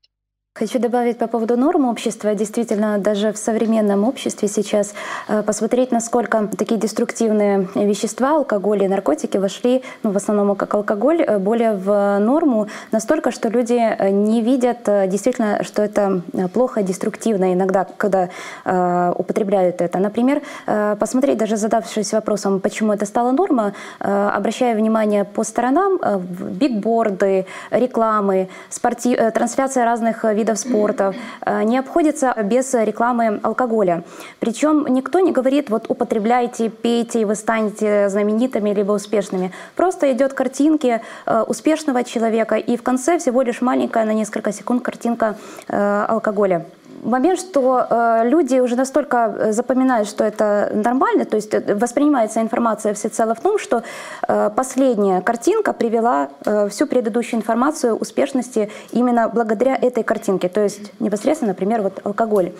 Хочу 0.60 0.78
добавить 0.78 1.16
по 1.16 1.26
поводу 1.26 1.56
норм 1.56 1.86
общества. 1.88 2.34
Действительно, 2.34 2.98
даже 2.98 3.32
в 3.32 3.38
современном 3.38 4.04
обществе 4.04 4.46
сейчас 4.46 4.92
э, 5.26 5.42
посмотреть, 5.42 5.90
насколько 5.90 6.48
такие 6.48 6.78
деструктивные 6.78 7.66
вещества, 7.74 8.36
алкоголь 8.36 8.82
и 8.82 8.88
наркотики 8.88 9.38
вошли, 9.38 9.82
ну, 10.02 10.10
в 10.10 10.16
основном 10.18 10.54
как 10.56 10.74
алкоголь, 10.74 11.22
э, 11.22 11.38
более 11.38 11.72
в 11.72 12.18
норму, 12.18 12.66
настолько, 12.92 13.30
что 13.30 13.48
люди 13.48 13.72
э, 13.72 14.10
не 14.10 14.42
видят 14.42 14.80
действительно, 15.08 15.64
что 15.64 15.80
это 15.80 16.20
плохо, 16.52 16.82
деструктивно 16.82 17.54
иногда, 17.54 17.86
когда 17.96 18.28
э, 18.66 19.12
употребляют 19.16 19.80
это. 19.80 19.98
Например, 19.98 20.42
э, 20.66 20.94
посмотреть, 21.00 21.38
даже 21.38 21.56
задавшись 21.56 22.12
вопросом, 22.12 22.60
почему 22.60 22.92
это 22.92 23.06
стало 23.06 23.32
норма, 23.32 23.72
э, 23.98 24.30
обращая 24.36 24.76
внимание 24.76 25.24
по 25.24 25.42
сторонам, 25.42 25.98
э, 26.02 26.18
бигборды, 26.20 27.46
рекламы, 27.70 28.50
спорти... 28.68 29.16
трансляция 29.32 29.86
разных 29.86 30.24
видов 30.24 30.49
спорта, 30.54 31.14
э, 31.44 31.62
не 31.64 31.78
обходится 31.78 32.34
без 32.42 32.72
рекламы 32.74 33.40
алкоголя. 33.42 34.04
Причем 34.38 34.86
никто 34.88 35.20
не 35.20 35.32
говорит, 35.32 35.70
вот 35.70 35.86
употребляйте, 35.88 36.68
пейте, 36.68 37.20
и 37.22 37.24
вы 37.24 37.34
станете 37.34 38.08
знаменитыми 38.08 38.70
либо 38.70 38.92
успешными. 38.92 39.52
Просто 39.76 40.12
идет 40.12 40.34
картинки 40.34 41.00
э, 41.26 41.44
успешного 41.48 42.04
человека, 42.04 42.56
и 42.56 42.76
в 42.76 42.82
конце 42.82 43.18
всего 43.18 43.42
лишь 43.42 43.60
маленькая 43.60 44.04
на 44.04 44.12
несколько 44.12 44.52
секунд 44.52 44.82
картинка 44.82 45.36
э, 45.68 46.04
алкоголя 46.08 46.66
момент, 47.02 47.40
что 47.40 47.86
э, 47.88 48.28
люди 48.28 48.60
уже 48.60 48.76
настолько 48.76 49.16
э, 49.16 49.52
запоминают, 49.52 50.08
что 50.08 50.24
это 50.24 50.70
нормально, 50.74 51.24
то 51.24 51.36
есть 51.36 51.54
э, 51.54 51.74
воспринимается 51.74 52.40
информация 52.40 52.94
всецело 52.94 53.34
в 53.34 53.40
том, 53.40 53.58
что 53.58 53.82
э, 54.28 54.50
последняя 54.54 55.20
картинка 55.20 55.72
привела 55.72 56.28
э, 56.44 56.68
всю 56.68 56.86
предыдущую 56.86 57.40
информацию 57.40 57.96
успешности 57.96 58.70
именно 58.92 59.28
благодаря 59.28 59.76
этой 59.76 60.02
картинке, 60.02 60.48
то 60.48 60.62
есть 60.62 60.92
непосредственно, 61.00 61.52
например, 61.52 61.82
вот 61.82 62.00
алкоголь. 62.04 62.52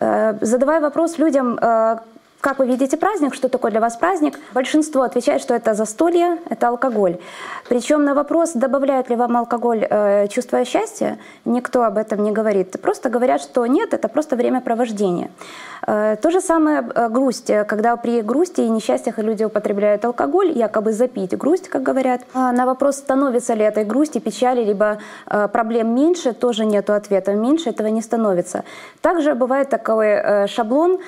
Э, 0.00 0.34
задавая 0.40 0.80
вопрос 0.80 1.18
людям, 1.18 1.58
э, 1.60 1.98
как 2.40 2.58
вы 2.58 2.66
видите 2.66 2.96
праздник? 2.96 3.34
Что 3.34 3.48
такое 3.48 3.70
для 3.70 3.80
вас 3.80 3.96
праздник? 3.96 4.38
Большинство 4.54 5.02
отвечает, 5.02 5.42
что 5.42 5.54
это 5.54 5.74
застолье, 5.74 6.38
это 6.48 6.68
алкоголь. 6.68 7.18
Причем 7.68 8.04
на 8.04 8.14
вопрос, 8.14 8.52
добавляет 8.52 9.10
ли 9.10 9.16
вам 9.16 9.36
алкоголь 9.36 9.86
э, 9.88 10.28
чувство 10.28 10.64
счастья, 10.64 11.18
никто 11.44 11.82
об 11.82 11.96
этом 11.98 12.22
не 12.22 12.32
говорит. 12.32 12.80
Просто 12.80 13.08
говорят, 13.08 13.40
что 13.40 13.66
нет, 13.66 13.94
это 13.94 14.08
просто 14.08 14.36
времяпровождение. 14.36 15.30
Э, 15.86 16.16
то 16.20 16.30
же 16.30 16.40
самое 16.40 16.84
э, 16.94 17.08
грусть. 17.08 17.50
Когда 17.68 17.96
при 17.96 18.20
грусти 18.22 18.62
и 18.62 18.68
несчастьях 18.68 19.18
люди 19.18 19.44
употребляют 19.44 20.04
алкоголь, 20.04 20.50
якобы 20.50 20.92
запить 20.92 21.36
грусть, 21.38 21.68
как 21.68 21.82
говорят. 21.82 22.22
А 22.34 22.52
на 22.52 22.66
вопрос, 22.66 22.96
становится 22.96 23.54
ли 23.54 23.64
этой 23.64 23.84
грусти, 23.84 24.18
печали, 24.18 24.64
либо 24.64 24.98
э, 25.26 25.48
проблем 25.48 25.94
меньше, 25.94 26.32
тоже 26.32 26.64
нет 26.64 26.90
ответа. 26.90 27.32
Меньше 27.32 27.70
этого 27.70 27.86
не 27.86 28.02
становится. 28.02 28.64
Также 29.00 29.34
бывает 29.34 29.68
такой 29.68 30.48
шаблон, 30.48 30.98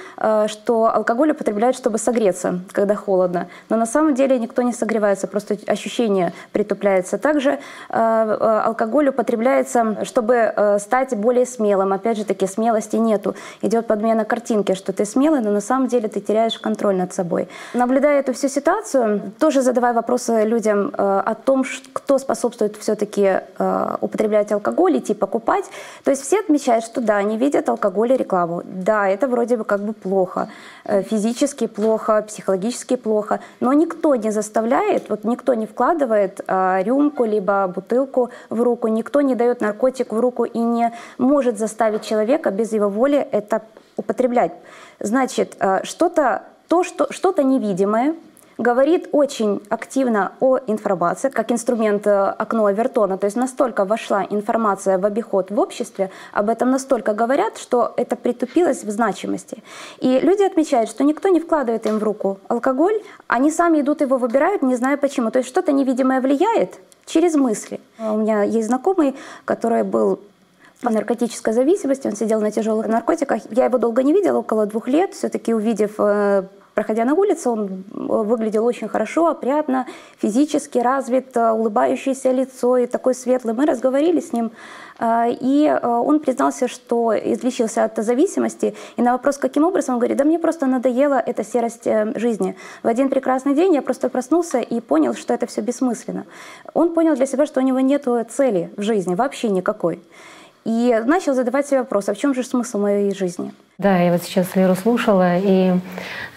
что 0.47 0.95
алкоголь 0.95 1.33
употребляют, 1.33 1.77
чтобы 1.77 1.99
согреться, 1.99 2.61
когда 2.73 2.95
холодно. 2.95 3.49
Но 3.69 3.77
на 3.77 3.87
самом 3.87 4.15
деле 4.15 4.39
никто 4.39 4.63
не 4.63 4.73
согревается, 4.73 5.27
просто 5.27 5.57
ощущение 5.67 6.33
притупляется. 6.53 7.19
Также 7.19 7.59
алкоголь 7.89 9.09
употребляется, 9.09 10.05
чтобы 10.05 10.77
стать 10.81 11.17
более 11.17 11.47
смелым. 11.47 11.93
Опять 11.93 12.19
же 12.19 12.25
таки, 12.25 12.47
смелости 12.47 12.97
нету. 12.97 13.35
Идет 13.63 13.87
подмена 13.87 14.25
картинки 14.25 14.68
картинке, 14.69 14.75
что 14.75 14.93
ты 14.93 15.05
смелый, 15.05 15.41
но 15.41 15.51
на 15.51 15.61
самом 15.61 15.89
деле 15.89 16.09
ты 16.09 16.21
теряешь 16.21 16.59
контроль 16.59 16.97
над 16.97 17.13
собой. 17.13 17.49
Наблюдая 17.75 18.21
эту 18.21 18.33
всю 18.33 18.49
ситуацию, 18.49 19.21
тоже 19.39 19.63
задавая 19.63 19.93
вопросы 19.93 20.45
людям 20.45 20.89
э, 20.89 21.23
о 21.27 21.35
том, 21.35 21.65
кто 21.93 22.19
способствует 22.19 22.77
все-таки 22.77 23.41
э, 23.59 23.97
употреблять 24.01 24.53
алкоголь, 24.53 24.97
идти 24.97 25.15
покупать. 25.15 25.65
То 26.05 26.11
есть 26.11 26.23
все 26.23 26.41
отмечают, 26.41 26.85
что 26.85 27.01
да, 27.01 27.17
они 27.17 27.39
видят 27.39 27.69
алкоголь 27.69 28.13
и 28.13 28.17
рекламу. 28.17 28.63
Да, 28.65 29.09
это 29.09 29.29
вроде 29.29 29.57
бы 29.57 29.65
как 29.65 29.81
бы 29.81 29.93
плохо. 29.93 30.49
Э, 30.85 31.03
физически 31.03 31.67
плохо, 31.67 32.23
психологически 32.23 32.97
плохо. 32.97 33.39
Но 33.61 33.73
никто 33.73 34.17
не 34.17 34.33
заставляет, 34.33 35.11
вот 35.11 35.25
никто 35.25 35.55
не 35.55 35.67
вкладывает 35.67 36.41
рюмку 36.85 37.25
либо 37.25 37.67
бутылку 37.75 38.31
в 38.51 38.63
руку, 38.63 38.89
никто 38.89 39.21
не 39.21 39.35
дает 39.35 39.61
наркотик 39.61 40.13
в 40.13 40.21
руку 40.21 40.45
и 40.45 40.59
не 40.59 40.93
может 41.19 41.59
заставить 41.59 42.03
человека 42.03 42.51
без 42.51 42.73
его 42.73 42.89
воли 42.89 43.19
это 43.33 43.61
употреблять. 43.99 44.53
Значит, 45.01 45.57
э, 45.61 45.85
что-то 45.85 46.45
то, 46.69 46.85
что, 46.85 47.13
что-то 47.13 47.43
невидимое, 47.43 48.15
говорит 48.59 49.09
очень 49.13 49.63
активно 49.69 50.33
о 50.41 50.59
информации, 50.67 51.29
как 51.29 51.53
инструмент 51.53 52.07
э, 52.07 52.35
окно 52.39 52.67
Авертона. 52.67 53.17
То 53.17 53.27
есть 53.27 53.37
настолько 53.37 53.85
вошла 53.85 54.25
информация 54.29 54.99
в 54.99 55.07
обиход 55.07 55.51
в 55.51 55.61
обществе, 55.61 56.11
об 56.33 56.51
этом 56.51 56.71
настолько 56.71 57.15
говорят, 57.15 57.57
что 57.57 57.95
это 57.97 58.17
притупилось 58.17 58.85
в 58.85 58.91
значимости. 58.91 59.63
И 59.99 60.19
люди 60.19 60.43
отмечают, 60.43 60.91
что 60.91 61.05
никто 61.05 61.29
не 61.29 61.41
вкладывает 61.41 61.87
им 61.87 61.99
в 61.99 62.03
руку 62.03 62.39
алкоголь, 62.49 63.01
они 63.29 63.51
сами 63.51 63.81
идут 63.81 64.01
его 64.01 64.19
выбирают, 64.19 64.63
не 64.63 64.75
зная 64.75 64.97
почему. 64.97 65.31
То 65.31 65.39
есть 65.39 65.49
что-то 65.49 65.73
невидимое 65.73 66.21
влияет 66.21 66.81
через 67.07 67.37
мысли. 67.37 67.81
У 67.99 68.17
меня 68.17 68.43
есть 68.43 68.67
знакомый, 68.67 69.15
который 69.45 69.85
был 69.85 70.19
по 70.83 70.91
наркотической 70.91 71.53
зависимости, 71.53 72.07
он 72.07 72.15
сидел 72.15 72.41
на 72.41 72.51
тяжелых 72.51 72.87
наркотиках. 72.87 73.43
Я 73.51 73.65
его 73.65 73.79
долго 73.79 74.03
не 74.03 74.13
видела, 74.13 74.39
около 74.39 74.67
двух 74.67 74.87
лет. 74.87 75.13
Все-таки 75.13 75.53
увидев, 75.53 75.95
э, 75.99 76.45
проходя 76.75 77.05
на 77.05 77.15
улицу, 77.15 77.51
он 77.51 77.67
э, 77.67 77.73
выглядел 77.93 78.65
очень 78.65 78.87
хорошо, 78.87 79.27
опрятно, 79.27 79.87
физически 80.19 80.79
развит, 80.79 81.37
э, 81.37 81.51
улыбающееся 81.51 82.31
лицо 82.31 82.77
и 82.77 82.87
такой 82.87 83.17
светлый. 83.17 83.55
Мы 83.55 83.67
разговорили 83.67 84.21
с 84.21 84.33
ним, 84.33 84.53
и 85.01 85.79
он 85.85 86.19
признался, 86.19 86.67
что 86.67 87.17
излечился 87.17 87.85
от 87.85 87.97
зависимости. 87.97 88.75
И 88.97 89.03
на 89.03 89.13
вопрос, 89.13 89.39
каким 89.39 89.63
образом, 89.63 89.95
он 89.95 90.01
говорит, 90.01 90.17
да 90.17 90.25
мне 90.25 90.41
просто 90.41 90.67
надоела 90.67 91.23
эта 91.25 91.45
серость 91.45 91.87
жизни. 92.17 92.57
В 92.83 92.89
один 92.89 93.09
прекрасный 93.09 93.55
день 93.55 93.75
я 93.75 93.83
просто 93.83 94.09
проснулся 94.09 94.59
и 94.59 94.81
понял, 94.81 95.15
что 95.15 95.35
это 95.35 95.47
все 95.47 95.61
бессмысленно. 95.61 96.27
Он 96.75 96.95
понял 96.95 97.15
для 97.15 97.27
себя, 97.27 97.47
что 97.47 97.61
у 97.61 97.63
него 97.63 97.79
нет 97.79 98.09
цели 98.29 98.73
в 98.77 98.83
жизни, 98.83 99.15
вообще 99.15 99.51
никакой 99.51 100.03
и 100.69 101.03
начал 101.07 101.33
задавать 101.33 101.67
себе 101.67 101.79
вопрос, 101.79 102.11
а 102.11 102.15
в 102.15 102.19
чем 102.19 102.35
же 102.35 102.45
смысл 102.45 102.79
моей 102.79 103.15
жизни? 103.15 103.53
Да, 103.79 103.97
я 103.97 104.13
вот 104.13 104.23
сейчас 104.23 104.55
Леру 104.55 104.75
слушала 104.75 105.39
и 105.39 105.73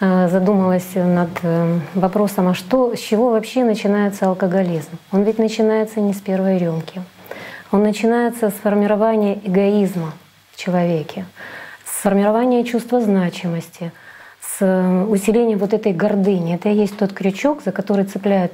э, 0.00 0.28
задумалась 0.30 0.94
над 0.94 1.28
э, 1.42 1.78
вопросом, 1.94 2.48
а 2.48 2.54
что, 2.54 2.96
с 2.96 2.98
чего 2.98 3.28
вообще 3.28 3.62
начинается 3.62 4.28
алкоголизм? 4.28 4.88
Он 5.12 5.22
ведь 5.24 5.38
начинается 5.38 6.00
не 6.00 6.14
с 6.14 6.20
первой 6.20 6.56
рюмки. 6.56 7.02
Он 7.72 7.82
начинается 7.82 8.48
с 8.48 8.54
формирования 8.54 9.38
эгоизма 9.44 10.14
в 10.52 10.56
человеке, 10.56 11.26
с 11.84 12.00
формирования 12.00 12.64
чувства 12.64 13.02
значимости, 13.02 13.92
с 14.40 14.62
э, 14.64 15.04
усиления 15.10 15.58
вот 15.58 15.74
этой 15.74 15.92
гордыни. 15.92 16.54
Это 16.54 16.70
и 16.70 16.74
есть 16.74 16.96
тот 16.96 17.12
крючок, 17.12 17.62
за 17.62 17.70
который 17.70 18.06
цепляют 18.06 18.52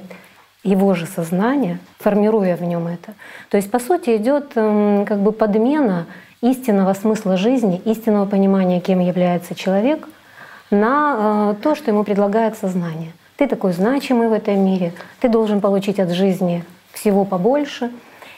его 0.63 0.93
же 0.93 1.05
сознание, 1.05 1.79
формируя 1.99 2.55
в 2.55 2.63
нем 2.63 2.87
это. 2.87 3.13
То 3.49 3.57
есть, 3.57 3.71
по 3.71 3.79
сути, 3.79 4.17
идет 4.17 4.51
эм, 4.55 5.05
как 5.05 5.19
бы 5.19 5.31
подмена 5.31 6.05
истинного 6.41 6.93
смысла 6.93 7.37
жизни, 7.37 7.81
истинного 7.85 8.25
понимания, 8.25 8.79
кем 8.79 8.99
является 8.99 9.55
человек, 9.55 10.07
на 10.69 11.53
э, 11.57 11.61
то, 11.61 11.75
что 11.75 11.91
ему 11.91 12.03
предлагает 12.03 12.57
сознание. 12.57 13.11
Ты 13.37 13.47
такой 13.47 13.71
значимый 13.71 14.27
в 14.27 14.33
этом 14.33 14.59
мире, 14.63 14.93
ты 15.19 15.29
должен 15.29 15.61
получить 15.61 15.99
от 15.99 16.11
жизни 16.11 16.63
всего 16.91 17.25
побольше. 17.25 17.91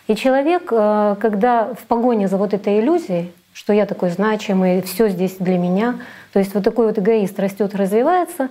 И 0.07 0.15
человек, 0.15 0.69
э, 0.71 1.15
когда 1.19 1.73
в 1.73 1.85
погоне 1.87 2.27
за 2.27 2.37
вот 2.37 2.53
этой 2.53 2.79
иллюзией, 2.79 3.31
что 3.53 3.73
я 3.73 3.85
такой 3.85 4.11
значимый, 4.11 4.81
все 4.81 5.09
здесь 5.09 5.35
для 5.39 5.57
меня, 5.57 5.99
то 6.33 6.39
есть 6.39 6.53
вот 6.53 6.63
такой 6.63 6.85
вот 6.85 6.97
эгоист 6.97 7.37
растет, 7.39 7.75
развивается, 7.75 8.49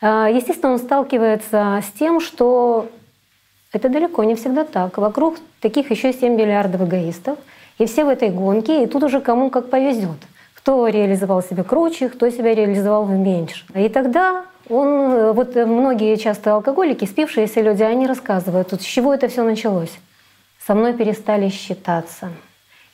э, 0.00 0.30
естественно, 0.34 0.72
он 0.72 0.78
сталкивается 0.78 1.80
с 1.86 1.98
тем, 1.98 2.20
что 2.20 2.88
это 3.72 3.88
далеко 3.88 4.24
не 4.24 4.34
всегда 4.34 4.64
так. 4.64 4.98
Вокруг 4.98 5.36
таких 5.60 5.90
еще 5.90 6.12
7 6.12 6.34
миллиардов 6.34 6.82
эгоистов, 6.82 7.38
и 7.78 7.86
все 7.86 8.04
в 8.04 8.08
этой 8.08 8.30
гонке, 8.30 8.84
и 8.84 8.86
тут 8.86 9.02
уже 9.02 9.20
кому 9.20 9.50
как 9.50 9.70
повезет. 9.70 10.18
Кто 10.54 10.86
реализовал 10.88 11.42
себя 11.42 11.64
круче, 11.64 12.08
кто 12.08 12.30
себя 12.30 12.54
реализовал 12.54 13.06
меньше. 13.06 13.64
И 13.74 13.88
тогда 13.88 14.44
он, 14.68 15.32
вот 15.32 15.56
многие 15.56 16.16
часто 16.16 16.54
алкоголики, 16.54 17.04
спившиеся 17.04 17.60
люди, 17.60 17.82
они 17.82 18.06
рассказывают, 18.06 18.68
тут 18.68 18.82
с 18.82 18.84
чего 18.84 19.12
это 19.12 19.28
все 19.28 19.42
началось. 19.42 19.92
Со 20.64 20.74
мной 20.74 20.92
перестали 20.92 21.48
считаться. 21.48 22.30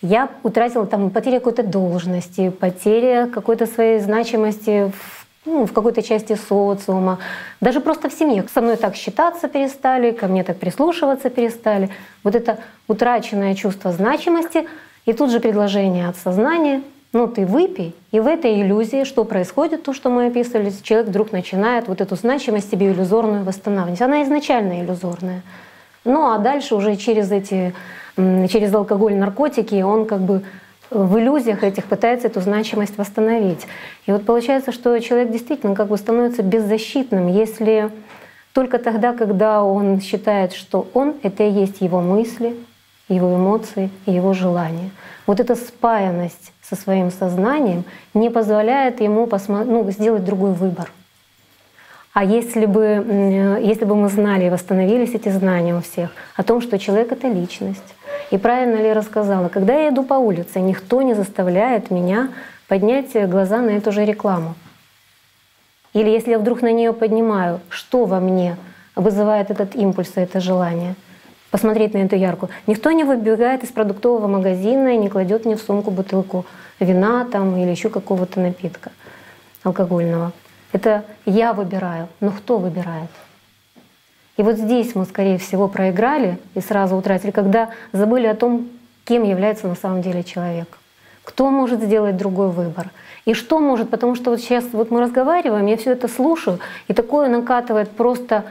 Я 0.01 0.31
утратила 0.45 0.87
там 0.87 1.11
потеря 1.11 1.41
какой-то 1.41 1.65
должности, 1.65 2.51
потеря 2.51 3.27
какой-то 3.27 3.67
своей 3.67 3.99
значимости 3.99 4.93
в 4.95 5.18
ну, 5.49 5.67
в 5.67 5.73
какой-то 5.73 6.03
части 6.03 6.35
социума, 6.35 7.19
даже 7.61 7.81
просто 7.81 8.09
в 8.09 8.13
семье. 8.13 8.45
Со 8.53 8.61
мной 8.61 8.77
так 8.77 8.95
считаться 8.95 9.49
перестали, 9.49 10.11
ко 10.13 10.29
мне 10.29 10.45
так 10.45 10.59
прислушиваться 10.59 11.31
перестали. 11.31 11.91
Вот 12.23 12.35
это 12.35 12.59
утраченное 12.87 13.55
чувство 13.55 13.93
значимости 13.93 14.69
и 15.07 15.13
тут 15.13 15.31
же 15.31 15.41
предложение 15.41 16.09
от 16.09 16.17
сознания 16.17 16.83
ну 17.13 17.27
ты 17.27 17.47
выпей. 17.47 17.95
И 18.13 18.21
в 18.21 18.27
этой 18.27 18.61
иллюзии 18.61 19.05
что 19.05 19.25
происходит, 19.25 19.83
то, 19.83 19.95
что 19.95 20.11
мы 20.11 20.27
описывали, 20.27 20.73
человек 20.83 21.09
вдруг 21.09 21.33
начинает 21.33 21.89
вот 21.89 22.01
эту 22.01 22.17
значимость 22.17 22.71
себе 22.71 22.93
иллюзорную 22.93 23.45
восстанавливать. 23.45 24.03
Она 24.03 24.23
изначально 24.25 24.83
иллюзорная. 24.83 25.43
Ну 26.05 26.31
а 26.31 26.39
дальше 26.39 26.75
уже 26.75 26.97
через 26.97 27.31
эти, 27.33 27.75
через 28.17 28.75
алкоголь, 28.75 29.15
наркотики 29.15 29.81
он 29.83 30.07
как 30.07 30.21
бы 30.21 30.43
в 30.91 31.19
иллюзиях 31.19 31.63
этих 31.63 31.85
пытается 31.85 32.29
эту 32.29 32.41
значимость 32.41 32.99
восстановить. 32.99 33.67
И 34.07 34.13
вот 34.13 34.25
получается, 34.25 34.73
что 34.73 34.99
человек 35.01 35.31
действительно 35.31 35.75
как 35.75 35.89
бы 35.89 35.97
становится 35.97 36.43
беззащитным, 36.43 37.29
если 37.29 37.91
только 38.53 38.79
тогда, 38.79 39.13
когда 39.13 39.63
он 39.63 40.01
считает, 40.01 40.53
что 40.53 40.89
он— 40.95 41.15
это 41.23 41.45
и 41.45 41.51
есть 41.51 41.81
его 41.81 42.01
мысли, 42.01 42.57
его 43.09 43.37
эмоции 43.37 43.91
и 44.07 44.13
его 44.13 44.33
желания. 44.33 44.91
Вот 45.27 45.41
эта 45.41 45.55
спаянность 45.55 46.53
со 46.63 46.77
своим 46.77 47.11
сознанием 47.11 47.85
не 48.15 48.31
позволяет 48.31 49.01
ему 49.01 49.27
посмо... 49.27 49.65
ну, 49.65 49.91
сделать 49.91 50.25
другой 50.25 50.53
выбор. 50.53 50.91
А 52.13 52.25
если 52.25 52.67
бы, 52.67 53.61
если 53.63 53.85
бы 53.85 53.95
мы 53.95 54.09
знали 54.09 54.47
и 54.47 54.51
восстановились 54.51 55.15
эти 55.15 55.29
знания 55.29 55.77
у 55.77 55.83
всех 55.83 56.11
о 56.35 56.43
том, 56.43 56.61
что 56.61 56.79
человек— 56.79 57.13
это 57.13 57.29
личность, 57.29 57.95
и 58.31 58.39
правильно 58.39 58.77
ли 58.77 58.93
рассказала, 58.93 59.49
когда 59.49 59.75
я 59.75 59.89
иду 59.89 60.03
по 60.05 60.15
улице, 60.15 60.61
никто 60.61 61.03
не 61.03 61.15
заставляет 61.15 61.91
меня 61.91 62.31
поднять 62.69 63.13
глаза 63.29 63.59
на 63.59 63.71
эту 63.71 63.93
же 63.93 64.05
рекламу. 64.05 64.55
Или 65.95 66.11
если 66.11 66.33
я 66.33 66.39
вдруг 66.39 66.63
на 66.63 66.73
нее 66.73 66.93
поднимаю, 66.93 67.61
что 67.71 68.05
во 68.05 68.21
мне 68.21 68.57
вызывает 68.95 69.51
этот 69.51 69.75
импульс, 69.75 70.13
это 70.17 70.41
желание 70.41 70.95
посмотреть 71.51 71.95
на 71.95 71.99
эту 71.99 72.17
яркую. 72.17 72.51
Никто 72.67 72.91
не 72.91 73.05
выбегает 73.05 73.65
из 73.65 73.71
продуктового 73.71 74.27
магазина 74.27 74.89
и 74.95 74.99
не 74.99 75.09
кладет 75.09 75.47
мне 75.47 75.57
в 75.57 75.63
сумку 75.63 75.91
бутылку 75.91 76.45
вина 76.79 77.25
там 77.25 77.57
или 77.57 77.71
еще 77.71 77.89
какого-то 77.89 78.41
напитка 78.41 78.91
алкогольного. 79.65 80.33
Это 80.73 81.05
я 81.25 81.55
выбираю, 81.55 82.09
но 82.21 82.31
кто 82.31 82.59
выбирает? 82.59 83.09
И 84.39 84.43
вот 84.43 84.57
здесь 84.57 84.95
мы, 84.95 85.05
скорее 85.05 85.37
всего, 85.37 85.69
проиграли 85.69 86.39
и 86.55 86.61
сразу 86.61 86.97
утратили, 86.97 87.33
когда 87.33 87.71
забыли 87.93 88.27
о 88.27 88.35
том, 88.35 88.69
кем 89.05 89.25
является 89.25 89.67
на 89.67 89.75
самом 89.75 90.01
деле 90.01 90.23
человек. 90.23 90.79
Кто 91.25 91.51
может 91.51 91.83
сделать 91.83 92.17
другой 92.17 92.51
выбор? 92.51 92.91
И 93.27 93.35
что 93.35 93.59
может, 93.59 93.91
потому 93.91 94.15
что 94.15 94.31
вот 94.31 94.41
сейчас 94.41 94.65
вот 94.73 94.91
мы 94.91 95.01
разговариваем, 95.01 95.67
я 95.67 95.77
все 95.77 95.93
это 95.93 96.09
слушаю, 96.09 96.61
и 96.87 96.95
такое 96.95 97.29
накатывает 97.29 97.91
просто 97.91 98.45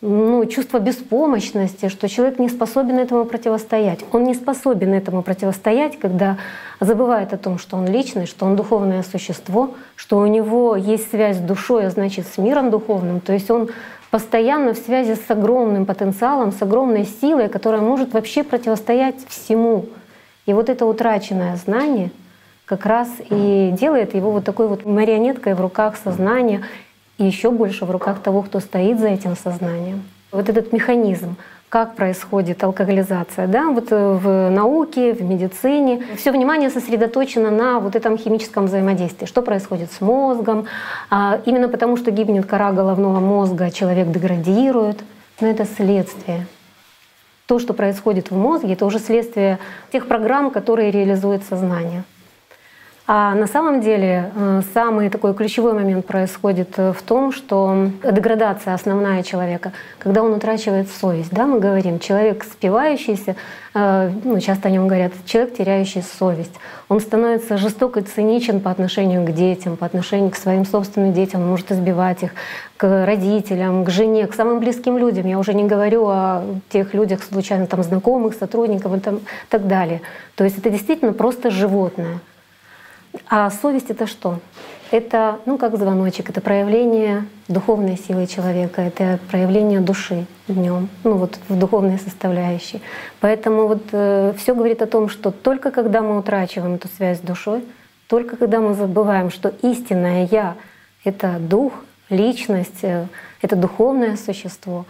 ну, 0.00 0.44
чувство 0.46 0.78
беспомощности, 0.78 1.88
что 1.88 2.08
человек 2.08 2.38
не 2.38 2.48
способен 2.48 2.98
этому 2.98 3.24
противостоять. 3.24 4.00
Он 4.12 4.24
не 4.24 4.34
способен 4.34 4.92
этому 4.92 5.22
противостоять, 5.22 5.98
когда 5.98 6.36
забывает 6.80 7.32
о 7.32 7.38
том, 7.38 7.58
что 7.58 7.76
он 7.76 7.86
личность, 7.86 8.30
что 8.30 8.44
он 8.44 8.54
духовное 8.54 9.02
существо, 9.02 9.74
что 9.96 10.18
у 10.18 10.26
него 10.26 10.76
есть 10.76 11.10
связь 11.10 11.38
с 11.38 11.40
душой, 11.40 11.86
а 11.86 11.90
значит 11.90 12.26
с 12.26 12.38
миром 12.38 12.70
духовным. 12.70 13.20
То 13.20 13.32
есть 13.32 13.50
он 13.50 13.70
постоянно 14.10 14.74
в 14.74 14.78
связи 14.78 15.14
с 15.14 15.30
огромным 15.30 15.86
потенциалом, 15.86 16.52
с 16.52 16.62
огромной 16.62 17.04
силой, 17.04 17.48
которая 17.48 17.80
может 17.80 18.12
вообще 18.12 18.42
противостоять 18.42 19.16
всему. 19.28 19.86
И 20.46 20.52
вот 20.52 20.68
это 20.68 20.86
утраченное 20.86 21.56
знание 21.56 22.10
как 22.64 22.86
раз 22.86 23.08
и 23.30 23.74
делает 23.78 24.14
его 24.14 24.30
вот 24.30 24.44
такой 24.44 24.68
вот 24.68 24.84
марионеткой 24.84 25.54
в 25.54 25.60
руках 25.60 25.96
сознания 25.96 26.62
и 27.18 27.24
еще 27.24 27.50
больше 27.50 27.84
в 27.84 27.90
руках 27.90 28.20
того, 28.22 28.42
кто 28.42 28.60
стоит 28.60 28.98
за 28.98 29.08
этим 29.08 29.36
сознанием. 29.36 30.02
Вот 30.30 30.48
этот 30.48 30.72
механизм 30.72 31.36
как 31.68 31.96
происходит 31.96 32.64
алкоголизация. 32.64 33.46
Да? 33.46 33.70
Вот 33.70 33.88
э, 33.90 34.12
в 34.12 34.50
науке, 34.50 35.12
в 35.12 35.22
медицине 35.22 36.02
все 36.16 36.32
внимание 36.32 36.70
сосредоточено 36.70 37.50
на 37.50 37.78
вот 37.78 37.94
этом 37.94 38.16
химическом 38.16 38.66
взаимодействии. 38.66 39.26
Что 39.26 39.42
происходит 39.42 39.92
с 39.92 40.00
мозгом? 40.00 40.66
А 41.10 41.40
именно 41.44 41.68
потому, 41.68 41.96
что 41.96 42.10
гибнет 42.10 42.46
кора 42.46 42.72
головного 42.72 43.20
мозга, 43.20 43.70
человек 43.70 44.08
деградирует. 44.10 45.04
Но 45.40 45.48
это 45.48 45.66
следствие. 45.66 46.46
То, 47.46 47.58
что 47.58 47.74
происходит 47.74 48.30
в 48.30 48.36
мозге, 48.36 48.72
это 48.72 48.86
уже 48.86 48.98
следствие 48.98 49.58
тех 49.92 50.06
программ, 50.08 50.50
которые 50.50 50.90
реализует 50.90 51.44
сознание. 51.44 52.04
А 53.10 53.34
на 53.34 53.46
самом 53.46 53.80
деле 53.80 54.30
э, 54.36 54.60
самый 54.74 55.08
такой 55.08 55.32
ключевой 55.32 55.72
момент 55.72 56.04
происходит 56.04 56.74
э, 56.76 56.92
в 56.92 57.00
том, 57.00 57.32
что 57.32 57.88
деградация 58.04 58.74
основная 58.74 59.22
человека, 59.22 59.72
когда 59.98 60.22
он 60.22 60.34
утрачивает 60.34 60.90
совесть. 60.90 61.30
Да, 61.32 61.46
мы 61.46 61.58
говорим, 61.58 62.00
человек 62.00 62.44
спивающийся, 62.44 63.34
э, 63.72 64.10
ну, 64.24 64.38
часто 64.40 64.68
о 64.68 64.70
нем 64.70 64.88
говорят, 64.88 65.12
человек, 65.24 65.56
теряющий 65.56 66.02
совесть. 66.02 66.52
Он 66.90 67.00
становится 67.00 67.56
жестоко 67.56 68.02
циничен 68.02 68.60
по 68.60 68.70
отношению 68.70 69.24
к 69.24 69.32
детям, 69.32 69.78
по 69.78 69.86
отношению 69.86 70.30
к 70.30 70.36
своим 70.36 70.66
собственным 70.66 71.14
детям, 71.14 71.40
он 71.40 71.48
может 71.48 71.72
избивать 71.72 72.22
их, 72.24 72.32
к 72.76 73.06
родителям, 73.06 73.86
к 73.86 73.88
жене, 73.88 74.26
к 74.26 74.34
самым 74.34 74.60
близким 74.60 74.98
людям. 74.98 75.26
Я 75.26 75.38
уже 75.38 75.54
не 75.54 75.64
говорю 75.64 76.06
о 76.08 76.42
тех 76.68 76.92
людях, 76.92 77.22
случайно 77.22 77.66
там 77.66 77.82
знакомых, 77.82 78.34
сотрудников 78.34 78.94
и 78.94 79.00
там, 79.00 79.20
так 79.48 79.66
далее. 79.66 80.02
То 80.34 80.44
есть 80.44 80.58
это 80.58 80.68
действительно 80.68 81.14
просто 81.14 81.50
животное. 81.50 82.18
А 83.28 83.50
совесть 83.50 83.90
это 83.90 84.06
что? 84.06 84.40
Это, 84.90 85.38
ну, 85.44 85.58
как 85.58 85.76
звоночек, 85.76 86.30
это 86.30 86.40
проявление 86.40 87.26
духовной 87.46 87.98
силы 87.98 88.26
человека, 88.26 88.80
это 88.80 89.18
проявление 89.30 89.80
души 89.80 90.26
в 90.46 90.56
нем, 90.56 90.88
ну 91.04 91.16
вот 91.16 91.38
в 91.48 91.58
духовной 91.58 91.98
составляющей. 91.98 92.80
Поэтому 93.20 93.66
вот 93.66 93.82
э, 93.92 94.32
все 94.38 94.54
говорит 94.54 94.80
о 94.80 94.86
том, 94.86 95.10
что 95.10 95.30
только 95.30 95.70
когда 95.70 96.00
мы 96.00 96.18
утрачиваем 96.18 96.76
эту 96.76 96.88
связь 96.88 97.18
с 97.18 97.20
душой, 97.20 97.64
только 98.06 98.36
когда 98.36 98.60
мы 98.60 98.72
забываем, 98.74 99.30
что 99.30 99.52
истинное 99.60 100.26
я— 100.30 100.54
это 101.04 101.36
дух, 101.38 101.74
личность, 102.08 102.82
э, 102.82 103.08
это 103.42 103.56
духовное 103.56 104.16
существо. 104.16 104.86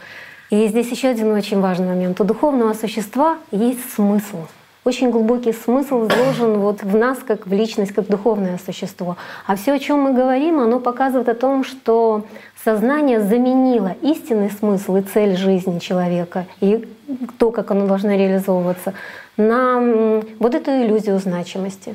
И 0.51 0.69
здесь 0.69 0.91
еще 0.93 1.09
один 1.09 1.33
очень 1.33 1.61
важный 1.61 1.89
момент. 1.89 2.21
У 2.21 2.25
духовного 2.25 2.73
существа 2.75 3.39
есть 3.51 3.93
смысл— 3.95 4.47
очень 4.89 5.11
глубокий 5.11 5.53
смысл 5.53 6.09
вложен 6.09 6.59
вот 6.59 6.83
в 6.83 6.97
нас, 6.97 7.19
как 7.19 7.47
в 7.47 7.53
личность, 7.53 7.93
как 7.93 8.07
духовное 8.09 8.59
существо. 8.65 9.17
А 9.47 9.55
все, 9.55 9.75
о 9.75 9.79
чем 9.79 10.01
мы 10.01 10.15
говорим, 10.15 10.61
оно 10.61 10.81
показывает 10.81 11.29
о 11.29 11.35
том, 11.35 11.63
что 11.63 12.25
сознание 12.65 13.21
заменило 13.21 13.95
истинный 14.01 14.51
смысл 14.51 14.97
и 14.97 15.03
цель 15.03 15.37
жизни 15.37 15.79
человека 15.79 16.47
и 16.61 16.89
то, 17.39 17.51
как 17.51 17.71
оно 17.71 17.87
должно 17.87 18.15
реализовываться, 18.15 18.95
на 19.37 20.23
вот 20.39 20.55
эту 20.55 20.71
иллюзию 20.71 21.19
значимости. 21.19 21.95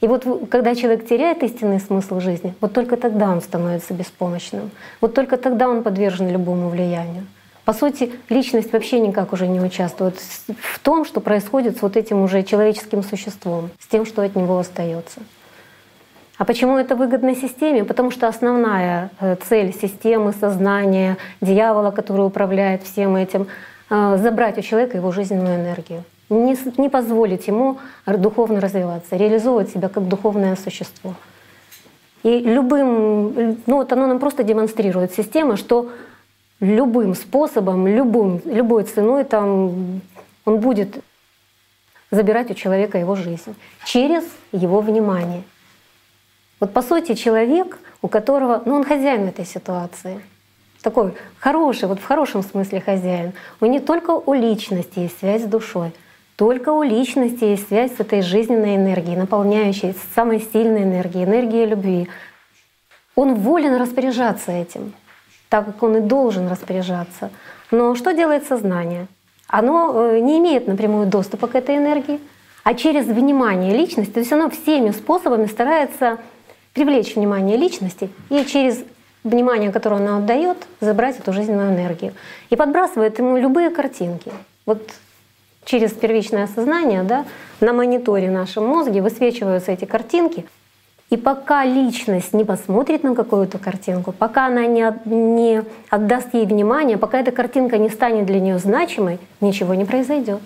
И 0.00 0.08
вот 0.08 0.24
когда 0.50 0.74
человек 0.74 1.08
теряет 1.08 1.42
истинный 1.42 1.80
смысл 1.80 2.20
жизни, 2.20 2.54
вот 2.60 2.72
только 2.72 2.96
тогда 2.96 3.30
он 3.30 3.40
становится 3.40 3.94
беспомощным. 3.94 4.70
Вот 5.00 5.14
только 5.14 5.36
тогда 5.36 5.68
он 5.68 5.82
подвержен 5.82 6.28
любому 6.28 6.68
влиянию. 6.68 7.24
По 7.68 7.74
сути, 7.74 8.10
личность 8.30 8.72
вообще 8.72 8.98
никак 8.98 9.34
уже 9.34 9.46
не 9.46 9.60
участвует 9.60 10.14
в 10.58 10.78
том, 10.78 11.04
что 11.04 11.20
происходит 11.20 11.76
с 11.76 11.82
вот 11.82 11.98
этим 11.98 12.22
уже 12.22 12.42
человеческим 12.42 13.02
существом, 13.02 13.68
с 13.78 13.86
тем, 13.88 14.06
что 14.06 14.22
от 14.22 14.36
него 14.36 14.58
остается. 14.58 15.20
А 16.38 16.46
почему 16.46 16.78
это 16.78 16.96
выгодно 16.96 17.36
системе? 17.36 17.84
Потому 17.84 18.10
что 18.10 18.26
основная 18.26 19.10
э, 19.20 19.36
цель 19.46 19.74
системы, 19.74 20.32
сознания, 20.32 21.18
дьявола, 21.42 21.90
который 21.90 22.24
управляет 22.24 22.84
всем 22.84 23.16
этим, 23.16 23.48
э, 23.90 24.16
забрать 24.16 24.56
у 24.56 24.62
человека 24.62 24.96
его 24.96 25.12
жизненную 25.12 25.56
энергию. 25.56 26.04
Не, 26.30 26.56
не 26.78 26.88
позволить 26.88 27.48
ему 27.48 27.80
духовно 28.06 28.62
развиваться, 28.62 29.14
реализовывать 29.14 29.68
себя 29.68 29.90
как 29.90 30.08
духовное 30.08 30.56
существо. 30.56 31.12
И 32.22 32.38
любым, 32.38 33.58
ну 33.66 33.76
вот 33.76 33.92
оно 33.92 34.06
нам 34.06 34.18
просто 34.18 34.42
демонстрирует 34.42 35.12
система, 35.12 35.58
что 35.58 35.90
любым 36.60 37.14
способом, 37.14 37.86
любым, 37.86 38.40
любой 38.44 38.84
ценой 38.84 39.24
там 39.24 40.00
он 40.44 40.60
будет 40.60 41.02
забирать 42.10 42.50
у 42.50 42.54
человека 42.54 42.98
его 42.98 43.14
жизнь 43.14 43.54
через 43.84 44.24
его 44.52 44.80
внимание. 44.80 45.42
Вот 46.60 46.72
по 46.72 46.82
сути 46.82 47.14
человек, 47.14 47.78
у 48.02 48.08
которого, 48.08 48.62
ну 48.64 48.74
он 48.74 48.84
хозяин 48.84 49.26
в 49.26 49.28
этой 49.28 49.44
ситуации, 49.44 50.20
такой 50.82 51.14
хороший, 51.38 51.88
вот 51.88 52.00
в 52.00 52.04
хорошем 52.04 52.42
смысле 52.42 52.80
хозяин. 52.80 53.32
У 53.60 53.66
не 53.66 53.80
только 53.80 54.10
у 54.10 54.32
личности 54.32 55.00
есть 55.00 55.18
связь 55.18 55.42
с 55.42 55.46
душой, 55.46 55.92
только 56.36 56.70
у 56.70 56.82
личности 56.82 57.44
есть 57.44 57.68
связь 57.68 57.96
с 57.96 58.00
этой 58.00 58.22
жизненной 58.22 58.76
энергией, 58.76 59.16
наполняющей 59.16 59.94
самой 60.14 60.40
сильной 60.40 60.84
энергией, 60.84 61.24
энергией 61.24 61.66
любви. 61.66 62.08
Он 63.16 63.34
волен 63.34 63.74
распоряжаться 63.74 64.52
этим, 64.52 64.92
так 65.48 65.66
как 65.66 65.82
он 65.82 65.96
и 65.96 66.00
должен 66.00 66.48
распоряжаться. 66.48 67.30
Но 67.70 67.94
что 67.94 68.12
делает 68.12 68.46
сознание? 68.46 69.06
Оно 69.46 69.92
э, 69.94 70.20
не 70.20 70.38
имеет 70.38 70.66
напрямую 70.66 71.06
доступа 71.06 71.46
к 71.46 71.54
этой 71.54 71.76
энергии, 71.76 72.20
а 72.64 72.74
через 72.74 73.06
внимание 73.06 73.74
личности, 73.76 74.12
то 74.12 74.20
есть 74.20 74.32
оно 74.32 74.50
всеми 74.50 74.90
способами 74.90 75.46
старается 75.46 76.18
привлечь 76.74 77.16
внимание 77.16 77.56
личности 77.56 78.10
и 78.28 78.44
через 78.44 78.84
внимание, 79.24 79.72
которое 79.72 79.96
оно 79.96 80.18
отдает, 80.18 80.58
забрать 80.80 81.18
эту 81.18 81.32
жизненную 81.32 81.74
энергию. 81.74 82.12
И 82.50 82.56
подбрасывает 82.56 83.18
ему 83.18 83.36
любые 83.36 83.70
картинки. 83.70 84.30
Вот 84.66 84.82
через 85.64 85.92
первичное 85.92 86.46
сознание 86.46 87.02
да, 87.02 87.24
на 87.60 87.72
мониторе 87.72 88.30
нашем 88.30 88.66
мозге 88.66 89.02
высвечиваются 89.02 89.72
эти 89.72 89.84
картинки. 89.84 90.46
И 91.10 91.16
пока 91.16 91.64
личность 91.64 92.34
не 92.34 92.44
посмотрит 92.44 93.02
на 93.02 93.14
какую-то 93.14 93.58
картинку, 93.58 94.12
пока 94.12 94.46
она 94.46 94.66
не, 94.66 94.92
не 95.06 95.62
отдаст 95.88 96.34
ей 96.34 96.44
внимание, 96.44 96.98
пока 96.98 97.20
эта 97.20 97.32
картинка 97.32 97.78
не 97.78 97.88
станет 97.88 98.26
для 98.26 98.40
нее 98.40 98.58
значимой, 98.58 99.18
ничего 99.40 99.74
не 99.74 99.86
произойдет. 99.86 100.42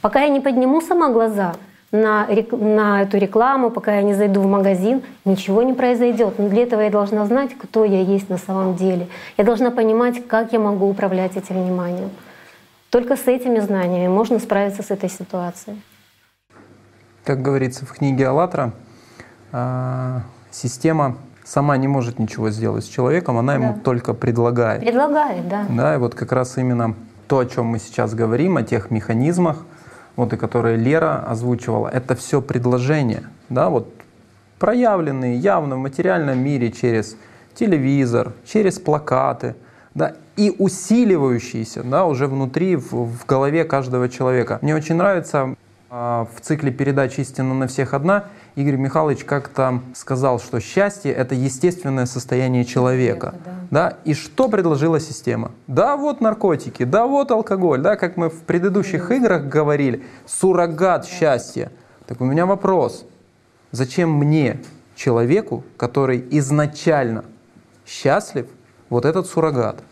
Пока 0.00 0.20
я 0.20 0.28
не 0.28 0.38
подниму 0.40 0.80
сама 0.80 1.10
глаза 1.10 1.56
на, 1.90 2.28
на 2.52 3.02
эту 3.02 3.18
рекламу, 3.18 3.70
пока 3.70 3.96
я 3.96 4.02
не 4.02 4.14
зайду 4.14 4.40
в 4.40 4.46
магазин, 4.46 5.02
ничего 5.24 5.64
не 5.64 5.72
произойдет. 5.72 6.38
Но 6.38 6.48
для 6.48 6.62
этого 6.62 6.82
я 6.82 6.90
должна 6.90 7.26
знать, 7.26 7.50
кто 7.58 7.84
я 7.84 8.00
есть 8.00 8.30
на 8.30 8.38
самом 8.38 8.76
деле. 8.76 9.08
Я 9.36 9.42
должна 9.42 9.72
понимать, 9.72 10.24
как 10.28 10.52
я 10.52 10.60
могу 10.60 10.88
управлять 10.88 11.36
этим 11.36 11.60
вниманием. 11.60 12.10
Только 12.90 13.16
с 13.16 13.26
этими 13.26 13.58
знаниями 13.58 14.06
можно 14.06 14.38
справиться 14.38 14.84
с 14.84 14.92
этой 14.92 15.10
ситуацией. 15.10 15.82
Как 17.24 17.42
говорится 17.42 17.84
в 17.84 17.92
книге 17.92 18.28
«АЛЛАТРА», 18.28 18.72
система 20.50 21.16
сама 21.44 21.76
не 21.76 21.88
может 21.88 22.18
ничего 22.18 22.50
сделать 22.50 22.84
с 22.84 22.88
человеком, 22.88 23.38
она 23.38 23.56
да. 23.56 23.64
ему 23.64 23.78
только 23.82 24.14
предлагает. 24.14 24.80
Предлагает, 24.80 25.48
да. 25.48 25.66
Да, 25.68 25.94
и 25.94 25.98
вот 25.98 26.14
как 26.14 26.32
раз 26.32 26.58
именно 26.58 26.94
то, 27.26 27.38
о 27.38 27.46
чем 27.46 27.66
мы 27.66 27.78
сейчас 27.78 28.14
говорим, 28.14 28.56
о 28.56 28.62
тех 28.62 28.90
механизмах, 28.90 29.64
вот 30.16 30.32
и 30.32 30.36
которые 30.36 30.76
Лера 30.76 31.24
озвучивала, 31.26 31.88
это 31.88 32.14
все 32.14 32.42
предложения, 32.42 33.24
да, 33.48 33.70
вот 33.70 33.92
проявленные 34.58 35.36
явно 35.36 35.76
в 35.76 35.78
материальном 35.78 36.38
мире 36.38 36.70
через 36.70 37.16
телевизор, 37.54 38.32
через 38.44 38.78
плакаты, 38.78 39.54
да, 39.94 40.14
и 40.36 40.54
усиливающиеся 40.56 41.82
да, 41.82 42.04
уже 42.04 42.26
внутри, 42.26 42.76
в, 42.76 42.92
в 42.92 43.26
голове 43.26 43.64
каждого 43.64 44.08
человека. 44.08 44.58
Мне 44.62 44.74
очень 44.74 44.94
нравится 44.94 45.54
э, 45.90 45.94
в 46.34 46.40
цикле 46.40 46.70
передач 46.70 47.18
«Истина 47.18 47.54
на 47.54 47.66
всех 47.66 47.94
одна» 47.94 48.24
Игорь 48.58 48.74
Михайлович 48.74 49.22
как-то 49.22 49.82
сказал, 49.94 50.40
что 50.40 50.58
счастье— 50.58 51.12
это 51.14 51.36
естественное 51.36 52.06
состояние 52.06 52.64
человека. 52.64 53.36
да. 53.44 53.58
Да? 53.70 53.98
И 54.04 54.14
что 54.14 54.48
предложила 54.48 54.98
система? 54.98 55.52
Да, 55.68 55.96
вот 55.96 56.20
наркотики, 56.20 56.82
да, 56.82 57.06
вот 57.06 57.30
алкоголь, 57.30 57.80
да, 57.80 57.94
как 57.94 58.16
мы 58.16 58.30
в 58.30 58.40
предыдущих 58.40 59.12
играх 59.12 59.44
говорили, 59.44 60.02
суррогат 60.26 61.06
счастья. 61.06 61.70
Так 62.06 62.20
у 62.20 62.24
меня 62.24 62.46
вопрос. 62.46 63.04
Зачем 63.70 64.10
мне, 64.10 64.60
человеку, 64.96 65.62
который 65.76 66.26
изначально 66.32 67.24
счастлив, 67.86 68.48
вот 68.90 69.04
этот 69.04 69.28
суррогат? 69.28 69.84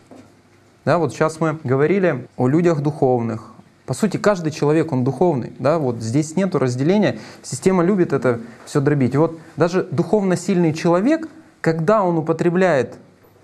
Да, 0.85 0.99
вот 0.99 1.13
сейчас 1.13 1.39
мы 1.39 1.61
говорили 1.63 2.27
о 2.37 2.49
людях 2.49 2.81
духовных. 2.81 3.53
По 3.87 3.95
сути, 3.95 4.17
каждый 4.17 4.51
человек, 4.51 4.93
он 4.93 5.05
духовный. 5.05 5.53
Да? 5.61 5.79
Вот 5.79 6.03
здесь 6.03 6.37
нет 6.37 6.55
разделения. 6.57 7.21
Система 7.43 7.85
любит 7.85 8.13
это 8.13 8.41
все 8.65 8.81
дробить. 8.81 9.15
Вот 9.15 9.39
даже 9.57 9.85
духовно 9.85 10.37
сильный 10.37 10.75
человек, 10.75 11.29
когда 11.61 12.03
он 12.03 12.19
употребляет 12.19 12.99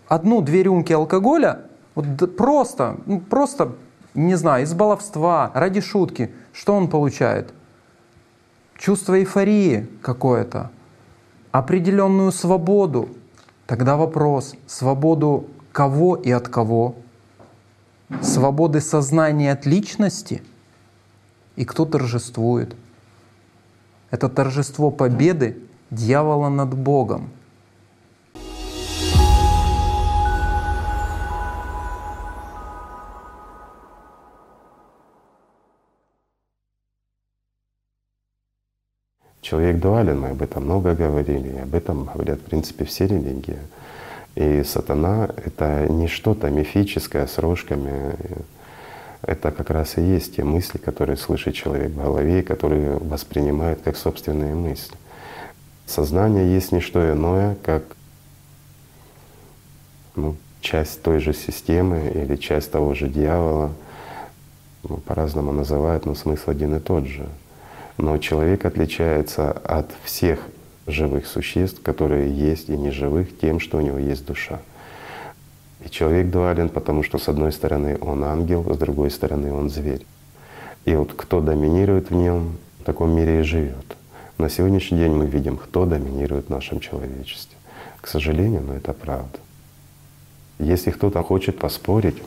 одну-две 0.09 0.65
рюмки 0.65 0.93
алкоголя, 0.93 1.63
вот 1.95 2.37
просто, 2.37 2.97
ну, 3.07 3.21
просто, 3.21 3.73
не 4.15 4.35
знаю, 4.35 4.65
из 4.65 4.75
баловства, 4.75 5.51
ради 5.55 5.81
шутки, 5.81 6.33
что 6.53 6.75
он 6.75 6.89
получает? 6.89 7.55
Чувство 8.77 9.19
эйфории 9.19 9.87
какое-то, 10.03 10.71
определенную 11.53 12.33
свободу. 12.33 13.11
Тогда 13.67 13.97
вопрос, 13.97 14.55
свободу 14.67 15.47
кого 15.71 16.17
и 16.17 16.31
от 16.33 16.49
кого? 16.49 16.97
Свободы 18.21 18.81
сознания 18.81 19.53
от 19.53 19.65
личности, 19.67 20.43
и 21.57 21.65
кто 21.65 21.85
торжествует. 21.85 22.75
Это 24.11 24.29
торжество 24.29 24.91
победы 24.91 25.57
дьявола 25.91 26.49
над 26.49 26.75
Богом. 26.75 27.31
Человек 39.41 39.81
дуален, 39.81 40.21
мы 40.21 40.29
об 40.29 40.41
этом 40.41 40.65
много 40.65 40.95
говорили, 40.95 41.59
об 41.59 41.75
этом 41.75 42.05
говорят, 42.05 42.39
в 42.39 42.45
принципе, 42.45 42.85
все 42.85 43.07
религии. 43.07 43.59
И 44.35 44.63
сатана— 44.65 45.29
это 45.45 45.87
не 45.89 46.09
что-то 46.09 46.49
мифическое 46.51 47.27
с 47.27 47.39
рожками. 47.39 48.17
Это 49.21 49.53
как 49.53 49.71
раз 49.71 49.99
и 49.99 50.03
есть 50.03 50.37
те 50.37 50.45
мысли, 50.45 50.79
которые 50.79 51.17
слышит 51.17 51.55
человек 51.55 51.93
в 51.93 51.97
голове, 51.97 52.41
и 52.41 52.43
которые 52.43 52.97
воспринимает 52.97 53.83
как 53.83 53.97
собственные 53.97 54.55
мысли. 54.55 54.97
Сознание 55.87 56.53
есть 56.53 56.73
не 56.73 56.81
что 56.81 57.13
иное, 57.13 57.57
как 57.63 57.83
ну, 60.17 60.37
часть 60.61 61.03
той 61.03 61.19
же 61.19 61.35
системы 61.35 62.11
или 62.15 62.37
часть 62.37 62.73
того 62.73 62.95
же 62.95 63.09
дьявола. 63.09 63.73
Ну, 64.85 64.97
по-разному 64.97 65.53
называют, 65.53 66.07
но 66.07 66.15
смысл 66.15 66.51
один 66.51 66.75
и 66.75 66.81
тот 66.81 67.05
же. 67.05 67.29
Но 67.99 68.19
человек 68.19 68.65
отличается 68.65 69.53
от 69.53 69.91
всех 70.03 70.41
живых 70.87 71.27
существ, 71.27 71.83
которые 71.83 72.33
есть 72.33 72.69
и 72.69 72.77
неживых, 72.77 73.39
тем, 73.39 73.61
что 73.61 73.79
у 73.79 73.81
него 73.81 73.99
есть 73.99 74.27
душа. 74.27 74.61
И 75.85 75.91
человек 75.91 76.31
дуален, 76.31 76.69
потому 76.69 77.03
что 77.03 77.19
с 77.19 77.29
одной 77.29 77.53
стороны 77.53 77.99
он 78.01 78.25
ангел, 78.25 78.73
с 78.73 78.79
другой 78.79 79.11
стороны 79.11 79.53
он 79.53 79.71
зверь. 79.71 80.05
И 80.85 80.95
вот 80.95 81.13
кто 81.15 81.41
доминирует 81.41 82.11
в 82.11 82.15
нем, 82.15 82.57
в 82.81 82.85
таком 82.85 83.15
мире 83.15 83.41
и 83.41 83.43
живет. 83.43 83.97
На 84.39 84.49
сегодняшний 84.49 84.99
день 84.99 85.13
мы 85.13 85.27
видим, 85.27 85.57
кто 85.57 85.87
доминирует 85.87 86.47
в 86.47 86.51
нашем 86.51 86.81
человечестве. 86.81 87.57
К 88.01 88.09
сожалению, 88.09 88.63
но 88.63 88.75
это 88.75 88.93
правда. 88.93 89.39
Если 90.59 90.91
кто-то 90.91 91.23
хочет 91.23 91.59
поспорить, 91.59 92.21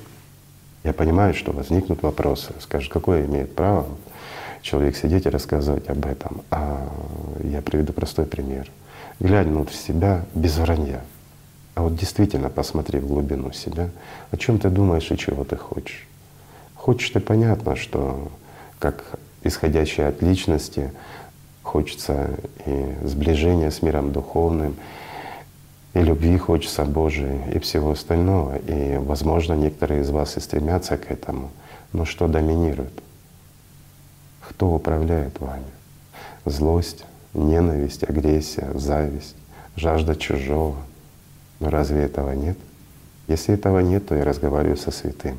я 0.83 0.93
понимаю, 0.93 1.33
что 1.33 1.51
возникнут 1.51 2.03
вопросы. 2.03 2.53
Скажет, 2.59 2.91
какое 2.91 3.25
имеет 3.25 3.55
право 3.55 3.87
человек 4.65 4.97
сидеть 4.97 5.27
и 5.27 5.29
рассказывать 5.29 5.87
об 5.89 6.05
этом. 6.05 6.41
А 6.49 6.89
я 7.43 7.61
приведу 7.61 7.93
простой 7.93 8.25
пример. 8.25 8.69
Глянь 9.19 9.47
внутрь 9.47 9.73
себя 9.73 10.25
без 10.33 10.57
вранья. 10.57 11.01
А 11.75 11.83
вот 11.83 11.95
действительно 11.95 12.49
посмотри 12.49 12.99
в 12.99 13.07
глубину 13.07 13.51
себя, 13.51 13.89
о 14.31 14.37
чем 14.37 14.57
ты 14.57 14.69
думаешь 14.69 15.11
и 15.11 15.17
чего 15.17 15.43
ты 15.43 15.55
хочешь. 15.55 16.07
Хочешь 16.73 17.11
ты 17.11 17.19
понятно, 17.19 17.75
что 17.75 18.31
как 18.79 19.19
исходящее 19.43 20.07
от 20.07 20.21
личности 20.21 20.91
хочется 21.61 22.31
и 22.65 22.95
сближения 23.03 23.69
с 23.69 23.81
миром 23.81 24.11
духовным, 24.11 24.75
и 25.93 25.99
любви 25.99 26.37
хочется 26.37 26.85
Божией, 26.85 27.39
и 27.53 27.59
всего 27.59 27.91
остального. 27.91 28.57
И, 28.57 28.97
возможно, 28.97 29.53
некоторые 29.53 30.01
из 30.01 30.09
вас 30.09 30.37
и 30.37 30.39
стремятся 30.39 30.97
к 30.97 31.11
этому. 31.11 31.51
Но 31.93 32.05
что 32.05 32.27
доминирует? 32.27 33.04
Кто 34.49 34.73
управляет 34.75 35.39
вами? 35.39 35.65
Злость, 36.45 37.05
ненависть, 37.33 38.03
агрессия, 38.03 38.71
зависть, 38.75 39.35
жажда 39.75 40.15
чужого. 40.15 40.77
Но 41.59 41.69
разве 41.69 42.03
этого 42.03 42.31
нет? 42.31 42.57
Если 43.27 43.55
этого 43.55 43.79
нет, 43.79 44.07
то 44.07 44.15
я 44.15 44.23
разговариваю 44.23 44.77
со 44.77 44.91
святым. 44.91 45.37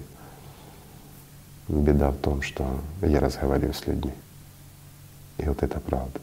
Беда 1.69 2.11
в 2.11 2.16
том, 2.16 2.43
что 2.43 2.81
я 3.01 3.20
разговариваю 3.20 3.74
с 3.74 3.87
людьми. 3.87 4.12
И 5.39 5.45
вот 5.45 5.62
это 5.62 5.78
правда. 5.81 6.20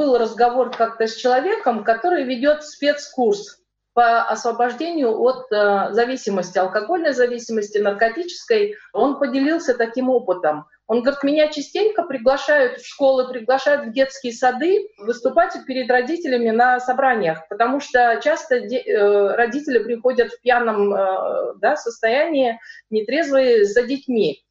Был 0.00 0.16
разговор 0.16 0.70
как-то 0.70 1.06
с 1.06 1.14
человеком, 1.14 1.84
который 1.84 2.24
ведет 2.24 2.64
спецкурс 2.64 3.58
по 3.92 4.22
освобождению 4.22 5.20
от 5.20 5.52
э, 5.52 5.92
зависимости, 5.92 6.56
алкогольной 6.56 7.12
зависимости, 7.12 7.76
наркотической. 7.76 8.76
Он 8.94 9.18
поделился 9.18 9.74
таким 9.74 10.08
опытом. 10.08 10.64
Он 10.86 11.02
говорит, 11.02 11.22
меня 11.22 11.48
частенько 11.48 12.02
приглашают 12.04 12.78
в 12.78 12.88
школы, 12.88 13.28
приглашают 13.30 13.88
в 13.88 13.92
детские 13.92 14.32
сады 14.32 14.88
выступать 14.96 15.54
перед 15.66 15.90
родителями 15.90 16.48
на 16.48 16.80
собраниях, 16.80 17.46
потому 17.50 17.78
что 17.80 18.18
часто 18.24 18.54
э, 18.54 19.34
родители 19.34 19.80
приходят 19.80 20.32
в 20.32 20.40
пьяном 20.40 20.94
э, 20.94 21.56
да, 21.60 21.76
состоянии, 21.76 22.58
нетрезвые, 22.88 23.66
за 23.66 23.82
детьми. 23.82 24.42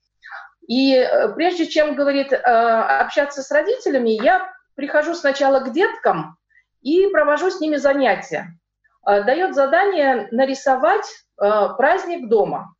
И 0.68 1.04
прежде 1.34 1.66
чем, 1.66 1.96
говорит, 1.96 2.32
общаться 2.32 3.42
с 3.42 3.50
родителями, 3.50 4.12
я 4.24 4.48
прихожу 4.80 5.14
сначала 5.14 5.60
к 5.60 5.74
деткам 5.74 6.38
и 6.82 7.08
провожу 7.08 7.52
с 7.52 7.60
ними 7.60 7.76
занятия. 7.76 8.58
Э, 9.06 9.24
дает 9.24 9.54
задание 9.54 10.30
нарисовать 10.32 11.06
э, 11.42 11.68
праздник 11.78 12.30
дома. 12.30 12.74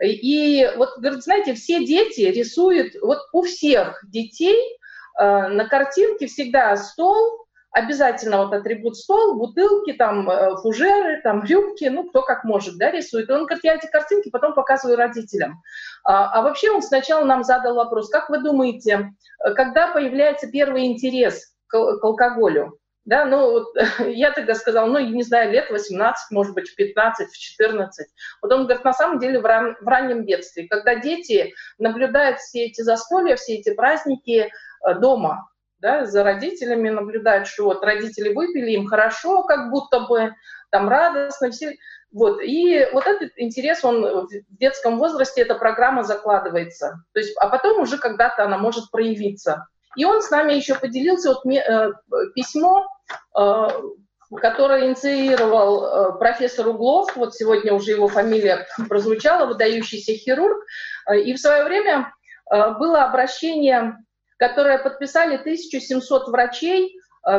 И 0.00 0.70
вот, 0.76 0.90
знаете, 1.22 1.54
все 1.54 1.84
дети 1.84 2.20
рисуют, 2.20 2.94
вот 3.02 3.18
у 3.32 3.42
всех 3.42 4.00
детей 4.08 4.56
э, 5.18 5.48
на 5.48 5.66
картинке 5.68 6.28
всегда 6.28 6.76
стол, 6.76 7.41
обязательно 7.72 8.38
вот 8.38 8.52
атрибут 8.52 8.96
стол, 8.96 9.36
бутылки, 9.36 9.92
там, 9.94 10.30
фужеры, 10.62 11.20
там, 11.22 11.42
рюмки, 11.42 11.86
ну, 11.86 12.08
кто 12.08 12.22
как 12.22 12.44
может, 12.44 12.76
да, 12.78 12.90
рисует. 12.90 13.28
И 13.28 13.32
он 13.32 13.46
говорит, 13.46 13.64
я 13.64 13.74
эти 13.74 13.86
картинки 13.86 14.30
потом 14.30 14.54
показываю 14.54 14.96
родителям. 14.98 15.62
А, 16.04 16.30
а 16.32 16.42
вообще 16.42 16.70
он 16.70 16.82
сначала 16.82 17.24
нам 17.24 17.44
задал 17.44 17.74
вопрос, 17.74 18.10
как 18.10 18.28
вы 18.28 18.38
думаете, 18.42 19.12
когда 19.56 19.88
появляется 19.88 20.50
первый 20.50 20.86
интерес 20.86 21.54
к, 21.66 21.98
к 21.98 22.04
алкоголю? 22.04 22.78
Да, 23.04 23.24
ну, 23.24 23.50
вот, 23.50 23.68
я 24.06 24.30
тогда 24.30 24.54
сказала, 24.54 24.86
ну, 24.86 24.98
не 25.00 25.22
знаю, 25.22 25.50
лет 25.50 25.70
18, 25.70 26.30
может 26.30 26.54
быть, 26.54 26.68
в 26.68 26.76
15, 26.76 27.28
в 27.28 27.36
14. 27.36 28.08
Вот 28.42 28.52
он 28.52 28.64
говорит, 28.64 28.84
на 28.84 28.92
самом 28.92 29.18
деле 29.18 29.40
в, 29.40 29.44
ран, 29.44 29.76
в 29.80 29.88
раннем 29.88 30.24
детстве, 30.24 30.68
когда 30.68 30.94
дети 30.94 31.52
наблюдают 31.78 32.38
все 32.38 32.66
эти 32.66 32.82
застолья, 32.82 33.34
все 33.36 33.56
эти 33.56 33.74
праздники 33.74 34.50
э, 34.86 34.94
дома, 35.00 35.48
да, 35.82 36.06
за 36.06 36.22
родителями 36.22 36.88
наблюдают, 36.88 37.48
что 37.48 37.64
вот 37.64 37.84
родители 37.84 38.32
выпили, 38.32 38.70
им 38.70 38.86
хорошо, 38.86 39.42
как 39.42 39.70
будто 39.70 40.00
бы, 40.00 40.32
там 40.70 40.88
радостно, 40.88 41.50
все, 41.50 41.76
вот, 42.12 42.40
и 42.40 42.86
вот 42.92 43.06
этот 43.06 43.32
интерес, 43.36 43.84
он 43.84 44.26
в 44.26 44.28
детском 44.50 44.98
возрасте, 44.98 45.42
эта 45.42 45.56
программа 45.56 46.04
закладывается. 46.04 47.02
То 47.12 47.20
есть, 47.20 47.36
а 47.38 47.48
потом 47.48 47.80
уже 47.80 47.98
когда-то 47.98 48.44
она 48.44 48.58
может 48.58 48.90
проявиться. 48.90 49.66
И 49.96 50.04
он 50.04 50.22
с 50.22 50.30
нами 50.30 50.54
еще 50.54 50.74
поделился 50.74 51.30
вот, 51.30 51.44
э, 51.46 51.92
письмо, 52.34 52.86
э, 53.38 53.68
которое 54.36 54.86
инициировал 54.86 55.84
э, 55.84 56.18
профессор 56.18 56.68
Углов, 56.68 57.14
вот 57.16 57.34
сегодня 57.34 57.74
уже 57.74 57.90
его 57.90 58.08
фамилия 58.08 58.66
прозвучала, 58.88 59.46
выдающийся 59.46 60.12
хирург. 60.14 60.64
И 61.12 61.34
в 61.34 61.38
свое 61.38 61.64
время 61.64 62.14
было 62.48 63.04
обращение, 63.04 63.96
которое 64.48 64.78
подписали 64.78 65.36
1700 65.36 66.28
врачей 66.28 66.98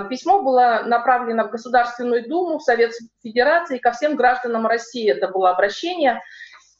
Письмо 0.10 0.42
было 0.42 0.84
направлено 0.86 1.46
в 1.46 1.52
Государственную 1.52 2.28
Думу, 2.30 2.58
в 2.58 2.64
Совет 2.64 2.94
Федерации, 3.22 3.80
ко 3.80 3.92
всем 3.92 4.16
гражданам 4.16 4.66
России 4.66 5.12
это 5.12 5.28
было 5.28 5.50
обращение. 5.50 6.22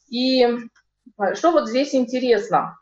И 0.08 0.48
что 1.34 1.50
вот 1.52 1.68
здесь 1.68 1.94
интересно? 1.94 2.78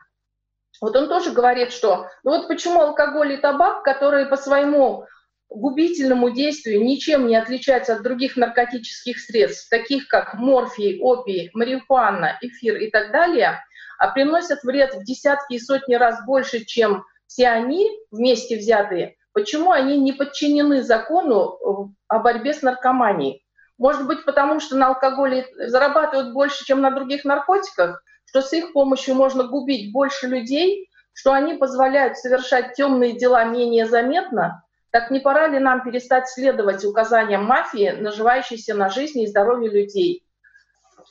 Вот 0.79 0.95
он 0.95 1.09
тоже 1.09 1.31
говорит, 1.31 1.73
что 1.73 2.07
ну 2.23 2.31
вот 2.31 2.47
почему 2.47 2.79
алкоголь 2.79 3.33
и 3.33 3.37
табак, 3.37 3.83
которые 3.83 4.25
по 4.25 4.37
своему 4.37 5.05
губительному 5.49 6.29
действию 6.29 6.85
ничем 6.85 7.27
не 7.27 7.35
отличаются 7.35 7.95
от 7.95 8.01
других 8.01 8.37
наркотических 8.37 9.19
средств, 9.19 9.69
таких 9.69 10.07
как 10.07 10.35
морфий, 10.35 11.01
опий, 11.01 11.51
марихуана, 11.53 12.37
эфир 12.41 12.77
и 12.77 12.89
так 12.89 13.11
далее, 13.11 13.59
а 13.99 14.07
приносят 14.07 14.63
вред 14.63 14.95
в 14.95 15.03
десятки 15.03 15.55
и 15.55 15.59
сотни 15.59 15.95
раз 15.95 16.25
больше, 16.25 16.63
чем 16.63 17.03
все 17.33 17.49
они 17.49 17.89
вместе 18.11 18.57
взятые, 18.57 19.15
почему 19.33 19.71
они 19.71 19.97
не 19.97 20.13
подчинены 20.13 20.83
закону 20.83 21.57
э, 21.57 21.93
о 22.07 22.19
борьбе 22.19 22.53
с 22.53 22.61
наркоманией? 22.61 23.43
Может 23.77 24.05
быть, 24.05 24.23
потому 24.23 24.59
что 24.59 24.77
на 24.77 24.89
алкоголе 24.89 25.47
зарабатывают 25.55 26.33
больше, 26.33 26.63
чем 26.63 26.81
на 26.81 26.91
других 26.91 27.25
наркотиках? 27.25 28.03
что 28.33 28.41
с 28.41 28.51
их 28.53 28.73
помощью 28.73 29.13
можно 29.13 29.43
губить 29.43 29.93
больше 29.93 30.25
людей, 30.25 30.89
что 31.13 31.33
они 31.33 31.53
позволяют 31.53 32.17
совершать 32.17 32.73
темные 32.73 33.13
дела 33.13 33.43
менее 33.43 33.85
заметно, 33.85 34.63
так 34.89 35.11
не 35.11 35.19
пора 35.19 35.47
ли 35.47 35.59
нам 35.59 35.83
перестать 35.83 36.27
следовать 36.27 36.83
указаниям 36.83 37.45
мафии, 37.45 37.91
наживающейся 37.91 38.73
на 38.73 38.89
жизни 38.89 39.23
и 39.23 39.27
здоровье 39.27 39.69
людей? 39.69 40.25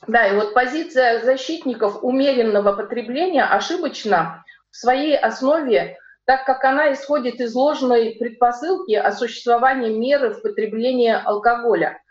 Да, 0.05 0.27
и 0.27 0.35
вот 0.35 0.53
позиция 0.53 1.23
защитников 1.23 2.03
умеренного 2.03 2.73
потребления 2.73 3.45
ошибочна 3.45 4.43
в 4.69 4.75
своей 4.75 5.17
основе, 5.17 5.97
так 6.25 6.45
как 6.45 6.63
она 6.63 6.93
исходит 6.93 7.39
из 7.39 7.53
ложной 7.53 8.15
предпосылки 8.19 8.93
о 8.93 9.11
существовании 9.11 9.97
меры 9.97 10.33
в 10.33 10.41
потреблении 10.41 11.11
алкоголя, 11.11 12.01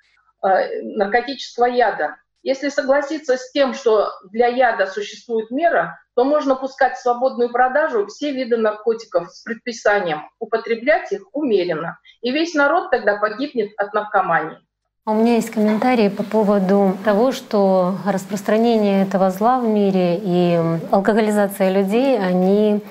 э, 0.45 0.83
наркотического 0.83 1.67
яда. 1.67 2.17
Если 2.43 2.71
согласиться 2.71 3.37
с 3.37 3.53
тем, 3.53 3.73
что 3.73 4.11
для 4.31 4.49
яда 4.49 4.87
существует 4.87 5.51
мера, 5.53 6.01
то 6.15 6.25
можно 6.25 6.57
пускать 6.57 6.97
в 6.97 7.01
свободную 7.01 7.51
продажу 7.51 8.07
все 8.07 8.33
виды 8.33 8.57
наркотиков 8.57 9.31
с 9.31 9.43
предписанием 9.43 10.29
употреблять 10.41 11.13
их 11.13 11.23
умеренно. 11.33 11.99
И 12.21 12.33
весь 12.33 12.55
народ 12.55 12.91
тогда 12.91 13.17
погибнет 13.17 13.71
от 13.79 13.95
наркомании. 13.95 14.59
У 15.05 15.15
меня 15.15 15.35
есть 15.35 15.51
комментарии 15.51 16.09
по 16.09 16.23
поводу 16.23 16.97
того, 17.05 17.33
что 17.33 17.97
распространение 18.07 19.03
этого 19.03 19.31
зла 19.31 19.59
в 19.59 19.65
мире 19.65 20.21
и 20.23 20.61
алкоголизация 20.93 21.73
людей, 21.73 22.19
они 22.19 22.83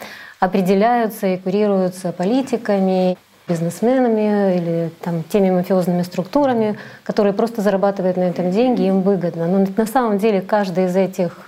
определяются 0.41 1.27
и 1.27 1.37
курируются 1.37 2.11
политиками 2.11 3.15
бизнесменами 3.47 4.57
или 4.57 4.91
там, 5.01 5.23
теми 5.23 5.51
мафиозными 5.51 6.01
структурами, 6.01 6.79
которые 7.03 7.33
просто 7.33 7.61
зарабатывают 7.61 8.17
на 8.17 8.23
этом 8.23 8.49
деньги, 8.51 8.81
им 8.81 9.01
выгодно. 9.01 9.47
Но 9.47 9.65
на 9.77 9.85
самом 9.85 10.17
деле 10.17 10.41
каждый 10.41 10.85
из 10.85 10.95
этих 10.95 11.47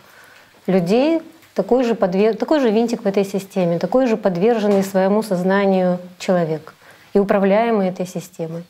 людей 0.67 1.21
такой 1.55 1.83
же, 1.83 1.95
подвер... 1.95 2.35
такой 2.35 2.59
же 2.59 2.69
винтик 2.69 3.03
в 3.03 3.07
этой 3.07 3.25
системе, 3.25 3.79
такой 3.79 4.05
же 4.05 4.15
подверженный 4.15 4.83
своему 4.83 5.23
сознанию 5.23 5.99
человек 6.19 6.75
и 7.13 7.19
управляемый 7.19 7.89
этой 7.89 8.05
системой. 8.05 8.63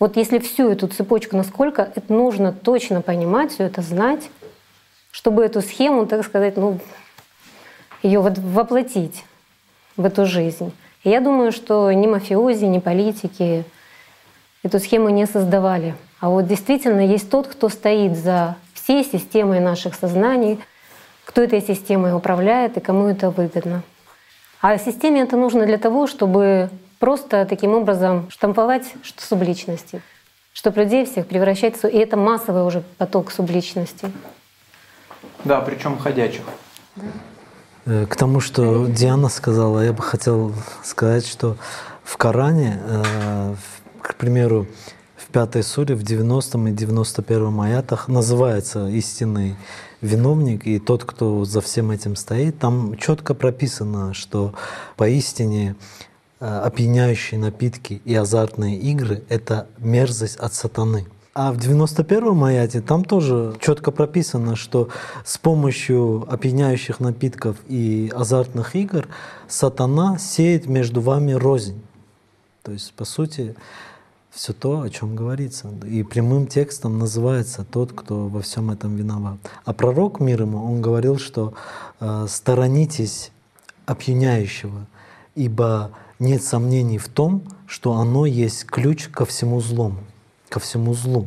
Вот 0.00 0.16
если 0.16 0.38
всю 0.38 0.70
эту 0.70 0.88
цепочку, 0.88 1.36
насколько 1.36 1.82
это 1.94 2.10
нужно 2.10 2.52
точно 2.52 3.02
понимать, 3.02 3.52
все 3.52 3.64
это 3.64 3.82
знать, 3.82 4.30
чтобы 5.10 5.44
эту 5.44 5.60
схему, 5.60 6.06
так 6.06 6.24
сказать, 6.24 6.56
ну, 6.56 6.78
ее 8.02 8.20
вот 8.20 8.38
воплотить 8.38 9.24
в 9.98 10.06
эту 10.06 10.24
жизнь 10.24 10.72
я 11.04 11.20
думаю, 11.20 11.52
что 11.52 11.92
ни 11.92 12.06
мафиози, 12.06 12.64
ни 12.64 12.78
политики 12.78 13.64
эту 14.62 14.80
схему 14.80 15.08
не 15.10 15.26
создавали. 15.26 15.94
А 16.20 16.30
вот 16.30 16.46
действительно 16.46 17.00
есть 17.00 17.30
тот, 17.30 17.46
кто 17.46 17.68
стоит 17.68 18.16
за 18.16 18.56
всей 18.74 19.04
системой 19.04 19.60
наших 19.60 19.94
сознаний, 19.94 20.58
кто 21.24 21.42
этой 21.42 21.60
системой 21.60 22.14
управляет 22.16 22.76
и 22.76 22.80
кому 22.80 23.06
это 23.06 23.30
выгодно. 23.30 23.82
А 24.60 24.76
системе 24.78 25.22
это 25.22 25.36
нужно 25.36 25.66
для 25.66 25.78
того, 25.78 26.06
чтобы 26.08 26.70
просто 26.98 27.46
таким 27.46 27.74
образом 27.74 28.28
штамповать 28.30 28.92
субличности, 29.16 30.02
чтобы 30.52 30.82
людей 30.82 31.06
всех 31.06 31.28
превращать 31.28 31.80
в... 31.80 31.86
И 31.86 31.96
это 31.96 32.16
массовый 32.16 32.64
уже 32.64 32.82
поток 32.98 33.30
субличности. 33.30 34.10
Да, 35.44 35.60
причем 35.60 35.96
ходячих. 35.96 36.42
Да. 36.96 37.02
Э, 37.88 38.04
к 38.06 38.16
тому, 38.16 38.40
что 38.40 38.86
Диана 38.86 39.30
сказала, 39.30 39.80
я 39.80 39.94
бы 39.94 40.02
хотел 40.02 40.52
сказать, 40.84 41.26
что 41.26 41.56
в 42.04 42.18
Коране, 42.18 42.78
э, 42.84 43.54
к 44.02 44.14
примеру, 44.16 44.66
в 45.16 45.26
пятой 45.32 45.62
суре, 45.62 45.94
в 45.94 46.02
90 46.02 46.68
и 46.68 46.72
91 46.72 47.60
аятах 47.60 48.08
называется 48.08 48.88
истинный 48.88 49.56
виновник 50.02 50.66
и 50.66 50.78
тот, 50.78 51.04
кто 51.04 51.46
за 51.46 51.62
всем 51.62 51.90
этим 51.90 52.14
стоит. 52.14 52.58
Там 52.58 52.94
четко 52.98 53.32
прописано, 53.32 54.12
что 54.12 54.52
поистине 54.96 55.74
э, 56.40 56.46
опьяняющие 56.46 57.40
напитки 57.40 58.02
и 58.04 58.14
азартные 58.14 58.76
игры— 58.78 59.22
это 59.30 59.66
мерзость 59.78 60.36
от 60.36 60.52
сатаны. 60.52 61.06
А 61.40 61.52
в 61.52 61.58
91-м 61.58 62.42
аяте 62.42 62.80
там 62.80 63.04
тоже 63.04 63.54
четко 63.60 63.92
прописано, 63.92 64.56
что 64.56 64.88
с 65.24 65.38
помощью 65.38 66.26
опьяняющих 66.28 66.98
напитков 66.98 67.58
и 67.68 68.12
азартных 68.12 68.74
игр 68.74 69.06
сатана 69.46 70.18
сеет 70.18 70.66
между 70.66 71.00
вами 71.00 71.30
рознь. 71.30 71.80
То 72.64 72.72
есть, 72.72 72.92
по 72.92 73.04
сути, 73.04 73.54
все 74.32 74.52
то, 74.52 74.80
о 74.80 74.90
чем 74.90 75.14
говорится. 75.14 75.70
И 75.86 76.02
прямым 76.02 76.48
текстом 76.48 76.98
называется 76.98 77.64
тот, 77.64 77.92
кто 77.92 78.26
во 78.26 78.40
всем 78.42 78.72
этом 78.72 78.96
виноват. 78.96 79.38
А 79.64 79.72
пророк 79.72 80.18
мир 80.18 80.42
ему, 80.42 80.64
он 80.64 80.82
говорил, 80.82 81.18
что 81.18 81.54
э, 82.00 82.26
сторонитесь 82.28 83.30
опьяняющего, 83.86 84.88
ибо 85.36 85.92
нет 86.18 86.42
сомнений 86.42 86.98
в 86.98 87.06
том, 87.06 87.44
что 87.68 87.92
оно 87.92 88.26
есть 88.26 88.64
ключ 88.64 89.06
ко 89.06 89.24
всему 89.24 89.60
злому, 89.60 90.00
ко 90.48 90.60
всему 90.60 90.94
злу. 90.94 91.26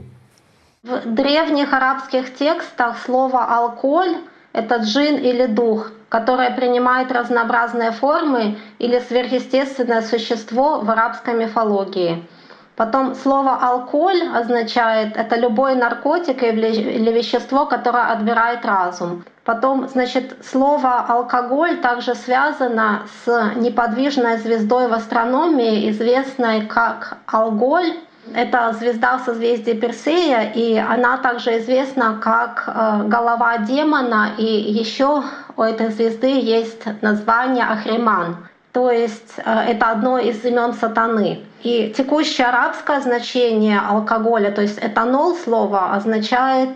В 0.84 1.02
древних 1.06 1.74
арабских 1.74 2.34
текстах 2.36 2.98
слово 3.06 3.44
«алкоголь»— 3.46 4.18
это 4.54 4.78
джин 4.78 5.16
или 5.18 5.46
дух, 5.46 5.92
которое 6.10 6.50
принимает 6.52 7.12
разнообразные 7.12 7.92
формы 7.92 8.58
или 8.80 9.00
сверхъестественное 9.00 10.02
существо 10.02 10.80
в 10.80 10.90
арабской 10.90 11.34
мифологии— 11.36 12.28
Потом 12.82 13.14
слово 13.14 13.58
алкоголь 13.58 14.24
означает 14.34 15.16
это 15.16 15.36
любой 15.36 15.76
наркотик 15.76 16.42
или 16.42 17.12
вещество, 17.12 17.68
которое 17.68 18.06
отбирает 18.12 18.66
разум. 18.66 19.24
Потом, 19.44 19.88
значит, 19.88 20.38
слово 20.44 21.00
алкоголь 21.00 21.78
также 21.78 22.16
связано 22.16 23.04
с 23.24 23.52
неподвижной 23.56 24.38
звездой 24.38 24.88
в 24.88 24.94
астрономии, 24.94 25.92
известной 25.92 26.66
как 26.66 27.18
Алголь. 27.28 27.94
Это 28.34 28.74
звезда 28.74 29.18
в 29.18 29.26
созвездии 29.26 29.74
Персея, 29.74 30.52
и 30.54 30.78
она 30.78 31.18
также 31.18 31.58
известна 31.58 32.20
как 32.22 32.64
э, 32.68 33.04
голова 33.08 33.58
демона, 33.58 34.30
и 34.38 34.44
еще 34.44 35.24
у 35.58 35.62
этой 35.62 35.90
звезды 35.90 36.40
есть 36.40 36.86
название 37.02 37.66
Ахриман. 37.66 38.38
То 38.72 38.90
есть 38.90 39.34
э, 39.38 39.72
это 39.72 39.92
одно 39.92 40.18
из 40.18 40.46
имен 40.46 40.74
сатаны. 40.74 41.42
И 41.64 41.94
текущее 41.96 42.48
арабское 42.48 43.02
значение 43.02 43.80
алкоголя, 43.80 44.52
то 44.52 44.62
есть 44.62 44.80
этанол 44.82 45.36
слова 45.36 45.94
означает 45.94 46.70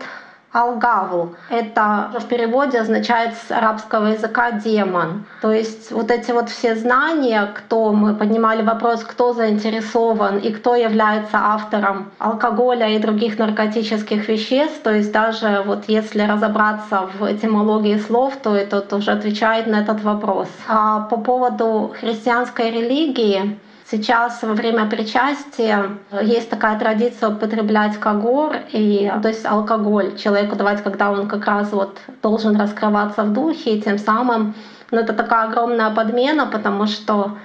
алгавл. 0.56 1.36
Это 1.50 2.12
в 2.18 2.26
переводе 2.26 2.80
означает 2.80 3.34
с 3.36 3.52
арабского 3.52 4.08
языка 4.08 4.52
демон. 4.52 5.26
То 5.42 5.52
есть 5.52 5.92
вот 5.92 6.12
эти 6.12 6.32
вот 6.32 6.50
все 6.50 6.76
знания, 6.76 7.52
кто 7.54 7.92
мы 7.92 8.16
поднимали 8.16 8.62
вопрос, 8.62 9.04
кто 9.04 9.34
заинтересован 9.34 10.38
и 10.38 10.52
кто 10.52 10.76
является 10.76 11.38
автором 11.38 12.12
алкоголя 12.20 12.88
и 12.88 13.00
других 13.00 13.38
наркотических 13.38 14.30
веществ, 14.30 14.82
то 14.82 14.92
есть 14.94 15.12
даже 15.12 15.62
вот 15.66 15.84
если 15.88 16.22
разобраться 16.22 17.10
в 17.20 17.26
этимологии 17.26 17.98
слов, 17.98 18.38
то 18.42 18.56
это 18.56 18.96
уже 18.96 19.12
отвечает 19.12 19.68
на 19.68 19.82
этот 19.82 20.04
вопрос. 20.04 20.48
А 20.68 21.02
по 21.02 21.18
поводу 21.18 21.94
христианской 22.00 22.72
религии, 22.72 23.60
Сейчас 23.90 24.42
во 24.42 24.54
время 24.54 24.86
причастия 24.88 25.98
есть 26.22 26.50
такая 26.50 26.80
традиция 26.80 27.30
употреблять 27.30 28.00
когор, 28.00 28.56
и, 28.72 29.12
то 29.22 29.28
есть 29.28 29.46
алкоголь. 29.46 30.18
Человеку 30.18 30.56
давать, 30.56 30.84
когда 30.84 31.12
он 31.12 31.28
как 31.28 31.46
раз 31.46 31.72
вот 31.72 32.00
должен 32.24 32.56
раскрываться 32.60 33.24
в 33.24 33.34
духе, 33.34 33.76
и 33.76 33.82
тем 33.82 34.00
самым 34.00 34.56
ну, 34.92 35.00
это 35.00 35.14
такая 35.14 35.48
огромная 35.48 35.92
подмена, 35.92 36.48
потому 36.48 36.88
что 36.88 37.38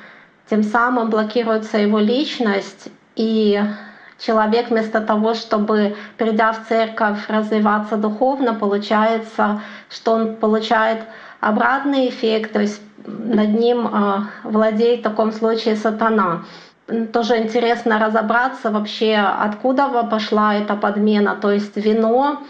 тем 0.49 0.63
самым 0.63 1.11
блокируется 1.11 1.79
его 1.79 1.99
личность, 1.99 2.89
и 3.17 3.63
человек 4.19 4.71
вместо 4.71 5.01
того, 5.01 5.35
чтобы, 5.35 5.97
придя 6.17 6.53
в 6.53 6.69
церковь, 6.69 7.29
развиваться 7.29 7.97
духовно, 7.97 8.55
получается, 8.55 9.61
что 9.89 10.13
он 10.13 10.37
получает 10.37 11.01
обратный 11.41 12.09
эффект, 12.09 12.53
то 12.53 12.61
есть 12.61 12.81
над 13.07 13.59
ним 13.59 13.87
а, 13.87 14.27
владеет 14.45 15.01
в 15.01 15.03
таком 15.03 15.33
случае 15.33 15.77
сатана. 15.77 16.45
Тоже 17.13 17.39
интересно 17.39 17.99
разобраться 17.99 18.71
вообще, 18.71 19.17
откуда 19.17 19.89
пошла 20.11 20.55
эта 20.55 20.75
подмена. 20.75 21.37
То 21.37 21.53
есть 21.53 21.77
вино 21.77 22.43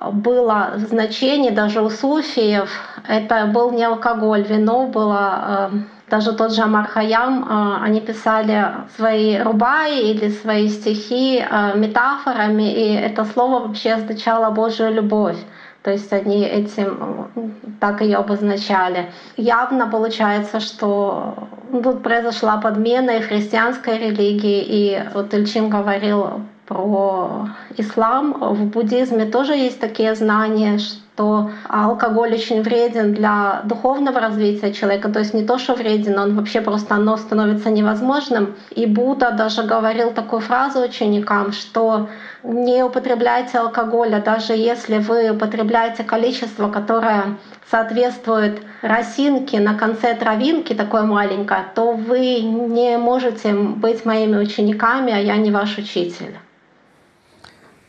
было 0.00 0.72
в 0.74 0.80
значении 0.80 1.50
даже 1.50 1.82
у 1.82 1.90
суфиев, 1.90 2.70
это 3.06 3.46
был 3.46 3.70
не 3.70 3.84
алкоголь, 3.84 4.42
вино 4.42 4.86
было 4.86 5.18
а, 5.18 5.70
даже 6.10 6.32
тот 6.32 6.52
же 6.52 6.62
Амар 6.62 6.90
а, 6.96 7.80
они 7.82 8.00
писали 8.00 8.66
свои 8.96 9.38
рубаи 9.38 10.10
или 10.10 10.28
свои 10.30 10.68
стихи 10.68 11.44
метафорами, 11.74 12.72
и 12.72 12.94
это 12.94 13.24
слово 13.24 13.66
вообще 13.66 13.92
означало 13.92 14.50
Божью 14.50 14.92
любовь. 14.92 15.38
То 15.84 15.90
есть 15.90 16.10
они 16.14 16.42
этим 16.42 17.28
так 17.78 18.00
ее 18.00 18.16
обозначали. 18.16 19.12
Явно 19.36 19.86
получается, 19.86 20.58
что 20.58 21.34
тут 21.70 22.02
произошла 22.02 22.56
подмена 22.56 23.10
и 23.10 23.20
христианской 23.20 23.98
религии, 23.98 24.64
и 24.66 25.02
вот 25.12 25.34
Ильчин 25.34 25.68
говорил 25.68 26.40
про 26.66 27.50
ислам. 27.76 28.32
В 28.32 28.64
буддизме 28.64 29.26
тоже 29.26 29.52
есть 29.52 29.78
такие 29.78 30.14
знания, 30.14 30.78
что 30.78 31.03
алкоголь 31.16 32.34
очень 32.34 32.62
вреден 32.62 33.14
для 33.14 33.62
духовного 33.64 34.20
развития 34.20 34.72
человека. 34.72 35.08
То 35.08 35.20
есть 35.20 35.34
не 35.34 35.44
то, 35.44 35.58
что 35.58 35.74
вреден, 35.74 36.18
он 36.18 36.34
вообще 36.34 36.60
просто 36.60 36.94
оно 36.94 37.16
становится 37.16 37.70
невозможным. 37.70 38.56
И 38.70 38.86
Будда 38.86 39.30
даже 39.30 39.62
говорил 39.62 40.10
такую 40.10 40.40
фразу 40.40 40.80
ученикам, 40.80 41.52
что 41.52 42.08
не 42.42 42.82
употребляйте 42.82 43.58
алкоголя, 43.58 44.20
даже 44.20 44.54
если 44.54 44.98
вы 44.98 45.30
употребляете 45.30 46.02
количество, 46.02 46.68
которое 46.68 47.36
соответствует 47.70 48.60
росинке 48.82 49.60
на 49.60 49.74
конце 49.74 50.14
травинки, 50.14 50.74
такой 50.74 51.02
маленькой, 51.02 51.58
то 51.74 51.92
вы 51.92 52.40
не 52.40 52.98
можете 52.98 53.54
быть 53.54 54.04
моими 54.04 54.36
учениками, 54.36 55.12
а 55.12 55.18
я 55.18 55.36
не 55.36 55.50
ваш 55.50 55.78
учитель. 55.78 56.38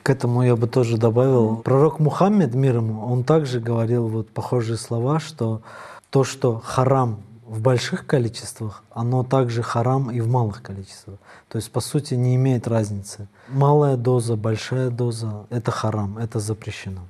К 0.06 0.12
этому 0.12 0.44
я 0.44 0.56
бы 0.56 0.68
тоже 0.68 0.98
добавил. 0.98 1.56
Пророк 1.64 2.00
Мухаммед, 2.00 2.54
мир 2.54 2.76
ему, 2.76 3.04
он 3.12 3.24
также 3.24 3.60
говорил 3.60 4.08
вот 4.08 4.30
похожие 4.30 4.78
слова, 4.78 5.20
что 5.20 5.64
то, 6.12 6.24
что 6.24 6.62
харам 6.64 7.24
в 7.48 7.60
больших 7.60 8.06
количествах, 8.06 8.84
оно 8.92 9.24
также 9.24 9.64
харам 9.64 10.12
и 10.12 10.22
в 10.22 10.28
малых 10.28 10.62
количествах. 10.62 11.18
То 11.50 11.56
есть, 11.56 11.72
по 11.72 11.80
сути, 11.80 12.14
не 12.14 12.36
имеет 12.36 12.68
разницы. 12.68 13.28
Малая 13.50 13.98
доза, 13.98 14.36
большая 14.36 14.92
доза— 14.92 15.48
это 15.50 15.72
харам, 15.72 16.20
это 16.20 16.40
запрещено. 16.40 17.02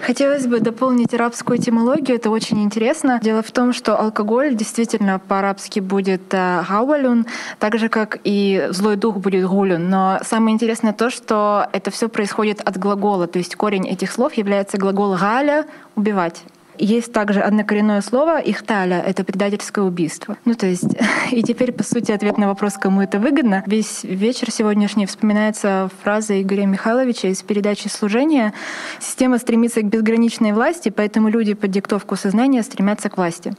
Хотелось 0.00 0.46
бы 0.46 0.60
дополнить 0.60 1.14
арабскую 1.14 1.58
этимологию, 1.58 2.16
это 2.16 2.30
очень 2.30 2.62
интересно. 2.62 3.20
Дело 3.22 3.42
в 3.42 3.50
том, 3.50 3.72
что 3.72 3.98
алкоголь 3.98 4.54
действительно 4.54 5.18
по-арабски 5.18 5.80
будет 5.80 6.32
э, 6.32 6.64
гауалюн, 6.68 7.26
так 7.58 7.78
же 7.78 7.88
как 7.88 8.18
и 8.24 8.68
злой 8.70 8.96
дух 8.96 9.16
будет 9.16 9.46
гулюн. 9.46 9.88
Но 9.88 10.18
самое 10.22 10.54
интересное 10.54 10.92
то, 10.92 11.10
что 11.10 11.68
это 11.72 11.90
все 11.90 12.08
происходит 12.08 12.60
от 12.60 12.76
глагола, 12.78 13.26
то 13.26 13.38
есть 13.38 13.56
корень 13.56 13.86
этих 13.88 14.12
слов 14.12 14.34
является 14.34 14.78
глагол 14.78 15.16
галя— 15.16 15.66
убивать. 15.96 16.44
Есть 16.78 17.12
также 17.12 17.40
однокоренное 17.40 18.00
слово 18.00 18.38
«ихталя»— 18.38 19.02
это 19.06 19.24
предательское 19.24 19.84
убийство. 19.84 20.36
Ну, 20.44 20.54
то 20.54 20.66
есть, 20.66 20.96
и 21.30 21.42
теперь, 21.42 21.72
по 21.72 21.82
сути, 21.82 22.12
ответ 22.12 22.38
на 22.38 22.48
вопрос, 22.48 22.74
кому 22.74 23.02
это 23.02 23.18
выгодно. 23.18 23.62
Весь 23.66 24.04
вечер 24.04 24.50
сегодняшний 24.50 25.06
вспоминается 25.06 25.90
фраза 26.02 26.40
Игоря 26.40 26.66
Михайловича 26.66 27.28
из 27.28 27.42
передачи 27.42 27.88
«Служение». 27.88 28.52
Система 29.00 29.38
стремится 29.38 29.80
к 29.80 29.86
безграничной 29.86 30.52
власти, 30.52 30.90
поэтому 30.90 31.28
люди 31.28 31.54
под 31.54 31.70
диктовку 31.70 32.16
сознания 32.16 32.62
стремятся 32.62 33.08
к 33.08 33.16
власти. 33.16 33.54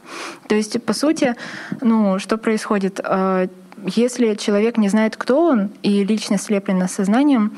То 0.48 0.54
есть, 0.54 0.82
по 0.82 0.92
сути, 0.92 1.34
ну, 1.80 2.18
что 2.18 2.38
происходит? 2.38 3.00
А, 3.02 3.48
если 3.86 4.34
человек 4.34 4.76
не 4.76 4.88
знает, 4.88 5.16
кто 5.16 5.42
он, 5.42 5.70
и 5.82 6.04
личность 6.04 6.44
слеплена 6.44 6.88
сознанием, 6.88 7.52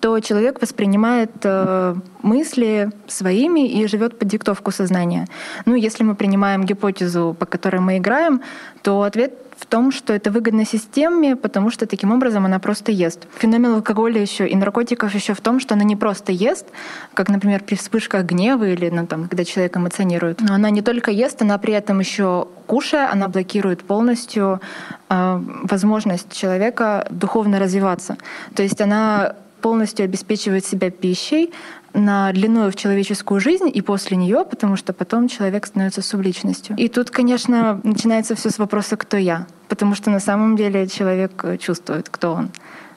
то 0.00 0.20
человек 0.20 0.60
воспринимает 0.60 1.30
э, 1.44 1.94
мысли 2.22 2.90
своими 3.08 3.68
и 3.68 3.86
живет 3.86 4.18
под 4.18 4.28
диктовку 4.28 4.70
сознания. 4.70 5.26
Ну, 5.66 5.74
если 5.74 6.04
мы 6.04 6.14
принимаем 6.14 6.64
гипотезу, 6.64 7.36
по 7.38 7.46
которой 7.46 7.80
мы 7.80 7.98
играем, 7.98 8.42
то 8.82 9.02
ответ 9.02 9.32
в 9.62 9.66
том, 9.66 9.92
что 9.92 10.12
это 10.12 10.30
выгодно 10.32 10.66
системе, 10.66 11.36
потому 11.36 11.70
что 11.70 11.86
таким 11.86 12.10
образом 12.12 12.44
она 12.44 12.58
просто 12.58 12.90
ест. 12.90 13.28
Феномен 13.38 13.74
алкоголя 13.74 14.20
еще 14.20 14.48
и 14.48 14.56
наркотиков 14.56 15.14
еще 15.14 15.34
в 15.34 15.40
том, 15.40 15.60
что 15.60 15.74
она 15.74 15.84
не 15.84 15.94
просто 15.94 16.32
ест, 16.32 16.66
как, 17.14 17.28
например, 17.28 17.62
при 17.62 17.76
вспышках 17.76 18.24
гнева 18.24 18.64
или 18.64 18.90
ну, 18.90 19.06
там, 19.06 19.28
когда 19.28 19.44
человек 19.44 19.76
эмоционирует, 19.76 20.40
но 20.40 20.54
она 20.54 20.70
не 20.70 20.82
только 20.82 21.12
ест, 21.12 21.42
она 21.42 21.58
при 21.58 21.74
этом 21.74 22.00
еще 22.00 22.48
кушая, 22.66 23.12
она 23.12 23.28
блокирует 23.28 23.84
полностью 23.84 24.60
э, 25.08 25.40
возможность 25.62 26.32
человека 26.32 27.06
духовно 27.10 27.60
развиваться. 27.60 28.16
То 28.54 28.64
есть 28.64 28.80
она 28.80 29.36
полностью 29.62 30.04
обеспечивает 30.04 30.66
себя 30.66 30.90
пищей 30.90 31.52
на 31.94 32.32
длину 32.32 32.70
в 32.70 32.74
человеческую 32.74 33.40
жизнь 33.40 33.70
и 33.72 33.80
после 33.80 34.16
нее, 34.16 34.44
потому 34.48 34.76
что 34.76 34.92
потом 34.92 35.28
человек 35.28 35.66
становится 35.66 36.02
субличностью. 36.02 36.76
И 36.76 36.88
тут, 36.88 37.10
конечно, 37.10 37.80
начинается 37.84 38.34
все 38.34 38.50
с 38.50 38.58
вопроса 38.58 38.96
«кто 38.96 39.16
я?», 39.16 39.46
потому 39.68 39.94
что 39.94 40.10
на 40.10 40.20
самом 40.20 40.56
деле 40.56 40.86
человек 40.88 41.44
чувствует, 41.60 42.08
кто 42.08 42.34
он. 42.34 42.50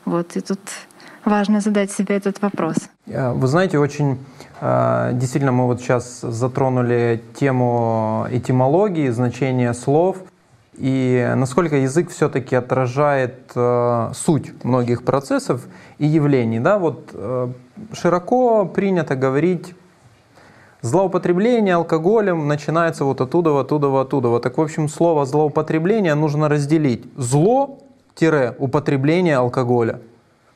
Вот, 0.05 0.35
и 0.35 0.41
тут 0.41 0.59
важно 1.25 1.59
задать 1.59 1.91
себе 1.91 2.15
этот 2.15 2.41
вопрос. 2.41 2.77
Э, 3.07 3.33
вы 3.33 3.47
знаете, 3.47 3.79
очень 3.79 4.17
э, 4.61 5.11
действительно 5.13 5.51
мы 5.51 5.65
вот 5.65 5.81
сейчас 5.81 6.21
затронули 6.21 7.21
тему 7.39 8.27
этимологии, 8.31 9.09
значения 9.09 9.73
слов 9.73 10.17
и 10.77 11.33
насколько 11.35 11.77
язык 11.77 12.09
все-таки 12.09 12.55
отражает 12.55 13.51
э, 13.55 14.11
суть 14.13 14.63
многих 14.63 15.03
процессов 15.03 15.65
и 15.97 16.05
явлений. 16.05 16.59
Да? 16.59 16.77
Вот, 16.77 17.09
э, 17.13 17.47
широко 17.93 18.65
принято 18.65 19.15
говорить, 19.15 19.73
злоупотребление 20.81 21.75
алкоголем 21.75 22.47
начинается 22.47 23.05
вот 23.05 23.21
оттуда, 23.21 23.57
оттуда, 23.59 24.01
оттуда. 24.01 24.39
Так, 24.39 24.57
в 24.57 24.61
общем, 24.61 24.89
слово 24.89 25.25
злоупотребление 25.25 26.15
нужно 26.15 26.49
разделить. 26.49 27.05
Зло-употребление 27.15 29.37
алкоголя. 29.37 30.01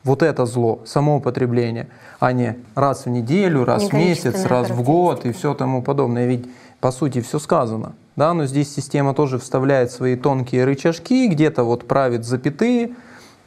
Вот 0.03 0.23
это 0.23 0.45
зло, 0.45 0.79
само 0.85 1.17
употребление, 1.17 1.89
а 2.19 2.31
не 2.31 2.55
раз 2.73 3.05
в 3.05 3.09
неделю, 3.09 3.65
раз 3.65 3.89
в 3.89 3.93
месяц, 3.93 4.45
раз 4.45 4.69
в 4.69 4.81
год 4.81 5.25
и 5.25 5.33
все 5.33 5.53
тому 5.53 5.81
подобное. 5.81 6.25
Ведь 6.25 6.45
по 6.79 6.91
сути 6.91 7.19
все 7.19 7.37
сказано. 7.37 7.91
Да, 8.19 8.33
но 8.33 8.47
здесь 8.47 8.75
система 8.75 9.13
тоже 9.13 9.39
вставляет 9.39 9.93
свои 9.93 10.17
тонкие 10.17 10.65
рычажки, 10.65 11.29
где-то 11.29 11.63
вот 11.63 11.87
правит 11.87 12.25
запятые, 12.25 12.93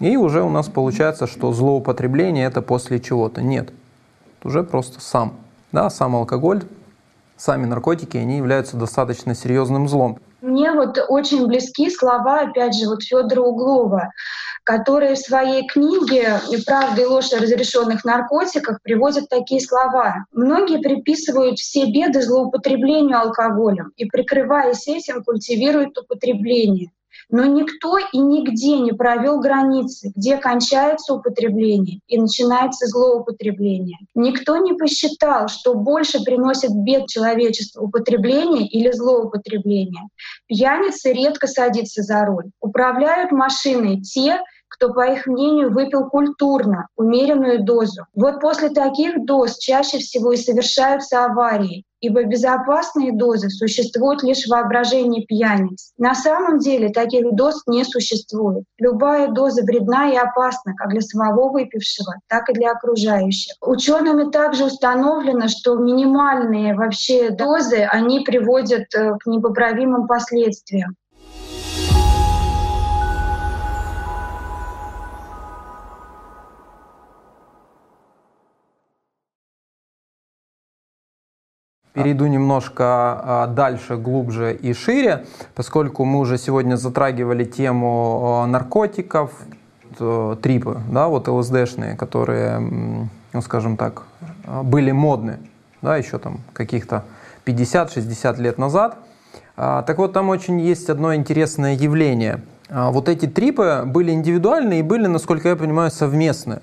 и 0.00 0.16
уже 0.16 0.42
у 0.42 0.48
нас 0.48 0.68
получается, 0.68 1.26
что 1.26 1.52
злоупотребление 1.52 2.46
это 2.46 2.62
после 2.62 2.98
чего-то. 2.98 3.42
Нет, 3.42 3.70
уже 4.42 4.62
просто 4.62 4.98
сам. 5.02 5.34
Да, 5.72 5.90
сам 5.90 6.16
алкоголь, 6.16 6.62
сами 7.36 7.66
наркотики, 7.66 8.16
они 8.16 8.38
являются 8.38 8.78
достаточно 8.78 9.34
серьезным 9.34 9.88
злом. 9.88 10.18
Мне 10.40 10.72
вот 10.72 10.98
очень 11.06 11.46
близки 11.46 11.90
слова, 11.90 12.40
опять 12.40 12.74
же, 12.74 12.88
вот 12.88 13.02
Федора 13.02 13.42
Углова, 13.42 14.08
который 14.64 15.14
в 15.14 15.18
своей 15.18 15.66
книге 15.66 16.40
«Правда 16.66 17.02
и 17.02 17.04
ложь 17.04 17.32
о 17.32 17.40
разрешенных 17.40 18.04
наркотиках» 18.04 18.80
приводит 18.82 19.28
такие 19.28 19.60
слова. 19.60 20.24
Многие 20.32 20.80
приписывают 20.80 21.58
все 21.58 21.86
беды 21.86 22.22
злоупотреблению 22.22 23.18
алкоголем 23.18 23.92
и, 23.96 24.04
прикрываясь 24.04 24.86
этим, 24.88 25.24
культивируют 25.24 25.98
употребление. 25.98 26.90
Но 27.30 27.44
никто 27.44 27.98
и 27.98 28.18
нигде 28.18 28.78
не 28.78 28.92
провел 28.92 29.40
границы, 29.40 30.12
где 30.14 30.36
кончается 30.36 31.14
употребление 31.14 32.00
и 32.06 32.20
начинается 32.20 32.86
злоупотребление. 32.86 33.98
Никто 34.14 34.56
не 34.58 34.74
посчитал, 34.74 35.48
что 35.48 35.74
больше 35.74 36.22
приносит 36.22 36.70
бед 36.74 37.06
человечеству 37.06 37.84
употребление 37.84 38.66
или 38.66 38.90
злоупотребление. 38.92 40.02
Пьяницы 40.46 41.12
редко 41.12 41.46
садятся 41.46 42.02
за 42.02 42.24
руль. 42.24 42.50
Управляют 42.60 43.32
машиной 43.32 44.00
те, 44.00 44.40
кто, 44.72 44.92
по 44.92 45.06
их 45.06 45.26
мнению, 45.26 45.70
выпил 45.70 46.08
культурно, 46.08 46.88
умеренную 46.96 47.62
дозу. 47.62 48.06
Вот 48.14 48.40
после 48.40 48.70
таких 48.70 49.24
доз 49.26 49.58
чаще 49.58 49.98
всего 49.98 50.32
и 50.32 50.36
совершаются 50.36 51.24
аварии, 51.24 51.84
ибо 52.00 52.24
безопасные 52.24 53.12
дозы 53.12 53.50
существуют 53.50 54.22
лишь 54.22 54.44
в 54.44 54.50
воображении 54.50 55.24
пьяниц. 55.24 55.92
На 55.98 56.14
самом 56.14 56.58
деле 56.58 56.88
таких 56.88 57.34
доз 57.34 57.62
не 57.66 57.84
существует. 57.84 58.64
Любая 58.78 59.28
доза 59.28 59.62
вредна 59.62 60.10
и 60.10 60.16
опасна 60.16 60.74
как 60.74 60.90
для 60.90 61.02
самого 61.02 61.50
выпившего, 61.50 62.14
так 62.28 62.48
и 62.48 62.54
для 62.54 62.72
окружающих. 62.72 63.54
Учеными 63.60 64.30
также 64.30 64.64
установлено, 64.64 65.48
что 65.48 65.76
минимальные 65.76 66.74
вообще 66.74 67.30
дозы, 67.30 67.86
они 67.90 68.20
приводят 68.20 68.86
э, 68.94 69.12
к 69.20 69.26
непоправимым 69.26 70.06
последствиям. 70.06 70.96
Перейду 81.92 82.26
немножко 82.26 82.84
а, 82.86 83.46
дальше, 83.46 83.96
глубже 83.96 84.54
и 84.54 84.72
шире, 84.72 85.26
поскольку 85.54 86.06
мы 86.06 86.20
уже 86.20 86.38
сегодня 86.38 86.76
затрагивали 86.76 87.44
тему 87.44 88.40
а, 88.42 88.46
наркотиков, 88.46 89.30
трипы, 90.40 90.80
да, 90.90 91.08
вот 91.08 91.28
ЛСДшные, 91.28 91.96
которые, 91.96 92.58
ну, 92.58 93.42
скажем 93.42 93.76
так, 93.76 94.04
были 94.62 94.90
модны, 94.90 95.38
да, 95.82 95.98
еще 95.98 96.18
там 96.18 96.40
каких-то 96.54 97.04
50-60 97.44 98.40
лет 98.40 98.56
назад. 98.56 98.96
А, 99.54 99.82
так 99.82 99.98
вот, 99.98 100.14
там 100.14 100.30
очень 100.30 100.62
есть 100.62 100.88
одно 100.88 101.14
интересное 101.14 101.74
явление. 101.74 102.40
Вот 102.70 103.10
эти 103.10 103.26
трипы 103.26 103.82
были 103.84 104.12
индивидуальные 104.12 104.80
и 104.80 104.82
были, 104.82 105.08
насколько 105.08 105.50
я 105.50 105.56
понимаю, 105.56 105.90
совместные. 105.90 106.62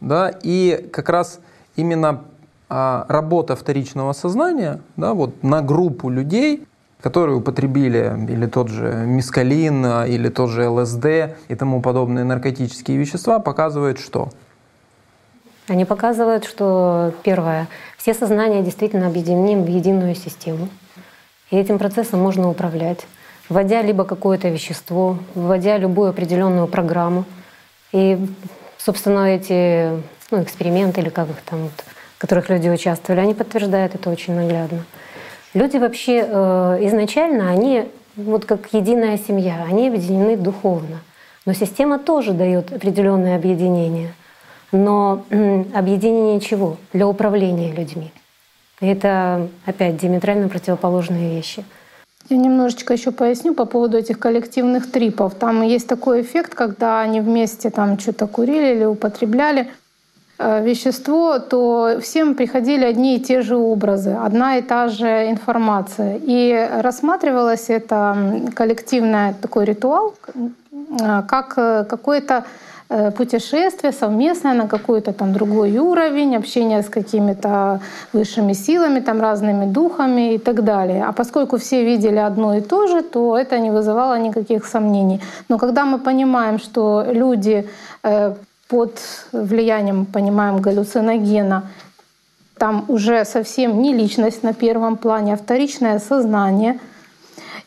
Да, 0.00 0.32
и 0.40 0.88
как 0.92 1.08
раз 1.08 1.40
именно 1.74 2.08
а 2.10 2.35
работа 2.68 3.54
вторичного 3.54 4.12
сознания 4.12 4.80
да, 4.96 5.14
вот 5.14 5.42
на 5.42 5.62
группу 5.62 6.10
людей, 6.10 6.66
которые 7.00 7.36
употребили 7.36 8.26
или 8.28 8.46
тот 8.46 8.68
же 8.68 9.04
мискалин, 9.06 10.04
или 10.04 10.28
тот 10.28 10.50
же 10.50 10.68
ЛСД 10.68 11.06
и 11.48 11.54
тому 11.54 11.80
подобные 11.80 12.24
наркотические 12.24 12.96
вещества, 12.96 13.38
показывает 13.38 13.98
что? 13.98 14.30
Они 15.68 15.84
показывают, 15.84 16.44
что 16.44 17.12
первое, 17.24 17.68
все 17.96 18.14
сознания 18.14 18.62
действительно 18.62 19.08
объединены 19.08 19.64
в 19.64 19.68
единую 19.68 20.14
систему. 20.14 20.68
И 21.50 21.56
этим 21.56 21.78
процессом 21.78 22.20
можно 22.20 22.48
управлять, 22.48 23.06
вводя 23.48 23.82
либо 23.82 24.04
какое-то 24.04 24.48
вещество, 24.48 25.18
вводя 25.34 25.76
любую 25.76 26.10
определенную 26.10 26.68
программу. 26.68 27.24
И, 27.92 28.18
собственно, 28.78 29.26
эти 29.26 29.90
ну, 30.30 30.42
эксперименты 30.42 31.00
или 31.00 31.08
как 31.08 31.30
их 31.30 31.40
там 31.42 31.62
вот, 31.64 31.84
в 32.16 32.20
которых 32.20 32.48
люди 32.48 32.68
участвовали, 32.68 33.20
они 33.20 33.34
подтверждают 33.34 33.94
это 33.94 34.10
очень 34.10 34.34
наглядно. 34.34 34.84
Люди 35.54 35.76
вообще 35.76 36.26
э, 36.26 36.78
изначально, 36.82 37.50
они 37.50 37.88
вот 38.16 38.44
как 38.46 38.72
единая 38.72 39.18
семья, 39.18 39.64
они 39.68 39.88
объединены 39.88 40.36
духовно. 40.36 41.00
Но 41.44 41.52
система 41.52 41.98
тоже 41.98 42.32
дает 42.32 42.72
определенное 42.72 43.36
объединение. 43.36 44.12
Но 44.72 45.24
объединение 45.74 46.40
чего? 46.40 46.76
Для 46.92 47.06
управления 47.06 47.72
людьми. 47.72 48.12
Это 48.80 49.48
опять 49.64 49.96
диаметрально 49.96 50.48
противоположные 50.48 51.36
вещи. 51.36 51.64
Я 52.28 52.36
немножечко 52.38 52.92
еще 52.92 53.12
поясню 53.12 53.54
по 53.54 53.66
поводу 53.66 53.96
этих 53.96 54.18
коллективных 54.18 54.90
трипов. 54.90 55.34
Там 55.34 55.62
есть 55.62 55.86
такой 55.86 56.22
эффект, 56.22 56.54
когда 56.54 57.00
они 57.00 57.20
вместе 57.20 57.70
там 57.70 57.98
что-то 57.98 58.26
курили 58.26 58.74
или 58.74 58.84
употребляли. 58.84 59.70
Э, 60.38 60.62
вещество, 60.62 61.38
то 61.38 61.98
всем 62.00 62.34
приходили 62.34 62.84
одни 62.84 63.16
и 63.16 63.20
те 63.20 63.40
же 63.42 63.56
образы, 63.56 64.10
одна 64.10 64.58
и 64.58 64.62
та 64.62 64.88
же 64.88 65.30
информация. 65.30 66.20
И 66.22 66.68
рассматривалось 66.82 67.70
это 67.70 68.16
коллективный 68.54 69.34
такой 69.40 69.64
ритуал 69.64 70.14
э, 70.34 71.22
как 71.26 71.54
э, 71.56 71.84
какое-то 71.84 72.44
путешествие 73.16 73.92
совместное 73.92 74.54
на 74.54 74.68
какой-то 74.68 75.12
там 75.12 75.32
другой 75.32 75.76
уровень, 75.76 76.36
общение 76.36 76.82
с 76.82 76.88
какими-то 76.88 77.80
высшими 78.12 78.54
силами, 78.54 79.00
там 79.00 79.20
разными 79.20 79.66
духами 79.66 80.34
и 80.34 80.38
так 80.38 80.62
далее. 80.62 81.04
А 81.08 81.12
поскольку 81.12 81.56
все 81.56 81.84
видели 81.84 82.18
одно 82.18 82.54
и 82.54 82.60
то 82.60 82.86
же, 82.86 83.02
то 83.02 83.36
это 83.36 83.58
не 83.58 83.72
вызывало 83.72 84.20
никаких 84.20 84.64
сомнений. 84.66 85.20
Но 85.48 85.58
когда 85.58 85.84
мы 85.84 85.98
понимаем, 85.98 86.60
что 86.60 87.04
люди 87.10 87.68
под 88.68 89.00
влиянием, 89.32 90.06
понимаем, 90.06 90.60
галлюциногена, 90.60 91.62
там 92.58 92.84
уже 92.88 93.24
совсем 93.24 93.82
не 93.82 93.92
личность 93.94 94.42
на 94.42 94.54
первом 94.54 94.96
плане, 94.96 95.34
а 95.34 95.36
вторичное 95.36 95.98
сознание. 95.98 96.78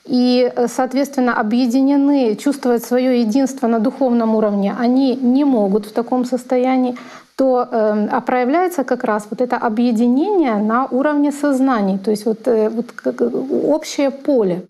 И, 0.06 0.52
соответственно, 0.68 1.40
объединены, 1.40 2.36
чувствуют 2.36 2.84
свое 2.84 3.22
единство 3.22 3.68
на 3.68 3.80
духовном 3.80 4.36
уровне, 4.36 4.76
они 4.80 5.16
не 5.16 5.44
могут 5.44 5.86
в 5.86 5.92
таком 5.92 6.26
состоянии, 6.26 6.98
то, 7.36 7.68
э, 7.72 8.08
а 8.12 8.22
проявляется 8.22 8.84
как 8.84 9.04
раз 9.04 9.28
вот 9.30 9.40
это 9.40 9.56
объединение 9.56 10.56
на 10.56 10.88
уровне 10.88 11.32
сознаний, 11.32 12.00
то 12.00 12.12
есть 12.12 12.26
вот, 12.26 12.48
э, 12.48 12.70
вот 12.70 12.92
как, 12.92 13.22
общее 13.64 14.10
поле 14.10 14.64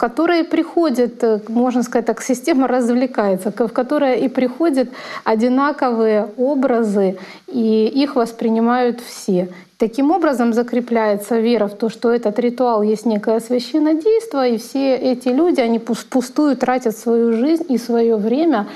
которые 0.00 0.44
приходят, 0.44 1.22
э, 1.24 1.40
можно 1.48 1.82
сказать 1.82 2.06
так, 2.06 2.22
система 2.22 2.66
развлекается, 2.66 3.50
в 3.50 3.68
которой 3.68 4.20
и 4.24 4.28
приходят 4.28 4.88
одинаковые 5.24 6.26
образы, 6.38 7.18
и 7.46 7.86
их 8.02 8.16
воспринимают 8.16 9.00
все. 9.00 9.48
Таким 9.76 10.10
образом 10.10 10.54
закрепляется 10.54 11.40
вера 11.40 11.66
в 11.66 11.74
то, 11.74 11.90
что 11.90 12.10
этот 12.10 12.38
ритуал 12.38 12.82
есть 12.82 13.06
некое 13.06 13.40
священное 13.40 13.94
действие, 13.94 14.54
и 14.54 14.56
все 14.56 14.96
эти 14.96 15.28
люди, 15.28 15.60
они 15.60 15.78
пустую 15.78 16.56
тратят 16.56 16.96
свою 16.96 17.32
жизнь 17.32 17.64
и 17.68 17.78
свое 17.78 18.16
время 18.16 18.66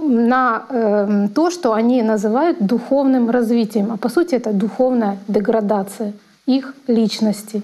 на 0.00 0.62
э, 0.68 1.28
то, 1.34 1.50
что 1.50 1.72
они 1.72 2.02
называют 2.02 2.56
духовным 2.60 3.30
развитием. 3.30 3.90
А 3.92 3.96
по 3.96 4.08
сути 4.08 4.36
это 4.36 4.52
духовная 4.52 5.16
деградация 5.28 6.12
их 6.46 6.74
личности. 6.88 7.62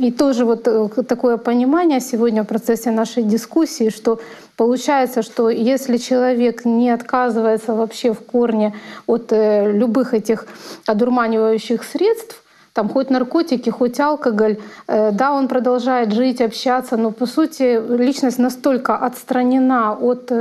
И 0.00 0.10
тоже 0.10 0.44
вот 0.44 0.66
э, 0.66 0.88
такое 1.08 1.36
понимание 1.36 2.00
сегодня 2.00 2.42
в 2.42 2.46
процессе 2.46 2.90
нашей 2.90 3.22
дискуссии, 3.22 3.90
что 3.90 4.18
получается, 4.56 5.22
что 5.22 5.48
если 5.48 5.96
человек 5.96 6.64
не 6.64 6.90
отказывается 6.90 7.74
вообще 7.74 8.12
в 8.12 8.18
корне 8.18 8.74
от 9.06 9.32
э, 9.32 9.70
любых 9.72 10.12
этих 10.12 10.46
одурманивающих 10.86 11.84
средств, 11.84 12.42
там 12.72 12.88
хоть 12.88 13.10
наркотики, 13.10 13.70
хоть 13.70 14.00
алкоголь, 14.00 14.58
э, 14.88 15.12
да, 15.12 15.32
он 15.32 15.46
продолжает 15.46 16.12
жить, 16.12 16.40
общаться, 16.40 16.96
но 16.96 17.12
по 17.12 17.26
сути 17.26 17.80
личность 17.96 18.38
настолько 18.38 18.96
отстранена 18.96 19.92
от 19.94 20.32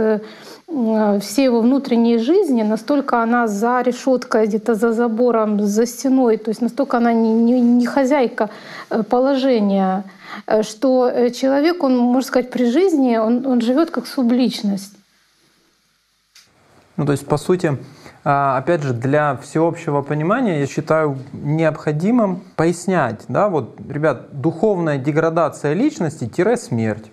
всей 0.68 1.46
его 1.46 1.62
внутренней 1.62 2.18
жизни, 2.18 2.64
настолько 2.64 3.22
она 3.22 3.48
за 3.48 3.82
решеткой, 3.82 4.48
где-то 4.48 4.74
за 4.74 4.94
забором, 4.94 5.62
за 5.62 5.86
стеной, 5.86 6.38
то 6.38 6.50
есть 6.50 6.62
настолько 6.62 6.98
она 6.98 7.14
не, 7.14 7.34
не, 7.34 7.62
не 7.62 7.86
хозяйка 7.86 8.50
э, 8.90 9.04
положения, 9.04 10.04
э, 10.48 10.64
что 10.64 11.08
э, 11.08 11.30
человек, 11.30 11.84
он, 11.84 11.98
можно 11.98 12.28
сказать, 12.28 12.50
при 12.50 12.66
жизни, 12.66 13.16
он, 13.18 13.46
он 13.46 13.62
живет 13.62 13.92
как 13.92 14.08
субличность. 14.08 14.94
Ну, 16.98 17.06
то 17.06 17.12
есть, 17.12 17.28
по 17.28 17.38
сути, 17.38 17.78
а, 18.24 18.58
опять 18.58 18.82
же, 18.82 18.94
для 18.94 19.38
всеобщего 19.38 20.02
понимания 20.02 20.62
я 20.62 20.68
считаю 20.68 21.20
необходимым 21.32 22.42
пояснять, 22.56 23.26
да, 23.28 23.50
вот, 23.50 23.80
ребят, 23.88 24.42
духовная 24.42 24.98
деградация 24.98 25.74
личности-смерть. 25.74 27.12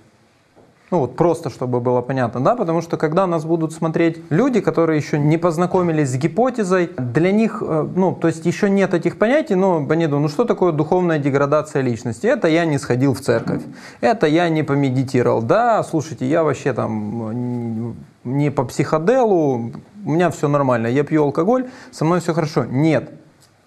Ну 0.92 0.98
вот 0.98 1.16
просто, 1.16 1.48
чтобы 1.48 1.80
было 1.80 2.02
понятно, 2.02 2.40
да, 2.40 2.54
потому 2.54 2.82
что 2.82 2.98
когда 2.98 3.26
нас 3.26 3.46
будут 3.46 3.72
смотреть 3.72 4.20
люди, 4.28 4.60
которые 4.60 4.98
еще 4.98 5.18
не 5.18 5.38
познакомились 5.38 6.10
с 6.10 6.16
гипотезой, 6.16 6.90
для 6.98 7.32
них, 7.32 7.62
э, 7.66 7.88
ну, 7.96 8.14
то 8.14 8.28
есть 8.28 8.44
еще 8.44 8.68
нет 8.68 8.92
этих 8.92 9.18
понятий, 9.18 9.54
но 9.54 9.78
они 9.78 10.06
думают, 10.06 10.24
ну 10.24 10.28
что 10.28 10.44
такое 10.44 10.70
духовная 10.70 11.18
деградация 11.18 11.80
личности? 11.80 12.26
Это 12.26 12.46
я 12.46 12.66
не 12.66 12.76
сходил 12.76 13.14
в 13.14 13.22
церковь, 13.22 13.62
это 14.02 14.26
я 14.26 14.50
не 14.50 14.62
помедитировал, 14.62 15.40
да, 15.40 15.82
слушайте, 15.82 16.26
я 16.26 16.44
вообще 16.44 16.74
там 16.74 17.96
не 18.24 18.50
по 18.50 18.64
психоделу, 18.64 19.72
у 20.04 20.10
меня 20.10 20.28
все 20.28 20.46
нормально, 20.46 20.88
я 20.88 21.04
пью 21.04 21.22
алкоголь, 21.22 21.70
со 21.90 22.04
мной 22.04 22.20
все 22.20 22.34
хорошо. 22.34 22.66
Нет, 22.66 23.12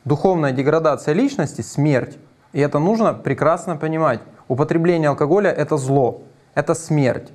духовная 0.03 0.51
деградация 0.51 1.15
личности– 1.15 1.61
смерть. 1.63 2.19
И 2.53 2.59
это 2.59 2.77
нужно 2.77 3.15
прекрасно 3.15 3.77
понимать. 3.77 4.19
Употребление 4.47 5.09
алкоголя– 5.09 5.49
это 5.57 5.75
зло 5.77 6.21
это 6.55 6.73
смерть. 6.73 7.31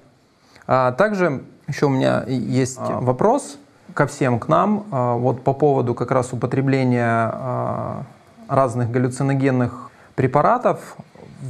А 0.67 0.93
также 0.93 1.45
еще 1.69 1.87
у 1.87 1.91
меня 1.91 2.25
есть 2.27 2.79
а. 2.81 3.01
вопрос 3.01 3.59
ко 3.95 4.07
всем, 4.07 4.39
к 4.39 4.49
нам, 4.49 4.87
а, 4.91 5.15
вот 5.15 5.43
по 5.43 5.53
поводу 5.53 5.95
как 5.95 6.11
раз 6.11 6.33
употребления 6.33 7.31
а, 7.33 8.03
разных 8.49 8.91
галлюциногенных 8.91 9.91
препаратов, 10.17 10.97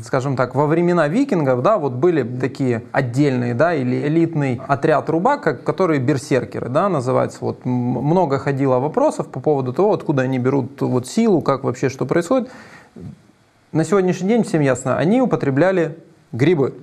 скажем 0.05 0.37
так, 0.37 0.55
во 0.55 0.67
времена 0.67 1.09
викингов, 1.09 1.63
да, 1.63 1.79
вот 1.79 1.93
были 1.93 2.23
такие 2.23 2.85
отдельные, 2.93 3.55
да, 3.55 3.75
или 3.75 4.07
элитный 4.07 4.61
отряд 4.69 5.09
рубак, 5.11 5.65
которые 5.65 6.01
берсеркеры, 6.01 6.69
да, 6.69 6.89
называется. 6.89 7.39
Вот 7.41 7.65
много 7.65 8.39
ходило 8.39 8.79
вопросов 8.79 9.29
по 9.29 9.41
поводу 9.41 9.73
того, 9.73 9.95
откуда 9.95 10.23
они 10.23 10.39
берут 10.39 10.81
вот 10.81 11.07
силу, 11.09 11.41
как 11.41 11.65
вообще 11.65 11.89
что 11.89 12.07
происходит. 12.07 12.51
На 13.73 13.85
сегодняшний 13.85 14.29
день 14.29 14.45
всем 14.45 14.61
ясно, 14.61 14.97
они 14.97 15.21
употребляли 15.21 15.99
грибы. 16.33 16.75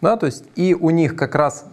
Да, 0.00 0.16
то 0.16 0.26
есть 0.26 0.44
и 0.56 0.74
у 0.74 0.90
них 0.90 1.16
как 1.16 1.34
раз 1.34 1.64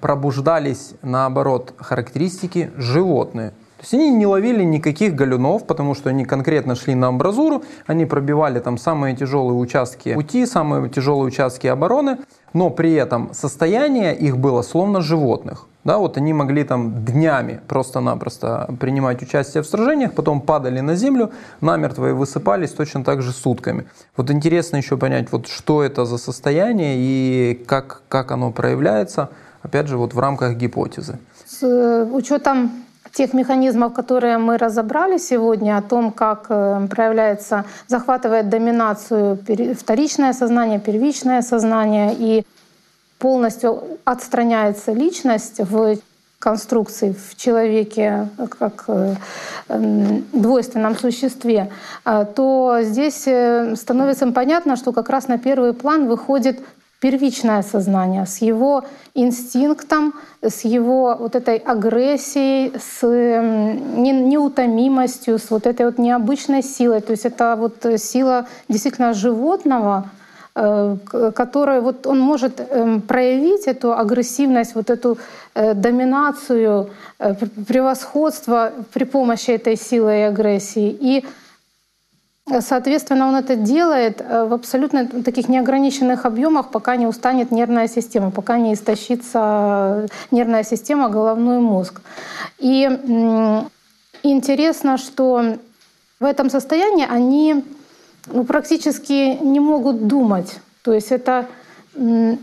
пробуждались, 0.00 0.94
наоборот, 1.02 1.74
характеристики 1.78 2.70
животные. 2.76 3.50
То 3.78 3.82
есть 3.82 3.94
они 3.94 4.10
не 4.10 4.26
ловили 4.26 4.62
никаких 4.62 5.14
галюнов, 5.14 5.66
потому 5.66 5.94
что 5.94 6.10
они 6.10 6.24
конкретно 6.24 6.74
шли 6.74 6.94
на 6.94 7.08
амбразуру, 7.08 7.64
они 7.86 8.06
пробивали 8.06 8.60
там 8.60 8.78
самые 8.78 9.16
тяжелые 9.16 9.58
участки 9.58 10.14
пути, 10.14 10.46
самые 10.46 10.88
тяжелые 10.88 11.26
участки 11.26 11.66
обороны, 11.66 12.18
но 12.52 12.70
при 12.70 12.92
этом 12.92 13.34
состояние 13.34 14.14
их 14.16 14.38
было 14.38 14.62
словно 14.62 15.00
животных. 15.00 15.66
Да, 15.84 15.98
вот 15.98 16.16
они 16.16 16.32
могли 16.32 16.64
там 16.64 17.04
днями 17.04 17.60
просто-напросто 17.68 18.74
принимать 18.80 19.22
участие 19.22 19.62
в 19.62 19.66
сражениях, 19.66 20.14
потом 20.14 20.40
падали 20.40 20.80
на 20.80 20.96
землю, 20.96 21.30
намертво 21.60 22.08
и 22.08 22.12
высыпались 22.12 22.70
точно 22.70 23.04
так 23.04 23.20
же 23.22 23.32
сутками. 23.32 23.86
Вот 24.16 24.30
интересно 24.30 24.78
еще 24.78 24.96
понять, 24.96 25.30
вот 25.30 25.46
что 25.46 25.82
это 25.82 26.06
за 26.06 26.18
состояние 26.18 26.96
и 26.98 27.64
как, 27.66 28.02
как 28.08 28.32
оно 28.32 28.50
проявляется, 28.50 29.28
опять 29.62 29.86
же, 29.88 29.98
вот 29.98 30.14
в 30.14 30.18
рамках 30.18 30.56
гипотезы. 30.56 31.18
С 31.46 31.62
э, 31.62 32.04
учетом 32.10 32.70
тех 33.12 33.34
механизмов, 33.34 33.92
которые 33.92 34.38
мы 34.38 34.58
разобрали 34.58 35.18
сегодня, 35.18 35.78
о 35.78 35.82
том, 35.82 36.12
как 36.12 36.46
э, 36.48 36.86
проявляется, 36.90 37.64
захватывает 37.86 38.48
доминацию 38.48 39.38
вторичное 39.78 40.32
сознание, 40.32 40.80
первичное 40.80 41.42
сознание 41.42 42.14
и 42.18 42.44
полностью 43.18 43.82
отстраняется 44.04 44.92
личность 44.92 45.60
в 45.60 45.96
конструкции 46.44 47.12
в 47.12 47.36
человеке 47.36 48.28
как 48.58 48.84
э, 48.88 49.14
двойственном 50.32 50.94
существе, 50.94 51.70
а, 52.04 52.26
то 52.26 52.80
здесь 52.82 53.22
э, 53.26 53.74
становится 53.76 54.30
понятно, 54.30 54.76
что 54.76 54.92
как 54.92 55.08
раз 55.08 55.26
на 55.26 55.38
первый 55.38 55.72
план 55.72 56.06
выходит 56.06 56.60
первичное 57.00 57.62
сознание 57.62 58.26
с 58.26 58.38
его 58.38 58.84
инстинктом, 59.14 60.14
с 60.42 60.64
его 60.64 61.16
вот 61.18 61.34
этой 61.34 61.56
агрессией, 61.56 62.72
с 62.78 63.02
неутомимостью, 64.32 65.38
с 65.38 65.50
вот 65.50 65.66
этой 65.66 65.86
вот 65.86 65.98
необычной 65.98 66.62
силой. 66.62 67.00
То 67.00 67.12
есть 67.12 67.26
это 67.26 67.56
вот 67.56 67.86
сила 68.00 68.46
действительно 68.68 69.12
животного, 69.12 70.10
Э, 70.56 70.96
который 71.34 71.80
вот 71.80 72.06
он 72.06 72.20
может 72.20 72.60
эм, 72.60 73.00
проявить 73.00 73.66
эту 73.66 73.92
агрессивность, 73.92 74.76
вот 74.76 74.88
эту 74.88 75.18
э, 75.54 75.74
доминацию, 75.74 76.90
э, 77.18 77.34
превосходство 77.66 78.70
при 78.92 79.02
помощи 79.02 79.50
этой 79.50 79.76
силы 79.76 80.18
и 80.18 80.22
агрессии. 80.22 80.96
И 81.00 81.24
Соответственно, 82.60 83.28
он 83.28 83.36
это 83.36 83.56
делает 83.56 84.20
в 84.20 84.52
абсолютно 84.52 85.06
таких 85.06 85.48
неограниченных 85.48 86.26
объемах, 86.26 86.70
пока 86.70 86.96
не 86.96 87.06
устанет 87.06 87.50
нервная 87.50 87.88
система, 87.88 88.30
пока 88.30 88.58
не 88.58 88.74
истощится 88.74 90.06
нервная 90.30 90.62
система, 90.62 91.08
головной 91.08 91.58
мозг. 91.60 92.02
И 92.58 92.84
интересно, 94.22 94.98
что 94.98 95.56
в 96.20 96.24
этом 96.26 96.50
состоянии 96.50 97.06
они 97.10 97.64
ну, 98.26 98.44
практически 98.44 99.38
не 99.42 99.60
могут 99.60 100.06
думать. 100.06 100.58
То 100.82 100.92
есть 100.92 101.12
это 101.12 101.46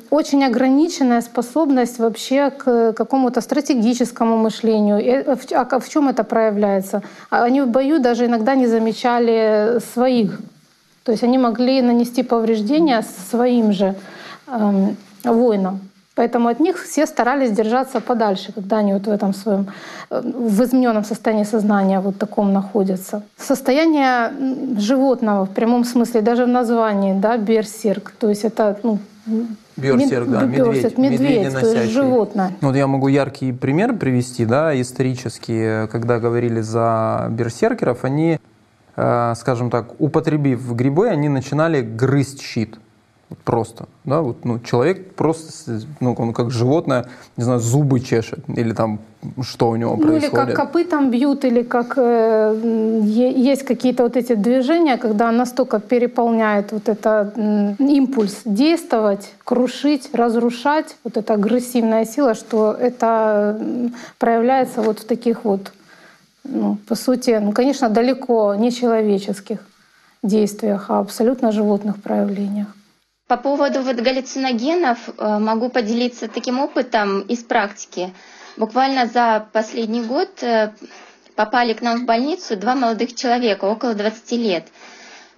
очень 0.09 0.45
ограниченная 0.45 1.21
способность 1.21 1.99
вообще 1.99 2.51
к 2.51 2.93
какому-то 2.93 3.41
стратегическому 3.41 4.37
мышлению. 4.37 5.25
А 5.53 5.79
в 5.79 5.89
чем 5.89 6.07
это 6.07 6.23
проявляется? 6.23 7.03
Они 7.29 7.61
в 7.61 7.67
бою 7.67 7.99
даже 7.99 8.27
иногда 8.27 8.55
не 8.55 8.67
замечали 8.67 9.79
своих. 9.93 10.39
То 11.03 11.11
есть 11.11 11.23
они 11.23 11.37
могли 11.37 11.81
нанести 11.81 12.23
повреждения 12.23 13.03
своим 13.29 13.73
же 13.73 13.95
эм, 14.47 14.95
воинам. 15.23 15.81
Поэтому 16.15 16.49
от 16.49 16.59
них 16.59 16.77
все 16.77 17.05
старались 17.05 17.51
держаться 17.51 18.01
подальше, 18.01 18.51
когда 18.51 18.79
они 18.79 18.93
вот 18.93 19.07
в 19.07 19.09
этом 19.09 19.33
своем 19.33 19.67
э, 20.09 20.21
в 20.21 20.63
измененном 20.63 21.05
состоянии 21.05 21.45
сознания 21.45 22.01
вот 22.01 22.17
таком 22.17 22.51
находятся. 22.51 23.23
Состояние 23.37 24.31
животного 24.77 25.45
в 25.45 25.51
прямом 25.51 25.85
смысле, 25.85 26.21
даже 26.21 26.45
в 26.45 26.49
названии, 26.49 27.13
да, 27.13 27.37
берсерк, 27.37 28.11
то 28.19 28.29
есть 28.29 28.43
это 28.43 28.77
ну, 28.83 28.99
Берсерк, 29.77 30.27
да, 30.29 30.41
медведь, 30.41 30.97
медведь, 30.97 31.53
то 31.53 31.65
есть 31.65 31.91
животное. 31.91 32.51
Ну, 32.61 32.67
вот 32.67 32.75
я 32.75 32.87
могу 32.87 33.07
яркий 33.07 33.53
пример 33.53 33.95
привести, 33.95 34.45
да, 34.45 34.79
исторически, 34.79 35.87
когда 35.91 36.19
говорили 36.19 36.59
за 36.61 37.27
берсеркеров, 37.29 38.03
они, 38.03 38.39
э, 38.95 39.33
скажем 39.37 39.69
так, 39.69 39.99
употребив 39.99 40.73
грибы, 40.75 41.07
они 41.07 41.29
начинали 41.29 41.81
грызть 41.81 42.41
щит. 42.41 42.79
Просто, 43.43 43.85
да, 44.03 44.21
вот, 44.21 44.45
ну, 44.45 44.59
человек 44.59 45.15
просто, 45.15 45.79
ну, 45.99 46.13
он 46.13 46.33
как 46.33 46.51
животное, 46.51 47.05
не 47.37 47.43
знаю, 47.43 47.59
зубы 47.59 47.99
чешет, 47.99 48.39
или 48.47 48.73
там, 48.73 48.99
что 49.41 49.69
у 49.69 49.75
него 49.75 49.95
ну, 49.95 50.03
происходит. 50.03 50.33
или 50.33 50.53
как 50.53 50.55
копытом 50.55 51.11
бьют, 51.11 51.45
или 51.45 51.63
как 51.63 51.93
э, 51.97 52.99
есть 53.03 53.63
какие-то 53.63 54.03
вот 54.03 54.17
эти 54.17 54.35
движения, 54.35 54.97
когда 54.97 55.31
настолько 55.31 55.79
переполняет 55.79 56.71
вот 56.71 56.89
этот 56.89 57.33
э, 57.37 57.75
импульс 57.79 58.41
действовать, 58.45 59.33
крушить, 59.43 60.09
разрушать, 60.13 60.97
вот 61.03 61.17
эта 61.17 61.33
агрессивная 61.33 62.05
сила, 62.05 62.35
что 62.35 62.73
это 62.73 63.59
проявляется 64.17 64.81
вот 64.81 64.99
в 64.99 65.05
таких 65.05 65.45
вот, 65.45 65.71
ну, 66.43 66.77
по 66.87 66.95
сути, 66.95 67.39
ну, 67.41 67.53
конечно, 67.53 67.89
далеко 67.89 68.55
не 68.55 68.71
человеческих 68.71 69.59
действиях, 70.23 70.85
а 70.89 70.99
абсолютно 70.99 71.51
животных 71.51 72.01
проявлениях. 72.01 72.67
По 73.31 73.37
поводу 73.37 73.81
вот 73.81 73.95
галлюциногенов 73.95 74.97
э, 75.17 75.37
могу 75.39 75.69
поделиться 75.69 76.27
таким 76.27 76.59
опытом 76.59 77.21
из 77.21 77.41
практики. 77.41 78.13
Буквально 78.57 79.05
за 79.05 79.47
последний 79.53 80.01
год 80.01 80.43
э, 80.43 80.73
попали 81.35 81.71
к 81.71 81.81
нам 81.81 81.99
в 82.01 82.05
больницу 82.05 82.57
два 82.57 82.75
молодых 82.75 83.15
человека, 83.15 83.63
около 83.63 83.93
20 83.93 84.31
лет, 84.33 84.67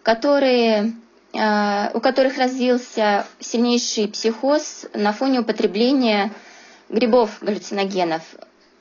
которые 0.02 0.94
э, 1.34 1.91
у 1.94 1.99
которых 1.99 2.40
развился 2.40 3.28
сильнейший 3.40 4.07
психоз 4.07 4.88
на 4.95 5.14
фоне 5.14 5.41
употребления 5.41 6.32
грибов 6.90 7.30
галлюциногенов. 7.41 8.24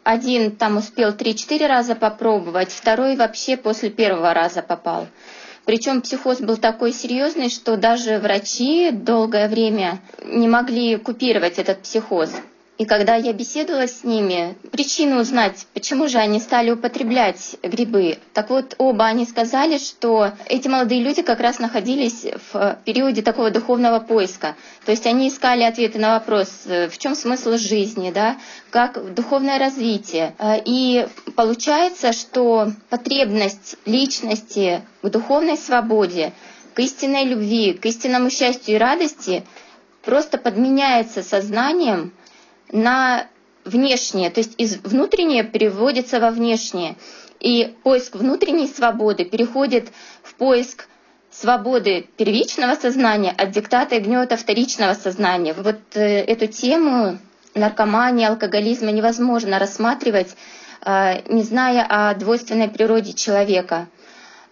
Один 0.04 0.52
там 0.56 0.78
успел 0.78 1.10
3-4 1.10 1.66
раза 1.66 1.94
попробовать, 1.96 2.72
второй 2.72 3.16
вообще 3.16 3.58
после 3.58 3.90
первого 3.90 4.32
раза 4.32 4.62
попал. 4.62 5.06
Причем 5.64 6.02
психоз 6.02 6.40
был 6.40 6.56
такой 6.56 6.92
серьезный, 6.92 7.48
что 7.48 7.76
даже 7.76 8.18
врачи 8.18 8.90
долгое 8.90 9.48
время 9.48 10.00
не 10.24 10.48
могли 10.48 10.96
купировать 10.96 11.58
этот 11.58 11.82
психоз. 11.82 12.30
И 12.82 12.84
когда 12.84 13.14
я 13.14 13.32
беседовала 13.32 13.86
с 13.86 14.02
ними, 14.02 14.56
причину 14.72 15.20
узнать, 15.20 15.68
почему 15.72 16.08
же 16.08 16.18
они 16.18 16.40
стали 16.40 16.72
употреблять 16.72 17.54
грибы. 17.62 18.18
Так 18.34 18.50
вот, 18.50 18.74
оба 18.76 19.04
они 19.04 19.24
сказали, 19.24 19.78
что 19.78 20.32
эти 20.46 20.66
молодые 20.66 21.00
люди 21.00 21.22
как 21.22 21.38
раз 21.38 21.60
находились 21.60 22.26
в 22.52 22.78
периоде 22.84 23.22
такого 23.22 23.52
духовного 23.52 24.00
поиска. 24.00 24.56
То 24.84 24.90
есть 24.90 25.06
они 25.06 25.28
искали 25.28 25.62
ответы 25.62 26.00
на 26.00 26.14
вопрос, 26.14 26.48
в 26.64 26.98
чем 26.98 27.14
смысл 27.14 27.56
жизни, 27.56 28.10
да, 28.10 28.36
как 28.70 29.14
духовное 29.14 29.60
развитие. 29.60 30.34
И 30.64 31.06
получается, 31.36 32.12
что 32.12 32.72
потребность 32.90 33.76
личности 33.86 34.82
к 35.02 35.08
духовной 35.08 35.56
свободе, 35.56 36.32
к 36.74 36.80
истинной 36.80 37.26
любви, 37.26 37.74
к 37.74 37.86
истинному 37.86 38.28
счастью 38.28 38.74
и 38.74 38.78
радости 38.78 39.44
просто 40.04 40.36
подменяется 40.36 41.22
сознанием, 41.22 42.12
на 42.72 43.28
внешнее, 43.64 44.30
то 44.30 44.40
есть 44.40 44.54
из 44.58 44.76
внутреннее 44.78 45.44
переводится 45.44 46.18
во 46.18 46.30
внешнее. 46.30 46.96
И 47.38 47.76
поиск 47.82 48.16
внутренней 48.16 48.68
свободы 48.68 49.24
переходит 49.24 49.88
в 50.22 50.34
поиск 50.34 50.88
свободы 51.30 52.06
первичного 52.16 52.74
сознания 52.74 53.30
от 53.30 53.50
диктата 53.50 53.96
и 53.96 54.00
гнета 54.00 54.36
вторичного 54.36 54.94
сознания. 54.94 55.54
Вот 55.54 55.78
э, 55.94 56.20
эту 56.20 56.46
тему 56.46 57.18
наркомании, 57.54 58.26
алкоголизма 58.26 58.90
невозможно 58.90 59.58
рассматривать, 59.58 60.36
э, 60.84 61.22
не 61.32 61.42
зная 61.42 61.84
о 61.88 62.14
двойственной 62.14 62.68
природе 62.68 63.12
человека. 63.14 63.88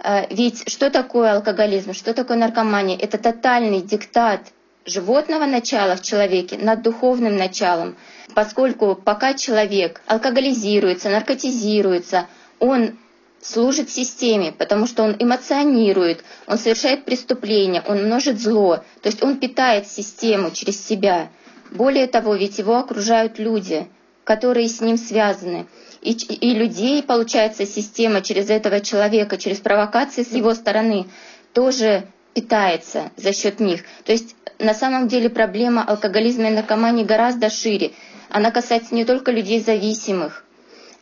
Э, 0.03 0.27
ведь 0.31 0.69
что 0.69 0.91
такое 0.91 1.35
алкоголизм, 1.35 1.93
что 1.93 2.15
такое 2.15 2.37
наркомания? 2.39 2.97
Это 2.97 3.19
тотальный 3.19 3.83
диктат 3.83 4.41
животного 4.87 5.47
начала 5.47 5.97
в 5.97 6.03
человеке 6.03 6.57
над 6.59 6.83
духовным 6.83 7.37
началом, 7.37 7.97
поскольку 8.35 8.95
пока 8.95 9.35
человек 9.35 10.01
алкоголизируется, 10.07 11.11
наркотизируется, 11.11 12.27
он 12.59 12.99
служит 13.43 13.91
системе, 13.91 14.53
потому 14.53 14.87
что 14.87 15.03
он 15.03 15.17
эмоционирует, 15.19 16.25
он 16.47 16.59
совершает 16.59 17.05
преступления, 17.05 17.83
он 17.87 18.05
множит 18.05 18.41
зло, 18.41 18.85
то 19.03 19.09
есть 19.09 19.23
он 19.23 19.39
питает 19.39 19.87
систему 19.87 20.51
через 20.51 20.85
себя. 20.87 21.31
Более 21.71 22.07
того, 22.07 22.35
ведь 22.35 22.59
его 22.59 22.77
окружают 22.77 23.39
люди, 23.39 23.89
которые 24.25 24.69
с 24.69 24.81
ним 24.81 24.97
связаны. 24.97 25.67
И, 26.03 26.13
и 26.13 26.55
людей, 26.55 27.03
получается, 27.03 27.67
система 27.67 28.23
через 28.23 28.51
этого 28.51 28.81
человека, 28.81 29.37
через 29.37 29.59
провокации 29.59 30.23
с 30.23 30.33
его 30.33 30.55
стороны 30.55 31.07
тоже 31.53 32.05
питается 32.35 33.11
за 33.17 33.33
счет 33.33 33.61
них. 33.61 33.83
То 34.05 34.13
есть 34.13 34.35
на 34.59 34.75
самом 34.75 35.09
деле 35.09 35.29
проблема 35.31 35.83
алкоголизма 35.83 36.49
и 36.49 36.51
наркомании 36.55 37.05
гораздо 37.05 37.51
шире. 37.51 37.93
Она 38.29 38.51
касается 38.51 38.95
не 38.95 39.05
только 39.05 39.33
людей 39.33 39.61
зависимых, 39.61 40.45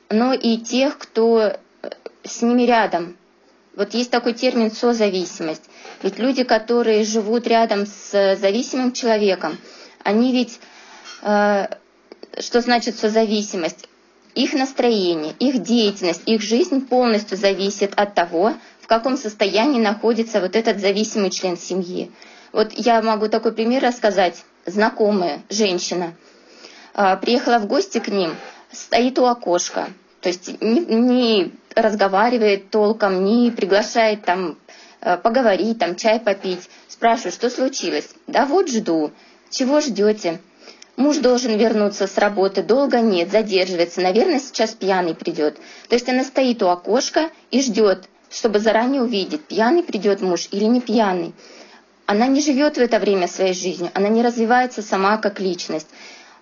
но 0.09 0.33
и 0.33 0.57
тех, 0.57 0.97
кто 0.99 1.41
э, 1.43 1.57
с 2.25 2.41
ними 2.43 2.63
рядом. 2.63 3.17
Вот 3.77 3.95
есть 3.95 4.11
такой 4.11 4.33
термин 4.33 4.71
«созависимость». 4.71 5.65
Ведь 6.03 6.19
люди, 6.19 6.45
которые 6.45 7.05
живут 7.05 7.47
рядом 7.47 7.87
с 7.87 8.37
зависимым 8.37 8.93
человеком, 8.93 9.59
они 10.03 10.33
ведь... 10.33 10.59
Э, 11.23 11.67
что 12.41 12.61
значит 12.61 12.97
созависимость? 12.99 13.89
Их 14.35 14.53
настроение, 14.53 15.35
их 15.41 15.63
деятельность, 15.63 16.23
их 16.27 16.41
жизнь 16.43 16.87
полностью 16.87 17.37
зависит 17.37 17.93
от 17.97 18.15
того, 18.15 18.55
каком 18.89 19.17
состоянии 19.17 19.81
находится 19.81 20.41
вот 20.41 20.57
этот 20.57 20.81
зависимый 20.81 21.31
член 21.31 21.57
семьи. 21.57 22.11
Вот 22.53 22.73
я 22.73 23.01
могу 23.03 23.29
такой 23.29 23.53
пример 23.53 23.83
рассказать. 23.83 24.43
Знакомая 24.67 25.43
женщина 25.51 26.15
а, 26.95 27.17
приехала 27.17 27.59
в 27.59 27.67
гости 27.67 27.99
к 27.99 28.09
ним, 28.09 28.35
стоит 28.73 29.19
у 29.19 29.27
окошка, 29.27 29.89
то 30.21 30.29
есть 30.29 30.61
не, 30.61 30.81
не 30.81 31.53
разговаривает 31.75 32.71
толком, 32.71 33.25
не 33.25 33.51
приглашает 33.51 34.25
там 34.25 34.59
а, 35.01 35.17
поговорить, 35.17 35.79
там 35.79 35.95
чай 35.95 36.19
попить. 36.19 36.69
Спрашиваю, 36.89 37.33
что 37.33 37.51
случилось? 37.51 38.09
Да 38.27 38.47
вот 38.47 38.69
жду. 38.69 39.13
Чего 39.51 39.81
ждете? 39.81 40.41
Муж 40.97 41.19
должен 41.19 41.57
вернуться 41.57 42.07
с 42.07 42.19
работы, 42.19 42.63
долго 42.63 43.01
нет, 43.01 43.31
задерживается, 43.31 44.01
наверное, 44.01 44.41
сейчас 44.41 44.73
пьяный 44.73 45.15
придет. 45.15 45.57
То 45.89 45.95
есть 45.95 46.09
она 46.09 46.25
стоит 46.25 46.63
у 46.63 46.69
окошка 46.69 47.31
и 47.53 47.63
ждет, 47.63 48.09
чтобы 48.31 48.61
заранее 48.61 49.03
увидеть, 49.03 49.45
пьяный 49.45 49.83
придет 49.83 50.21
муж 50.21 50.49
или 50.51 50.65
не 50.65 50.81
пьяный 50.81 51.35
она 52.09 52.27
не 52.27 52.41
живет 52.41 52.77
в 52.77 52.81
это 52.81 52.99
время 52.99 53.29
своей 53.29 53.53
жизнью, 53.53 53.91
она 53.93 54.09
не 54.09 54.23
развивается 54.23 54.81
сама 54.81 55.19
как 55.19 55.41
личность. 55.41 55.89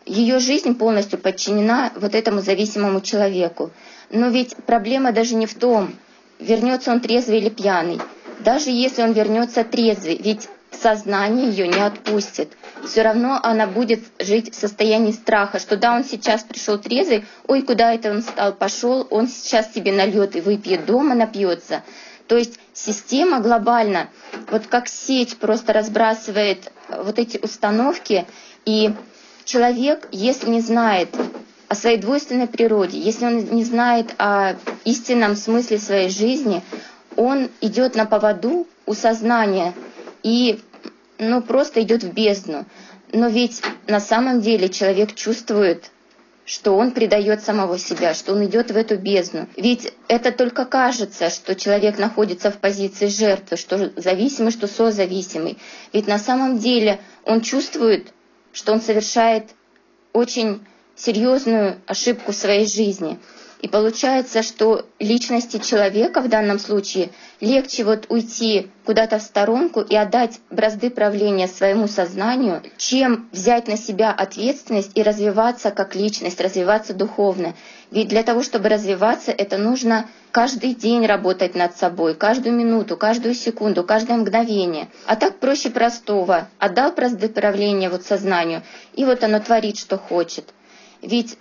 Ее 0.04 0.38
жизнь 0.38 0.76
полностью 0.76 1.18
подчинена 1.18 1.90
вот 1.96 2.14
этому 2.14 2.40
зависимому 2.40 3.00
человеку. 3.00 3.72
Но 4.08 4.28
ведь 4.28 4.54
проблема 4.64 5.10
даже 5.10 5.34
не 5.34 5.46
в 5.46 5.54
том, 5.54 5.92
вернется 6.38 6.92
он 6.92 7.00
трезвый 7.00 7.38
или 7.38 7.48
пьяный. 7.48 8.00
Даже 8.38 8.70
если 8.70 9.02
он 9.02 9.10
вернется 9.10 9.64
трезвый, 9.64 10.20
ведь 10.22 10.48
сознание 10.77 11.51
ее 11.51 11.69
не 11.69 11.81
отпустит. 11.81 12.53
Все 12.85 13.03
равно 13.03 13.40
она 13.43 13.66
будет 13.66 14.01
жить 14.19 14.55
в 14.55 14.59
состоянии 14.59 15.12
страха, 15.12 15.59
что 15.59 15.77
да, 15.77 15.94
он 15.94 16.05
сейчас 16.05 16.43
пришел 16.43 16.78
трезвый, 16.78 17.24
ой, 17.47 17.62
куда 17.62 17.93
это 17.94 18.11
он 18.11 18.23
стал, 18.23 18.53
пошел, 18.53 19.07
он 19.11 19.28
сейчас 19.28 19.73
себе 19.73 19.93
нальет 19.93 20.36
и 20.36 20.40
выпьет 20.40 20.86
дома, 20.86 21.15
напьется. 21.15 21.82
То 22.28 22.36
есть 22.36 22.59
система 22.73 23.40
глобально, 23.40 24.09
вот 24.51 24.66
как 24.66 24.89
сеть 24.89 25.36
просто 25.39 25.73
разбрасывает 25.73 26.73
вот 26.89 27.19
эти 27.19 27.39
установки, 27.39 28.27
и 28.65 28.93
человек, 29.44 30.09
если 30.11 30.51
не 30.51 30.61
знает 30.61 31.09
о 31.69 31.74
своей 31.74 31.98
двойственной 31.98 32.47
природе, 32.48 32.98
если 32.98 33.27
он 33.27 33.44
не 33.47 33.65
знает 33.65 34.15
о 34.19 34.55
истинном 34.85 35.36
смысле 35.36 35.78
своей 35.78 36.11
жизни, 36.11 36.62
он 37.16 37.48
идет 37.61 37.94
на 37.94 38.07
поводу 38.07 38.66
у 38.86 38.94
сознания 38.94 39.73
и 40.23 40.61
ну, 41.18 41.43
просто 41.43 41.82
идет 41.82 42.02
в 42.02 42.12
бездну. 42.12 42.64
Но 43.12 43.28
ведь 43.28 43.62
на 43.86 44.01
самом 44.01 44.40
деле 44.40 44.68
человек 44.68 45.14
чувствует 45.14 45.90
что 46.48 46.76
он 46.76 46.93
предает 46.93 47.43
самого 47.43 47.76
себя, 47.76 48.14
что 48.14 48.32
он 48.32 48.44
идет 48.47 48.70
в 48.70 48.76
эту 48.76 48.97
бездну. 48.97 49.48
Ведь 49.56 49.93
это 50.06 50.30
только 50.30 50.64
кажется, 50.64 51.28
что 51.28 51.56
человек 51.56 51.98
находится 51.98 52.52
в 52.52 52.59
позиции 52.59 53.09
жертвы, 53.09 53.56
что 53.56 53.90
зависимый, 53.97 54.52
что 54.52 54.68
созависимый. 54.68 55.59
Ведь 55.93 56.06
на 56.06 56.20
самом 56.20 56.59
деле 56.59 57.01
он 57.24 57.40
чувствует, 57.40 58.12
что 58.52 58.72
он 58.72 58.80
совершает 58.80 59.51
очень 60.12 60.64
серьезную 60.94 61.80
ошибку 61.86 62.30
в 62.30 62.36
своей 62.36 62.66
жизни– 62.68 63.18
и 63.60 63.68
получается, 63.68 64.42
что 64.42 64.84
личности 64.98 65.58
человека 65.58 66.20
в 66.20 66.28
данном 66.28 66.58
случае 66.58 67.10
легче 67.40 67.84
вот 67.84 68.06
уйти 68.08 68.70
куда-то 68.84 69.18
в 69.18 69.22
сторонку 69.22 69.80
и 69.80 69.96
отдать 69.96 70.40
бразды 70.50 70.90
правления 70.90 71.48
своему 71.48 71.88
сознанию, 71.88 72.62
чем 72.76 73.28
взять 73.32 73.66
на 73.66 73.76
себя 73.76 74.12
ответственность 74.12 74.92
и 74.94 75.02
развиваться 75.02 75.70
как 75.70 75.94
личность, 75.94 76.40
развиваться 76.40 76.92
духовно. 76.92 77.54
Ведь 77.90 78.08
для 78.08 78.22
того, 78.22 78.42
чтобы 78.42 78.68
развиваться, 78.68 79.32
это 79.32 79.58
нужно 79.58 80.08
каждый 80.32 80.74
день 80.74 81.06
работать 81.06 81.54
над 81.54 81.76
собой, 81.76 82.14
каждую 82.14 82.54
минуту, 82.54 82.96
каждую 82.96 83.34
секунду, 83.34 83.84
каждое 83.84 84.18
мгновение. 84.18 84.88
А 85.06 85.16
так 85.16 85.38
проще 85.38 85.70
простого. 85.70 86.48
Отдал 86.58 86.92
бразды 86.92 87.28
правления 87.28 87.88
вот 87.88 88.04
сознанию, 88.04 88.62
и 88.94 89.04
вот 89.04 89.24
оно 89.24 89.40
творит, 89.40 89.78
что 89.78 89.96
хочет. 89.96 90.52
Ведь 91.00 91.38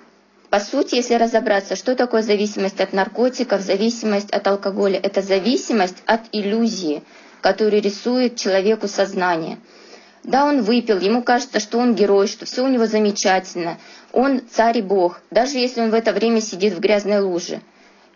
по 0.50 0.60
сути, 0.60 0.96
если 0.96 1.16
разобраться, 1.16 1.76
что 1.76 1.96
такое 1.96 2.22
зависимость 2.22 2.80
от 2.80 2.94
наркотиков, 2.94 3.62
зависимость 3.62 4.32
от 4.32 4.46
алкоголя, 4.48 5.00
это 5.02 5.22
зависимость 5.22 5.98
от 6.06 6.22
иллюзии, 6.32 7.04
которую 7.42 7.82
рисует 7.82 8.36
человеку 8.36 8.88
сознание. 8.88 9.58
Да, 10.24 10.46
он 10.46 10.64
выпил, 10.64 11.00
ему 11.00 11.22
кажется, 11.22 11.60
что 11.60 11.78
он 11.78 11.94
герой, 11.94 12.28
что 12.28 12.46
все 12.46 12.64
у 12.64 12.68
него 12.68 12.88
замечательно, 12.88 13.78
он 14.12 14.42
царь 14.50 14.80
и 14.80 14.82
бог, 14.82 15.22
даже 15.30 15.58
если 15.58 15.82
он 15.82 15.92
в 15.92 15.94
это 15.94 16.14
время 16.14 16.42
сидит 16.42 16.74
в 16.74 16.80
грязной 16.80 17.20
луже. 17.20 17.62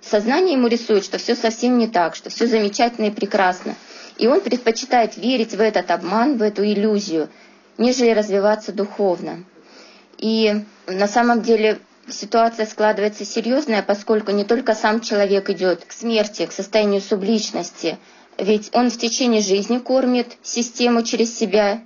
Сознание 0.01 0.53
ему 0.53 0.67
рисует, 0.67 1.03
что 1.03 1.17
все 1.17 1.35
совсем 1.35 1.77
не 1.77 1.87
так, 1.87 2.15
что 2.15 2.29
все 2.29 2.47
замечательно 2.47 3.07
и 3.07 3.11
прекрасно. 3.11 3.75
И 4.17 4.27
он 4.27 4.41
предпочитает 4.41 5.17
верить 5.17 5.53
в 5.53 5.61
этот 5.61 5.91
обман, 5.91 6.37
в 6.37 6.41
эту 6.41 6.63
иллюзию, 6.63 7.29
нежели 7.77 8.11
развиваться 8.11 8.71
духовно. 8.71 9.43
И 10.17 10.63
на 10.87 11.07
самом 11.07 11.41
деле 11.41 11.79
ситуация 12.11 12.65
складывается 12.65 13.25
серьезная, 13.25 13.81
поскольку 13.81 14.31
не 14.31 14.43
только 14.43 14.75
сам 14.75 15.01
человек 15.01 15.49
идет 15.49 15.85
к 15.85 15.91
смерти, 15.91 16.45
к 16.45 16.51
состоянию 16.51 17.01
субличности, 17.01 17.97
ведь 18.37 18.69
он 18.73 18.89
в 18.89 18.97
течение 18.97 19.41
жизни 19.41 19.79
кормит 19.79 20.37
систему 20.43 21.03
через 21.03 21.37
себя, 21.37 21.81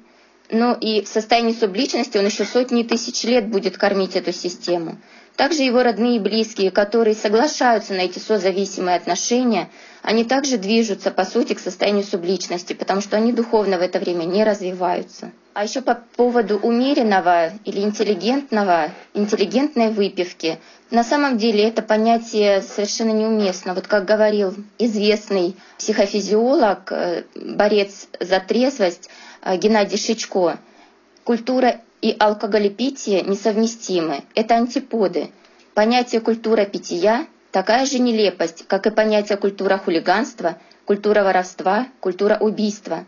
но 0.51 0.73
и 0.73 1.01
в 1.01 1.07
состоянии 1.07 1.53
субличности 1.53 2.17
он 2.17 2.25
еще 2.25 2.45
сотни 2.45 2.83
тысяч 2.83 3.23
лет 3.23 3.47
будет 3.49 3.77
кормить 3.77 4.15
эту 4.15 4.31
систему. 4.31 4.97
Также 5.35 5.63
его 5.63 5.81
родные 5.81 6.17
и 6.17 6.19
близкие, 6.19 6.69
которые 6.69 7.15
соглашаются 7.15 7.93
на 7.93 8.01
эти 8.01 8.19
созависимые 8.19 8.97
отношения, 8.97 9.69
они 10.03 10.25
также 10.25 10.57
движутся, 10.57 11.09
по 11.09 11.25
сути, 11.25 11.53
к 11.53 11.59
состоянию 11.59 12.03
субличности, 12.03 12.73
потому 12.73 13.01
что 13.01 13.17
они 13.17 13.33
духовно 13.33 13.77
в 13.77 13.81
это 13.81 13.99
время 13.99 14.25
не 14.25 14.43
развиваются. 14.43 15.31
А 15.53 15.63
еще 15.63 15.81
по 15.81 15.95
поводу 16.15 16.57
умеренного 16.57 17.51
или 17.63 17.81
интеллигентного, 17.81 18.89
интеллигентной 19.13 19.89
выпивки. 19.91 20.57
На 20.89 21.03
самом 21.03 21.37
деле 21.37 21.63
это 21.67 21.81
понятие 21.83 22.61
совершенно 22.61 23.11
неуместно. 23.11 23.73
Вот 23.75 23.87
как 23.87 24.05
говорил 24.05 24.55
известный 24.79 25.55
психофизиолог, 25.77 26.91
э, 26.91 27.23
борец 27.35 28.07
за 28.19 28.39
трезвость 28.39 29.09
э, 29.43 29.55
Геннадий 29.57 29.97
Шичко, 29.97 30.57
культура 31.23 31.81
и 32.01 32.15
алкоголепитие 32.17 33.21
несовместимы. 33.21 34.23
Это 34.33 34.55
антиподы. 34.55 35.29
Понятие 35.75 36.21
культура 36.21 36.65
питья– 36.65 37.27
такая 37.51 37.85
же 37.85 37.99
нелепость, 37.99 38.65
как 38.67 38.87
и 38.87 38.89
понятие 38.89 39.37
культура 39.37 39.77
хулиганства, 39.77 40.57
культура 40.85 41.23
воровства, 41.23 41.87
культура 41.99 42.37
убийства. 42.39 43.05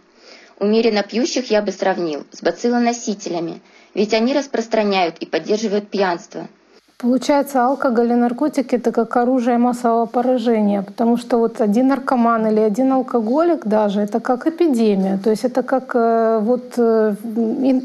Умеренно 0.60 1.04
пьющих 1.04 1.52
я 1.52 1.62
бы 1.62 1.72
сравнил 1.72 2.26
с 2.32 2.42
бациллоносителями, 2.42 3.62
ведь 3.94 4.14
они 4.14 4.34
распространяют 4.34 5.18
и 5.20 5.26
поддерживают 5.26 5.90
пьянство– 5.90 6.48
Получается, 6.98 7.66
алкоголь 7.66 8.12
и 8.14 8.16
наркотики— 8.16 8.76
это 8.78 8.94
как 8.94 9.18
оружие 9.18 9.58
массового 9.58 10.06
поражения, 10.06 10.82
потому 10.82 11.18
что 11.18 11.38
вот 11.38 11.60
один 11.60 11.90
наркоман 11.90 12.48
или 12.48 12.62
один 12.62 12.94
алкоголик 12.94 13.66
даже— 13.66 14.00
это 14.02 14.22
как 14.22 14.48
эпидемия, 14.48 15.20
то 15.22 15.30
есть 15.30 15.44
это 15.44 15.62
как 15.62 15.92
э, 15.94 16.40
вот 16.42 16.74
э, 16.78 17.16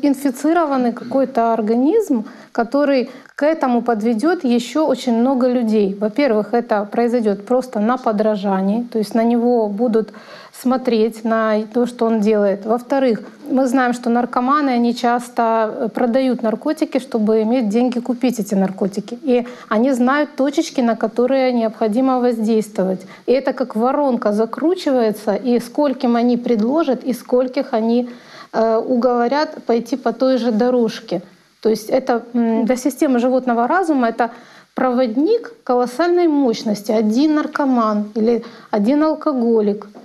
инфицированный 0.02 0.92
какой-то 0.92 1.52
организм, 1.52 2.24
который 2.52 3.10
к 3.40 3.42
этому 3.42 3.80
подведет 3.80 4.44
еще 4.44 4.80
очень 4.80 5.14
много 5.14 5.48
людей. 5.48 5.96
Во-первых, 5.98 6.52
это 6.52 6.84
произойдет 6.84 7.46
просто 7.46 7.80
на 7.80 7.96
подражании, 7.96 8.82
то 8.92 8.98
есть 8.98 9.14
на 9.14 9.24
него 9.24 9.66
будут 9.68 10.12
смотреть 10.52 11.24
на 11.24 11.62
то, 11.72 11.86
что 11.86 12.04
он 12.04 12.20
делает. 12.20 12.66
Во-вторых, 12.66 13.22
мы 13.50 13.66
знаем, 13.66 13.94
что 13.94 14.10
наркоманы, 14.10 14.68
они 14.68 14.94
часто 14.94 15.42
э, 15.42 15.88
продают 15.88 16.42
наркотики, 16.42 16.98
чтобы 16.98 17.40
иметь 17.40 17.70
деньги 17.70 17.98
купить 17.98 18.38
эти 18.38 18.54
наркотики. 18.54 19.18
И 19.22 19.46
они 19.70 19.92
знают 19.92 20.36
точечки, 20.36 20.82
на 20.82 20.94
которые 20.94 21.50
необходимо 21.54 22.20
воздействовать. 22.20 23.00
И 23.24 23.32
это 23.32 23.54
как 23.54 23.74
воронка 23.74 24.32
закручивается, 24.32 25.34
и 25.34 25.60
скольким 25.60 26.16
они 26.16 26.36
предложат, 26.36 27.04
и 27.04 27.14
скольких 27.14 27.72
они 27.72 28.10
э, 28.52 28.76
уговорят 28.76 29.64
пойти 29.64 29.96
по 29.96 30.12
той 30.12 30.36
же 30.36 30.52
дорожке. 30.52 31.22
То 31.60 31.68
есть 31.68 31.90
это 31.90 32.24
для 32.32 32.76
системы 32.76 33.18
животного 33.18 33.66
разума 33.66 34.08
это 34.08 34.30
проводник 34.74 35.52
колоссальной 35.64 36.28
мощности. 36.28 36.92
Один 36.92 37.34
наркоман 37.34 38.12
или 38.14 38.44
один 38.70 39.02
алкоголик— 39.02 39.86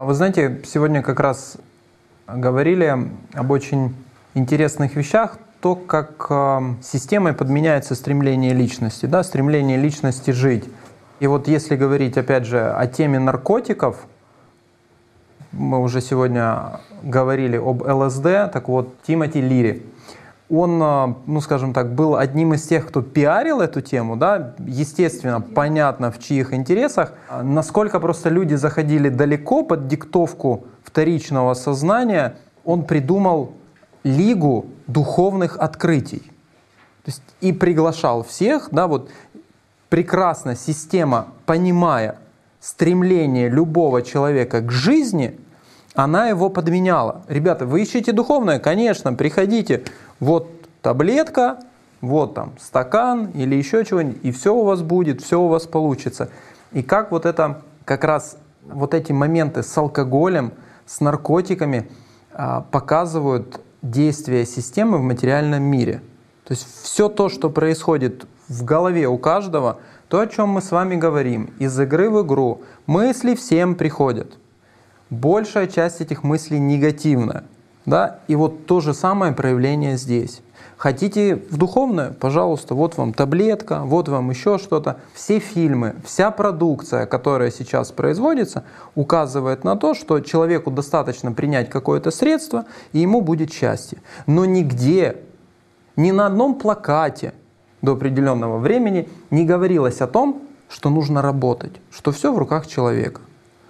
вы 0.00 0.14
знаете, 0.14 0.62
сегодня 0.64 1.02
как 1.02 1.20
раз 1.20 1.58
говорили 2.26 3.06
об 3.34 3.50
очень 3.50 3.94
интересных 4.32 4.96
вещах, 4.96 5.36
то, 5.60 5.74
как 5.74 6.26
э, 6.30 6.60
системой 6.82 7.34
подменяется 7.34 7.94
стремление 7.94 8.54
личности, 8.54 9.04
да, 9.04 9.22
стремление 9.22 9.76
личности 9.76 10.30
жить. 10.30 10.64
И 11.18 11.26
вот 11.26 11.48
если 11.48 11.76
говорить, 11.76 12.16
опять 12.16 12.46
же, 12.46 12.72
о 12.72 12.86
теме 12.86 13.18
наркотиков, 13.18 14.06
мы 15.52 15.82
уже 15.82 16.00
сегодня 16.00 16.80
говорили 17.02 17.58
об 17.58 17.82
ЛСД, 17.82 18.50
так 18.50 18.68
вот, 18.68 19.02
Тимоти 19.02 19.42
Лири– 19.42 19.82
он, 20.50 20.80
а, 20.82 21.16
ну 21.26 21.40
скажем 21.40 21.72
так, 21.72 21.94
был 21.94 22.16
одним 22.16 22.54
из 22.54 22.66
тех, 22.66 22.86
кто 22.88 23.02
пиарил 23.02 23.60
эту 23.60 23.80
тему, 23.80 24.16
да, 24.16 24.54
естественно, 24.58 25.40
понятно, 25.40 26.10
в 26.10 26.18
чьих 26.18 26.52
интересах. 26.52 27.12
А 27.28 27.42
насколько 27.42 28.00
просто 28.00 28.28
люди 28.28 28.54
заходили 28.54 29.08
далеко 29.08 29.62
под 29.62 29.86
диктовку 29.86 30.64
вторичного 30.82 31.54
сознания, 31.54 32.36
он 32.64 32.84
придумал 32.84 33.52
лигу 34.02 34.66
духовных 34.86 35.56
открытий. 35.56 36.22
То 37.04 37.10
есть 37.10 37.22
и 37.40 37.52
приглашал 37.52 38.24
всех, 38.24 38.68
да, 38.72 38.88
вот 38.88 39.08
прекрасно 39.88 40.56
система, 40.56 41.28
понимая 41.46 42.16
стремление 42.60 43.48
любого 43.48 44.02
человека 44.02 44.60
к 44.60 44.70
жизни, 44.70 45.38
она 45.94 46.28
его 46.28 46.50
подменяла. 46.50 47.22
Ребята, 47.28 47.66
вы 47.66 47.82
ищете 47.82 48.12
духовное? 48.12 48.58
Конечно, 48.58 49.12
приходите 49.12 49.84
вот 50.20 50.48
таблетка, 50.82 51.58
вот 52.00 52.34
там 52.34 52.52
стакан 52.60 53.30
или 53.34 53.54
еще 53.54 53.84
чего-нибудь, 53.84 54.20
и 54.22 54.30
все 54.30 54.54
у 54.54 54.64
вас 54.64 54.82
будет, 54.82 55.20
все 55.20 55.40
у 55.40 55.48
вас 55.48 55.66
получится. 55.66 56.30
И 56.72 56.82
как 56.82 57.10
вот 57.10 57.26
это, 57.26 57.62
как 57.84 58.04
раз 58.04 58.38
вот 58.64 58.94
эти 58.94 59.12
моменты 59.12 59.62
с 59.62 59.76
алкоголем, 59.76 60.52
с 60.86 61.00
наркотиками 61.00 61.90
а, 62.32 62.62
показывают 62.70 63.60
действие 63.82 64.46
системы 64.46 64.98
в 64.98 65.02
материальном 65.02 65.62
мире. 65.62 66.02
То 66.44 66.52
есть 66.52 66.66
все 66.82 67.08
то, 67.08 67.28
что 67.28 67.50
происходит 67.50 68.26
в 68.48 68.64
голове 68.64 69.06
у 69.08 69.18
каждого, 69.18 69.78
то, 70.08 70.20
о 70.20 70.26
чем 70.26 70.48
мы 70.48 70.62
с 70.62 70.72
вами 70.72 70.96
говорим, 70.96 71.54
из 71.58 71.78
игры 71.78 72.10
в 72.10 72.26
игру, 72.26 72.62
мысли 72.86 73.34
всем 73.34 73.76
приходят. 73.76 74.32
Большая 75.08 75.68
часть 75.68 76.00
этих 76.00 76.24
мыслей 76.24 76.58
негативная. 76.58 77.44
Да? 77.86 78.20
И 78.28 78.36
вот 78.36 78.66
то 78.66 78.80
же 78.80 78.94
самое 78.94 79.32
проявление 79.32 79.96
здесь. 79.96 80.42
Хотите 80.80 81.36
в 81.50 81.58
духовное? 81.58 82.12
Пожалуйста, 82.12 82.74
вот 82.74 82.96
вам 82.96 83.12
таблетка, 83.12 83.82
вот 83.84 84.08
вам 84.08 84.30
еще 84.30 84.56
что-то. 84.56 84.96
Все 85.12 85.38
фильмы, 85.38 85.96
вся 86.06 86.30
продукция, 86.30 87.04
которая 87.04 87.50
сейчас 87.50 87.92
производится, 87.92 88.64
указывает 88.94 89.62
на 89.62 89.76
то, 89.76 89.92
что 89.92 90.20
человеку 90.20 90.70
достаточно 90.70 91.32
принять 91.32 91.68
какое-то 91.68 92.10
средство, 92.10 92.64
и 92.92 93.00
ему 93.00 93.20
будет 93.20 93.52
счастье. 93.52 93.98
Но 94.26 94.46
нигде, 94.46 95.18
ни 95.96 96.12
на 96.12 96.24
одном 96.24 96.54
плакате 96.54 97.34
до 97.82 97.92
определенного 97.92 98.56
времени 98.56 99.06
не 99.30 99.44
говорилось 99.44 100.00
о 100.00 100.06
том, 100.06 100.44
что 100.70 100.88
нужно 100.88 101.20
работать, 101.20 101.74
что 101.90 102.10
все 102.10 102.32
в 102.32 102.38
руках 102.38 102.66
человека, 102.66 103.20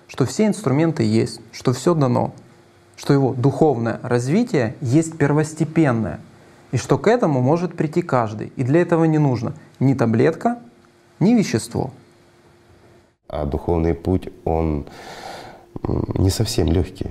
что 0.06 0.26
все 0.26 0.46
инструменты 0.46 1.02
есть, 1.02 1.40
что 1.50 1.72
все 1.72 1.94
дано 1.94 2.34
что 3.00 3.14
его 3.14 3.32
духовное 3.32 3.98
развитие 4.02 4.74
есть 4.82 5.16
первостепенное, 5.16 6.20
и 6.70 6.76
что 6.76 6.98
к 6.98 7.06
этому 7.06 7.40
может 7.40 7.74
прийти 7.74 8.02
каждый. 8.02 8.52
И 8.56 8.62
для 8.62 8.82
этого 8.82 9.04
не 9.04 9.16
нужно 9.16 9.54
ни 9.78 9.94
таблетка, 9.94 10.58
ни 11.18 11.32
вещество. 11.32 11.92
А 13.26 13.46
духовный 13.46 13.94
путь, 13.94 14.28
он 14.44 14.84
не 16.18 16.28
совсем 16.28 16.66
легкий. 16.66 17.08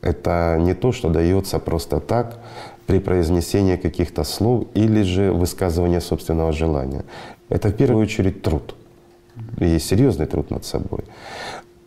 Это 0.00 0.56
не 0.60 0.74
то, 0.74 0.92
что 0.92 1.08
дается 1.08 1.58
просто 1.58 1.98
так 1.98 2.38
при 2.86 3.00
произнесении 3.00 3.74
каких-то 3.74 4.22
слов 4.22 4.68
или 4.74 5.02
же 5.02 5.32
высказывания 5.32 6.00
собственного 6.00 6.52
желания. 6.52 7.04
Это 7.48 7.70
в 7.70 7.72
первую 7.74 8.04
очередь 8.04 8.42
труд. 8.42 8.76
И 9.58 9.80
серьезный 9.80 10.26
труд 10.26 10.50
над 10.52 10.64
собой. 10.64 11.00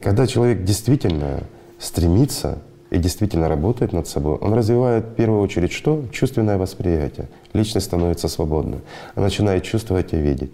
Когда 0.02 0.28
человек 0.28 0.66
действительно 0.66 1.44
стремится 1.80 2.60
и 2.94 3.00
действительно 3.00 3.50
работает 3.50 3.92
над 3.92 4.08
собой, 4.08 4.38
он 4.38 4.54
развивает 4.54 5.06
в 5.06 5.14
первую 5.16 5.42
очередь 5.42 5.72
что? 5.72 6.04
Чувственное 6.12 6.60
восприятие. 6.60 7.28
Личность 7.52 7.88
становится 7.88 8.28
свободной. 8.28 8.82
Она 9.16 9.26
начинает 9.26 9.64
чувствовать 9.64 10.14
и 10.14 10.18
видеть. 10.18 10.54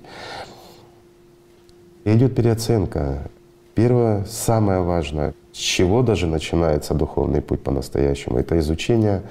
И 2.06 2.14
идет 2.14 2.36
переоценка. 2.36 3.30
Первое, 3.76 4.24
самое 4.24 4.80
важное, 4.80 5.34
с 5.52 5.58
чего 5.58 6.02
даже 6.02 6.28
начинается 6.28 6.94
духовный 6.94 7.42
путь 7.42 7.62
по-настоящему, 7.62 8.40
это 8.40 8.58
изучение 8.60 9.24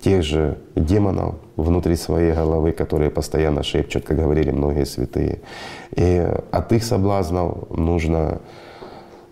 тех 0.00 0.22
же 0.22 0.56
демонов 0.74 1.34
внутри 1.56 1.96
своей 1.96 2.32
головы, 2.32 2.72
которые 2.72 3.10
постоянно 3.10 3.62
шепчут, 3.62 4.04
как 4.04 4.16
говорили 4.16 4.52
многие 4.52 4.86
святые. 4.86 5.40
И 5.94 6.26
от 6.50 6.72
их 6.72 6.82
соблазнов 6.82 7.68
нужно 7.68 8.40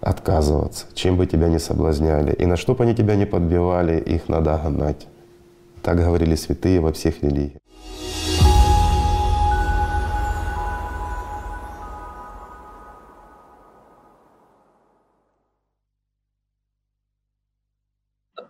отказываться, 0.01 0.87
чем 0.95 1.17
бы 1.17 1.27
тебя 1.27 1.49
ни 1.49 1.59
соблазняли. 1.59 2.33
И 2.33 2.47
на 2.47 2.57
что 2.57 2.75
бы 2.75 2.85
они 2.85 2.95
тебя 2.95 3.17
не 3.17 3.27
подбивали, 3.27 4.01
их 4.01 4.29
надо 4.29 4.59
гнать. 4.65 5.07
Так 5.83 5.99
говорили 5.99 6.35
святые 6.35 6.81
во 6.81 6.93
всех 6.93 7.23
религиях. 7.23 7.61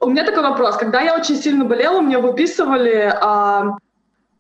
У 0.03 0.09
меня 0.09 0.25
такой 0.25 0.43
вопрос. 0.43 0.77
Когда 0.77 1.03
я 1.03 1.15
очень 1.15 1.37
сильно 1.37 1.65
болела, 1.65 2.01
мне 2.01 2.19
выписывали 2.19 3.13
а, 3.21 3.77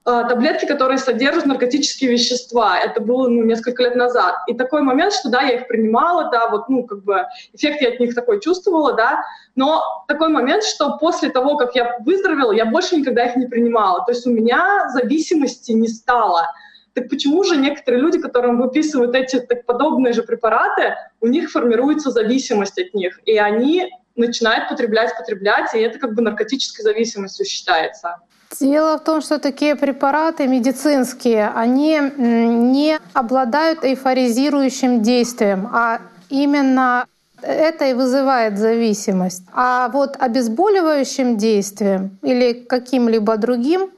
таблетки, 0.04 0.66
которые 0.66 0.98
содержат 0.98 1.46
наркотические 1.46 2.10
вещества. 2.10 2.78
Это 2.78 3.00
было 3.00 3.28
ну, 3.28 3.42
несколько 3.42 3.82
лет 3.82 3.96
назад. 3.96 4.36
И 4.46 4.54
такой 4.54 4.82
момент, 4.82 5.12
что 5.12 5.28
да, 5.28 5.42
я 5.42 5.56
их 5.56 5.68
принимала, 5.68 6.30
да, 6.30 6.48
вот, 6.48 6.68
ну, 6.68 6.84
как 6.84 7.04
бы 7.04 7.26
эффект 7.52 7.82
я 7.82 7.90
от 7.90 8.00
них 8.00 8.14
такой 8.14 8.40
чувствовала, 8.40 8.94
да, 8.94 9.22
но 9.54 9.82
такой 10.08 10.28
момент, 10.28 10.64
что 10.64 10.96
после 10.98 11.30
того, 11.30 11.56
как 11.56 11.74
я 11.74 11.98
выздоровела, 12.00 12.52
я 12.52 12.64
больше 12.64 12.96
никогда 12.96 13.26
их 13.26 13.36
не 13.36 13.46
принимала. 13.46 14.04
То 14.04 14.12
есть 14.12 14.26
у 14.26 14.30
меня 14.30 14.88
зависимости 14.88 15.72
не 15.72 15.88
стало. 15.88 16.46
Так 16.94 17.08
почему 17.08 17.44
же 17.44 17.56
некоторые 17.56 18.00
люди, 18.00 18.18
которым 18.18 18.60
выписывают 18.60 19.14
эти 19.14 19.38
так 19.38 19.64
подобные 19.64 20.12
же 20.12 20.22
препараты, 20.22 20.96
у 21.20 21.28
них 21.28 21.50
формируется 21.50 22.10
зависимость 22.10 22.78
от 22.78 22.94
них, 22.94 23.20
и 23.26 23.38
они 23.38 23.90
начинают 24.16 24.68
потреблять, 24.68 25.16
потреблять, 25.16 25.74
и 25.74 25.78
это 25.78 25.98
как 25.98 26.14
бы 26.14 26.22
наркотической 26.22 26.82
зависимостью 26.82 27.46
считается. 27.46 28.16
Дело 28.58 28.98
в 28.98 29.04
том, 29.04 29.20
что 29.20 29.38
такие 29.38 29.76
препараты 29.76 30.46
медицинские, 30.46 31.48
они 31.54 32.00
не 32.16 32.98
обладают 33.12 33.84
эйфоризирующим 33.84 35.02
действием, 35.02 35.68
а 35.72 36.00
именно 36.28 37.06
это 37.42 37.86
и 37.86 37.94
вызывает 37.94 38.58
зависимость. 38.58 39.44
А 39.52 39.88
вот 39.88 40.16
обезболивающим 40.18 41.36
действием 41.36 42.18
или 42.22 42.52
каким-либо 42.52 43.36
другим 43.36 43.90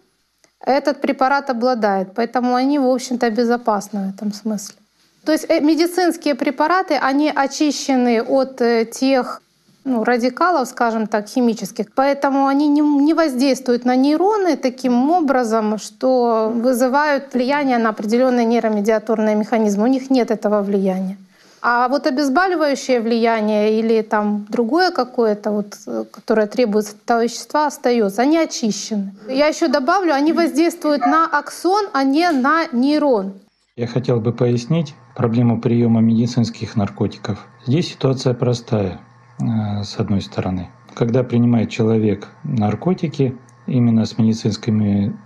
этот 0.60 1.00
препарат 1.00 1.50
обладает. 1.50 2.14
Поэтому 2.14 2.54
они, 2.54 2.78
в 2.78 2.86
общем-то, 2.86 3.30
безопасны 3.30 4.10
в 4.10 4.14
этом 4.14 4.32
смысле. 4.32 4.76
То 5.24 5.32
есть 5.32 5.46
э, 5.48 5.60
медицинские 5.60 6.34
препараты, 6.34 6.94
они 6.94 7.32
очищены 7.34 8.22
от 8.22 8.60
э, 8.60 8.84
тех 8.84 9.41
ну, 9.84 10.04
радикалов, 10.04 10.68
скажем 10.68 11.06
так, 11.06 11.28
химических. 11.28 11.86
Поэтому 11.94 12.46
они 12.46 12.68
не, 12.68 12.80
не 12.80 13.14
воздействуют 13.14 13.84
на 13.84 13.96
нейроны 13.96 14.56
таким 14.56 15.10
образом, 15.10 15.78
что 15.78 16.52
вызывают 16.54 17.34
влияние 17.34 17.78
на 17.78 17.90
определенные 17.90 18.46
нейромедиаторные 18.46 19.34
механизмы. 19.34 19.84
У 19.84 19.88
них 19.88 20.10
нет 20.10 20.30
этого 20.30 20.62
влияния. 20.62 21.16
А 21.64 21.88
вот 21.88 22.08
обезболивающее 22.08 23.00
влияние 23.00 23.78
или 23.78 24.02
там 24.02 24.46
другое 24.48 24.90
какое-то, 24.90 25.52
вот, 25.52 25.76
которое 26.10 26.48
требуется 26.48 26.94
этого 27.04 27.22
вещества, 27.22 27.66
остается. 27.68 28.22
Они 28.22 28.36
очищены. 28.36 29.14
Я 29.28 29.46
еще 29.46 29.68
добавлю, 29.68 30.12
они 30.12 30.32
воздействуют 30.32 31.06
на 31.06 31.26
аксон, 31.26 31.86
а 31.92 32.02
не 32.02 32.28
на 32.30 32.66
нейрон. 32.72 33.34
Я 33.76 33.86
хотел 33.86 34.20
бы 34.20 34.32
пояснить 34.32 34.94
проблему 35.14 35.60
приема 35.60 36.00
медицинских 36.00 36.74
наркотиков. 36.74 37.46
Здесь 37.64 37.92
ситуация 37.92 38.34
простая. 38.34 39.00
Э, 39.42 39.82
с 39.82 39.96
одной 39.98 40.20
стороны. 40.20 40.68
Когда 40.94 41.24
принимает 41.24 41.70
человек 41.70 42.28
наркотики, 42.44 43.36
именно 43.66 44.04
с 44.04 44.18
медицинскими 44.18 45.16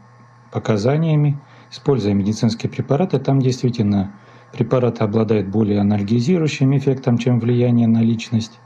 показаниями, 0.52 1.38
используя 1.70 2.14
медицинские 2.14 2.70
препараты, 2.70 3.18
там 3.18 3.40
действительно 3.40 4.14
препараты 4.52 5.05
обладают 5.05 5.48
более 5.48 5.80
анальгизирующим 5.80 6.76
эффектом, 6.78 7.18
чем 7.18 7.40
влияние 7.40 7.88
на 7.88 8.01
личность. 8.01 8.59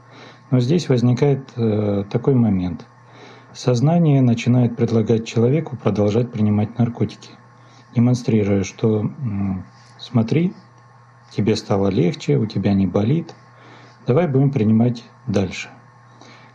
Но 0.51 0.59
здесь 0.59 0.87
возникает 0.89 1.49
э, 1.55 2.05
такой 2.09 2.35
момент. 2.35 2.85
Сознание 3.53 4.21
начинает 4.21 4.77
предлагать 4.77 5.25
человеку 5.27 5.75
продолжать 5.75 6.31
принимать 6.31 6.77
наркотики, 6.77 7.31
демонстрируя, 7.93 8.63
что 8.63 9.11
смотри, 9.99 10.53
тебе 11.31 11.57
стало 11.57 11.89
легче, 11.89 12.37
у 12.37 12.45
тебя 12.45 12.73
не 12.73 12.87
болит, 12.87 13.35
давай 14.07 14.29
будем 14.29 14.51
принимать 14.51 15.03
дальше. 15.27 15.69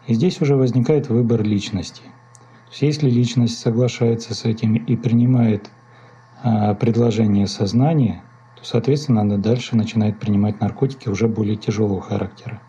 И 0.07 0.15
здесь 0.15 0.41
уже 0.41 0.57
возникает 0.57 1.09
выбор 1.09 1.43
личности. 1.43 2.03
То 2.03 2.71
есть 2.71 2.83
если 2.83 3.11
личность 3.11 3.59
соглашается 3.59 4.35
с 4.35 4.45
этим 4.45 4.75
и 4.75 4.97
принимает 4.97 5.71
а, 6.43 6.75
предложение 6.75 7.47
сознания, 7.47 8.23
то, 8.57 8.65
соответственно, 8.65 9.23
она 9.23 9.37
дальше 9.37 9.77
начинает 9.77 10.19
принимать 10.19 10.61
наркотики 10.61 11.09
уже 11.09 11.29
более 11.29 11.57
тяжелого 11.57 12.01
характера. 12.01 12.61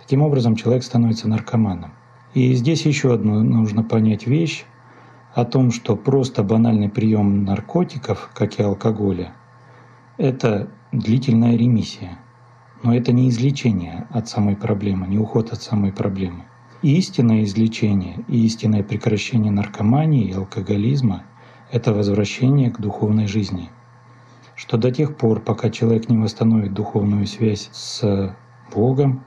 Таким 0.00 0.22
образом, 0.22 0.56
человек 0.56 0.82
становится 0.82 1.28
наркоманом. 1.28 1.92
И 2.34 2.54
здесь 2.54 2.86
еще 2.86 3.12
одну 3.12 3.42
нужно 3.42 3.82
понять 3.82 4.26
вещь 4.26 4.64
о 5.34 5.44
том, 5.44 5.70
что 5.70 5.96
просто 5.96 6.42
банальный 6.42 6.88
прием 6.88 7.44
наркотиков, 7.44 8.30
как 8.34 8.58
и 8.58 8.62
алкоголя, 8.62 9.32
это 10.16 10.68
длительная 10.92 11.56
ремиссия– 11.56 12.18
но 12.82 12.94
это 12.94 13.12
не 13.12 13.28
излечение 13.28 14.06
от 14.10 14.28
самой 14.28 14.56
проблемы, 14.56 15.06
не 15.06 15.18
уход 15.18 15.52
от 15.52 15.62
самой 15.62 15.92
проблемы. 15.92 16.44
истинное 16.82 17.42
излечение 17.42 18.24
и 18.28 18.46
истинное 18.46 18.84
прекращение 18.84 19.50
наркомании 19.50 20.28
и 20.28 20.32
алкоголизма– 20.32 21.24
это 21.72 21.92
возвращение 21.92 22.70
к 22.70 22.80
духовной 22.80 23.26
жизни. 23.26 23.70
Что 24.54 24.76
до 24.76 24.92
тех 24.92 25.16
пор, 25.16 25.40
пока 25.40 25.70
человек 25.70 26.08
не 26.08 26.16
восстановит 26.16 26.72
духовную 26.72 27.26
связь 27.26 27.68
с 27.72 28.36
Богом, 28.72 29.24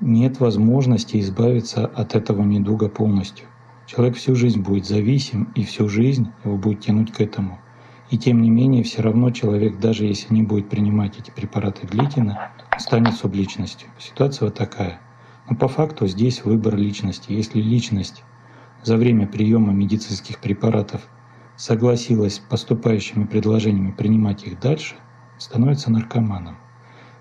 нет 0.00 0.40
возможности 0.40 1.20
избавиться 1.20 1.86
от 1.86 2.16
этого 2.16 2.42
недуга 2.42 2.88
полностью. 2.88 3.46
Человек 3.86 4.16
всю 4.16 4.34
жизнь 4.34 4.60
будет 4.60 4.86
зависим, 4.86 5.52
и 5.54 5.64
всю 5.64 5.88
жизнь 5.88 6.32
его 6.44 6.56
будет 6.56 6.80
тянуть 6.80 7.12
к 7.12 7.20
этому– 7.20 7.60
и 8.10 8.18
тем 8.18 8.42
не 8.42 8.50
менее, 8.50 8.82
все 8.82 9.02
равно 9.02 9.30
человек, 9.30 9.78
даже 9.78 10.04
если 10.04 10.34
не 10.34 10.42
будет 10.42 10.68
принимать 10.68 11.18
эти 11.18 11.30
препараты 11.30 11.86
длительно, 11.86 12.50
станет 12.76 13.14
субличностью. 13.14 13.88
Ситуация 13.98 14.46
вот 14.46 14.56
такая. 14.56 15.00
Но 15.48 15.54
по 15.54 15.68
факту 15.68 16.08
здесь 16.08 16.44
выбор 16.44 16.76
личности. 16.76 17.32
Если 17.32 17.60
личность 17.60 18.24
за 18.82 18.96
время 18.96 19.28
приема 19.28 19.72
медицинских 19.72 20.40
препаратов 20.40 21.02
согласилась 21.56 22.36
с 22.36 22.38
поступающими 22.40 23.24
предложениями 23.26 23.92
принимать 23.92 24.44
их 24.44 24.58
дальше, 24.58 24.96
становится 25.38 25.92
наркоманом. 25.92 26.56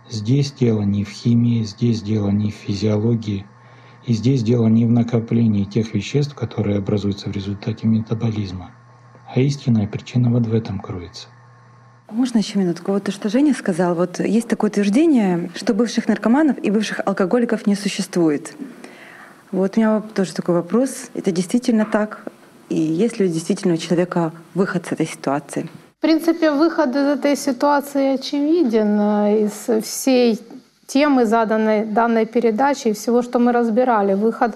Здесь 0.10 0.52
дело 0.52 0.82
не 0.82 1.04
в 1.04 1.10
химии, 1.10 1.64
здесь 1.64 2.02
дело 2.02 2.30
не 2.30 2.50
в 2.50 2.56
физиологии, 2.56 3.46
и 4.08 4.14
здесь 4.14 4.42
дело 4.42 4.66
не 4.68 4.86
в 4.88 4.90
накоплении 4.90 5.66
тех 5.66 5.94
веществ, 5.94 6.34
которые 6.34 6.80
образуются 6.80 7.30
в 7.30 7.34
результате 7.34 7.86
метаболизма– 7.86 8.72
а 9.34 9.40
истинная 9.40 9.88
причина 9.88 10.30
вот 10.30 10.48
в 10.48 10.54
этом 10.54 10.80
кроется. 10.80 11.28
Можно 12.10 12.40
еще 12.40 12.58
минутку? 12.58 12.92
Вот 12.92 13.04
то, 13.04 13.12
что 13.12 13.30
Женя 13.30 13.54
сказал, 13.54 13.94
вот 13.94 14.20
есть 14.20 14.48
такое 14.48 14.72
утверждение, 14.72 15.52
что 15.56 15.76
бывших 15.76 16.08
наркоманов 16.08 16.58
и 16.58 16.72
бывших 16.72 17.02
алкоголиков 17.06 17.68
не 17.68 17.76
существует. 17.76 18.54
Вот 19.52 19.78
у 19.78 19.80
меня 19.80 20.02
тоже 20.16 20.34
такой 20.34 20.56
вопрос. 20.56 21.12
Это 21.14 21.32
действительно 21.32 21.86
так? 21.86 22.24
И 22.70 22.80
есть 22.80 23.20
ли 23.20 23.28
действительно 23.30 23.76
у 23.76 23.78
человека 23.78 24.32
выход 24.56 24.88
с 24.88 24.92
этой 24.92 25.06
ситуации? 25.06 25.70
В 25.98 26.02
принципе, 26.02 26.52
выход 26.52 26.90
из 26.90 27.20
этой 27.20 27.36
ситуации 27.36 28.14
очевиден 28.16 29.00
э, 29.00 29.46
из 29.46 29.84
всей 29.84 30.40
темы 30.88 31.26
заданной 31.26 31.86
данной 31.86 32.26
передачи 32.26 32.88
и 32.88 32.94
всего, 32.94 33.22
что 33.22 33.38
мы 33.38 33.52
разбирали. 33.52 34.14
Выход 34.14 34.56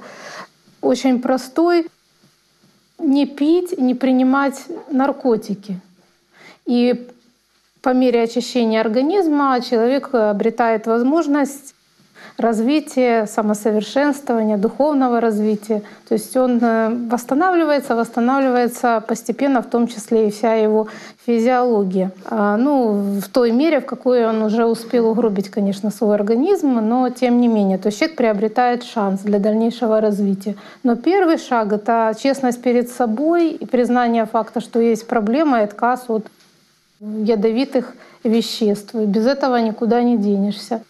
очень 0.82 1.22
простой 1.22 1.88
не 3.04 3.26
пить, 3.26 3.78
не 3.78 3.96
принимать 3.96 4.66
наркотики. 4.90 5.80
И 6.66 7.08
по 7.82 7.90
мере 7.94 8.24
очищения 8.24 8.80
организма 8.80 9.60
человек 9.62 10.14
обретает 10.14 10.88
возможность 10.88 11.73
развития, 12.38 13.26
самосовершенствования, 13.26 14.58
духовного 14.58 15.20
развития. 15.20 15.82
То 16.08 16.16
есть 16.16 16.36
он 16.36 16.60
э, 16.62 16.90
восстанавливается, 17.10 17.96
восстанавливается 17.96 19.04
постепенно, 19.08 19.62
в 19.62 19.68
том 19.68 19.88
числе 19.88 20.28
и 20.28 20.32
вся 20.32 20.56
его 20.56 20.88
физиология. 21.26 22.12
А, 22.26 22.58
ну, 22.58 23.20
в 23.22 23.30
той 23.30 23.52
мере, 23.52 23.80
в 23.80 23.86
какой 23.86 24.26
он 24.26 24.42
уже 24.42 24.66
успел 24.66 25.10
угробить, 25.10 25.50
конечно, 25.50 25.92
свой 25.92 26.16
организм, 26.16 26.74
но 26.74 27.10
тем 27.10 27.40
не 27.40 27.48
менее. 27.48 27.78
То 27.78 27.88
есть 27.88 28.00
человек 28.00 28.18
приобретает 28.18 28.84
шанс 28.84 29.22
для 29.22 29.40
дальнейшего 29.40 30.02
развития. 30.02 30.56
Но 30.84 30.96
первый 30.96 31.38
шаг— 31.38 31.72
это 31.74 32.14
честность 32.20 32.62
перед 32.62 32.90
собой 32.90 33.52
и 33.52 33.66
признание 33.66 34.26
факта, 34.26 34.60
что 34.60 34.80
есть 34.80 35.08
проблема 35.08 35.62
и 35.62 35.64
отказ 35.64 36.06
от 36.08 36.26
ядовитых 37.00 37.94
веществ. 38.24 38.96
И 38.96 39.06
без 39.06 39.26
этого 39.26 39.58
никуда 39.58 40.02
не 40.04 40.18
денешься. 40.18 40.82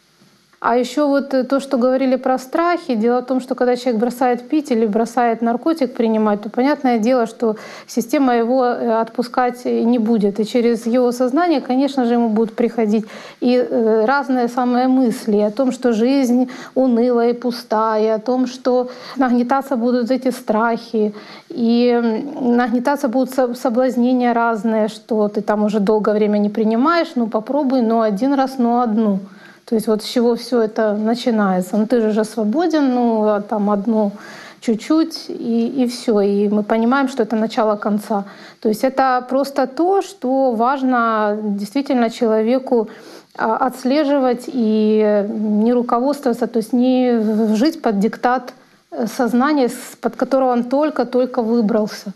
А 0.65 0.77
еще 0.77 1.05
вот 1.05 1.33
э, 1.33 1.43
то, 1.43 1.59
что 1.59 1.77
говорили 1.77 2.15
про 2.15 2.37
страхи, 2.37 2.95
дело 2.95 3.19
в 3.19 3.25
том, 3.25 3.41
что 3.41 3.53
когда 3.53 3.75
человек 3.75 3.99
бросает 3.99 4.47
пить 4.47 4.71
или 4.71 4.85
бросает 4.85 5.41
наркотик 5.41 5.93
принимать, 5.93 6.41
то 6.41 6.49
понятное 6.49 6.99
дело, 6.99 7.25
что 7.25 7.57
система 7.85 8.37
его 8.37 8.63
э, 8.63 9.01
отпускать 9.01 9.65
не 9.65 9.99
будет. 9.99 10.39
И 10.39 10.45
через 10.45 10.85
его 10.85 11.11
сознание, 11.11 11.59
конечно 11.59 12.05
же, 12.05 12.13
ему 12.13 12.29
будут 12.29 12.55
приходить 12.55 13.05
и 13.41 13.57
э, 13.57 14.05
разные 14.05 14.47
самые 14.47 14.87
мысли 14.87 15.39
о 15.39 15.51
том, 15.51 15.73
что 15.73 15.91
жизнь 15.91 16.49
унылая 16.75 17.31
и 17.31 17.33
пустая, 17.33 18.15
о 18.15 18.19
том, 18.19 18.47
что 18.47 18.89
нагнетаться 19.17 19.75
будут 19.75 20.11
эти 20.11 20.31
страхи, 20.31 21.13
и 21.49 22.23
нагнетаться 22.39 23.09
будут 23.09 23.57
соблазнения 23.57 24.33
разные, 24.33 24.87
что 24.87 25.27
ты 25.27 25.41
там 25.41 25.65
уже 25.65 25.81
долгое 25.81 26.15
время 26.15 26.37
не 26.37 26.49
принимаешь, 26.49 27.11
ну 27.15 27.27
попробуй, 27.27 27.81
ну 27.81 27.99
один 27.99 28.33
раз, 28.33 28.57
ну 28.57 28.79
одну. 28.79 29.19
То 29.65 29.75
есть 29.75 29.87
вот 29.87 30.03
с 30.03 30.05
чего 30.05 30.35
все 30.35 30.61
это 30.61 30.93
начинается. 30.93 31.77
Ну 31.77 31.87
ты 31.87 32.11
же 32.11 32.23
свободен, 32.23 32.93
ну 32.93 33.27
а 33.27 33.41
там 33.41 33.69
одну 33.69 34.11
чуть-чуть 34.59 35.25
и, 35.29 35.83
и 35.83 35.87
все. 35.87 36.21
И 36.21 36.49
мы 36.49 36.63
понимаем, 36.63 37.07
что 37.07 37.23
это 37.23 37.35
начало 37.35 37.75
конца. 37.75 38.25
То 38.61 38.69
есть 38.69 38.83
это 38.83 39.25
просто 39.29 39.67
то, 39.67 40.01
что 40.01 40.51
важно 40.51 41.37
действительно 41.41 42.09
человеку 42.09 42.87
а, 43.35 43.57
отслеживать 43.57 44.43
и 44.47 45.25
не 45.29 45.73
руководствоваться, 45.73 46.47
то 46.47 46.57
есть 46.57 46.73
не 46.73 47.55
жить 47.55 47.81
под 47.81 47.99
диктат 47.99 48.53
э, 48.91 49.07
сознания, 49.07 49.69
под 50.01 50.15
которого 50.15 50.51
он 50.51 50.63
только-только 50.63 51.41
выбрался. 51.41 52.13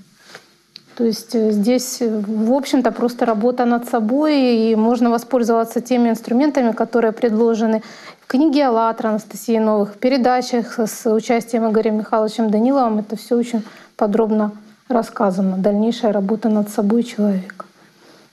То 0.97 1.03
есть 1.03 1.35
э, 1.35 1.51
здесь, 1.51 2.01
э, 2.01 2.09
в 2.09 2.51
общем-то, 2.51 2.91
просто 2.91 3.25
работа 3.25 3.65
над 3.65 3.87
собой, 3.87 4.71
и 4.71 4.75
можно 4.75 5.11
воспользоваться 5.11 5.79
теми 5.79 6.09
инструментами, 6.09 6.71
которые 6.71 7.11
предложены 7.11 7.83
в 8.19 8.25
книге 8.25 8.65
«АЛЛАТРА» 8.65 9.09
Анастасии 9.09 9.59
Новых, 9.59 9.93
в 9.93 9.97
передачах 9.99 10.79
с 10.79 11.05
участием 11.05 11.69
Игоря 11.69 11.91
Михайловичем 11.91 12.49
Даниловым. 12.49 12.97
Это 12.97 13.15
все 13.15 13.35
очень 13.35 13.63
подробно 13.95 14.53
рассказано. 14.89 15.57
Дальнейшая 15.57 16.11
работа 16.13 16.49
над 16.49 16.69
собой 16.69 17.03
человека 17.03 17.66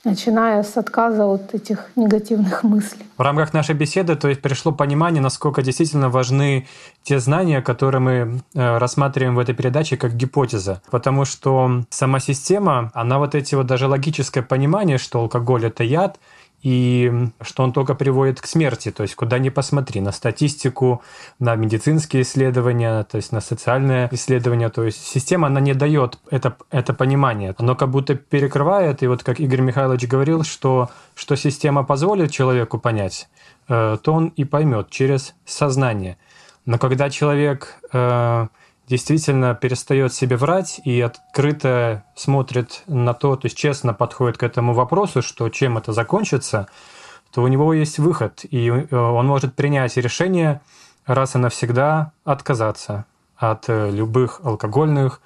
начиная 0.04 0.62
с 0.62 0.76
отказа 0.76 1.24
от 1.24 1.54
этих 1.54 1.90
негативных 1.96 2.62
мыслей. 2.62 3.06
В 3.16 3.22
рамках 3.22 3.52
нашей 3.52 3.74
беседы 3.74 4.16
то 4.16 4.28
есть 4.28 4.42
пришло 4.42 4.72
понимание, 4.72 5.22
насколько 5.22 5.62
действительно 5.62 6.08
важны 6.08 6.66
те 7.02 7.18
знания, 7.18 7.62
которые 7.62 8.00
мы 8.00 8.40
э, 8.54 8.78
рассматриваем 8.78 9.34
в 9.34 9.38
этой 9.38 9.54
передаче 9.54 9.96
как 9.96 10.14
гипотеза. 10.14 10.82
Потому 10.90 11.24
что 11.24 11.84
сама 11.90 12.20
система, 12.20 12.90
она 12.94 13.18
вот 13.18 13.34
эти 13.34 13.54
вот 13.54 13.66
даже 13.66 13.86
логическое 13.86 14.42
понимание, 14.42 14.98
что 14.98 15.20
алкоголь— 15.20 15.64
это 15.66 15.84
яд, 15.84 16.18
и 16.64 17.12
что 17.42 17.62
он 17.62 17.72
только 17.74 17.94
приводит 17.94 18.40
к 18.40 18.46
смерти. 18.46 18.90
То 18.90 19.02
есть 19.02 19.14
куда 19.14 19.38
ни 19.38 19.50
посмотри, 19.50 20.00
на 20.00 20.12
статистику, 20.12 21.02
на 21.38 21.54
медицинские 21.56 22.22
исследования, 22.22 23.04
то 23.04 23.18
есть 23.18 23.32
на 23.32 23.42
социальные 23.42 24.08
исследования. 24.12 24.70
То 24.70 24.82
есть 24.82 25.04
система, 25.06 25.48
она 25.48 25.60
не 25.60 25.74
дает 25.74 26.18
это, 26.30 26.56
это 26.70 26.94
понимание. 26.94 27.54
Оно 27.58 27.76
как 27.76 27.90
будто 27.90 28.14
перекрывает, 28.14 29.02
и 29.02 29.06
вот 29.06 29.22
как 29.22 29.40
Игорь 29.40 29.60
Михайлович 29.60 30.08
говорил, 30.08 30.42
что, 30.42 30.88
что 31.14 31.36
система 31.36 31.84
позволит 31.84 32.30
человеку 32.30 32.78
понять, 32.78 33.28
э, 33.68 33.98
то 34.02 34.12
он 34.14 34.28
и 34.28 34.44
поймет 34.44 34.88
через 34.88 35.34
сознание. 35.44 36.16
Но 36.64 36.78
когда 36.78 37.10
человек 37.10 37.78
э, 37.92 38.46
действительно 38.88 39.54
перестает 39.54 40.12
себе 40.12 40.36
врать 40.36 40.80
и 40.84 41.00
открыто 41.00 42.04
смотрит 42.14 42.82
на 42.86 43.14
то, 43.14 43.36
то 43.36 43.46
есть 43.46 43.56
честно 43.56 43.94
подходит 43.94 44.38
к 44.38 44.42
этому 44.42 44.74
вопросу, 44.74 45.22
что 45.22 45.48
чем 45.48 45.78
это 45.78 45.92
закончится, 45.92 46.68
то 47.32 47.42
у 47.42 47.48
него 47.48 47.72
есть 47.72 47.98
выход, 47.98 48.44
и 48.48 48.68
э, 48.68 48.96
он 48.96 49.26
может 49.26 49.54
принять 49.54 49.96
решение 49.96 50.60
раз 51.06 51.34
и 51.34 51.38
навсегда 51.38 52.12
отказаться 52.24 53.06
от 53.36 53.64
э, 53.68 53.90
любых 53.90 54.40
алкогольных 54.44 55.20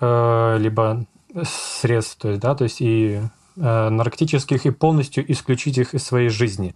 э, 0.00 0.56
либо 0.58 1.04
средств, 1.44 2.18
то 2.18 2.28
есть, 2.28 2.40
да, 2.40 2.54
то 2.54 2.64
есть 2.64 2.80
и 2.80 3.22
наркотических, 3.54 4.64
и 4.64 4.70
полностью 4.70 5.30
исключить 5.30 5.76
их 5.76 5.92
из 5.92 6.02
своей 6.04 6.30
жизни. 6.30 6.74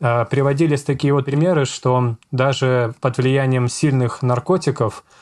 Приводились 0.00 0.82
такие 0.82 1.12
вот 1.12 1.26
примеры, 1.26 1.64
что 1.64 2.16
даже 2.32 2.92
под 3.00 3.18
влиянием 3.18 3.68
сильных 3.68 4.20
наркотиков– 4.20 5.04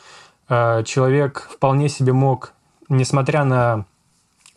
человек 0.51 1.49
вполне 1.51 1.89
себе 1.89 2.12
мог, 2.12 2.53
несмотря 2.89 3.45
на 3.45 3.87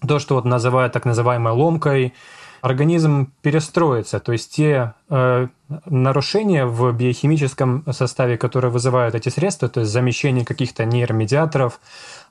то, 0.08 0.20
что 0.20 0.36
вот 0.36 0.46
называют 0.46 0.92
так 0.92 1.06
называемой 1.06 1.54
ломкой, 1.54 2.14
организм 2.62 3.32
перестроится. 3.42 4.20
То 4.20 4.32
есть 4.32 4.52
те 4.54 4.94
э, 5.10 5.48
нарушения 5.86 6.66
в 6.66 6.92
биохимическом 6.94 7.84
составе, 7.92 8.38
которые 8.38 8.72
вызывают 8.72 9.16
эти 9.16 9.30
средства, 9.30 9.70
то 9.70 9.82
есть 9.82 9.92
замещение 9.92 10.46
каких-то 10.46 10.86
нейромедиаторов, 10.86 11.80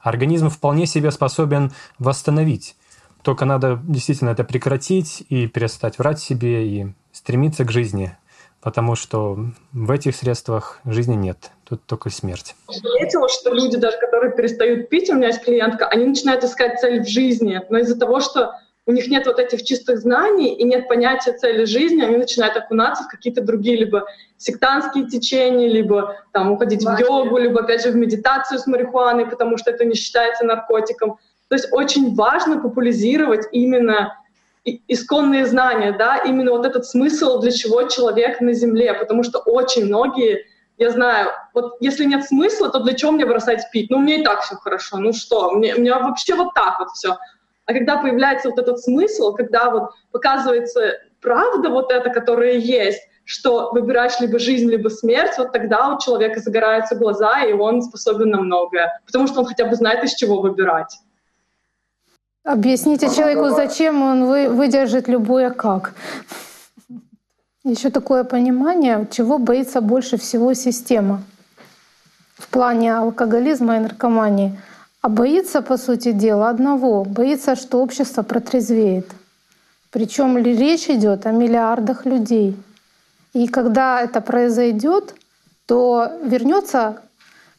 организм 0.00 0.49
вполне 0.49 0.86
себе 0.86 1.10
способен 1.10 1.73
восстановить. 1.99 2.76
Только 3.23 3.44
надо 3.44 3.81
действительно 3.84 4.31
это 4.31 4.42
прекратить 4.42 5.24
и 5.28 5.47
перестать 5.47 5.99
врать 5.99 6.18
себе 6.18 6.66
и 6.66 6.92
стремиться 7.12 7.65
к 7.65 7.70
жизни 7.70 8.16
потому 8.62 8.94
что 8.94 9.39
в 9.73 9.91
этих 9.91 10.16
средствах 10.16 10.81
жизни 10.84 11.15
нет, 11.15 11.50
тут 11.73 11.86
только 11.86 12.10
смерть. 12.10 12.55
Заметила, 12.68 13.28
что 13.31 13.51
люди, 13.51 13.78
даже 13.78 13.97
которые 13.97 14.33
перестают 14.33 14.91
пить, 14.91 15.09
у 15.09 15.15
меня 15.15 15.28
есть 15.28 15.42
клиентка, 15.42 15.86
они 15.86 16.05
начинают 16.05 16.44
искать 16.44 16.78
цель 16.78 17.02
в 17.02 17.09
жизни, 17.09 17.62
но 17.70 17.78
из-за 17.78 17.99
того, 17.99 18.20
что 18.20 18.55
у 18.84 18.92
них 18.92 19.09
нет 19.09 19.26
вот 19.26 19.39
этих 19.39 19.62
чистых 19.62 20.01
знаний 20.01 20.55
и 20.55 20.65
нет 20.65 20.86
понятия 20.86 21.33
цели 21.33 21.65
жизни, 21.65 22.02
они 22.02 22.18
начинают 22.18 22.57
окунаться 22.59 23.05
в 23.05 23.09
какие-то 23.09 23.41
другие 23.41 23.78
либо 23.78 24.05
сектантские 24.36 25.07
течения, 25.07 25.68
либо 25.68 26.17
там 26.33 26.51
уходить 26.51 26.84
Важно. 26.84 27.07
в 27.07 27.09
йогу, 27.09 27.39
либо 27.39 27.60
опять 27.60 27.83
же 27.83 27.91
в 27.91 27.97
медитацию 27.97 28.59
с 28.59 28.67
марихуаной, 28.67 29.26
потому 29.26 29.57
что 29.57 29.70
это 29.70 29.86
не 29.86 29.94
считается 29.94 30.44
наркотиком. 30.44 31.17
То 31.49 31.55
есть 31.55 31.68
очень 31.73 32.15
важно 32.15 32.60
популяризировать 32.60 33.47
именно 33.52 34.18
исконные 34.65 35.47
знания, 35.47 35.94
да, 35.99 36.18
именно 36.18 36.51
вот 36.51 36.67
этот 36.67 36.84
смысл, 36.84 37.41
для 37.41 37.51
чего 37.51 37.84
человек 37.84 38.42
на 38.42 38.52
Земле, 38.52 38.92
потому 38.92 39.23
что 39.23 39.39
очень 39.39 39.86
многие, 39.86 40.44
я 40.83 40.91
знаю, 40.91 41.31
вот 41.55 41.77
если 41.81 42.05
нет 42.05 42.25
смысла, 42.25 42.69
то 42.69 42.81
для 42.81 42.94
чего 42.94 43.12
мне 43.12 43.25
бросать 43.25 43.70
пить? 43.73 43.91
Ну, 43.91 43.99
мне 43.99 44.20
и 44.20 44.25
так 44.25 44.43
все 44.43 44.57
хорошо, 44.57 44.99
ну 44.99 45.12
что, 45.12 45.52
мне, 45.52 45.75
мне 45.75 45.93
вообще 45.93 46.35
вот 46.35 46.55
так 46.55 46.78
вот 46.78 46.91
все. 46.91 47.17
А 47.67 47.73
когда 47.73 47.97
появляется 47.97 48.51
вот 48.51 48.59
этот 48.59 48.81
смысл, 48.81 49.33
когда 49.33 49.70
вот 49.70 49.91
показывается 50.11 50.99
правда 51.20 51.69
вот 51.69 51.93
эта, 51.93 52.11
которая 52.11 52.55
есть, 52.55 53.01
что 53.25 53.70
выбираешь 53.73 54.19
либо 54.20 54.39
жизнь, 54.39 54.69
либо 54.69 54.89
смерть, 54.89 55.39
вот 55.39 55.52
тогда 55.52 55.94
у 55.94 56.01
человека 56.01 56.41
загораются 56.41 56.97
глаза, 56.97 57.44
и 57.44 57.52
он 57.52 57.83
способен 57.83 58.31
на 58.31 58.41
многое, 58.41 59.01
потому 59.07 59.28
что 59.28 59.41
он 59.41 59.47
хотя 59.47 59.67
бы 59.67 59.77
знает, 59.77 60.02
из 60.02 60.15
чего 60.15 60.41
выбирать. 60.41 60.99
Объясните 62.44 63.09
человеку, 63.09 63.51
зачем 63.51 64.02
он 64.02 64.27
вы, 64.27 64.49
выдержит 64.49 65.07
любое 65.07 65.51
как. 65.51 65.94
Еще 67.65 67.91
такое 67.91 68.24
понимание, 68.24 69.07
чего 69.10 69.39
боится 69.39 69.81
больше 69.81 70.16
всего 70.16 70.52
система 70.52 71.23
в 72.36 72.49
плане 72.49 72.97
алкоголизма 72.97 73.76
и 73.76 73.81
наркомании. 73.81 74.58
А 75.00 75.08
боится, 75.08 75.62
по 75.62 75.76
сути 75.76 76.10
дела, 76.10 76.49
одного. 76.49 77.05
Боится, 77.05 77.55
что 77.55 77.81
общество 77.81 78.23
протрезвеет. 78.23 79.07
Причем 79.91 80.39
речь 80.39 80.89
идет 80.89 81.24
о 81.26 81.31
миллиардах 81.31 82.05
людей. 82.05 82.57
И 83.32 83.47
когда 83.47 84.02
это 84.02 84.20
произойдет, 84.20 85.15
то 85.66 86.10
вернется 86.24 87.02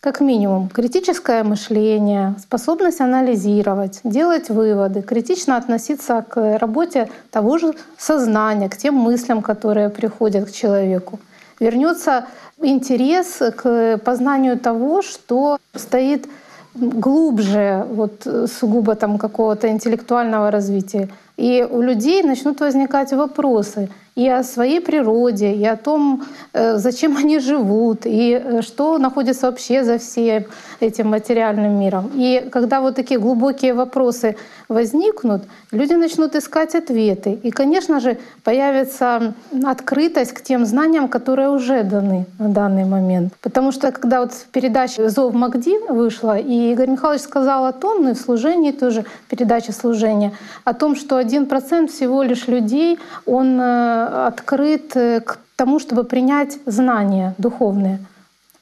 как 0.03 0.19
минимум 0.19 0.67
критическое 0.67 1.45
мышление, 1.45 2.35
способность 2.37 2.99
анализировать, 2.99 4.01
делать 4.03 4.49
выводы, 4.49 5.01
критично 5.01 5.55
относиться 5.55 6.25
к 6.27 6.57
работе 6.57 7.09
того 7.31 7.57
же 7.57 7.73
сознания, 7.97 8.67
к 8.67 8.75
тем 8.75 8.95
мыслям, 8.95 9.41
которые 9.41 9.89
приходят 9.89 10.49
к 10.49 10.51
человеку. 10.51 11.21
Вернется 11.61 12.25
интерес 12.61 13.41
к 13.55 13.97
познанию 14.03 14.59
того, 14.59 15.01
что 15.01 15.57
стоит 15.73 16.27
глубже 16.75 17.85
вот, 17.89 18.27
сугубо 18.59 18.95
там 18.95 19.17
какого-то 19.17 19.69
интеллектуального 19.69 20.51
развития. 20.51 21.07
И 21.37 21.65
у 21.71 21.81
людей 21.81 22.23
начнут 22.23 22.59
возникать 22.59 23.13
вопросы— 23.13 23.89
и 24.15 24.29
о 24.29 24.43
своей 24.43 24.79
природе, 24.79 25.53
и 25.53 25.65
о 25.65 25.75
том, 25.75 26.23
э, 26.53 26.77
зачем 26.77 27.17
они 27.23 27.39
живут, 27.39 28.05
и 28.05 28.41
э, 28.43 28.61
что 28.61 28.97
находится 28.97 29.47
вообще 29.47 29.83
за 29.83 29.97
всем 29.97 30.45
этим 30.79 31.09
материальным 31.09 31.79
миром. 31.79 32.11
И 32.13 32.47
когда 32.51 32.81
вот 32.81 32.95
такие 32.95 33.19
глубокие 33.19 33.73
вопросы 33.73 34.35
возникнут, 34.69 35.43
люди 35.71 35.93
начнут 35.93 36.35
искать 36.35 36.75
ответы. 36.75 37.39
И, 37.43 37.51
конечно 37.51 37.99
же, 37.99 38.17
появится 38.43 39.33
открытость 39.63 40.33
к 40.33 40.41
тем 40.41 40.65
знаниям, 40.65 41.07
которые 41.07 41.49
уже 41.49 41.83
даны 41.83 42.25
на 42.39 42.49
данный 42.49 42.85
момент. 42.85 43.33
Потому 43.41 43.71
что 43.71 43.91
когда 43.91 44.21
вот 44.21 44.31
передача 44.51 45.09
«Зов 45.09 45.33
Магди» 45.33 45.77
вышла, 45.89 46.37
и 46.37 46.71
Игорь 46.71 46.89
Михайлович 46.89 47.21
сказал 47.21 47.65
о 47.65 47.71
том, 47.71 48.03
ну 48.03 48.09
и 48.09 48.13
в 48.13 48.19
служении 48.19 48.71
тоже, 48.71 49.05
передача 49.29 49.71
служения, 49.71 50.31
о 50.65 50.73
том, 50.73 50.95
что 50.95 51.17
один 51.17 51.45
процент 51.45 51.91
всего 51.91 52.23
лишь 52.23 52.47
людей, 52.47 52.99
он 53.25 53.59
э, 53.59 54.02
открыт 54.27 54.95
э, 54.95 55.21
к 55.21 55.39
тому, 55.55 55.79
чтобы 55.79 56.03
принять 56.03 56.57
знания 56.65 57.35
духовные. 57.37 57.99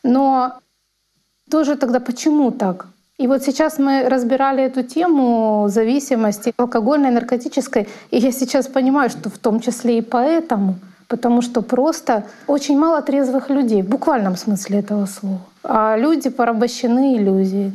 Но 0.04 0.60
тоже 1.50 1.76
тогда 1.76 2.00
почему 2.00 2.52
так? 2.52 2.88
И 3.18 3.28
вот 3.28 3.44
сейчас 3.44 3.78
мы 3.78 4.10
разбирали 4.10 4.64
эту 4.64 4.82
тему 4.82 5.68
зависимости 5.68 6.54
алкогольной, 6.58 7.12
наркотической, 7.12 7.88
и 8.10 8.18
я 8.18 8.32
сейчас 8.32 8.68
понимаю, 8.68 9.10
что 9.10 9.30
в 9.30 9.38
том 9.38 9.60
числе 9.60 10.00
и 10.00 10.02
поэтому, 10.02 10.76
потому 11.08 11.44
что 11.44 11.62
просто 11.62 12.24
очень 12.48 12.80
мало 12.80 13.02
трезвых 13.04 13.52
людей, 13.52 13.84
в 13.84 13.90
буквальном 13.90 14.38
смысле 14.38 14.80
этого 14.80 15.06
слова. 15.06 15.40
А 15.64 15.98
люди 15.98 16.30
порабощены 16.30 17.18
иллюзией. 17.18 17.74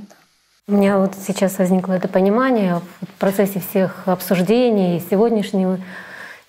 У 0.69 0.73
меня 0.73 0.99
вот 0.99 1.15
сейчас 1.15 1.59
возникло 1.59 1.93
это 1.93 2.09
понимание 2.09 2.81
в 3.01 3.21
процессе 3.21 3.61
всех 3.61 4.09
обсуждений 4.09 5.01
сегодняшнего 5.09 5.79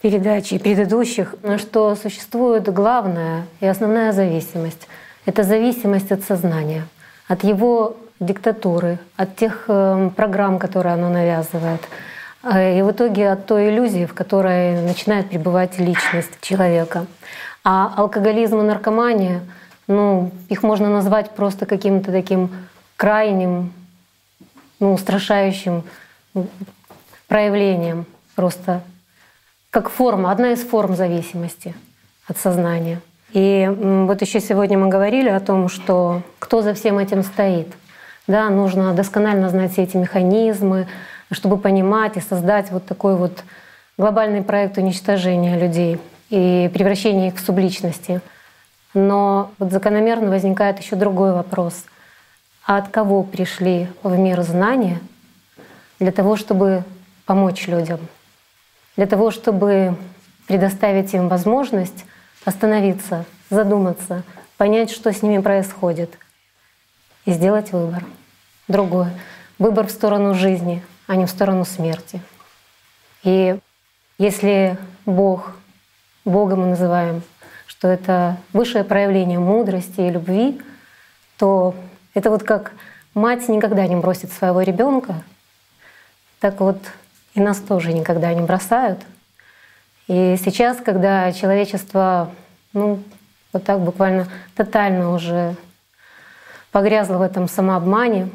передачи 0.08 0.53
и 0.53 0.58
предыдущих, 0.58 1.36
что 1.58 1.94
существует 1.95 2.72
главная 2.72 3.44
и 3.60 3.66
основная 3.66 4.14
зависимость. 4.14 4.88
Это 5.26 5.44
зависимость 5.44 6.14
от 6.14 6.24
сознания, 6.24 6.88
от 7.27 7.44
его 7.44 7.98
диктатуры, 8.22 9.00
от 9.18 9.36
тех 9.36 9.66
э, 9.68 10.10
программ, 10.16 10.60
которые 10.60 10.94
оно 10.94 11.10
навязывает. 11.10 11.82
Э, 12.42 12.80
и 12.80 12.82
в 12.84 12.92
итоге 12.92 13.32
от 13.32 13.48
той 13.48 13.69
иллюзии, 13.69 14.06
в 14.06 14.14
которой 14.14 14.82
начинает 14.82 15.30
пребывать 15.30 15.77
личность 15.77 16.40
человека. 16.40 17.06
А 17.66 17.94
алкоголизм 17.98 18.61
и 18.61 18.64
наркомания, 18.64 19.42
ну, 19.88 20.32
их 20.48 20.64
можно 20.64 20.90
назвать 20.90 21.32
просто 21.32 21.66
каким-то 21.66 22.14
таким 22.14 22.50
крайним, 22.95 23.74
ну, 24.80 24.94
устрашающим 24.94 25.84
проявлением, 27.27 28.06
просто 28.36 28.82
как 29.70 29.90
форма, 29.90 30.32
одна 30.32 30.52
из 30.52 30.62
форм 30.62 30.96
зависимости 30.96 31.76
от 32.28 32.38
сознания. 32.38 33.02
И 33.34 33.70
вот 33.78 34.22
еще 34.22 34.40
сегодня 34.40 34.78
мы 34.78 34.88
говорили 34.88 35.30
о 35.30 35.40
том, 35.40 35.70
что 35.70 36.22
кто 36.40 36.62
за 36.62 36.74
всем 36.74 36.98
этим 36.98 37.24
стоит. 37.24 37.68
Да, 38.26 38.50
нужно 38.50 38.94
досконально 38.94 39.50
знать 39.50 39.74
все 39.74 39.84
эти 39.84 39.98
механизмы, 39.98 40.88
чтобы 41.32 41.58
понимать 41.58 42.18
и 42.18 42.22
создать 42.22 42.72
вот 42.72 42.86
такой 42.86 43.16
вот 43.16 43.44
глобальный 43.98 44.42
проект 44.42 44.78
уничтожения 44.78 45.58
людей 45.58 46.00
и 46.30 46.70
превращения 46.74 47.30
их 47.30 47.36
в 47.36 47.46
субличности. 47.46 48.22
Но 48.94 49.52
вот 49.60 49.72
закономерно 49.72 50.30
возникает 50.30 50.80
еще 50.80 50.96
другой 50.96 51.34
вопрос. 51.34 51.86
А 52.66 52.78
от 52.78 52.90
кого 52.90 53.24
пришли 53.24 53.88
в 54.04 54.18
мир 54.18 54.42
знания 54.42 55.00
для 56.00 56.12
того, 56.12 56.36
чтобы 56.36 56.84
помочь 57.26 57.68
людям? 57.68 58.00
Для 58.98 59.06
того, 59.06 59.32
чтобы 59.32 59.95
предоставить 60.48 61.14
им 61.14 61.30
возможность 61.30 62.06
остановиться, 62.43 63.26
задуматься, 63.50 64.24
понять, 64.58 64.92
что 64.92 65.14
с 65.14 65.22
ними 65.22 65.42
происходит, 65.42 66.17
и 67.26 67.32
сделать 67.32 67.72
выбор. 67.74 68.06
Другой. 68.67 69.08
Выбор 69.59 69.88
в 69.88 69.92
сторону 69.92 70.34
жизни, 70.34 70.84
а 71.08 71.16
не 71.16 71.26
в 71.26 71.30
сторону 71.30 71.66
смерти. 71.66 72.22
И 73.24 73.59
если 74.17 74.77
Бог, 75.06 75.56
Бога 76.26 76.56
мы 76.56 76.67
называем, 76.67 77.22
что 77.66 77.88
это 77.90 78.38
высшее 78.53 78.84
проявление 78.84 79.40
мудрости 79.40 80.01
и 80.01 80.09
любви, 80.09 80.61
то 81.38 81.76
это 82.14 82.30
вот 82.30 82.43
как 82.43 82.72
мать 83.14 83.48
никогда 83.50 83.85
не 83.85 83.95
бросит 83.95 84.32
своего 84.32 84.61
ребенка, 84.61 85.24
так 86.40 86.61
вот 86.61 86.80
и 87.38 87.42
нас 87.42 87.60
тоже 87.60 87.94
никогда 87.94 88.34
не 88.34 88.42
бросают— 88.42 89.00
и 90.08 90.38
сейчас, 90.42 90.78
когда 90.78 91.34
человечество, 91.34 92.32
ну, 92.72 93.00
вот 93.52 93.66
так 93.66 93.82
буквально 93.82 94.28
тотально 94.56 95.14
уже 95.14 95.56
погрязло 96.72 97.18
в 97.18 97.22
этом 97.22 97.50
самообмане, 97.50 98.30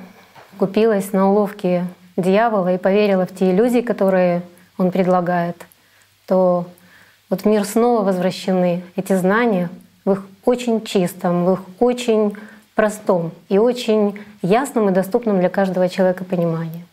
купилась 0.59 1.13
на 1.15 1.31
уловки 1.31 1.87
дьявола 2.19 2.75
и 2.75 2.79
поверила 2.79 3.27
в 3.27 3.35
те 3.35 3.53
иллюзии, 3.53 3.81
которые 3.81 4.43
он 4.77 4.91
предлагает, 4.91 5.65
то 6.27 6.67
вот 7.31 7.43
в 7.43 7.47
мир 7.47 7.65
снова 7.65 8.03
возвращены 8.03 8.85
эти 8.95 9.15
знания 9.15 9.71
в 10.05 10.13
их 10.13 10.27
очень 10.45 10.85
чистом, 10.85 11.47
в 11.47 11.53
их 11.55 11.61
очень 11.79 12.37
простом 12.75 13.33
и 13.49 13.57
очень 13.57 14.21
ясном 14.43 14.91
и 14.91 14.93
доступном 14.93 15.41
для 15.41 15.49
каждого 15.49 15.89
человека 15.89 16.25
понимании. 16.25 16.85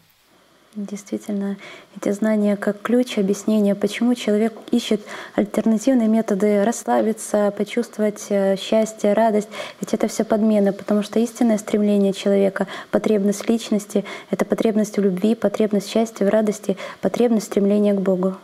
Действительно, 0.80 1.58
эти 1.98 2.10
знания 2.14 2.56
как 2.56 2.82
ключ 2.82 3.18
объяснения, 3.18 3.76
почему 3.76 4.16
человек 4.16 4.54
ищет 4.72 5.02
альтернативные 5.36 6.08
методы 6.08 6.64
расслабиться, 6.64 7.54
почувствовать 7.58 8.28
э, 8.30 8.56
счастье, 8.56 9.12
радость. 9.12 9.50
Ведь 9.82 9.94
это 9.94 10.08
все 10.08 10.24
подмена, 10.24 10.72
потому 10.72 11.04
что 11.04 11.20
истинное 11.20 11.58
стремление 11.58 12.14
человека, 12.14 12.68
потребность 12.92 13.50
личности— 13.50 14.06
это 14.32 14.46
потребность 14.46 14.96
в 14.96 15.02
любви, 15.02 15.36
потребность 15.36 15.90
счастья, 15.90 16.26
в 16.26 16.30
радости, 16.30 16.78
потребность 17.02 17.48
стремления 17.48 17.94
к 17.94 18.00
Богу. 18.00 18.36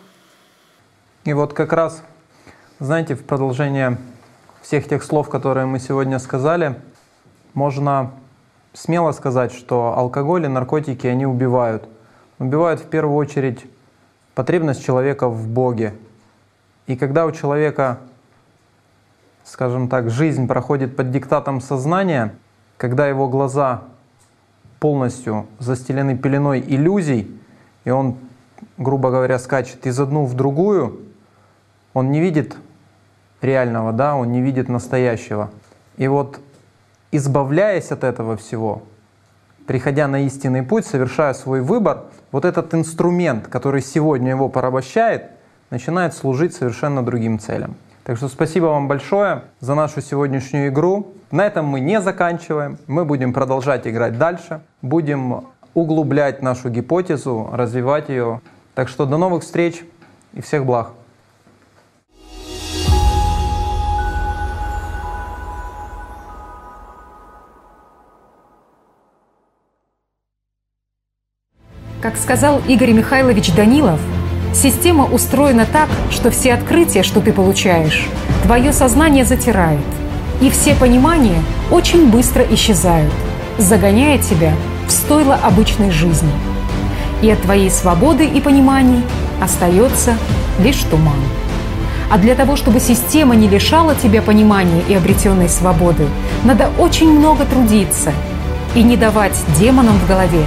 И 1.23 1.31
вот 1.31 1.53
как 1.53 1.71
раз, 1.71 2.03
знаете, 2.79 3.15
в 3.15 3.23
продолжение 3.23 3.97
всех 4.61 4.89
тех 4.89 5.03
слов, 5.03 5.29
которые 5.29 5.67
мы 5.67 5.79
сегодня 5.79 6.19
сказали, 6.19 6.75
можно 7.53 8.11
смело 8.73 9.13
сказать, 9.13 9.53
что 9.53 9.97
алкоголь 9.97 10.43
и 10.43 10.49
наркотики, 10.49 11.07
они 11.07 11.25
убивают— 11.25 11.87
убивают 12.39 12.81
в 12.81 12.85
первую 12.85 13.15
очередь 13.15 13.65
потребность 14.33 14.83
человека 14.83 15.29
в 15.29 15.47
Боге. 15.47 15.93
И 16.87 16.95
когда 16.95 17.25
у 17.25 17.31
человека, 17.31 17.99
скажем 19.43 19.87
так, 19.87 20.09
жизнь 20.09 20.47
проходит 20.47 20.95
под 20.95 21.11
диктатом 21.11 21.61
сознания, 21.61 22.35
когда 22.77 23.07
его 23.07 23.27
глаза 23.27 23.83
полностью 24.79 25.47
застелены 25.59 26.17
пеленой 26.17 26.59
иллюзий, 26.59 27.39
и 27.85 27.89
он, 27.89 28.17
грубо 28.77 29.09
говоря, 29.09 29.39
скачет 29.39 29.87
из 29.87 29.99
одну 29.99 30.25
в 30.25 30.33
другую, 30.33 30.99
он 31.93 32.11
не 32.11 32.19
видит 32.19 32.57
реального, 33.41 33.93
да, 33.93 34.15
он 34.15 34.31
не 34.31 34.41
видит 34.41 34.67
настоящего. 34.67 35.49
И 35.97 36.07
вот 36.07 36.39
избавляясь 37.11 37.91
от 37.91 38.03
этого 38.03 38.35
всего, 38.35 38.83
приходя 39.65 40.07
на 40.07 40.25
истинный 40.25 40.63
путь, 40.63 40.85
совершая 40.85 41.33
свой 41.33 41.61
выбор, 41.61 42.05
вот 42.31 42.45
этот 42.45 42.73
инструмент, 42.73 43.47
который 43.47 43.81
сегодня 43.81 44.31
его 44.31 44.49
порабощает, 44.49 45.31
начинает 45.69 46.13
служить 46.13 46.53
совершенно 46.53 47.03
другим 47.03 47.39
целям. 47.39 47.75
Так 48.03 48.17
что 48.17 48.27
спасибо 48.27 48.65
вам 48.65 48.87
большое 48.87 49.43
за 49.59 49.73
нашу 49.73 49.99
сегодняшнюю 50.01 50.69
игру. 50.69 51.13
На 51.31 51.45
этом 51.47 51.65
мы 51.65 51.79
не 51.79 51.99
заканчиваем. 52.01 52.77
Мы 52.85 53.03
будем 53.03 53.33
продолжать 53.33 53.87
играть 53.87 54.17
дальше. 54.19 54.61
Будем 54.83 55.45
углублять 55.73 56.41
нашу 56.43 56.69
гипотезу, 56.69 57.49
развивать 57.51 58.09
ее. 58.09 58.41
Так 58.75 58.89
что 58.89 59.05
до 59.05 59.17
новых 59.17 59.43
встреч 59.43 59.83
и 60.33 60.41
всех 60.41 60.65
благ. 60.65 60.91
Как 72.05 72.17
сказал 72.17 72.61
Игорь 72.67 72.91
Михайлович 72.91 73.51
Данилов, 73.51 73.99
система 74.53 75.05
устроена 75.05 75.65
так, 75.65 75.89
что 76.11 76.29
все 76.29 76.53
открытия, 76.53 77.01
что 77.01 77.19
ты 77.19 77.33
получаешь, 77.33 78.05
твое 78.43 78.73
сознание 78.73 79.25
затирает, 79.25 79.79
и 80.39 80.51
все 80.51 80.75
понимания 80.75 81.41
очень 81.71 82.11
быстро 82.11 82.43
исчезают, 82.43 83.11
загоняя 83.57 84.19
тебя 84.19 84.53
в 84.87 84.91
стойло 84.91 85.33
обычной 85.33 85.89
жизни. 85.89 86.29
И 87.23 87.31
от 87.31 87.41
твоей 87.41 87.71
свободы 87.71 88.27
и 88.27 88.39
пониманий 88.39 89.01
остается 89.41 90.15
лишь 90.59 90.83
туман. 90.83 91.17
А 92.11 92.19
для 92.19 92.35
того, 92.35 92.55
чтобы 92.55 92.79
система 92.79 93.35
не 93.35 93.47
лишала 93.47 93.95
тебя 93.95 94.21
понимания 94.21 94.83
и 94.87 94.93
обретенной 94.93 95.49
свободы, 95.49 96.05
надо 96.43 96.69
очень 96.77 97.11
много 97.11 97.45
трудиться 97.45 98.13
и 98.75 98.83
не 98.83 98.95
давать 98.95 99.43
демонам 99.57 99.97
в 99.97 100.07
голове 100.07 100.45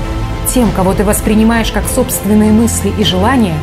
тем, 0.52 0.70
кого 0.72 0.94
ты 0.94 1.04
воспринимаешь 1.04 1.70
как 1.70 1.86
собственные 1.86 2.52
мысли 2.52 2.92
и 2.98 3.04
желания, 3.04 3.56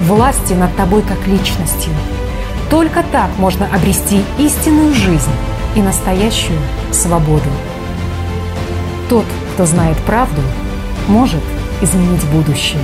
власти 0.00 0.52
над 0.52 0.74
тобой 0.76 1.02
как 1.02 1.26
личностью. 1.26 1.92
Только 2.70 3.02
так 3.12 3.30
можно 3.38 3.66
обрести 3.66 4.22
истинную 4.38 4.94
жизнь 4.94 5.30
и 5.76 5.82
настоящую 5.82 6.58
свободу. 6.90 7.48
Тот, 9.08 9.26
кто 9.54 9.66
знает 9.66 9.96
правду, 9.98 10.40
может 11.08 11.42
изменить 11.80 12.24
будущее. 12.26 12.80